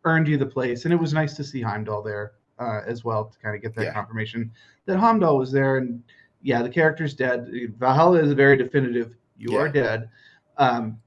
earned 0.06 0.28
you 0.28 0.38
the 0.38 0.46
place. 0.46 0.86
And 0.86 0.94
it 0.94 0.98
was 0.98 1.14
nice 1.14 1.36
to 1.36 1.44
see 1.44 1.62
Heimdall 1.62 2.04
there 2.04 2.34
uh, 2.60 2.82
as 2.86 3.04
well 3.04 3.26
to 3.26 3.40
kind 3.40 3.56
of 3.56 3.62
get 3.62 3.76
that 3.76 3.86
yeah. 3.86 3.94
confirmation 3.94 4.52
that 4.86 4.98
Heimdall 4.98 5.38
was 5.38 5.52
there. 5.52 5.78
And 5.78 6.04
yeah, 6.42 6.62
the 6.62 6.70
character's 6.70 7.14
dead. 7.14 7.50
Valhalla 7.78 8.20
is 8.20 8.32
a 8.32 8.36
very 8.36 8.58
definitive. 8.58 9.16
You 9.38 9.54
yeah. 9.54 9.60
are 9.60 9.70
dead. 9.70 10.10
Um, 10.58 11.00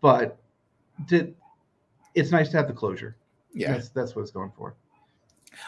but 0.00 0.38
to, 1.08 1.34
it's 2.14 2.30
nice 2.30 2.50
to 2.50 2.56
have 2.56 2.68
the 2.68 2.74
closure. 2.74 3.16
Yeah, 3.52 3.72
that's 3.72 3.90
that's 3.90 4.16
what 4.16 4.22
it's 4.22 4.30
going 4.30 4.52
for. 4.56 4.74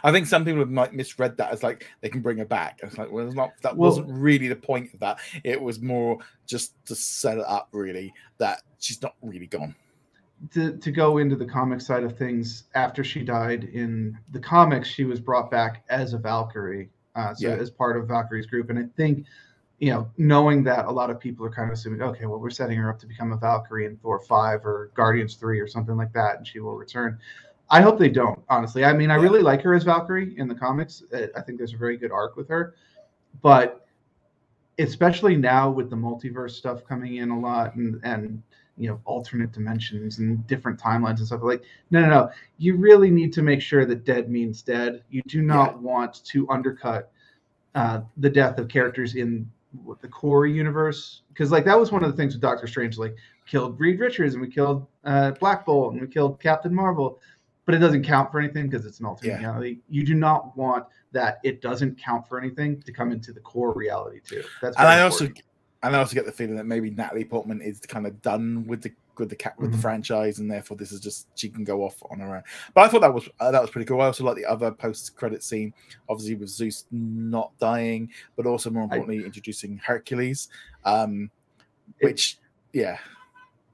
I 0.04 0.12
think 0.12 0.26
some 0.26 0.44
people 0.44 0.60
have 0.60 0.70
might 0.70 0.92
misread 0.94 1.36
that 1.38 1.52
as 1.52 1.62
like 1.62 1.86
they 2.00 2.08
can 2.08 2.20
bring 2.20 2.38
her 2.38 2.44
back. 2.44 2.80
It's 2.82 2.98
like, 2.98 3.10
well, 3.10 3.26
it's 3.26 3.34
not. 3.36 3.52
That 3.62 3.76
Well- 3.76 3.90
wasn't 3.90 4.10
really 4.10 4.48
the 4.48 4.56
point 4.56 4.92
of 4.94 5.00
that. 5.00 5.18
It 5.44 5.60
was 5.60 5.80
more 5.80 6.18
just 6.46 6.74
to 6.86 6.94
set 6.94 7.38
it 7.38 7.44
up, 7.46 7.68
really, 7.72 8.12
that 8.38 8.62
she's 8.78 9.00
not 9.02 9.14
really 9.22 9.46
gone. 9.46 9.74
to, 10.52 10.76
to 10.76 10.90
go 10.92 11.16
into 11.16 11.34
the 11.34 11.46
comic 11.46 11.80
side 11.80 12.04
of 12.04 12.18
things, 12.18 12.64
after 12.74 13.02
she 13.02 13.22
died 13.22 13.64
in 13.64 14.18
the 14.32 14.38
comics, 14.38 14.86
she 14.86 15.04
was 15.04 15.18
brought 15.18 15.50
back 15.50 15.82
as 15.88 16.12
a 16.12 16.18
Valkyrie, 16.18 16.90
uh, 17.14 17.32
so 17.32 17.48
Yeah. 17.48 17.54
as 17.54 17.70
part 17.70 17.96
of 17.96 18.06
Valkyrie's 18.06 18.44
group. 18.44 18.68
And 18.68 18.78
I 18.78 18.82
think, 18.98 19.24
you 19.78 19.90
know, 19.90 20.10
knowing 20.18 20.62
that 20.64 20.84
a 20.84 20.90
lot 20.90 21.08
of 21.08 21.18
people 21.18 21.46
are 21.46 21.50
kind 21.50 21.70
of 21.70 21.72
assuming, 21.74 22.02
okay, 22.02 22.26
well, 22.26 22.38
we're 22.38 22.50
setting 22.50 22.76
her 22.76 22.90
up 22.90 22.98
to 22.98 23.06
become 23.06 23.32
a 23.32 23.38
Valkyrie 23.38 23.86
in 23.86 23.96
Thor 23.96 24.20
five 24.20 24.66
or 24.66 24.90
Guardians 24.94 25.36
three 25.36 25.58
or 25.58 25.66
something 25.66 25.96
like 25.96 26.12
that, 26.12 26.36
and 26.36 26.46
she 26.46 26.60
will 26.60 26.76
return. 26.76 27.18
I 27.70 27.80
hope 27.80 27.98
they 27.98 28.08
don't. 28.08 28.40
Honestly, 28.48 28.84
I 28.84 28.92
mean, 28.92 29.10
I 29.10 29.16
Yeah. 29.16 29.22
really 29.22 29.42
like 29.42 29.62
her 29.62 29.74
as 29.74 29.84
Valkyrie 29.84 30.38
in 30.38 30.48
the 30.48 30.54
comics. 30.54 31.02
I 31.12 31.40
think 31.40 31.58
there's 31.58 31.74
a 31.74 31.78
very 31.78 31.96
good 31.96 32.12
arc 32.12 32.36
with 32.36 32.48
her, 32.48 32.74
but 33.42 33.86
especially 34.78 35.36
now 35.36 35.70
with 35.70 35.90
the 35.90 35.96
multiverse 35.96 36.52
stuff 36.52 36.84
coming 36.84 37.16
in 37.16 37.30
a 37.30 37.38
lot 37.38 37.74
and 37.76 38.00
and 38.04 38.42
you 38.76 38.88
know 38.88 39.00
alternate 39.06 39.52
dimensions 39.52 40.18
and 40.18 40.46
different 40.46 40.78
timelines 40.78 41.18
and 41.18 41.26
stuff 41.26 41.40
like 41.42 41.62
no 41.90 42.00
no 42.00 42.08
no 42.08 42.30
you 42.58 42.76
really 42.76 43.10
need 43.10 43.32
to 43.32 43.42
make 43.42 43.62
sure 43.62 43.86
that 43.86 44.04
dead 44.04 44.30
means 44.30 44.60
dead 44.60 45.02
you 45.08 45.22
do 45.28 45.40
not 45.40 45.80
want 45.80 46.22
to 46.24 46.48
undercut 46.50 47.10
uh, 47.74 48.00
the 48.18 48.28
death 48.28 48.58
of 48.58 48.68
characters 48.68 49.14
in 49.14 49.50
the 50.00 50.08
core 50.08 50.46
universe 50.46 51.22
because 51.28 51.50
like 51.50 51.64
that 51.64 51.78
was 51.78 51.90
one 51.90 52.04
of 52.04 52.10
the 52.10 52.16
things 52.16 52.34
with 52.34 52.42
doctor 52.42 52.66
strange 52.66 52.98
like 52.98 53.14
killed 53.46 53.78
reed 53.80 53.98
richards 53.98 54.34
and 54.34 54.42
we 54.42 54.48
killed 54.48 54.86
uh, 55.04 55.30
black 55.32 55.64
bolt 55.64 55.92
and 55.92 56.00
we 56.02 56.06
killed 56.06 56.38
captain 56.40 56.74
marvel 56.74 57.18
but 57.66 57.74
it 57.74 57.78
doesn't 57.78 58.02
count 58.04 58.30
for 58.32 58.38
anything 58.40 58.68
because 58.68 58.86
it's 58.86 59.00
an 59.00 59.06
alternate 59.06 59.32
Yeah. 59.32 59.38
reality 59.40 59.78
you 59.88 60.04
do 60.06 60.14
not 60.14 60.56
want 60.56 60.86
that 61.12 61.40
it 61.44 61.60
doesn't 61.60 61.98
count 61.98 62.26
for 62.26 62.38
anything 62.40 62.80
to 62.82 62.92
come 62.92 63.12
into 63.12 63.32
the 63.32 63.40
core 63.40 63.72
reality 63.74 64.20
too 64.24 64.42
that's 64.62 64.76
And 64.78 64.86
I 64.88 65.02
also, 65.02 65.26
and 65.82 65.94
I 65.94 65.98
also 65.98 66.14
get 66.14 66.24
the 66.26 66.32
feeling 66.32 66.56
that 66.56 66.64
maybe 66.66 66.90
Natalie 66.90 67.24
Portman 67.24 67.60
is 67.60 67.80
kind 67.80 68.06
of 68.06 68.22
done 68.22 68.64
with 68.66 68.82
the 68.82 68.92
with 69.18 69.30
the 69.30 69.36
cat 69.36 69.58
with 69.58 69.72
the 69.72 69.78
Mhm. 69.78 69.80
franchise, 69.80 70.40
and 70.40 70.50
therefore 70.50 70.76
this 70.76 70.92
is 70.92 71.00
just 71.00 71.26
she 71.38 71.48
can 71.48 71.64
go 71.64 71.82
off 71.82 71.96
on 72.10 72.18
her 72.20 72.36
own. 72.36 72.42
But 72.74 72.82
I 72.82 72.88
thought 72.88 73.00
that 73.00 73.14
was 73.14 73.26
uh, 73.40 73.50
that 73.50 73.62
was 73.62 73.70
pretty 73.70 73.86
cool. 73.86 74.02
I 74.02 74.06
also 74.06 74.24
like 74.24 74.36
the 74.36 74.44
other 74.44 74.70
post 74.70 75.16
credit 75.16 75.42
scene, 75.42 75.72
obviously 76.08 76.34
with 76.34 76.50
Zeus 76.50 76.84
not 76.90 77.56
dying, 77.58 78.10
but 78.36 78.44
also 78.44 78.68
more 78.68 78.82
I- 78.82 78.84
importantly 78.84 79.24
introducing 79.24 79.78
Hercules, 79.78 80.48
um, 80.84 81.30
It- 81.98 82.04
which 82.04 82.38
yeah, 82.74 82.98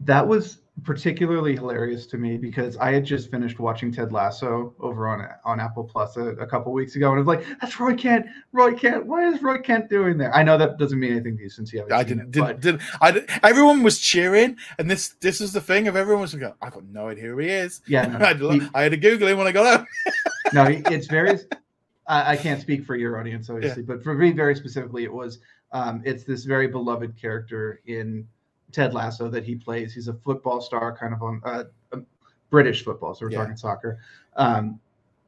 that 0.01 0.29
was 0.29 0.59
particularly 0.85 1.55
hilarious 1.55 2.07
to 2.07 2.17
me 2.17 2.37
because 2.37 2.77
I 2.79 2.93
had 2.93 3.05
just 3.05 3.31
finished 3.31 3.61
watching 3.61 3.93
Ted 3.93 4.11
Lasso 4.11 4.75
over 4.81 5.07
on 5.07 5.29
on 5.45 5.61
Apple 5.61 5.85
Plus 5.85 6.17
a, 6.17 6.29
a 6.37 6.47
couple 6.47 6.73
weeks 6.73 6.97
ago, 6.97 7.11
and 7.11 7.17
I 7.17 7.19
was 7.19 7.27
like, 7.27 7.45
"That's 7.61 7.79
Roy 7.79 7.95
Kent. 7.95 8.27
Roy 8.53 8.73
Kent. 8.75 9.07
Why 9.07 9.29
is 9.29 9.43
Roy 9.43 9.59
Kent 9.59 9.91
doing 9.91 10.17
there?" 10.17 10.35
I 10.35 10.43
know 10.43 10.57
that 10.59 10.79
doesn't 10.79 10.99
mean 10.99 11.13
anything 11.13 11.37
to 11.37 11.43
you 11.43 11.51
since 11.51 11.73
you 11.73 11.81
haven't. 11.81 11.93
I 11.93 12.03
didn't, 12.03 12.21
it, 12.23 12.31
didn't, 12.33 12.61
didn't 12.61 12.83
I 13.01 13.11
did, 13.13 13.31
everyone 13.43 13.83
was 13.83 13.99
cheering, 13.99 14.57
and 14.79 14.91
this 14.91 15.11
this 15.21 15.41
is 15.41 15.53
the 15.53 15.61
thing 15.61 15.89
of 15.89 15.95
everyone 15.95 16.23
was 16.23 16.35
going, 16.35 16.55
I've 16.63 16.73
got 16.73 16.85
no 16.85 17.09
idea 17.09 17.25
who 17.25 17.39
he 17.39 17.49
is. 17.49 17.83
yeah, 17.87 18.03
I, 18.07 18.07
no, 18.07 18.19
had 18.25 18.39
to, 18.39 18.51
he- 18.51 18.69
I 18.75 18.83
had 18.83 18.93
to 18.93 18.99
Google 18.99 19.29
him 19.29 19.39
when 19.39 19.47
I 19.47 19.53
got 19.53 19.79
home. 19.79 19.87
no, 20.55 20.65
it's 20.91 21.07
very. 21.07 21.39
I, 22.09 22.33
I 22.33 22.37
can't 22.37 22.61
speak 22.61 22.85
for 22.85 22.97
your 22.97 23.21
audience, 23.21 23.49
obviously, 23.51 23.83
but 23.83 24.03
for 24.03 24.15
me, 24.15 24.33
very 24.33 24.57
specifically, 24.57 25.05
it 25.05 25.13
was. 25.13 25.39
Um, 25.75 26.03
it's 26.05 26.25
this 26.25 26.45
very 26.45 26.67
beloved 26.67 27.17
character 27.19 27.81
in 27.87 28.27
Ted 28.73 28.95
Lasso 28.95 29.29
that 29.29 29.45
he 29.45 29.55
plays. 29.55 29.93
He's 29.95 30.09
a 30.09 30.15
football 30.15 30.61
star, 30.61 30.97
kind 30.97 31.13
of 31.15 31.23
on 31.23 31.41
uh, 31.45 31.65
a 31.93 31.99
British 32.51 32.85
football, 32.85 33.15
so 33.15 33.27
we're 33.27 33.33
Yeah. 33.33 33.39
talking 33.39 33.57
soccer. 33.57 33.99
Um, 34.37 34.81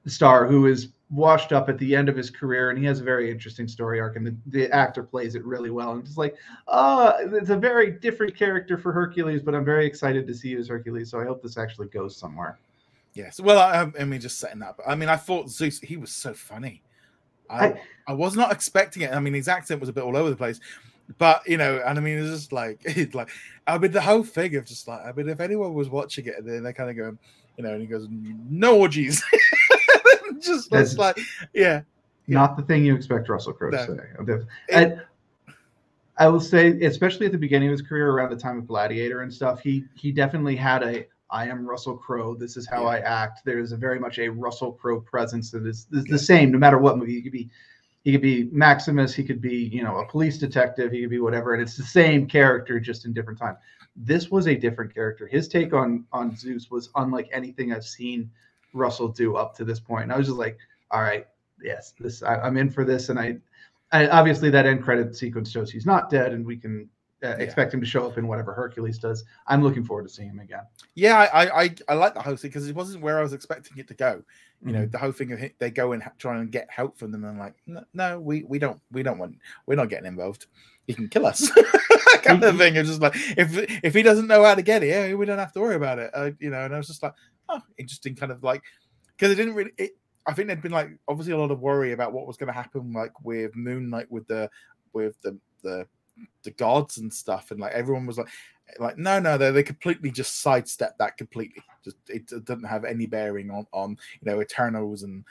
star 0.06 0.46
who 0.46 0.66
is 0.66 0.88
washed 1.10 1.52
up 1.52 1.68
at 1.68 1.78
the 1.78 1.94
end 1.94 2.08
of 2.08 2.16
his 2.16 2.30
career, 2.30 2.70
and 2.70 2.78
he 2.78 2.84
has 2.84 3.00
a 3.00 3.04
very 3.04 3.30
interesting 3.30 3.68
story 3.68 4.00
arc, 4.00 4.16
and 4.16 4.26
the, 4.26 4.34
the 4.46 4.70
actor 4.74 5.02
plays 5.02 5.34
it 5.34 5.44
really 5.44 5.70
well. 5.70 5.92
And 5.92 6.04
it's 6.04 6.16
like, 6.16 6.34
oh, 6.68 7.12
it's 7.32 7.50
a 7.50 7.56
very 7.56 7.90
different 7.90 8.34
character 8.36 8.76
for 8.76 8.92
Hercules, 8.92 9.40
but 9.42 9.54
I'm 9.54 9.64
very 9.64 9.86
excited 9.86 10.26
to 10.26 10.34
see 10.34 10.48
you 10.48 10.58
as 10.58 10.68
Hercules. 10.68 11.10
So 11.10 11.20
I 11.20 11.24
hope 11.24 11.42
this 11.42 11.56
actually 11.56 11.88
goes 11.88 12.16
somewhere. 12.16 12.58
Yes. 13.14 13.38
Well, 13.38 13.58
I, 13.60 13.90
I 14.00 14.04
mean, 14.04 14.20
just 14.20 14.38
setting 14.38 14.58
that. 14.58 14.74
I 14.86 14.94
mean, 14.94 15.08
I 15.08 15.16
thought 15.16 15.48
Zeus. 15.48 15.78
He 15.80 15.96
was 15.96 16.10
so 16.10 16.34
funny. 16.34 16.82
I, 17.48 17.66
I 17.66 17.80
I- 18.08 18.12
was 18.14 18.34
not 18.36 18.50
expecting 18.50 19.02
it. 19.04 19.12
I 19.12 19.20
mean, 19.20 19.34
his 19.34 19.48
accent 19.48 19.78
was 19.80 19.88
a 19.88 19.92
bit 19.92 20.02
all 20.02 20.16
over 20.16 20.30
the 20.30 20.36
place, 20.36 20.58
but 21.18 21.42
you 21.46 21.56
know, 21.56 21.82
and 21.86 21.98
I 21.98 22.00
mean, 22.02 22.18
it's 22.18 22.30
just 22.30 22.52
like 22.52 22.80
it's 22.84 23.14
like 23.14 23.30
I 23.66 23.78
mean, 23.78 23.92
the 23.92 24.00
whole 24.00 24.22
thing 24.24 24.56
of 24.56 24.64
just 24.64 24.88
like 24.88 25.04
I 25.04 25.12
mean, 25.12 25.28
if 25.28 25.40
anyone 25.40 25.74
was 25.74 25.88
watching 25.88 26.26
it 26.26 26.34
and 26.38 26.48
then 26.48 26.62
they 26.62 26.72
kind 26.72 26.90
of 26.90 26.96
go, 26.96 27.16
you 27.56 27.64
know, 27.64 27.72
and 27.72 27.80
he 27.80 27.86
goes, 27.86 28.06
no 28.10 28.78
orgies, 28.78 29.22
just 30.40 30.70
That's- 30.70 30.96
like, 30.96 31.18
yeah, 31.52 31.82
Yeah. 32.26 32.34
Not 32.38 32.56
the 32.56 32.62
thing 32.62 32.84
you 32.84 32.94
expect 32.94 33.28
Russell 33.28 33.52
Crowe 33.52 33.70
No. 33.70 33.86
to 33.86 33.96
say. 33.96 34.34
It- 34.68 34.98
I, 36.18 36.24
I 36.24 36.28
will 36.28 36.40
say, 36.40 36.80
especially 36.82 37.26
at 37.26 37.32
the 37.32 37.38
beginning 37.38 37.68
of 37.68 37.72
his 37.72 37.82
career, 37.82 38.10
around 38.10 38.30
the 38.30 38.36
time 38.36 38.58
of 38.58 38.68
Gladiator 38.68 39.22
and 39.22 39.32
stuff, 39.34 39.60
he 39.60 39.84
he 39.94 40.12
definitely 40.12 40.54
had 40.56 40.82
a 40.82 41.06
I 41.30 41.48
am 41.48 41.66
Russell 41.66 41.96
Crowe. 41.96 42.34
This 42.36 42.56
is 42.56 42.68
how 42.68 42.82
Yeah. 42.82 42.88
I 42.88 42.98
act. 42.98 43.40
There 43.44 43.58
is 43.58 43.72
a 43.72 43.76
very 43.76 43.98
much 43.98 44.18
a 44.20 44.28
Russell 44.28 44.72
Crowe 44.72 45.00
presence 45.00 45.50
that 45.50 45.66
is, 45.66 45.86
is 45.92 46.04
the 46.04 46.18
same 46.18 46.52
no 46.52 46.58
matter 46.58 46.78
what 46.78 46.98
movie. 46.98 47.14
He 47.14 47.22
could 47.22 47.32
be 47.32 47.50
he 48.04 48.12
could 48.12 48.20
be 48.20 48.50
Maximus, 48.52 49.14
he 49.14 49.24
could 49.24 49.40
be, 49.40 49.56
you 49.56 49.82
know, 49.82 49.96
a 49.96 50.06
police 50.06 50.36
detective, 50.36 50.92
he 50.92 51.00
could 51.00 51.10
be 51.10 51.20
whatever, 51.20 51.54
and 51.54 51.62
it's 51.62 51.76
the 51.76 51.82
same 51.82 52.26
character 52.26 52.78
just 52.78 53.06
in 53.06 53.14
different 53.14 53.38
time. 53.38 53.56
This 53.96 54.30
was 54.30 54.46
a 54.46 54.54
different 54.54 54.94
character. 54.94 55.26
His 55.26 55.48
take 55.48 55.72
on 55.72 56.04
on 56.12 56.36
Zeus 56.36 56.70
was 56.70 56.90
unlike 56.96 57.28
anything 57.32 57.72
I've 57.72 57.84
seen 57.84 58.30
Russell 58.74 59.08
do 59.08 59.36
up 59.36 59.56
to 59.56 59.64
this 59.64 59.80
point. 59.80 60.04
And 60.04 60.12
I 60.12 60.18
was 60.18 60.26
just 60.26 60.38
like, 60.38 60.58
all 60.90 61.00
right, 61.00 61.26
yes, 61.62 61.94
this 61.98 62.22
I, 62.22 62.36
I'm 62.36 62.58
in 62.58 62.70
for 62.70 62.84
this, 62.84 63.08
and 63.08 63.18
I, 63.18 63.38
I 63.90 64.08
obviously 64.08 64.50
that 64.50 64.66
end 64.66 64.82
credit 64.84 65.16
sequence 65.16 65.50
shows 65.50 65.70
he's 65.70 65.86
not 65.86 66.10
dead, 66.10 66.32
and 66.32 66.44
we 66.44 66.58
can 66.58 66.90
uh, 67.24 67.28
expect 67.38 67.72
him 67.72 67.80
to 67.80 67.86
show 67.86 68.06
up 68.06 68.18
in 68.18 68.26
whatever 68.26 68.52
Hercules 68.52 68.98
does. 68.98 69.24
I'm 69.46 69.62
looking 69.62 69.82
forward 69.82 70.06
to 70.06 70.12
seeing 70.12 70.28
him 70.28 70.40
again. 70.40 70.64
yeah. 70.94 71.16
I 71.16 71.44
I 71.44 71.62
I, 71.62 71.74
I 71.88 71.94
like 71.94 72.12
the 72.12 72.20
whole 72.20 72.36
thing 72.36 72.50
because 72.50 72.68
it 72.68 72.76
wasn't 72.76 73.02
where 73.02 73.18
I 73.18 73.22
was 73.22 73.32
expecting 73.32 73.78
it 73.78 73.88
to 73.88 73.94
go. 73.94 74.22
You 74.62 74.72
Mm-hmm. 74.72 74.80
know 74.80 74.86
the 74.86 74.98
whole 74.98 75.12
thing 75.12 75.32
of 75.32 75.40
they 75.58 75.70
go 75.70 75.92
and 75.92 76.02
try 76.18 76.38
and 76.38 76.50
get 76.50 76.70
help 76.70 76.96
from 76.98 77.12
them 77.12 77.24
and 77.24 77.38
like 77.38 77.54
no, 77.66 77.84
no 77.92 78.20
we 78.20 78.44
we 78.44 78.58
don't 78.58 78.80
we 78.92 79.02
don't 79.02 79.18
want 79.18 79.36
we're 79.66 79.74
not 79.74 79.88
getting 79.90 80.06
involved. 80.06 80.46
He 80.86 80.94
can 80.94 81.08
kill 81.08 81.26
us. 81.26 81.50
Kind 82.22 82.42
of 82.42 82.56
thing 82.56 82.76
it's 82.76 82.88
just 82.88 83.02
like 83.02 83.12
if 83.36 83.50
if 83.84 83.92
he 83.92 84.02
doesn't 84.02 84.28
know 84.28 84.42
how 84.44 84.54
to 84.54 84.62
get 84.62 84.82
it 84.82 84.88
yeah, 84.88 85.12
we 85.14 85.26
don't 85.26 85.38
have 85.38 85.52
to 85.52 85.60
worry 85.60 85.74
about 85.74 85.98
it 85.98 86.10
uh, 86.14 86.30
you 86.38 86.48
know 86.48 86.64
and 86.64 86.74
i 86.74 86.78
was 86.78 86.86
just 86.86 87.02
like 87.02 87.12
oh 87.50 87.60
interesting 87.76 88.14
kind 88.16 88.32
of 88.32 88.42
like 88.42 88.62
because 89.08 89.30
it 89.30 89.34
didn't 89.34 89.54
really 89.54 89.72
it, 89.76 89.90
i 90.26 90.32
think 90.32 90.46
there'd 90.46 90.62
been 90.62 90.72
like 90.72 90.88
obviously 91.06 91.34
a 91.34 91.36
lot 91.38 91.50
of 91.50 91.60
worry 91.60 91.92
about 91.92 92.14
what 92.14 92.26
was 92.26 92.38
going 92.38 92.46
to 92.46 92.52
happen 92.54 92.94
like 92.94 93.12
with 93.22 93.54
moon 93.54 93.90
knight 93.90 94.10
with 94.10 94.26
the 94.26 94.48
with 94.94 95.20
the 95.20 95.38
the 95.62 95.86
the 96.42 96.50
gods 96.52 96.98
and 96.98 97.12
stuff 97.12 97.50
and 97.50 97.60
like 97.60 97.72
everyone 97.72 98.06
was 98.06 98.18
like 98.18 98.28
like 98.78 98.96
no 98.96 99.18
no 99.18 99.36
they, 99.36 99.50
they 99.50 99.62
completely 99.62 100.10
just 100.10 100.40
sidestepped 100.40 100.98
that 100.98 101.16
completely 101.16 101.62
just 101.84 101.96
it, 102.08 102.30
it 102.32 102.44
doesn't 102.44 102.64
have 102.64 102.84
any 102.84 103.06
bearing 103.06 103.50
on 103.50 103.66
on 103.72 103.90
you 104.20 104.30
know 104.30 104.40
eternals 104.40 105.02
and 105.02 105.24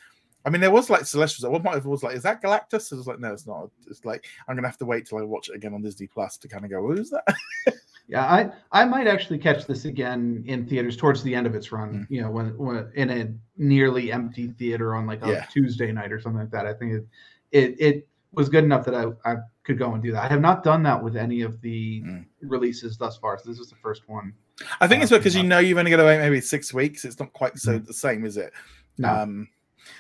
i 0.45 0.49
mean 0.49 0.61
there 0.61 0.71
was 0.71 0.89
like 0.89 1.05
celestials 1.05 1.45
at 1.45 1.51
one 1.51 1.63
point 1.63 1.77
it 1.77 1.86
was 1.86 2.03
like 2.03 2.15
is 2.15 2.23
that 2.23 2.43
galactus 2.43 2.91
it 2.91 2.95
was 2.95 3.07
like 3.07 3.19
no 3.19 3.31
it's 3.34 3.47
not 3.47 3.69
it's 3.88 4.05
like 4.05 4.25
i'm 4.47 4.55
gonna 4.55 4.67
have 4.67 4.77
to 4.77 4.86
wait 4.86 5.05
till 5.05 5.17
i 5.17 5.23
watch 5.23 5.49
it 5.49 5.55
again 5.55 5.73
on 5.73 5.81
disney 5.81 6.07
plus 6.07 6.38
to 6.38 6.47
kind 6.47 6.63
of 6.63 6.71
go 6.71 6.86
who's 6.86 7.09
that 7.09 7.25
Yeah, 8.07 8.25
I 8.25 8.51
I 8.71 8.86
might 8.86 9.07
actually 9.07 9.39
catch 9.39 9.65
this 9.65 9.86
again 9.86 10.43
in 10.45 10.67
theaters 10.67 10.97
towards 10.97 11.23
the 11.23 11.34
end 11.34 11.47
of 11.47 11.55
its 11.55 11.71
run. 11.71 11.93
Mm. 11.93 12.07
You 12.09 12.21
know, 12.21 12.31
when 12.31 12.57
when 12.57 12.91
in 12.95 13.09
a 13.09 13.34
nearly 13.57 14.11
empty 14.11 14.49
theater 14.49 14.95
on 14.95 15.07
like 15.07 15.25
a 15.25 15.29
Yeah. 15.29 15.45
Tuesday 15.45 15.91
night 15.91 16.11
or 16.11 16.19
something 16.19 16.41
like 16.41 16.51
that. 16.51 16.65
I 16.65 16.73
think 16.73 16.93
it 16.93 17.07
it, 17.51 17.81
it 17.81 18.07
was 18.34 18.49
good 18.49 18.63
enough 18.63 18.84
that 18.86 18.95
I, 18.95 19.05
I 19.31 19.36
could 19.63 19.77
go 19.77 19.93
and 19.93 20.01
do 20.03 20.11
that. 20.11 20.23
I 20.23 20.27
have 20.27 20.41
not 20.41 20.63
done 20.63 20.84
that 20.84 21.01
with 21.01 21.15
any 21.15 21.41
of 21.41 21.61
the 21.61 22.01
Mm. 22.01 22.25
releases 22.41 22.97
thus 22.97 23.17
far. 23.17 23.38
So 23.38 23.49
this 23.49 23.59
is 23.59 23.69
the 23.69 23.75
first 23.77 24.07
one. 24.09 24.34
i 24.81 24.88
think 24.88 25.01
it's 25.03 25.11
Uh, 25.11 25.17
because 25.17 25.36
you 25.36 25.43
know 25.43 25.59
you've 25.59 25.77
only 25.79 25.89
got 25.91 25.97
to 25.97 26.03
wait 26.03 26.19
maybe 26.19 26.39
six 26.39 26.71
weeks 26.73 27.05
it's 27.05 27.19
not 27.19 27.34
quite 27.34 27.57
so 27.57 27.79
Mhm. 27.79 27.88
the 27.88 27.93
same 27.93 28.23
is 28.25 28.38
it 28.38 28.53
No. 28.97 29.09
Um, 29.09 29.47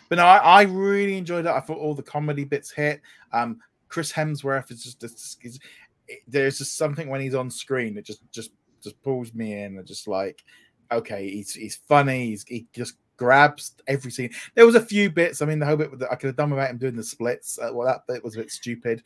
but 0.09 0.15
no, 0.17 0.25
I, 0.25 0.37
I 0.37 0.61
really 0.63 1.17
enjoyed 1.17 1.45
it. 1.45 1.49
I 1.51 1.59
thought 1.59 1.77
all 1.79 1.93
the 1.95 2.03
comedy 2.03 2.43
bits 2.45 2.71
hit. 2.71 3.01
Um, 3.33 3.59
Chris 3.89 4.11
Hemsworth 4.13 4.71
is 4.71 4.83
just, 4.83 5.03
it's, 5.03 5.37
it's, 5.41 5.59
it, 6.07 6.19
there's 6.27 6.57
just 6.59 6.77
something 6.77 7.09
when 7.09 7.19
he's 7.21 7.35
on 7.35 7.49
screen 7.49 7.93
that 7.95 8.05
just 8.05 8.21
just 8.31 8.51
just 8.81 9.01
pulls 9.03 9.33
me 9.33 9.61
in. 9.61 9.77
And 9.77 9.85
just 9.85 10.07
like, 10.07 10.43
okay, 10.91 11.29
he's 11.29 11.53
he's 11.53 11.75
funny. 11.87 12.27
He's, 12.27 12.43
he 12.47 12.65
just 12.73 12.95
grabs 13.17 13.73
every 13.87 14.11
scene. 14.11 14.31
There 14.55 14.65
was 14.65 14.75
a 14.75 14.85
few 14.85 15.09
bits. 15.09 15.41
I 15.41 15.45
mean, 15.45 15.59
the 15.59 15.65
whole 15.65 15.77
bit 15.77 15.91
with 15.91 15.99
the, 15.99 16.11
I 16.11 16.15
could 16.15 16.27
have 16.27 16.35
done 16.35 16.49
without 16.49 16.69
him 16.69 16.77
doing 16.77 16.95
the 16.95 17.03
splits. 17.03 17.59
Uh, 17.59 17.69
well, 17.73 17.87
that 17.87 18.07
bit 18.07 18.23
was 18.23 18.35
a 18.35 18.39
bit 18.39 18.51
stupid, 18.51 19.03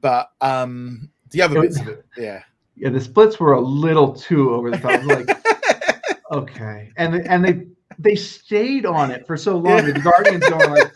but 0.00 0.30
um, 0.40 1.10
the 1.30 1.42
other 1.42 1.60
bits, 1.60 1.80
of 1.80 1.88
it, 1.88 2.04
yeah. 2.16 2.42
Yeah, 2.76 2.90
the 2.90 3.00
splits 3.00 3.38
were 3.38 3.52
a 3.52 3.60
little 3.60 4.12
too 4.12 4.52
over 4.52 4.70
the 4.70 4.78
top. 4.78 5.04
Like, 5.04 6.18
okay, 6.32 6.90
and 6.96 7.14
they, 7.14 7.22
and 7.22 7.44
they 7.44 7.66
they 7.98 8.16
stayed 8.16 8.84
on 8.84 9.10
it 9.10 9.26
for 9.26 9.36
so 9.36 9.56
long. 9.56 9.86
Yeah. 9.86 9.92
The 9.92 10.00
Guardians 10.00 10.48
going 10.48 10.70
like, 10.70 10.94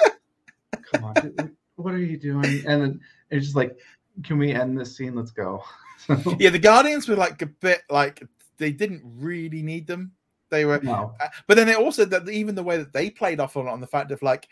come 0.92 1.04
on, 1.04 1.56
what 1.76 1.94
are 1.94 1.98
you 1.98 2.16
doing? 2.16 2.64
And 2.66 2.82
then 2.82 3.00
it's 3.30 3.46
just 3.46 3.56
like, 3.56 3.76
can 4.24 4.38
we 4.38 4.52
end 4.52 4.76
this 4.76 4.96
scene? 4.96 5.14
Let's 5.14 5.30
go. 5.30 5.62
Yeah, 6.38 6.50
the 6.50 6.58
Guardians 6.58 7.06
were 7.06 7.16
like 7.16 7.42
a 7.42 7.46
bit 7.46 7.82
like 7.90 8.24
they 8.56 8.72
didn't 8.72 9.02
really 9.04 9.62
need 9.62 9.86
them. 9.86 10.12
They 10.50 10.64
were 10.64 10.80
no, 10.80 11.14
Uh, 11.20 11.28
but 11.46 11.56
then 11.56 11.68
it 11.68 11.76
also 11.76 12.04
that 12.06 12.28
even 12.28 12.54
the 12.54 12.62
way 12.62 12.78
that 12.78 12.92
they 12.92 13.10
played 13.10 13.40
off 13.40 13.56
on 13.56 13.68
on 13.68 13.80
the 13.80 13.86
fact 13.86 14.10
of 14.10 14.22
like 14.22 14.48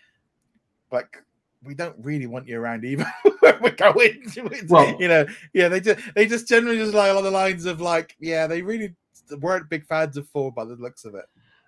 like 0.92 1.22
we 1.62 1.74
don't 1.74 1.96
really 1.98 2.26
want 2.26 2.46
you 2.46 2.58
around 2.60 2.84
either 2.84 3.06
when 3.40 3.54
we're 3.62 3.70
going. 3.70 4.22
Well- 4.68 4.96
you 5.00 5.08
know, 5.08 5.26
yeah, 5.52 5.68
they 5.68 5.80
just 5.80 6.00
they 6.14 6.26
just 6.26 6.48
generally 6.48 6.78
just 6.78 6.94
lie 6.94 7.08
along 7.08 7.24
the 7.24 7.30
lines 7.30 7.64
of 7.66 7.80
like, 7.80 8.14
yeah, 8.20 8.46
they 8.46 8.62
really 8.62 8.94
weren't 9.40 9.68
big 9.68 9.84
fans 9.86 10.16
of 10.16 10.28
Thor 10.28 10.52
by 10.52 10.64
the 10.64 10.76
looks 10.76 11.04
of 11.04 11.14
it. 11.14 11.24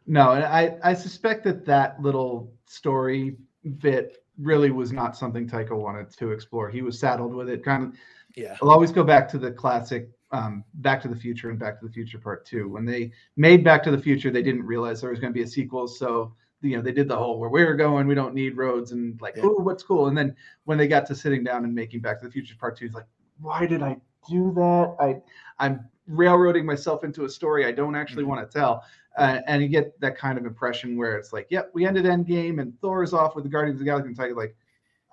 No, 0.07 0.33
and 0.33 0.45
I, 0.45 0.77
I 0.83 0.95
suspect 0.95 1.45
that 1.45 1.67
that 1.67 2.01
little 2.01 2.53
story 2.67 3.37
bit 3.81 4.23
really 4.39 4.71
was 4.71 4.93
not 4.93 5.17
something 5.17 5.47
Taika 5.49 5.77
wanted 5.77 6.11
to 6.17 6.31
explore. 6.31 6.71
He 6.71 6.81
was 6.83 6.99
saddled 6.99 7.35
with 7.35 7.51
it. 7.51 7.65
Kind 7.65 7.83
of, 7.85 7.95
Yeah, 8.37 8.57
I'll 8.63 8.71
always 8.71 8.93
go 8.93 9.05
back 9.05 9.29
to 9.31 9.39
the 9.39 9.51
classic 9.51 10.09
um, 10.31 10.65
Back 10.75 11.01
to 11.03 11.09
the 11.09 11.17
Future 11.17 11.51
and 11.51 11.59
Back 11.59 11.81
to 11.81 11.87
the 11.87 11.93
Future 11.93 12.19
Part 12.19 12.45
Two. 12.45 12.69
When 12.69 12.85
they 12.85 13.13
made 13.37 13.65
Back 13.65 13.83
to 13.85 13.91
the 13.91 13.99
Future, 13.99 14.31
they 14.31 14.43
didn't 14.43 14.65
realize 14.65 15.01
there 15.01 15.11
was 15.11 15.21
going 15.21 15.33
to 15.33 15.39
be 15.39 15.43
a 15.45 15.49
sequel, 15.49 15.89
so 15.89 16.35
you 16.61 16.77
know 16.77 16.83
they 16.83 16.93
did 16.93 17.09
the 17.09 17.17
whole 17.17 17.39
where 17.39 17.51
we're 17.51 17.75
going, 17.75 18.07
we 18.07 18.15
don't 18.15 18.35
need 18.35 18.57
roads, 18.57 18.93
and 18.93 19.21
like, 19.21 19.37
Yeah. 19.37 19.45
oh, 19.47 19.63
what's 19.63 19.83
cool. 19.83 20.09
And 20.09 20.17
then 20.19 20.35
when 20.65 20.77
they 20.79 20.89
got 20.89 21.07
to 21.07 21.15
sitting 21.15 21.45
down 21.45 21.65
and 21.65 21.75
making 21.75 22.01
Back 22.01 22.19
to 22.21 22.27
the 22.27 22.33
Future 22.33 22.57
Part 22.59 22.77
Two, 22.77 22.87
it's 22.87 22.95
like, 22.95 23.07
why 23.41 23.67
did 23.67 23.83
I 23.83 23.97
do 24.29 24.53
that? 24.55 24.97
I 25.01 25.21
I'm 25.59 25.89
railroading 26.07 26.65
myself 26.67 27.05
into 27.05 27.25
a 27.25 27.29
story 27.29 27.65
I 27.67 27.73
don't 27.73 27.95
actually 27.95 28.25
Mhm. 28.25 28.29
want 28.29 28.51
to 28.51 28.59
tell. 28.59 28.83
Uh, 29.17 29.41
and 29.47 29.63
you 29.63 29.69
get 29.69 29.99
that 30.01 30.17
kind 30.17 30.39
of 30.39 30.47
impression 30.47 30.97
where 30.97 31.17
it's 31.17 31.33
like, 31.33 31.47
yep, 31.51 31.71
we 31.75 31.85
ended 31.85 32.05
Endgame 32.05 32.61
and 32.61 32.79
Thor 32.81 33.03
is 33.03 33.13
off 33.13 33.35
with 33.35 33.45
the 33.45 33.51
Guardians 33.51 33.77
of 33.77 33.81
the 33.81 33.85
Galaxy. 33.85 34.09
And 34.09 34.17
Taika 34.17 34.37
like, 34.37 34.55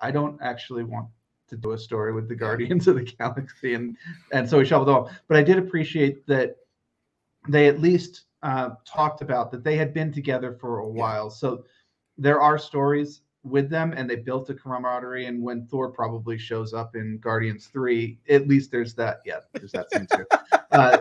I 0.00 0.10
don't 0.12 0.40
actually 0.40 0.84
want 0.84 1.08
to 1.48 1.56
do 1.56 1.72
a 1.72 1.78
story 1.78 2.12
with 2.12 2.28
the 2.28 2.34
Guardians 2.34 2.88
of 2.88 2.96
the 2.96 3.02
Galaxy, 3.02 3.74
and 3.74 3.96
and 4.32 4.48
so 4.48 4.58
we 4.58 4.64
shuffled 4.64 4.88
off. 4.88 5.10
But 5.28 5.36
I 5.36 5.42
did 5.42 5.58
appreciate 5.58 6.26
that 6.26 6.56
they 7.48 7.68
at 7.68 7.80
least 7.80 8.24
uh, 8.42 8.70
talked 8.84 9.22
about 9.22 9.50
that 9.52 9.64
they 9.64 9.76
had 9.76 9.94
been 9.94 10.12
together 10.12 10.56
for 10.60 10.78
a 10.78 10.88
while, 10.88 11.30
so 11.30 11.64
there 12.18 12.40
are 12.40 12.58
stories 12.58 13.22
with 13.44 13.70
them, 13.70 13.92
and 13.96 14.10
they 14.10 14.16
built 14.16 14.50
a 14.50 14.54
camaraderie. 14.54 15.26
And 15.26 15.42
when 15.42 15.66
Thor 15.66 15.90
probably 15.90 16.36
shows 16.36 16.74
up 16.74 16.96
in 16.96 17.18
Guardians 17.18 17.66
Three, 17.66 18.18
at 18.28 18.48
least 18.48 18.70
there's 18.70 18.94
that. 18.94 19.20
Yeah, 19.24 19.40
there's 19.52 19.72
that 19.72 19.90
scene 19.92 20.06
too. 20.12 20.24
Uh, 20.72 20.98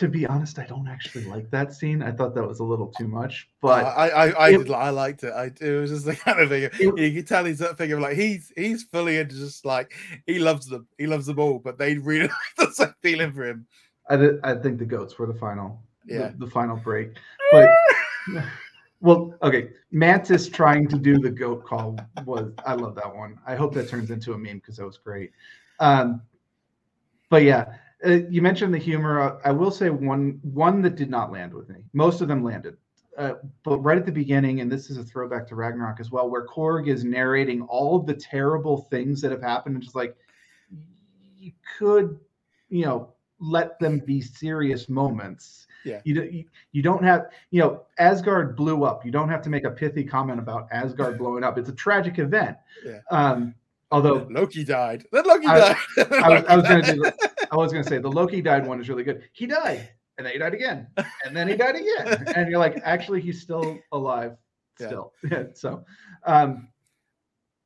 to 0.00 0.08
be 0.08 0.26
honest, 0.26 0.58
I 0.58 0.64
don't 0.66 0.88
actually 0.88 1.24
like 1.26 1.50
that 1.50 1.72
scene. 1.74 2.02
I 2.02 2.10
thought 2.10 2.34
that 2.34 2.46
was 2.46 2.60
a 2.60 2.64
little 2.64 2.88
too 2.98 3.06
much, 3.06 3.48
but 3.60 3.84
I 3.84 4.08
I 4.08 4.28
I, 4.30 4.48
it- 4.50 4.58
did, 4.64 4.70
I 4.72 4.90
liked 4.90 5.22
it. 5.22 5.32
I 5.32 5.52
it 5.60 5.80
was 5.80 5.90
just 5.90 6.04
the 6.06 6.16
kind 6.24 6.40
of 6.40 6.48
thing. 6.48 6.64
It- 6.64 6.98
you 6.98 7.12
can 7.12 7.24
tell 7.24 7.44
he's 7.44 7.58
that 7.60 7.76
thing 7.78 7.92
of 7.92 8.00
like 8.00 8.16
he's 8.16 8.52
he's 8.56 8.82
fully 8.82 9.18
into 9.18 9.36
just 9.36 9.64
like 9.64 9.92
he 10.26 10.38
loves 10.38 10.66
them. 10.66 10.86
He 10.98 11.06
loves 11.06 11.26
them 11.26 11.38
all, 11.38 11.58
but 11.58 11.78
they 11.78 11.96
really 11.98 12.28
like 12.56 12.56
the 12.56 12.72
same 12.72 12.94
feeling 13.02 13.32
for 13.32 13.44
him. 13.44 13.66
I, 14.08 14.16
th- 14.16 14.40
I 14.42 14.54
think 14.54 14.78
the 14.78 14.86
goats 14.86 15.18
were 15.18 15.26
the 15.26 15.34
final 15.38 15.80
Yeah. 16.06 16.28
the, 16.36 16.46
the 16.46 16.50
final 16.50 16.76
break. 16.76 17.10
But 17.52 17.68
well, 19.00 19.34
okay, 19.42 19.70
Mantis 19.92 20.48
trying 20.48 20.88
to 20.88 20.98
do 20.98 21.18
the 21.18 21.30
goat 21.30 21.64
call 21.64 21.98
was 22.24 22.52
I 22.66 22.74
love 22.74 22.94
that 22.96 23.14
one. 23.14 23.38
I 23.46 23.54
hope 23.54 23.74
that 23.74 23.88
turns 23.88 24.10
into 24.10 24.32
a 24.32 24.38
meme 24.38 24.56
because 24.56 24.76
that 24.78 24.86
was 24.86 24.98
great. 24.98 25.30
Um, 25.78 26.22
but 27.28 27.42
yeah, 27.44 27.74
uh, 28.06 28.10
you 28.28 28.40
mentioned 28.42 28.72
the 28.72 28.78
humor. 28.78 29.20
Uh, 29.20 29.38
I 29.44 29.52
will 29.52 29.70
say 29.70 29.90
one 29.90 30.40
one 30.42 30.82
that 30.82 30.96
did 30.96 31.10
not 31.10 31.32
land 31.32 31.52
with 31.52 31.68
me. 31.68 31.84
Most 31.92 32.20
of 32.20 32.28
them 32.28 32.42
landed. 32.42 32.76
Uh, 33.18 33.34
but 33.64 33.78
right 33.78 33.98
at 33.98 34.06
the 34.06 34.12
beginning, 34.12 34.60
and 34.60 34.72
this 34.72 34.88
is 34.88 34.96
a 34.96 35.04
throwback 35.04 35.46
to 35.48 35.54
Ragnarok 35.54 36.00
as 36.00 36.10
well, 36.10 36.30
where 36.30 36.46
Korg 36.46 36.88
is 36.88 37.04
narrating 37.04 37.60
all 37.62 37.96
of 37.96 38.06
the 38.06 38.14
terrible 38.14 38.86
things 38.90 39.20
that 39.20 39.30
have 39.30 39.42
happened, 39.42 39.74
and 39.74 39.82
just 39.82 39.96
like 39.96 40.16
you 41.36 41.52
could, 41.78 42.18
you 42.68 42.84
know, 42.84 43.12
let 43.40 43.78
them 43.78 43.98
be 43.98 44.20
serious 44.20 44.88
moments. 44.88 45.66
Yeah. 45.84 46.00
You, 46.04 46.44
you 46.72 46.82
don't 46.82 47.02
have 47.02 47.26
you 47.50 47.60
know 47.60 47.82
Asgard 47.98 48.56
blew 48.56 48.84
up. 48.84 49.04
You 49.04 49.10
don't 49.10 49.28
have 49.28 49.42
to 49.42 49.50
make 49.50 49.64
a 49.64 49.70
pithy 49.70 50.04
comment 50.04 50.38
about 50.38 50.68
Asgard 50.70 51.18
blowing 51.18 51.44
up. 51.44 51.58
It's 51.58 51.68
a 51.68 51.74
tragic 51.74 52.18
event. 52.18 52.56
Yeah. 52.84 53.00
Um, 53.10 53.54
although 53.90 54.26
Loki 54.30 54.64
died. 54.64 55.04
Then 55.12 55.24
Loki 55.26 55.46
I- 55.46 55.58
died. 55.58 55.76
I 56.22 56.28
was, 56.28 56.44
I 56.48 56.56
was 56.56 56.68
gonna 56.68 56.94
do 56.94 57.04
I 57.52 57.56
was 57.56 57.72
gonna 57.72 57.84
say 57.84 57.98
the 57.98 58.10
Loki 58.10 58.40
died 58.40 58.66
one 58.66 58.80
is 58.80 58.88
really 58.88 59.02
good. 59.04 59.22
He 59.32 59.46
died, 59.46 59.88
and 60.18 60.26
then 60.26 60.32
he 60.32 60.38
died 60.38 60.54
again, 60.54 60.86
and 61.24 61.36
then 61.36 61.48
he 61.48 61.56
died 61.56 61.76
again, 61.76 62.24
and 62.36 62.50
you're 62.50 62.58
like, 62.60 62.80
actually, 62.84 63.20
he's 63.20 63.40
still 63.40 63.78
alive, 63.92 64.36
Yeah. 64.78 64.86
still. 64.86 65.12
so, 65.54 65.84
um, 66.24 66.68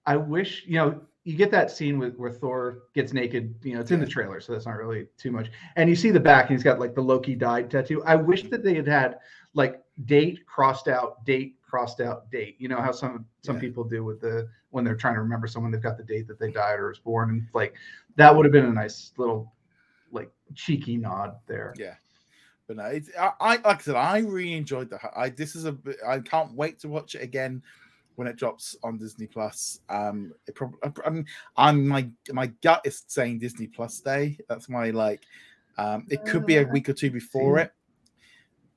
I 0.06 0.16
wish 0.16 0.64
you 0.66 0.76
know 0.76 1.00
you 1.24 1.36
get 1.36 1.50
that 1.50 1.70
scene 1.70 1.98
with 1.98 2.16
where 2.16 2.30
Thor 2.30 2.80
gets 2.94 3.12
naked. 3.12 3.54
You 3.62 3.74
know, 3.74 3.80
it's 3.80 3.90
in 3.90 4.00
the 4.00 4.06
trailer, 4.06 4.40
so 4.40 4.52
that's 4.52 4.66
not 4.66 4.76
really 4.76 5.06
too 5.18 5.30
much. 5.30 5.50
And 5.76 5.88
you 5.88 5.96
see 5.96 6.10
the 6.10 6.20
back, 6.20 6.48
and 6.50 6.56
he's 6.58 6.64
got 6.64 6.78
like 6.80 6.94
the 6.94 7.00
Loki 7.02 7.34
died 7.34 7.70
tattoo. 7.70 8.02
I 8.04 8.14
wish 8.16 8.44
that 8.44 8.62
they 8.62 8.74
had 8.74 8.86
had 8.86 9.18
like 9.54 9.80
date 10.06 10.44
crossed 10.46 10.88
out, 10.88 11.24
date 11.24 11.56
crossed 11.62 12.00
out, 12.00 12.30
date. 12.30 12.56
You 12.58 12.68
know 12.68 12.80
how 12.80 12.92
some 12.92 13.26
some 13.42 13.56
Yeah. 13.56 13.60
people 13.62 13.84
do 13.84 14.04
with 14.04 14.20
the 14.20 14.48
when 14.74 14.84
they're 14.84 14.96
trying 14.96 15.14
to 15.14 15.20
remember 15.20 15.46
someone, 15.46 15.70
they've 15.70 15.80
got 15.80 15.96
the 15.96 16.02
date 16.02 16.26
that 16.26 16.40
they 16.40 16.50
died 16.50 16.80
or 16.80 16.88
was 16.88 16.98
born, 16.98 17.30
and 17.30 17.46
like 17.54 17.74
that 18.16 18.34
would 18.34 18.44
have 18.44 18.52
been 18.52 18.64
a 18.64 18.72
nice 18.72 19.12
little 19.16 19.52
like 20.10 20.30
cheeky 20.54 20.96
nod 20.96 21.36
there. 21.46 21.72
Yeah. 21.78 21.94
But 22.66 22.78
no, 22.78 22.84
it's, 22.86 23.08
I, 23.16 23.32
I 23.40 23.50
like 23.56 23.66
I 23.66 23.82
said, 23.82 23.94
I 23.94 24.18
really 24.18 24.54
enjoyed 24.54 24.90
the. 24.90 24.98
I 25.16 25.28
this 25.28 25.54
is 25.54 25.64
a 25.64 25.76
I 26.04 26.18
can't 26.18 26.52
wait 26.54 26.80
to 26.80 26.88
watch 26.88 27.14
it 27.14 27.22
again 27.22 27.62
when 28.16 28.26
it 28.26 28.36
drops 28.36 28.74
on 28.82 28.98
Disney 28.98 29.28
Plus. 29.28 29.80
Um, 29.88 30.32
it 30.48 30.56
probably. 30.56 30.78
I'm, 31.04 31.24
I'm 31.56 31.86
my 31.86 32.08
my 32.32 32.48
gut 32.62 32.80
is 32.84 33.04
saying 33.06 33.38
Disney 33.38 33.68
Plus 33.68 34.00
Day. 34.00 34.38
That's 34.48 34.68
my 34.68 34.90
like. 34.90 35.22
Um, 35.78 36.06
it 36.08 36.24
could 36.24 36.46
be 36.46 36.56
a 36.56 36.66
Uh, 36.66 36.72
week 36.72 36.88
or 36.88 36.94
two 36.94 37.10
before 37.10 37.58
it. 37.58 37.72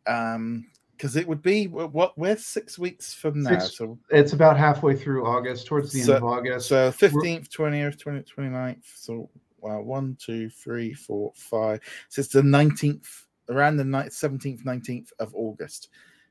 Um, 0.05 0.67
because 0.97 1.15
it 1.15 1.27
would 1.27 1.41
be 1.43 1.67
what 1.67 2.17
we're 2.17 2.35
six 2.37 2.79
weeks 2.79 3.13
from 3.13 3.43
now. 3.43 3.59
Six- 3.59 3.77
So 3.77 3.99
It's 4.09 4.33
about 4.33 4.57
halfway 4.57 4.95
through 4.95 5.25
August, 5.25 5.67
towards 5.67 5.93
the 5.93 6.01
end 6.01 6.09
of 6.09 6.23
August. 6.23 6.67
so 6.67 6.91
15th, 6.91 7.49
20th, 7.49 7.99
20, 7.99 8.23
29th. 8.23 8.83
So 8.95 9.29
wow, 9.59 9.81
one, 9.81 10.17
two, 10.19 10.49
three, 10.49 10.93
four, 10.93 11.31
five. 11.35 11.81
So 12.09 12.21
it's 12.21 12.29
the 12.29 12.41
19th, 12.41 13.25
around 13.49 13.77
the 13.77 13.85
ni- 13.85 14.09
17th, 14.09 14.63
19th 14.65 15.11
of 15.19 15.33
August. 15.35 15.89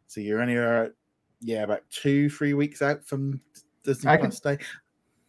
So 0.09 0.21
you're 0.21 0.41
only, 0.41 0.59
uh, 0.59 0.89
yeah, 1.41 1.63
about 1.63 1.83
two, 1.91 2.29
three 2.29 2.55
weeks 2.55 2.83
out 2.83 3.05
from 3.05 3.41
Disney 3.85 4.11
I 4.11 4.17
can- 4.17 4.27
Plus 4.31 4.41
Day. 4.41 4.59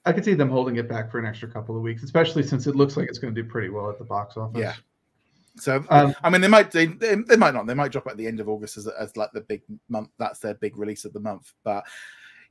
I 0.05 0.13
could 0.13 0.23
see 0.25 0.33
them 0.35 0.49
holding 0.49 0.77
it 0.77 0.87
back 0.87 1.11
for 1.11 1.19
an 1.19 1.25
extra 1.25 1.49
couple 1.51 1.75
of 1.75 1.81
weeks, 1.83 2.01
especially 2.01 2.41
since 2.41 2.65
it 2.65 2.75
looks 2.75 2.95
like 2.97 3.09
it's 3.09 3.19
going 3.19 3.35
to 3.35 3.41
do 3.43 3.47
pretty 3.47 3.69
well 3.69 3.89
at 3.89 3.97
the 3.99 4.05
box 4.05 4.37
office. 4.37 4.57
Yeah. 4.59 4.73
So 5.59 5.83
Um, 5.89 6.15
I 6.23 6.29
mean, 6.29 6.41
they 6.41 6.47
might 6.47 6.71
they, 6.71 6.85
they, 6.85 7.35
might 7.35 7.53
not. 7.53 7.67
They 7.67 7.73
might 7.73 7.91
drop 7.91 8.07
at 8.07 8.17
the 8.17 8.27
end 8.27 8.39
of 8.39 8.49
August 8.49 8.77
as, 8.77 8.87
as 8.87 9.15
like 9.17 9.31
the 9.33 9.41
big 9.41 9.61
month. 9.89 10.09
That's 10.17 10.39
their 10.39 10.53
big 10.53 10.77
release 10.77 11.05
of 11.05 11.13
the 11.13 11.19
month. 11.19 11.53
But 11.63 11.83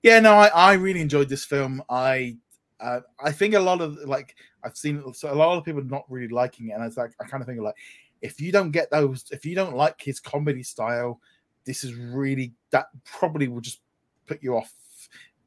yeah, 0.02 0.20
no, 0.20 0.34
I, 0.34 0.48
I 0.48 0.72
really 0.74 1.00
enjoyed 1.00 1.28
this 1.28 1.44
film. 1.44 1.82
I 1.88 2.36
uh, 2.80 3.00
I 3.22 3.32
think 3.32 3.54
a 3.54 3.60
lot 3.60 3.80
of 3.80 3.96
like 4.04 4.36
I've 4.62 4.76
seen 4.76 5.12
so 5.14 5.32
a 5.32 5.34
lot 5.34 5.56
of 5.56 5.64
people 5.64 5.82
not 5.82 6.04
really 6.08 6.28
liking 6.28 6.68
it, 6.68 6.72
and 6.72 6.84
it's 6.84 6.96
like 6.96 7.12
I 7.20 7.24
kind 7.24 7.40
of 7.40 7.46
think 7.46 7.58
of 7.58 7.64
like 7.64 7.76
if 8.22 8.40
you 8.40 8.52
don't 8.52 8.70
get 8.70 8.90
those, 8.90 9.24
if 9.30 9.44
you 9.44 9.54
don't 9.54 9.76
like 9.76 10.00
his 10.00 10.20
comedy 10.20 10.62
style, 10.62 11.20
this 11.64 11.84
is 11.84 11.94
really 11.94 12.52
that 12.70 12.86
probably 13.04 13.48
will 13.48 13.60
just 13.60 13.80
put 14.26 14.42
you 14.42 14.56
off. 14.56 14.72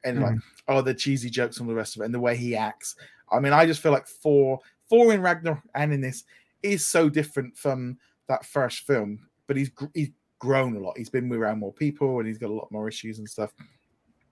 And 0.03 0.21
like 0.21 0.35
oh, 0.69 0.81
the 0.81 0.93
cheesy 0.93 1.29
jokes 1.29 1.59
and 1.59 1.69
the 1.69 1.75
rest 1.75 1.95
of 1.95 2.01
it, 2.01 2.05
and 2.05 2.13
the 2.13 2.19
way 2.19 2.37
he 2.37 2.55
acts. 2.55 2.95
I 3.31 3.39
mean, 3.39 3.53
I 3.53 3.65
just 3.65 3.81
feel 3.81 3.91
like 3.91 4.07
Thor 4.07 4.59
Thor 4.89 5.13
in 5.13 5.21
Ragnar 5.21 5.61
and 5.75 5.93
in 5.93 6.01
this 6.01 6.23
is 6.63 6.85
so 6.85 7.09
different 7.09 7.57
from 7.57 7.97
that 8.27 8.45
first 8.45 8.85
film, 8.85 9.27
but 9.47 9.57
he's 9.57 9.69
gr- 9.69 9.85
he's 9.93 10.11
grown 10.39 10.75
a 10.75 10.79
lot. 10.79 10.97
He's 10.97 11.09
been 11.09 11.31
around 11.31 11.59
more 11.59 11.73
people, 11.73 12.19
and 12.19 12.27
he's 12.27 12.37
got 12.37 12.49
a 12.49 12.53
lot 12.53 12.71
more 12.71 12.87
issues 12.87 13.19
and 13.19 13.29
stuff. 13.29 13.53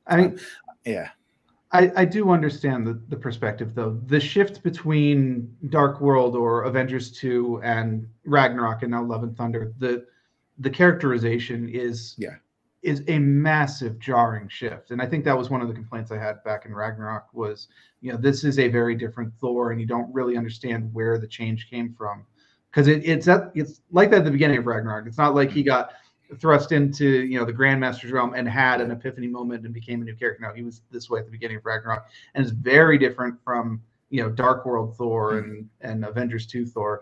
I 0.07 0.17
mean, 0.17 0.25
um, 0.27 0.37
Yeah, 0.85 1.09
I, 1.71 1.91
I 1.95 2.05
do 2.05 2.31
understand 2.31 2.87
the, 2.87 3.01
the 3.09 3.17
perspective 3.17 3.75
though. 3.75 3.99
The 4.07 4.19
shift 4.19 4.63
between 4.63 5.53
Dark 5.69 5.99
World 5.99 6.35
or 6.35 6.63
Avengers 6.63 7.11
2 7.11 7.61
and 7.63 8.07
Ragnarok 8.25 8.83
and 8.83 8.91
now 8.91 9.03
Love 9.03 9.23
and 9.23 9.35
Thunder, 9.35 9.73
the 9.79 10.05
the 10.59 10.69
characterization 10.69 11.69
is 11.69 12.15
Yeah. 12.17 12.35
Is 12.87 13.03
a 13.09 13.19
massive 13.19 13.99
jarring 13.99 14.47
shift. 14.47 14.91
And 14.91 15.01
I 15.01 15.05
think 15.05 15.25
that 15.25 15.37
was 15.37 15.49
one 15.49 15.61
of 15.61 15.67
the 15.67 15.73
complaints 15.73 16.09
I 16.09 16.17
had 16.17 16.41
back 16.45 16.65
in 16.65 16.73
Ragnarok 16.73 17.27
was, 17.33 17.67
you 17.99 18.11
know, 18.11 18.17
this 18.17 18.45
is 18.45 18.59
a 18.59 18.69
very 18.69 18.95
different 18.95 19.33
Thor 19.41 19.71
and 19.71 19.81
you 19.81 19.85
don't 19.85 20.11
really 20.13 20.37
understand 20.37 20.93
where 20.93 21.17
the 21.17 21.27
change 21.27 21.69
came 21.69 21.93
from. 21.93 22.25
Because 22.71 22.87
it, 22.87 23.05
it's 23.05 23.27
at, 23.27 23.51
it's 23.55 23.81
like 23.91 24.09
that 24.11 24.19
at 24.19 24.25
the 24.25 24.31
beginning 24.31 24.59
of 24.59 24.65
Ragnarok. 24.65 25.05
It's 25.05 25.17
not 25.17 25.35
like 25.35 25.51
he 25.51 25.61
mm-hmm. 25.61 25.67
got 25.67 25.91
thrust 26.39 26.71
into 26.71 27.25
you 27.25 27.39
know 27.39 27.45
the 27.45 27.53
Grandmaster's 27.53 28.11
realm 28.11 28.33
and 28.33 28.47
had 28.47 28.81
an 28.81 28.91
epiphany 28.91 29.27
moment 29.27 29.65
and 29.65 29.73
became 29.73 30.01
a 30.01 30.05
new 30.05 30.15
character. 30.15 30.45
No, 30.45 30.53
he 30.53 30.63
was 30.63 30.81
this 30.91 31.09
way 31.09 31.19
at 31.19 31.25
the 31.25 31.31
beginning 31.31 31.57
of 31.57 31.65
Ragnarok, 31.65 32.07
and 32.35 32.45
it's 32.45 32.53
very 32.53 32.97
different 32.97 33.41
from 33.43 33.81
you 34.09 34.21
know 34.21 34.29
Dark 34.29 34.65
World 34.65 34.95
Thor 34.97 35.33
mm-hmm. 35.33 35.49
and 35.49 35.69
and 35.81 36.05
Avengers 36.05 36.45
Two 36.45 36.65
Thor. 36.65 37.01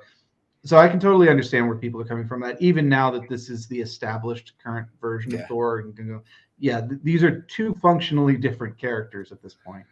So 0.66 0.78
I 0.78 0.88
can 0.90 1.00
totally 1.00 1.30
understand 1.30 1.68
where 1.68 1.78
people 1.78 2.02
are 2.02 2.06
coming 2.06 2.28
from. 2.28 2.42
That 2.42 2.60
even 2.62 2.90
now 2.90 3.12
that 3.12 3.30
this 3.30 3.50
is 3.50 3.68
the 3.68 3.80
established 3.80 4.54
current 4.62 4.88
version 5.00 5.32
Yeah. 5.32 5.42
of 5.42 5.48
Thor, 5.48 5.80
and 5.80 6.22
yeah, 6.60 6.82
th- 6.82 7.00
these 7.04 7.24
are 7.24 7.42
two 7.42 7.74
functionally 7.76 8.36
different 8.36 8.78
characters 8.78 9.32
at 9.32 9.42
this 9.44 9.54
point. 9.54 9.86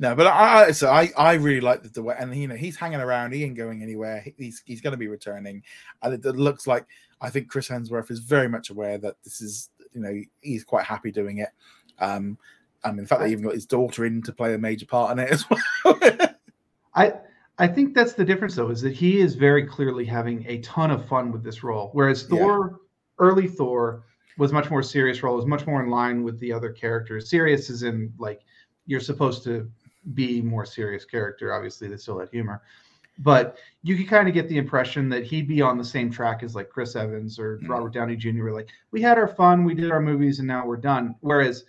no, 0.00 0.16
but 0.16 0.26
I 0.26 0.66
I- 0.66 0.70
so 0.72 0.90
I 0.90 1.10
I 1.16 1.34
really 1.34 1.60
like 1.60 1.82
the, 1.84 1.88
the 1.88 2.02
way, 2.02 2.16
and 2.18 2.34
you 2.34 2.48
know 2.48 2.56
he's 2.56 2.76
hanging 2.76 3.00
around. 3.00 3.32
He 3.32 3.44
ain't 3.44 3.56
going 3.56 3.80
anywhere. 3.82 4.20
He- 4.22 4.34
He's 4.36 4.62
he's 4.66 4.80
going 4.80 4.90
to 4.92 4.96
be 4.98 5.06
returning, 5.08 5.62
and 6.02 6.14
it, 6.14 6.24
it 6.24 6.36
looks 6.36 6.66
like 6.66 6.84
I 7.20 7.30
think 7.30 7.48
Chris 7.48 7.68
Hemsworth 7.68 8.10
is 8.10 8.18
very 8.18 8.48
much 8.48 8.70
aware 8.70 8.98
that 8.98 9.16
this 9.22 9.40
is 9.40 9.70
you 9.94 10.00
know 10.00 10.20
he's 10.40 10.64
quite 10.64 10.84
happy 10.84 11.12
doing 11.12 11.38
it. 11.38 11.50
Um, 12.00 12.38
I 12.82 12.90
mean, 12.90 13.00
in 13.00 13.06
fact, 13.06 13.20
that 13.20 13.26
he 13.28 13.32
even 13.32 13.44
got 13.44 13.54
his 13.54 13.66
daughter 13.66 14.04
in 14.04 14.20
to 14.22 14.32
play 14.32 14.54
a 14.54 14.58
major 14.58 14.86
part 14.86 15.12
in 15.12 15.18
it 15.20 15.30
as 15.30 15.44
well. 15.48 15.62
I 16.94 17.12
I 17.58 17.66
think 17.66 17.94
that's 17.94 18.12
the 18.12 18.24
difference 18.24 18.54
though, 18.54 18.70
is 18.70 18.80
that 18.82 18.92
he 18.92 19.18
is 19.18 19.34
very 19.34 19.66
clearly 19.66 20.04
having 20.04 20.44
a 20.46 20.58
ton 20.60 20.90
of 20.90 21.06
fun 21.06 21.32
with 21.32 21.42
this 21.42 21.62
role. 21.64 21.90
Whereas 21.92 22.22
Yeah. 22.30 22.38
Thor, 22.38 22.80
early 23.18 23.48
Thor, 23.48 24.04
was 24.36 24.52
much 24.52 24.70
more 24.70 24.82
serious 24.82 25.22
role, 25.22 25.34
was 25.34 25.46
much 25.46 25.66
more 25.66 25.82
in 25.82 25.90
line 25.90 26.22
with 26.22 26.38
the 26.38 26.52
other 26.52 26.70
characters. 26.70 27.28
Serious 27.28 27.68
is 27.70 27.82
in 27.82 28.12
like 28.18 28.42
you're 28.86 29.00
supposed 29.00 29.42
to 29.44 29.68
be 30.14 30.40
more 30.40 30.64
serious 30.64 31.04
character. 31.04 31.52
Obviously, 31.52 31.88
they 31.88 31.96
still 31.96 32.18
had 32.20 32.28
humor. 32.30 32.62
But 33.18 33.58
you 33.82 33.96
could 33.96 34.06
kind 34.08 34.28
of 34.28 34.34
get 34.34 34.48
the 34.48 34.56
impression 34.58 35.08
that 35.08 35.24
he'd 35.24 35.48
be 35.48 35.60
on 35.60 35.76
the 35.76 35.84
same 35.84 36.08
track 36.08 36.44
as 36.44 36.54
like 36.54 36.68
Chris 36.70 36.94
Evans 36.94 37.36
or 37.40 37.58
Mhm. 37.58 37.68
Robert 37.68 37.92
Downey 37.92 38.14
Jr. 38.14 38.50
Like 38.52 38.68
we 38.92 39.02
had 39.02 39.18
our 39.18 39.26
fun, 39.26 39.64
we 39.64 39.74
did 39.74 39.90
our 39.90 40.00
movies, 40.00 40.38
and 40.38 40.46
now 40.46 40.64
we're 40.64 40.76
done. 40.76 41.16
Whereas 41.20 41.64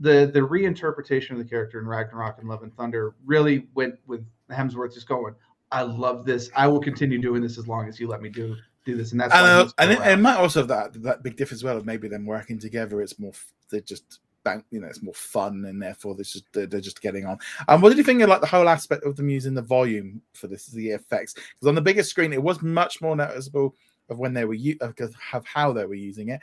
the 0.00 0.28
the 0.34 0.40
reinterpretation 0.40 1.30
of 1.32 1.38
the 1.38 1.44
character 1.44 1.78
in 1.78 1.86
Ragnarok 1.86 2.38
and 2.40 2.48
Love 2.48 2.64
and 2.64 2.74
Thunder 2.74 3.14
really 3.24 3.68
went 3.74 3.94
with 4.08 4.26
Hemsworth 4.50 4.94
just 4.94 5.08
going, 5.08 5.34
I 5.72 5.82
love 5.82 6.24
this. 6.24 6.50
I 6.54 6.66
will 6.66 6.80
continue 6.80 7.20
doing 7.20 7.42
this 7.42 7.58
as 7.58 7.68
long 7.68 7.88
as 7.88 8.00
you 8.00 8.08
let 8.08 8.22
me 8.22 8.28
do 8.28 8.56
do 8.84 8.96
this. 8.96 9.12
And 9.12 9.20
that's 9.20 9.34
and, 9.34 9.46
uh, 9.46 9.68
and, 9.78 9.90
it, 9.92 10.00
it 10.00 10.16
might 10.18 10.36
also 10.36 10.60
have 10.60 10.68
that 10.68 11.02
that 11.02 11.22
big 11.22 11.36
difference 11.36 11.60
as 11.60 11.64
well 11.64 11.76
of 11.76 11.86
maybe 11.86 12.08
them 12.08 12.26
working 12.26 12.58
together. 12.58 13.00
It's 13.00 13.18
more 13.18 13.32
they're 13.70 13.80
just 13.80 14.20
bank, 14.42 14.64
you 14.70 14.80
know, 14.80 14.86
it's 14.86 15.02
more 15.02 15.14
fun, 15.14 15.64
and 15.66 15.80
therefore 15.80 16.14
this 16.14 16.32
just 16.32 16.44
they're, 16.52 16.66
they're 16.66 16.80
just 16.80 17.02
getting 17.02 17.26
on. 17.26 17.38
Um, 17.68 17.80
what 17.80 17.90
did 17.90 17.98
you 17.98 18.04
think 18.04 18.22
of 18.22 18.28
like 18.28 18.40
the 18.40 18.46
whole 18.46 18.68
aspect 18.68 19.04
of 19.04 19.16
them 19.16 19.28
using 19.28 19.54
the 19.54 19.62
volume 19.62 20.22
for 20.32 20.46
this, 20.46 20.66
the 20.66 20.90
effects? 20.90 21.34
Because 21.34 21.68
on 21.68 21.74
the 21.74 21.80
bigger 21.80 22.02
screen, 22.02 22.32
it 22.32 22.42
was 22.42 22.62
much 22.62 23.00
more 23.00 23.16
noticeable 23.16 23.74
of 24.08 24.18
when 24.18 24.34
they 24.34 24.44
were 24.44 24.54
u- 24.54 24.78
of 24.80 24.94
of 25.32 25.44
how 25.46 25.72
they 25.72 25.84
were 25.84 25.94
using 25.94 26.28
it. 26.30 26.40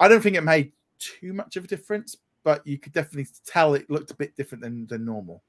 I 0.00 0.08
don't 0.08 0.22
think 0.22 0.36
it 0.36 0.44
made 0.44 0.72
too 0.98 1.32
much 1.32 1.56
of 1.56 1.64
a 1.64 1.68
difference, 1.68 2.16
but 2.44 2.66
you 2.66 2.78
could 2.78 2.92
definitely 2.92 3.28
tell 3.44 3.74
it 3.74 3.90
looked 3.90 4.10
a 4.10 4.16
bit 4.16 4.36
different 4.36 4.62
than 4.62 4.86
than 4.86 5.04
normal. 5.04 5.42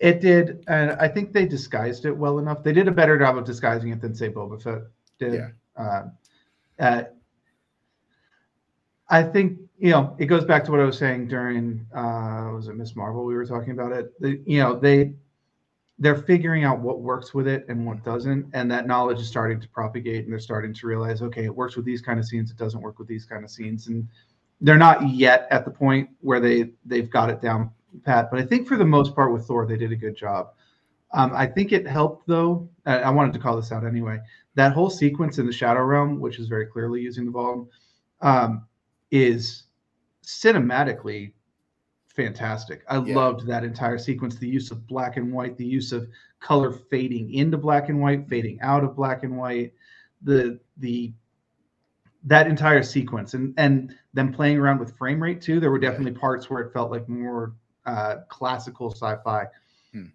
It 0.00 0.20
did, 0.20 0.64
and 0.68 0.92
I 0.92 1.08
think 1.08 1.32
they 1.32 1.46
disguised 1.46 2.04
it 2.04 2.12
well 2.12 2.38
enough. 2.38 2.62
They 2.62 2.72
did 2.72 2.86
a 2.86 2.92
better 2.92 3.18
job 3.18 3.38
of 3.38 3.44
disguising 3.44 3.90
it 3.90 4.00
than 4.00 4.14
say 4.14 4.28
Boba 4.28 4.60
Fett 4.60 4.82
did. 5.18 5.34
Yeah. 5.34 5.48
Uh, 5.76 6.02
uh, 6.78 7.02
I 9.08 9.22
think 9.22 9.58
you 9.78 9.90
know 9.90 10.14
it 10.18 10.26
goes 10.26 10.44
back 10.44 10.64
to 10.64 10.70
what 10.70 10.80
I 10.80 10.84
was 10.84 10.98
saying 10.98 11.28
during 11.28 11.86
uh, 11.94 12.50
was 12.54 12.68
it 12.68 12.76
Miss 12.76 12.94
Marvel? 12.94 13.24
We 13.24 13.34
were 13.34 13.46
talking 13.46 13.70
about 13.70 13.92
it. 13.92 14.12
The, 14.20 14.40
you 14.46 14.60
know 14.60 14.78
they 14.78 15.14
they're 15.98 16.16
figuring 16.16 16.64
out 16.64 16.80
what 16.80 17.00
works 17.00 17.32
with 17.32 17.48
it 17.48 17.64
and 17.68 17.86
what 17.86 18.04
doesn't, 18.04 18.50
and 18.52 18.70
that 18.70 18.86
knowledge 18.86 19.18
is 19.18 19.28
starting 19.28 19.60
to 19.60 19.68
propagate, 19.68 20.24
and 20.24 20.32
they're 20.32 20.38
starting 20.38 20.74
to 20.74 20.86
realize, 20.86 21.22
okay, 21.22 21.44
it 21.44 21.54
works 21.54 21.74
with 21.74 21.86
these 21.86 22.02
kind 22.02 22.18
of 22.18 22.26
scenes, 22.26 22.50
it 22.50 22.58
doesn't 22.58 22.82
work 22.82 22.98
with 22.98 23.08
these 23.08 23.24
kind 23.24 23.44
of 23.44 23.50
scenes, 23.50 23.86
and 23.86 24.06
they're 24.60 24.76
not 24.76 25.08
yet 25.08 25.46
at 25.50 25.64
the 25.64 25.70
point 25.70 26.10
where 26.20 26.40
they 26.40 26.70
they've 26.84 27.10
got 27.10 27.30
it 27.30 27.40
down 27.40 27.70
pat. 28.04 28.30
But 28.30 28.40
I 28.40 28.44
think 28.44 28.66
for 28.66 28.76
the 28.76 28.84
most 28.84 29.14
part 29.14 29.32
with 29.32 29.46
Thor, 29.46 29.66
they 29.66 29.76
did 29.76 29.92
a 29.92 29.96
good 29.96 30.16
job. 30.16 30.52
Um, 31.12 31.32
I 31.34 31.46
think 31.46 31.72
it 31.72 31.86
helped 31.86 32.26
though. 32.26 32.68
I, 32.84 32.98
I 32.98 33.10
wanted 33.10 33.32
to 33.34 33.38
call 33.38 33.56
this 33.56 33.72
out 33.72 33.84
anyway. 33.86 34.20
That 34.54 34.72
whole 34.72 34.90
sequence 34.90 35.38
in 35.38 35.46
the 35.46 35.52
Shadow 35.52 35.82
Realm, 35.82 36.18
which 36.20 36.38
is 36.38 36.48
very 36.48 36.66
clearly 36.66 37.00
using 37.00 37.24
the 37.26 37.30
volume, 37.30 37.68
um, 38.22 38.66
is 39.10 39.64
cinematically 40.24 41.32
fantastic. 42.08 42.82
I 42.88 42.98
Yeah. 42.98 43.14
loved 43.14 43.46
that 43.46 43.64
entire 43.64 43.98
sequence. 43.98 44.36
The 44.36 44.48
use 44.48 44.70
of 44.70 44.86
black 44.86 45.16
and 45.16 45.32
white, 45.32 45.56
the 45.56 45.66
use 45.66 45.92
of 45.92 46.08
color 46.40 46.72
fading 46.72 47.32
into 47.32 47.56
black 47.58 47.88
and 47.88 48.00
white, 48.00 48.28
fading 48.28 48.60
out 48.60 48.82
of 48.84 48.96
black 48.96 49.22
and 49.22 49.36
white, 49.36 49.74
the 50.22 50.58
the 50.78 51.12
that 52.24 52.48
entire 52.48 52.82
sequence 52.82 53.34
and 53.34 53.54
and 53.56 53.94
them 54.14 54.32
playing 54.32 54.58
around 54.58 54.80
with 54.80 54.96
frame 54.96 55.22
rate 55.22 55.40
too. 55.40 55.60
There 55.60 55.70
were 55.70 55.80
Yeah. 55.80 55.90
definitely 55.90 56.18
parts 56.18 56.50
where 56.50 56.62
it 56.62 56.72
felt 56.72 56.90
like 56.90 57.08
more 57.08 57.54
uh, 57.86 58.16
classical 58.28 58.90
sci-fi. 58.90 59.46
Hmm. 59.92 60.06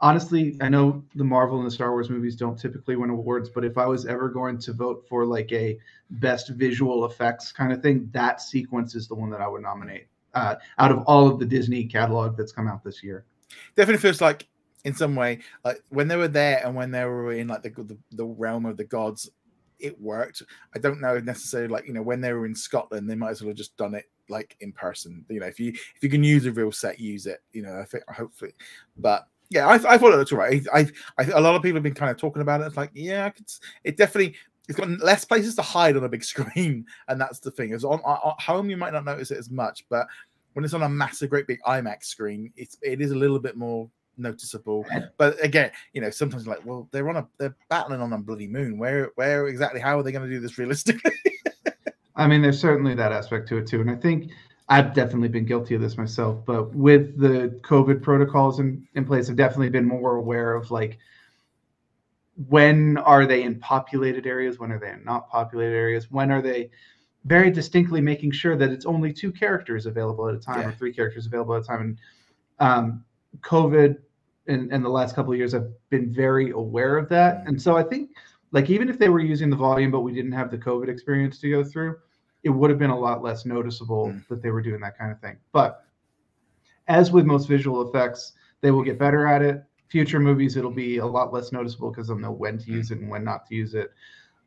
Honestly, 0.00 0.56
I 0.60 0.68
know 0.68 1.04
the 1.14 1.24
Marvel 1.24 1.58
and 1.58 1.66
the 1.66 1.70
Star 1.70 1.92
Wars 1.92 2.10
movies 2.10 2.36
don't 2.36 2.58
typically 2.58 2.96
win 2.96 3.10
awards, 3.10 3.48
but 3.48 3.64
if 3.64 3.78
I 3.78 3.86
was 3.86 4.06
ever 4.06 4.28
going 4.28 4.58
to 4.58 4.72
vote 4.72 5.04
for 5.08 5.24
like 5.24 5.50
a 5.52 5.78
best 6.10 6.50
visual 6.50 7.04
effects 7.04 7.52
kind 7.52 7.72
of 7.72 7.82
thing, 7.82 8.08
that 8.12 8.40
sequence 8.40 8.94
is 8.94 9.08
the 9.08 9.14
one 9.14 9.30
that 9.30 9.40
I 9.40 9.48
would 9.48 9.62
nominate 9.62 10.06
uh, 10.34 10.56
out 10.78 10.90
of 10.90 11.02
all 11.06 11.28
of 11.28 11.38
the 11.38 11.46
Disney 11.46 11.84
catalog 11.84 12.36
that's 12.36 12.52
come 12.52 12.68
out 12.68 12.84
this 12.84 13.02
year. 13.02 13.24
definitely 13.76 14.00
feels 14.00 14.20
like 14.20 14.46
in 14.84 14.94
some 14.94 15.14
way 15.14 15.38
like 15.64 15.82
when 15.90 16.08
they 16.08 16.16
were 16.16 16.28
there 16.28 16.62
and 16.64 16.74
when 16.74 16.90
they 16.90 17.04
were 17.04 17.32
in 17.32 17.48
like 17.48 17.62
the 17.62 17.70
the, 17.70 17.98
the 18.12 18.24
realm 18.24 18.64
of 18.64 18.76
the 18.76 18.84
gods 18.84 19.28
it 19.80 20.00
worked. 20.00 20.42
I 20.74 20.78
don't 20.78 21.00
know 21.00 21.18
necessarily 21.18 21.68
like 21.68 21.86
you 21.86 21.92
know 21.92 22.02
when 22.02 22.20
they 22.20 22.32
were 22.32 22.46
in 22.46 22.54
scotland 22.54 23.08
they 23.08 23.14
might 23.14 23.30
as 23.30 23.40
well 23.40 23.48
have 23.48 23.56
just 23.56 23.76
done 23.76 23.94
it 23.94 24.06
like 24.28 24.56
in 24.60 24.72
person. 24.72 25.24
You 25.28 25.40
know 25.40 25.46
if 25.46 25.58
you 25.58 25.70
if 25.70 26.02
you 26.02 26.08
can 26.08 26.24
use 26.24 26.46
a 26.46 26.52
real 26.52 26.72
set 26.72 27.00
use 27.00 27.26
it 27.26 27.42
you 27.52 27.62
know 27.62 27.78
i 27.78 27.84
think 27.84 28.04
hopefully. 28.10 28.52
But 28.96 29.26
yeah 29.50 29.66
i, 29.66 29.74
I 29.74 29.98
thought 29.98 30.12
it 30.12 30.16
looked 30.16 30.32
all 30.32 30.38
right 30.38 30.64
I, 30.72 30.86
I 31.18 31.24
a 31.24 31.40
lot 31.40 31.54
of 31.54 31.62
people 31.62 31.76
have 31.76 31.82
been 31.82 31.94
kind 31.94 32.10
of 32.10 32.16
talking 32.16 32.42
about 32.42 32.60
it. 32.60 32.66
It's 32.66 32.76
like 32.76 32.90
yeah 32.94 33.30
it 33.84 33.96
definitely 33.96 34.36
it's 34.68 34.78
got 34.78 34.88
less 35.00 35.24
places 35.24 35.56
to 35.56 35.62
hide 35.62 35.96
on 35.96 36.04
a 36.04 36.08
big 36.08 36.24
screen 36.32 36.86
and 37.08 37.20
that's 37.20 37.40
the 37.40 37.50
thing. 37.50 37.70
Is 37.72 37.84
on, 37.84 38.00
on 38.00 38.34
home 38.38 38.70
you 38.70 38.76
might 38.76 38.92
not 38.92 39.04
notice 39.04 39.30
it 39.30 39.38
as 39.38 39.50
much 39.50 39.84
but 39.88 40.06
when 40.52 40.64
it's 40.64 40.74
on 40.74 40.82
a 40.82 40.88
massive 40.88 41.30
great 41.30 41.46
big 41.46 41.60
imax 41.66 42.04
screen 42.04 42.52
it's 42.56 42.76
it 42.82 43.00
is 43.00 43.12
a 43.12 43.16
little 43.16 43.38
bit 43.38 43.56
more 43.56 43.88
noticeable 44.20 44.86
but 45.16 45.42
again 45.44 45.70
you 45.92 46.00
know 46.00 46.10
sometimes 46.10 46.46
like 46.46 46.64
well 46.64 46.88
they're 46.92 47.08
on 47.08 47.16
a 47.16 47.26
they're 47.38 47.56
battling 47.68 48.00
on 48.00 48.12
a 48.12 48.18
bloody 48.18 48.46
moon 48.46 48.78
where 48.78 49.10
where 49.16 49.48
exactly 49.48 49.80
how 49.80 49.98
are 49.98 50.02
they 50.02 50.12
going 50.12 50.24
to 50.24 50.30
do 50.30 50.40
this 50.40 50.58
realistically 50.58 51.12
I 52.16 52.26
mean, 52.26 52.42
there's 52.42 52.60
certainly 52.60 52.94
that 52.96 53.12
aspect 53.12 53.48
to 53.48 53.56
it 53.56 53.66
too, 53.66 53.80
and 53.80 53.90
I 53.90 53.94
think 53.94 54.30
I've 54.68 54.92
definitely 54.92 55.28
been 55.28 55.46
guilty 55.46 55.74
of 55.74 55.80
this 55.80 55.96
myself. 55.96 56.44
But 56.44 56.74
with 56.74 57.18
the 57.18 57.58
COVID 57.62 58.02
protocols 58.02 58.60
in, 58.60 58.86
in 58.94 59.06
place, 59.06 59.30
I've 59.30 59.36
definitely 59.36 59.70
been 59.70 59.86
more 59.86 60.16
aware 60.16 60.54
of 60.54 60.70
like 60.70 60.98
when 62.48 62.98
are 62.98 63.24
they 63.24 63.42
in 63.42 63.58
populated 63.58 64.26
areas, 64.26 64.58
when 64.58 64.70
are 64.70 64.78
they 64.78 64.90
in 64.90 65.02
not 65.04 65.30
populated 65.30 65.74
areas, 65.74 66.10
when 66.10 66.30
are 66.30 66.42
they 66.42 66.70
very 67.24 67.50
distinctly 67.50 68.00
making 68.00 68.32
sure 68.32 68.56
that 68.56 68.70
it's 68.70 68.86
only 68.86 69.12
two 69.12 69.32
characters 69.32 69.86
available 69.86 70.28
at 70.28 70.34
a 70.34 70.38
time 70.38 70.60
Yeah. 70.60 70.68
or 70.68 70.72
three 70.72 70.92
characters 70.92 71.26
available 71.26 71.54
at 71.54 71.62
a 71.62 71.66
time. 71.66 71.80
And 71.80 71.98
um, 72.60 73.04
COVID 73.40 73.96
in, 74.50 74.72
in 74.72 74.82
the 74.82 74.88
last 74.90 75.14
couple 75.14 75.32
of 75.32 75.38
years, 75.38 75.54
I've 75.54 75.70
been 75.90 76.12
very 76.12 76.50
aware 76.50 76.98
of 76.98 77.08
that, 77.10 77.44
and 77.46 77.60
so 77.60 77.76
I 77.76 77.82
think 77.82 78.10
like 78.52 78.68
even 78.68 78.88
if 78.88 78.98
they 78.98 79.08
were 79.08 79.20
using 79.20 79.48
the 79.48 79.56
volume 79.56 79.90
but 79.92 80.00
we 80.00 80.12
didn't 80.12 80.32
have 80.32 80.50
the 80.50 80.58
covid 80.58 80.88
experience 80.88 81.38
to 81.40 81.48
go 81.50 81.62
through 81.62 81.96
it 82.42 82.48
would 82.50 82.68
have 82.70 82.78
been 82.78 82.90
a 82.90 82.98
lot 82.98 83.22
less 83.22 83.44
noticeable 83.46 84.08
Mm. 84.08 84.26
that 84.28 84.42
they 84.42 84.50
were 84.50 84.62
doing 84.62 84.80
that 84.80 84.98
kind 84.98 85.12
of 85.12 85.20
thing. 85.20 85.36
But 85.52 85.84
as 86.88 87.12
with 87.12 87.26
most 87.26 87.46
visual 87.48 87.88
effects 87.88 88.32
they 88.60 88.70
will 88.70 88.82
get 88.82 88.98
better 88.98 89.26
at 89.26 89.40
it. 89.42 89.62
Future 89.88 90.20
movies 90.20 90.56
it'll 90.56 90.70
be 90.70 90.98
a 90.98 91.06
lot 91.06 91.32
less 91.32 91.52
noticeable 91.52 91.90
because 91.90 92.08
they'll 92.08 92.18
know 92.18 92.32
when 92.32 92.58
to 92.58 92.70
use 92.70 92.90
it 92.90 92.98
and 92.98 93.08
when 93.10 93.24
not 93.24 93.46
to 93.46 93.54
use 93.54 93.74
it. 93.74 93.92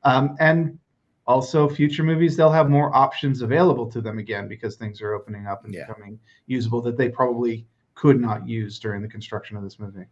Um, 0.04 0.36
and 0.40 0.78
also 1.26 1.70
future 1.70 2.04
movies 2.04 2.36
they'll 2.36 2.52
have 2.52 2.70
more 2.70 2.94
options 2.96 3.42
available 3.42 3.90
to 3.92 4.02
them 4.02 4.18
again 4.20 4.48
because 4.48 4.76
things 4.76 5.02
are 5.02 5.14
opening 5.14 5.48
up 5.48 5.64
and 5.66 5.74
Yeah. 5.74 5.88
becoming 5.88 6.20
usable 6.48 6.82
that 6.82 6.98
they 6.98 7.10
probably 7.10 7.66
could 8.04 8.20
not 8.20 8.46
use 8.46 8.80
during 8.80 9.02
the 9.02 9.08
construction 9.08 9.56
of 9.56 9.64
this 9.64 9.80
movie. 9.80 10.04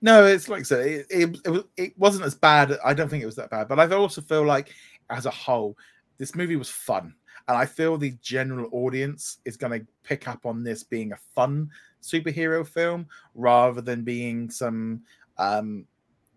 No 0.00 0.24
it's 0.24 0.48
like 0.48 0.60
I 0.60 0.62
said 0.62 0.86
it, 0.86 1.06
it, 1.10 1.38
it, 1.44 1.50
was- 1.50 1.64
it 1.76 1.98
wasn't 1.98 2.24
as 2.24 2.34
bad 2.34 2.78
i 2.82 2.94
don't 2.94 3.08
think 3.10 3.22
it 3.22 3.26
was 3.26 3.36
that 3.36 3.50
bad 3.50 3.68
but 3.68 3.78
i 3.78 3.86
also 3.94 4.22
feel 4.22 4.44
like 4.44 4.72
as 5.10 5.26
a 5.26 5.30
whole 5.30 5.76
this 6.16 6.34
movie 6.34 6.56
was 6.56 6.70
fun 6.70 7.14
and 7.48 7.56
i 7.56 7.66
feel 7.66 7.98
the 7.98 8.16
general 8.22 8.68
audience 8.72 9.38
is 9.44 9.58
going 9.58 9.78
to 9.78 9.86
pick 10.02 10.26
up 10.26 10.46
on 10.46 10.62
this 10.64 10.82
being 10.82 11.12
a 11.12 11.16
fun 11.34 11.70
superhero 12.02 12.66
film 12.66 13.06
rather 13.34 13.82
than 13.82 14.04
being 14.04 14.50
some 14.50 15.02
um 15.38 15.84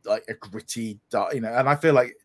like 0.05 0.25
a 0.27 0.33
gritty 0.33 0.99
dark 1.09 1.33
you 1.33 1.41
know 1.41 1.53
and 1.53 1.69
i 1.69 1.75
feel 1.75 1.93
like 1.93 2.15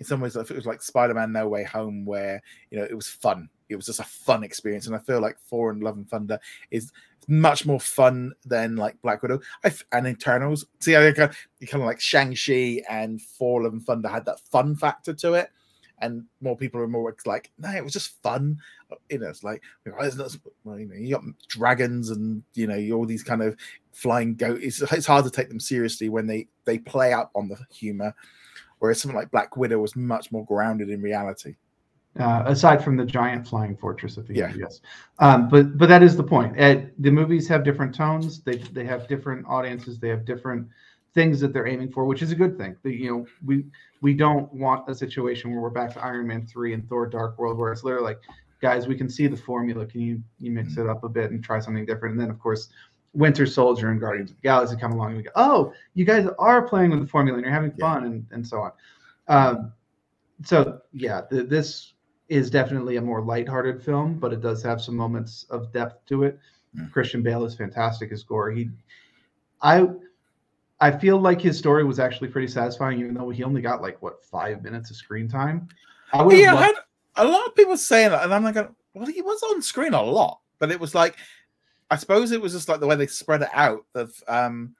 in 0.00 0.04
some 0.06 0.20
ways 0.20 0.34
it 0.34 0.50
was 0.50 0.66
like 0.66 0.82
spider-man 0.82 1.32
no 1.32 1.46
way 1.48 1.62
home 1.64 2.04
where 2.04 2.42
you 2.70 2.78
know 2.78 2.84
it 2.84 2.94
was 2.94 3.08
fun 3.08 3.48
it 3.72 3.76
was 3.76 3.86
just 3.86 4.00
a 4.00 4.04
fun 4.04 4.44
experience 4.44 4.86
and 4.86 4.94
i 4.94 4.98
feel 4.98 5.20
like 5.20 5.38
Thor 5.40 5.70
and 5.70 5.82
love 5.82 5.96
and 5.96 6.08
thunder 6.08 6.38
is 6.70 6.92
much 7.28 7.66
more 7.66 7.80
fun 7.80 8.32
than 8.44 8.76
like 8.76 9.00
black 9.02 9.22
widow 9.22 9.40
and 9.92 10.06
Eternals. 10.06 10.66
See, 10.80 10.96
I 10.96 11.12
kind 11.12 11.30
of, 11.30 11.36
kind 11.68 11.82
of 11.82 11.86
like 11.86 12.00
Shang 12.00 12.34
Chi 12.34 12.82
and 12.88 13.20
Fall 13.20 13.66
and 13.66 13.82
Thunder 13.82 14.08
had 14.08 14.24
that 14.24 14.40
fun 14.40 14.74
factor 14.74 15.12
to 15.14 15.34
it, 15.34 15.50
and 15.98 16.24
more 16.40 16.56
people 16.56 16.80
are 16.80 16.88
more 16.88 17.14
like, 17.26 17.50
no, 17.58 17.70
it 17.70 17.84
was 17.84 17.92
just 17.92 18.20
fun. 18.22 18.58
Uh, 18.90 18.96
you 19.08 19.18
know, 19.18 19.28
it's 19.28 19.44
like 19.44 19.62
well, 19.86 20.78
you 20.78 20.86
know, 20.86 20.94
you 20.94 21.14
got 21.14 21.24
dragons 21.48 22.10
and 22.10 22.42
you 22.54 22.66
know 22.66 22.96
all 22.96 23.06
these 23.06 23.22
kind 23.22 23.42
of 23.42 23.56
flying 23.92 24.34
goat. 24.34 24.60
It's, 24.62 24.82
it's 24.92 25.06
hard 25.06 25.24
to 25.24 25.30
take 25.30 25.48
them 25.48 25.60
seriously 25.60 26.08
when 26.08 26.26
they 26.26 26.48
they 26.64 26.78
play 26.78 27.12
up 27.12 27.30
on 27.34 27.48
the 27.48 27.58
humor, 27.72 28.14
whereas 28.78 29.00
something 29.00 29.16
like 29.16 29.30
Black 29.30 29.56
Widow 29.56 29.78
was 29.78 29.96
much 29.96 30.32
more 30.32 30.44
grounded 30.44 30.90
in 30.90 31.02
reality. 31.02 31.56
Uh, 32.18 32.42
aside 32.46 32.82
from 32.84 32.96
the 32.96 33.04
giant 33.04 33.46
flying 33.46 33.76
fortress 33.76 34.18
at 34.18 34.26
the 34.26 34.34
Yeah. 34.34 34.48
end, 34.48 34.56
yes. 34.60 34.80
Um, 35.18 35.48
but 35.48 35.78
but 35.78 35.88
that 35.88 36.02
is 36.02 36.16
the 36.16 36.22
point. 36.22 36.58
Uh, 36.60 36.82
the 36.98 37.10
movies 37.10 37.48
have 37.48 37.64
different 37.64 37.94
tones. 37.94 38.40
They 38.42 38.56
they 38.56 38.84
have 38.84 39.08
different 39.08 39.46
audiences. 39.48 39.98
They 39.98 40.08
have 40.08 40.24
different 40.24 40.68
things 41.14 41.40
that 41.40 41.52
they're 41.52 41.66
aiming 41.66 41.90
for, 41.92 42.04
which 42.06 42.22
is 42.22 42.32
a 42.32 42.34
good 42.34 42.56
thing. 42.58 42.76
The- 42.82 42.94
you 42.94 43.10
know, 43.10 43.26
we 43.44 43.64
we 44.02 44.14
don't 44.14 44.52
want 44.52 44.88
a 44.88 44.94
situation 44.94 45.50
where 45.52 45.60
we're 45.60 45.70
back 45.70 45.92
to 45.94 46.04
Iron 46.04 46.26
Man 46.26 46.46
three 46.46 46.74
and 46.74 46.86
Thor: 46.88 47.06
Dark 47.06 47.38
World, 47.38 47.56
where 47.58 47.72
it's 47.72 47.84
literally 47.84 48.04
like 48.06 48.20
guys, 48.60 48.86
we 48.86 48.94
can 48.94 49.08
see 49.08 49.26
the 49.26 49.36
formula. 49.36 49.86
Can 49.86 50.00
you 50.02 50.22
you 50.38 50.50
mix 50.50 50.76
it 50.76 50.86
up 50.86 51.04
a 51.04 51.08
bit 51.08 51.30
and 51.30 51.42
try 51.42 51.60
something 51.60 51.86
different? 51.86 52.12
And 52.12 52.20
then 52.20 52.30
of 52.30 52.38
course, 52.38 52.68
Winter 53.14 53.46
Soldier 53.46 53.90
and 53.90 54.00
Guardians 54.00 54.30
of 54.30 54.36
the 54.36 54.42
Galaxy 54.42 54.76
come 54.76 54.92
along 54.92 55.08
and 55.08 55.16
we 55.16 55.22
go, 55.22 55.30
oh, 55.36 55.72
you 55.94 56.04
guys 56.04 56.26
are 56.38 56.62
playing 56.68 56.90
with 56.90 57.00
the 57.00 57.06
formula 57.06 57.38
and 57.38 57.44
you're 57.44 57.54
having 57.54 57.72
Yeah. 57.76 57.86
fun 57.94 58.04
and 58.04 58.26
and 58.32 58.46
so 58.46 58.58
on. 58.60 58.72
Um, 59.28 59.72
so 60.44 60.80
yeah, 60.92 61.22
th- 61.30 61.48
this 61.48 61.91
is 62.32 62.50
definitely 62.50 62.96
a 62.96 63.02
more 63.02 63.20
lighthearted 63.20 63.82
film, 63.82 64.14
but 64.14 64.32
it 64.32 64.40
does 64.40 64.62
have 64.62 64.80
some 64.80 64.96
moments 64.96 65.44
of 65.50 65.70
depth 65.70 66.06
to 66.06 66.22
it. 66.22 66.38
Mm. 66.74 66.90
Christian 66.90 67.22
Bale 67.22 67.44
is 67.44 67.54
fantastic 67.54 68.10
as 68.10 68.22
Gorr. 68.22 68.50
He, 68.50 68.70
I, 69.60 69.86
I 70.80 70.90
feel 70.90 71.18
like 71.18 71.42
his 71.42 71.58
story 71.58 71.84
was 71.84 71.98
actually 71.98 72.28
pretty 72.28 72.48
satisfying, 72.48 72.98
even 73.00 73.12
though 73.12 73.28
he 73.28 73.44
only 73.44 73.60
got 73.60 73.82
like 73.82 74.00
what 74.00 74.24
five 74.24 74.62
minutes 74.62 74.90
of 74.90 74.96
screen 74.96 75.28
time. 75.28 75.68
I 76.14 76.26
yeah, 76.30 76.52
I 76.52 76.54
loved, 76.54 76.64
had 76.64 76.74
a 77.16 77.28
lot 77.28 77.46
of 77.46 77.54
people 77.54 77.76
saying 77.76 78.10
that, 78.10 78.24
and 78.24 78.32
I'm 78.32 78.44
like, 78.44 78.56
well, 78.94 79.06
he 79.06 79.20
was 79.20 79.42
on 79.42 79.60
screen 79.60 79.92
a 79.92 80.02
lot, 80.02 80.40
but 80.58 80.70
it 80.70 80.80
was 80.80 80.94
like, 80.94 81.16
I 81.90 81.96
suppose 81.96 82.32
it 82.32 82.40
was 82.40 82.52
just 82.52 82.68
like 82.68 82.80
the 82.80 82.86
way 82.86 82.96
they 82.96 83.06
spread 83.06 83.42
it 83.42 83.50
out. 83.52 83.84
That 83.92 84.08
um, 84.26 84.74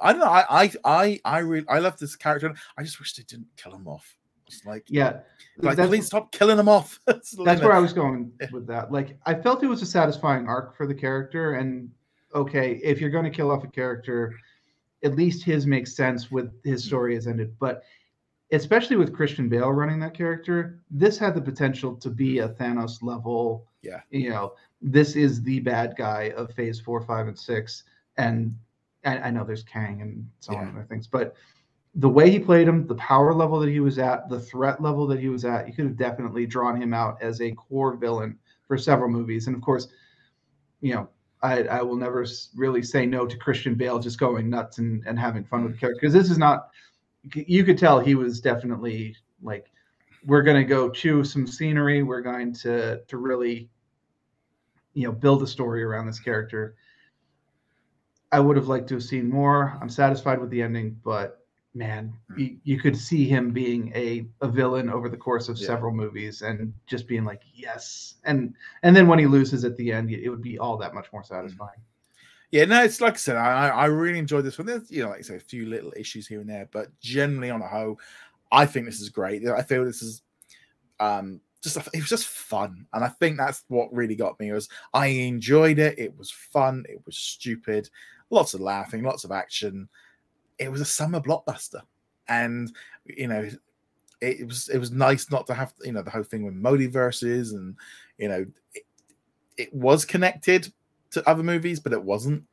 I 0.00 0.12
don't 0.12 0.20
know. 0.20 0.30
I 0.30 0.44
I 0.48 0.72
I 0.84 1.20
I 1.26 1.38
really 1.40 1.68
I 1.68 1.78
love 1.78 1.98
this 1.98 2.16
character. 2.16 2.54
I 2.78 2.82
just 2.82 2.98
wish 2.98 3.12
they 3.12 3.22
didn't 3.24 3.48
kill 3.58 3.74
him 3.74 3.86
off. 3.86 4.16
It's 4.52 4.66
like, 4.66 4.84
yeah, 4.88 5.20
like 5.58 5.76
please 5.76 6.06
stop 6.06 6.32
killing 6.32 6.56
them 6.56 6.68
off. 6.68 6.98
That's 7.06 7.36
where 7.36 7.72
I 7.72 7.78
was 7.78 7.92
going 7.92 8.32
with 8.50 8.66
that. 8.66 8.90
Like, 8.90 9.16
I 9.26 9.34
felt 9.34 9.62
it 9.62 9.66
was 9.68 9.82
a 9.82 9.86
satisfying 9.86 10.46
arc 10.48 10.76
for 10.76 10.86
the 10.86 10.94
character, 10.94 11.54
and 11.54 11.90
okay, 12.34 12.80
if 12.82 13.00
you're 13.00 13.10
going 13.10 13.24
to 13.24 13.30
kill 13.30 13.50
off 13.50 13.64
a 13.64 13.68
character, 13.68 14.34
at 15.04 15.14
least 15.14 15.44
his 15.44 15.66
makes 15.66 15.94
sense 15.94 16.30
with 16.30 16.50
his 16.64 16.84
story 16.84 17.14
has 17.14 17.26
ended. 17.26 17.54
But 17.58 17.82
especially 18.52 18.96
with 18.96 19.14
Christian 19.14 19.48
Bale 19.48 19.70
running 19.70 20.00
that 20.00 20.14
character, 20.14 20.80
this 20.90 21.18
had 21.18 21.34
the 21.34 21.40
potential 21.40 21.94
to 21.96 22.10
be 22.10 22.40
a 22.40 22.48
Thanos 22.48 23.02
level. 23.02 23.66
Yeah. 23.82 24.00
You 24.10 24.30
know, 24.30 24.54
this 24.82 25.16
is 25.16 25.42
the 25.42 25.60
bad 25.60 25.94
guy 25.96 26.32
of 26.36 26.52
Phase 26.52 26.80
Four, 26.80 27.00
Five, 27.00 27.28
and 27.28 27.38
Six, 27.38 27.84
and 28.16 28.54
I, 29.04 29.18
I 29.18 29.30
know 29.30 29.44
there's 29.44 29.62
Kang 29.62 30.02
and 30.02 30.28
so 30.40 30.52
on 30.52 30.58
Yeah. 30.62 30.68
and 30.68 30.76
other 30.78 30.86
things, 30.86 31.06
but 31.06 31.34
the 31.94 32.08
way 32.08 32.30
he 32.30 32.38
played 32.38 32.68
him, 32.68 32.86
the 32.86 32.94
power 32.94 33.34
level 33.34 33.58
that 33.60 33.68
he 33.68 33.80
was 33.80 33.98
at, 33.98 34.28
the 34.28 34.38
threat 34.38 34.80
level 34.80 35.06
that 35.08 35.18
he 35.18 35.28
was 35.28 35.44
at, 35.44 35.66
you 35.66 35.74
could 35.74 35.86
have 35.86 35.96
definitely 35.96 36.46
drawn 36.46 36.80
him 36.80 36.94
out 36.94 37.20
as 37.20 37.40
a 37.40 37.50
core 37.52 37.96
villain 37.96 38.38
for 38.68 38.78
several 38.78 39.10
movies. 39.10 39.48
And 39.48 39.56
of 39.56 39.62
course, 39.62 39.88
you 40.80 40.94
know, 40.94 41.08
I, 41.42 41.64
I 41.64 41.82
will 41.82 41.96
never 41.96 42.24
really 42.54 42.82
say 42.82 43.06
no 43.06 43.26
to 43.26 43.36
Christian 43.36 43.74
Bale 43.74 43.98
just 43.98 44.20
going 44.20 44.48
nuts 44.48 44.78
and, 44.78 45.02
and 45.06 45.18
having 45.18 45.44
fun 45.44 45.64
with 45.64 45.72
the 45.72 45.78
character 45.78 45.98
because 46.00 46.14
this 46.14 46.30
is 46.30 46.38
not. 46.38 46.68
You 47.34 47.64
could 47.64 47.76
tell 47.76 47.98
he 47.98 48.14
was 48.14 48.40
definitely 48.40 49.16
like, 49.42 49.66
we're 50.24 50.42
going 50.42 50.56
to 50.56 50.68
go 50.68 50.90
chew 50.90 51.24
some 51.24 51.46
scenery. 51.46 52.02
We're 52.02 52.22
going 52.22 52.54
to 52.54 53.00
to 53.06 53.16
really, 53.16 53.68
you 54.94 55.04
know, 55.04 55.12
build 55.12 55.42
a 55.42 55.46
story 55.46 55.82
around 55.82 56.06
this 56.06 56.20
character. 56.20 56.76
I 58.32 58.38
would 58.38 58.56
have 58.56 58.68
liked 58.68 58.88
to 58.88 58.94
have 58.94 59.02
seen 59.02 59.28
more. 59.28 59.76
I'm 59.82 59.88
satisfied 59.88 60.40
with 60.40 60.50
the 60.50 60.62
ending, 60.62 60.98
but 61.04 61.39
man, 61.74 62.12
Hmm. 62.28 62.38
you, 62.40 62.56
you 62.64 62.78
could 62.80 62.96
see 62.96 63.28
him 63.28 63.52
being 63.52 63.92
a, 63.94 64.26
a 64.40 64.48
villain 64.48 64.90
over 64.90 65.08
the 65.08 65.16
course 65.16 65.48
of 65.48 65.58
Yeah. 65.58 65.66
several 65.68 65.92
movies 65.94 66.42
and 66.42 66.72
just 66.86 67.06
being 67.06 67.24
like, 67.24 67.42
yes. 67.54 68.16
And 68.24 68.54
and 68.82 68.94
then 68.94 69.06
when 69.06 69.18
he 69.18 69.26
loses 69.26 69.64
at 69.64 69.76
the 69.76 69.92
end, 69.92 70.10
it 70.10 70.28
would 70.28 70.42
be 70.42 70.58
all 70.58 70.76
that 70.78 70.94
much 70.94 71.12
more 71.12 71.22
satisfying. 71.22 71.80
Yeah, 72.50 72.64
no, 72.64 72.82
it's 72.82 73.00
like 73.00 73.14
I 73.14 73.16
said, 73.16 73.36
I, 73.36 73.68
I 73.68 73.84
really 73.86 74.18
enjoyed 74.18 74.44
this 74.44 74.58
one. 74.58 74.66
There's, 74.66 74.90
you 74.90 75.04
know, 75.04 75.10
like 75.10 75.20
I 75.20 75.22
say, 75.22 75.36
a 75.36 75.40
few 75.40 75.66
little 75.66 75.92
issues 75.96 76.26
here 76.26 76.40
and 76.40 76.50
there, 76.50 76.68
but 76.72 76.88
generally 77.00 77.50
on 77.50 77.62
a 77.62 77.68
whole, 77.68 78.00
I 78.50 78.66
think 78.66 78.86
this 78.86 79.00
is 79.00 79.08
great. 79.08 79.46
I 79.46 79.62
feel 79.62 79.84
this 79.84 80.02
is 80.02 80.22
um 80.98 81.40
just 81.62 81.76
it 81.76 82.00
was 82.00 82.08
just 82.08 82.26
fun, 82.26 82.86
and 82.92 83.04
I 83.04 83.08
think 83.08 83.36
that's 83.36 83.64
what 83.68 83.92
really 83.92 84.16
got 84.16 84.40
me. 84.40 84.50
Was 84.50 84.68
I 84.92 85.06
enjoyed 85.06 85.78
it? 85.78 85.98
It 85.98 86.16
was 86.18 86.30
fun. 86.30 86.84
It 86.88 87.00
was 87.06 87.16
stupid. 87.16 87.88
Lots 88.30 88.54
of 88.54 88.60
laughing, 88.60 89.02
lots 89.04 89.24
of 89.24 89.30
action. 89.30 89.88
It 90.60 90.70
was 90.70 90.80
a 90.80 90.84
summer 90.84 91.20
blockbuster, 91.20 91.82
and 92.28 92.72
you 93.04 93.26
know, 93.26 93.48
it 94.20 94.46
was 94.46 94.68
it 94.68 94.78
was 94.78 94.92
nice 94.92 95.30
not 95.30 95.46
to 95.46 95.54
have 95.54 95.72
you 95.82 95.92
know 95.92 96.02
the 96.02 96.10
whole 96.10 96.22
thing 96.22 96.44
with 96.44 96.54
Modi 96.54 96.86
multiverses, 96.86 97.52
and 97.52 97.74
you 98.18 98.28
know, 98.28 98.46
it, 98.74 98.84
it 99.56 99.74
was 99.74 100.04
connected 100.04 100.72
to 101.10 101.28
other 101.28 101.42
movies, 101.42 101.80
but 101.80 101.92
it 101.92 102.02
wasn't. 102.02 102.44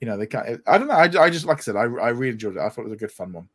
You 0.00 0.08
know, 0.08 0.16
they 0.16 0.26
can't. 0.26 0.60
I 0.66 0.78
don't 0.78 0.88
know. 0.88 0.94
I, 0.94 1.24
I 1.24 1.30
just 1.30 1.46
like 1.46 1.58
I 1.58 1.60
said, 1.62 1.76
I, 1.76 1.82
I 1.82 2.10
really 2.10 2.32
enjoyed 2.32 2.56
it. 2.56 2.60
I 2.60 2.68
thought 2.68 2.82
it 2.82 2.90
was 2.90 2.92
a 2.92 2.96
good 2.96 3.12
fun 3.12 3.32
one. 3.32 3.48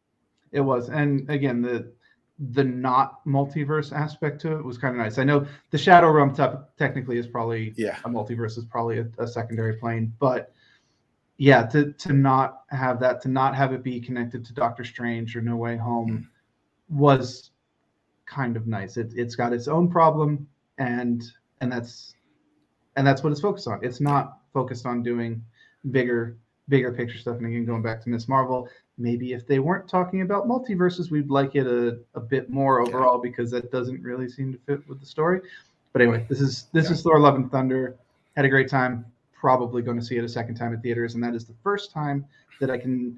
It 0.52 0.61
was, 0.61 0.90
and 0.90 1.30
again, 1.30 1.61
the 1.61 1.91
the 2.53 2.64
not 2.64 3.23
multiverse 3.26 3.91
aspect 3.91 4.40
to 4.41 4.53
it 4.57 4.64
was 4.64 4.77
kind 4.77 4.95
of 4.95 5.02
nice. 5.02 5.18
I 5.18 5.23
know 5.26 5.45
the 5.72 5.77
Shadow 5.77 6.10
Realm 6.10 6.34
te- 6.34 6.57
technically 6.77 7.18
is 7.18 7.27
probably 7.27 7.73
Yeah, 7.76 7.98
a 8.06 8.10
multiverse 8.10 8.57
is 8.57 8.65
probably 8.65 8.99
a, 8.99 9.07
a 9.19 9.27
secondary 9.27 9.76
plane, 9.76 10.14
but 10.19 10.53
yeah, 11.40 11.64
to 11.68 11.94
to 11.94 12.11
not 12.11 12.64
have 12.70 12.99
that, 12.99 13.22
to 13.22 13.30
not 13.30 13.56
have 13.56 13.72
it 13.72 13.82
be 13.82 14.02
connected 14.02 14.44
to 14.45 14.53
Doctor 14.53 14.84
Strange 14.84 15.36
or 15.38 15.41
No 15.41 15.56
Way 15.56 15.78
Home, 15.78 16.10
mm. 16.10 16.28
was 16.90 17.52
kind 18.26 18.57
of 18.57 18.68
nice. 18.68 18.98
It, 18.98 19.14
it's 19.16 19.36
got 19.36 19.53
its 19.53 19.70
own 19.70 19.90
problem, 19.90 20.45
and 20.80 21.24
and 21.61 21.72
that's 21.72 22.14
and 22.98 23.07
that's 23.07 23.24
what 23.24 23.32
it's 23.32 23.40
focused 23.40 23.70
on. 23.70 23.80
It's 23.82 24.02
not 24.02 24.40
focused 24.53 24.86
on 24.86 25.02
doing 25.02 25.41
bigger 25.91 26.38
bigger 26.68 26.91
picture 26.91 27.18
stuff. 27.18 27.38
And 27.38 27.45
again, 27.48 27.66
going 27.66 27.82
back 27.82 28.03
to 28.03 28.10
Miss 28.10 28.28
Marvel, 28.28 28.68
maybe 28.98 29.32
if 29.32 29.48
they 29.48 29.60
weren't 29.60 29.88
talking 29.88 30.22
about 30.22 30.45
multiverses, 30.45 31.10
we'd 31.10 31.30
like 31.30 31.56
it 31.56 31.66
a, 31.66 31.99
a 32.16 32.20
bit 32.20 32.49
more 32.49 32.82
overall 32.82 33.18
because 33.18 33.49
that 33.52 33.72
doesn't 33.72 34.03
really 34.03 34.28
seem 34.28 34.52
to 34.52 34.60
fit 34.68 34.88
with 34.90 34.99
the 34.99 35.06
story. 35.06 35.40
But 35.94 36.02
anyway, 36.02 36.26
this 36.28 36.41
is 36.41 36.68
this 36.74 36.88
Yeah. 36.88 36.91
is 36.91 37.02
Thor: 37.02 37.18
Love 37.18 37.36
and 37.36 37.49
Thunder. 37.49 37.95
Had 38.36 38.44
a 38.44 38.49
great 38.49 38.68
time. 38.68 39.06
Probably 39.40 39.82
going 39.82 39.98
to 39.98 40.06
see 40.06 40.18
it 40.18 40.24
a 40.24 40.30
second 40.30 40.56
time 40.56 40.74
at 40.74 40.82
theaters, 40.82 41.16
and 41.16 41.24
that 41.24 41.34
is 41.34 41.45
the 41.45 41.56
first 41.64 41.91
time 41.91 42.26
that 42.60 42.70
I 42.70 42.78
can 42.78 43.18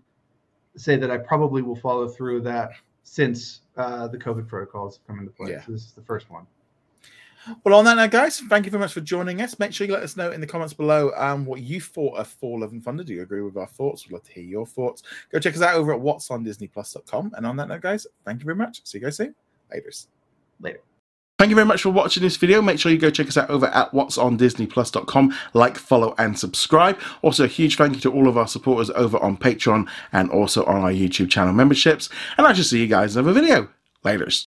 say 0.75 0.95
that 0.95 1.09
I 1.09 1.17
probably 1.17 1.61
will 1.61 1.75
follow 1.75 2.07
through 2.07 2.41
that 2.41 2.71
since 3.03 3.61
uh, 3.75 4.07
the 4.07 4.17
COVID 4.17 4.47
protocols 4.47 4.97
have 4.97 5.07
come 5.07 5.19
into 5.19 5.31
place. 5.31 5.49
Yeah. 5.49 5.63
This 5.67 5.81
is 5.81 5.91
the 5.93 6.03
first 6.03 6.29
one. 6.29 6.45
Well, 7.63 7.73
on 7.73 7.85
that 7.85 7.97
note, 7.97 8.11
guys, 8.11 8.39
thank 8.39 8.65
you 8.65 8.71
very 8.71 8.81
much 8.81 8.93
for 8.93 9.01
joining 9.01 9.41
us. 9.41 9.57
Make 9.57 9.73
sure 9.73 9.87
you 9.87 9.93
let 9.93 10.03
us 10.03 10.15
know 10.15 10.31
in 10.31 10.41
the 10.41 10.47
comments 10.47 10.73
below 10.73 11.11
um, 11.15 11.43
what 11.43 11.61
you 11.61 11.81
thought 11.81 12.17
of 12.17 12.27
Thor 12.27 12.59
Love 12.59 12.71
and 12.71 12.83
Thunder. 12.83 13.03
Do 13.03 13.13
you 13.13 13.23
agree 13.23 13.41
with 13.41 13.57
our 13.57 13.65
thoughts? 13.65 14.05
We'd 14.05 14.13
love 14.13 14.23
to 14.23 14.31
hear 14.31 14.43
your 14.43 14.67
thoughts. 14.67 15.01
Go 15.31 15.39
check 15.39 15.55
us 15.55 15.61
out 15.61 15.73
over 15.73 15.91
at 15.91 15.99
what's 15.99 16.29
on 16.29 16.45
disneyplus.com. 16.45 17.33
And 17.35 17.47
on 17.47 17.55
that 17.57 17.69
note, 17.69 17.81
guys, 17.81 18.05
thank 18.25 18.41
you 18.41 18.45
very 18.45 18.55
much. 18.55 18.85
See 18.85 18.99
you 18.99 19.03
guys 19.03 19.17
soon. 19.17 19.33
Later. 19.71 19.91
Later. 20.59 20.81
Thank 21.41 21.49
you 21.49 21.55
very 21.55 21.65
much 21.65 21.81
for 21.81 21.89
watching 21.89 22.21
this 22.21 22.37
video. 22.37 22.61
Make 22.61 22.77
sure 22.77 22.91
you 22.91 22.99
go 22.99 23.09
check 23.09 23.27
us 23.27 23.35
out 23.35 23.49
over 23.49 23.65
at 23.65 23.91
what's 23.95 24.15
on 24.15 24.37
disneyplus.com. 24.37 25.35
Like, 25.55 25.75
follow, 25.75 26.13
and 26.19 26.37
subscribe. 26.37 26.99
Also, 27.23 27.45
a 27.45 27.47
huge 27.47 27.77
thank 27.77 27.95
you 27.95 27.99
to 28.01 28.11
all 28.11 28.27
of 28.27 28.37
our 28.37 28.47
supporters 28.47 28.91
over 28.91 29.17
on 29.17 29.37
Patreon 29.37 29.89
and 30.13 30.29
also 30.29 30.63
on 30.65 30.83
our 30.83 30.91
YouTube 30.91 31.31
channel 31.31 31.51
memberships. 31.51 32.09
And 32.37 32.45
I 32.45 32.53
shall 32.53 32.63
see 32.63 32.81
you 32.81 32.85
guys 32.85 33.15
in 33.15 33.25
another 33.25 33.41
video. 33.41 33.69
Laters. 34.05 34.45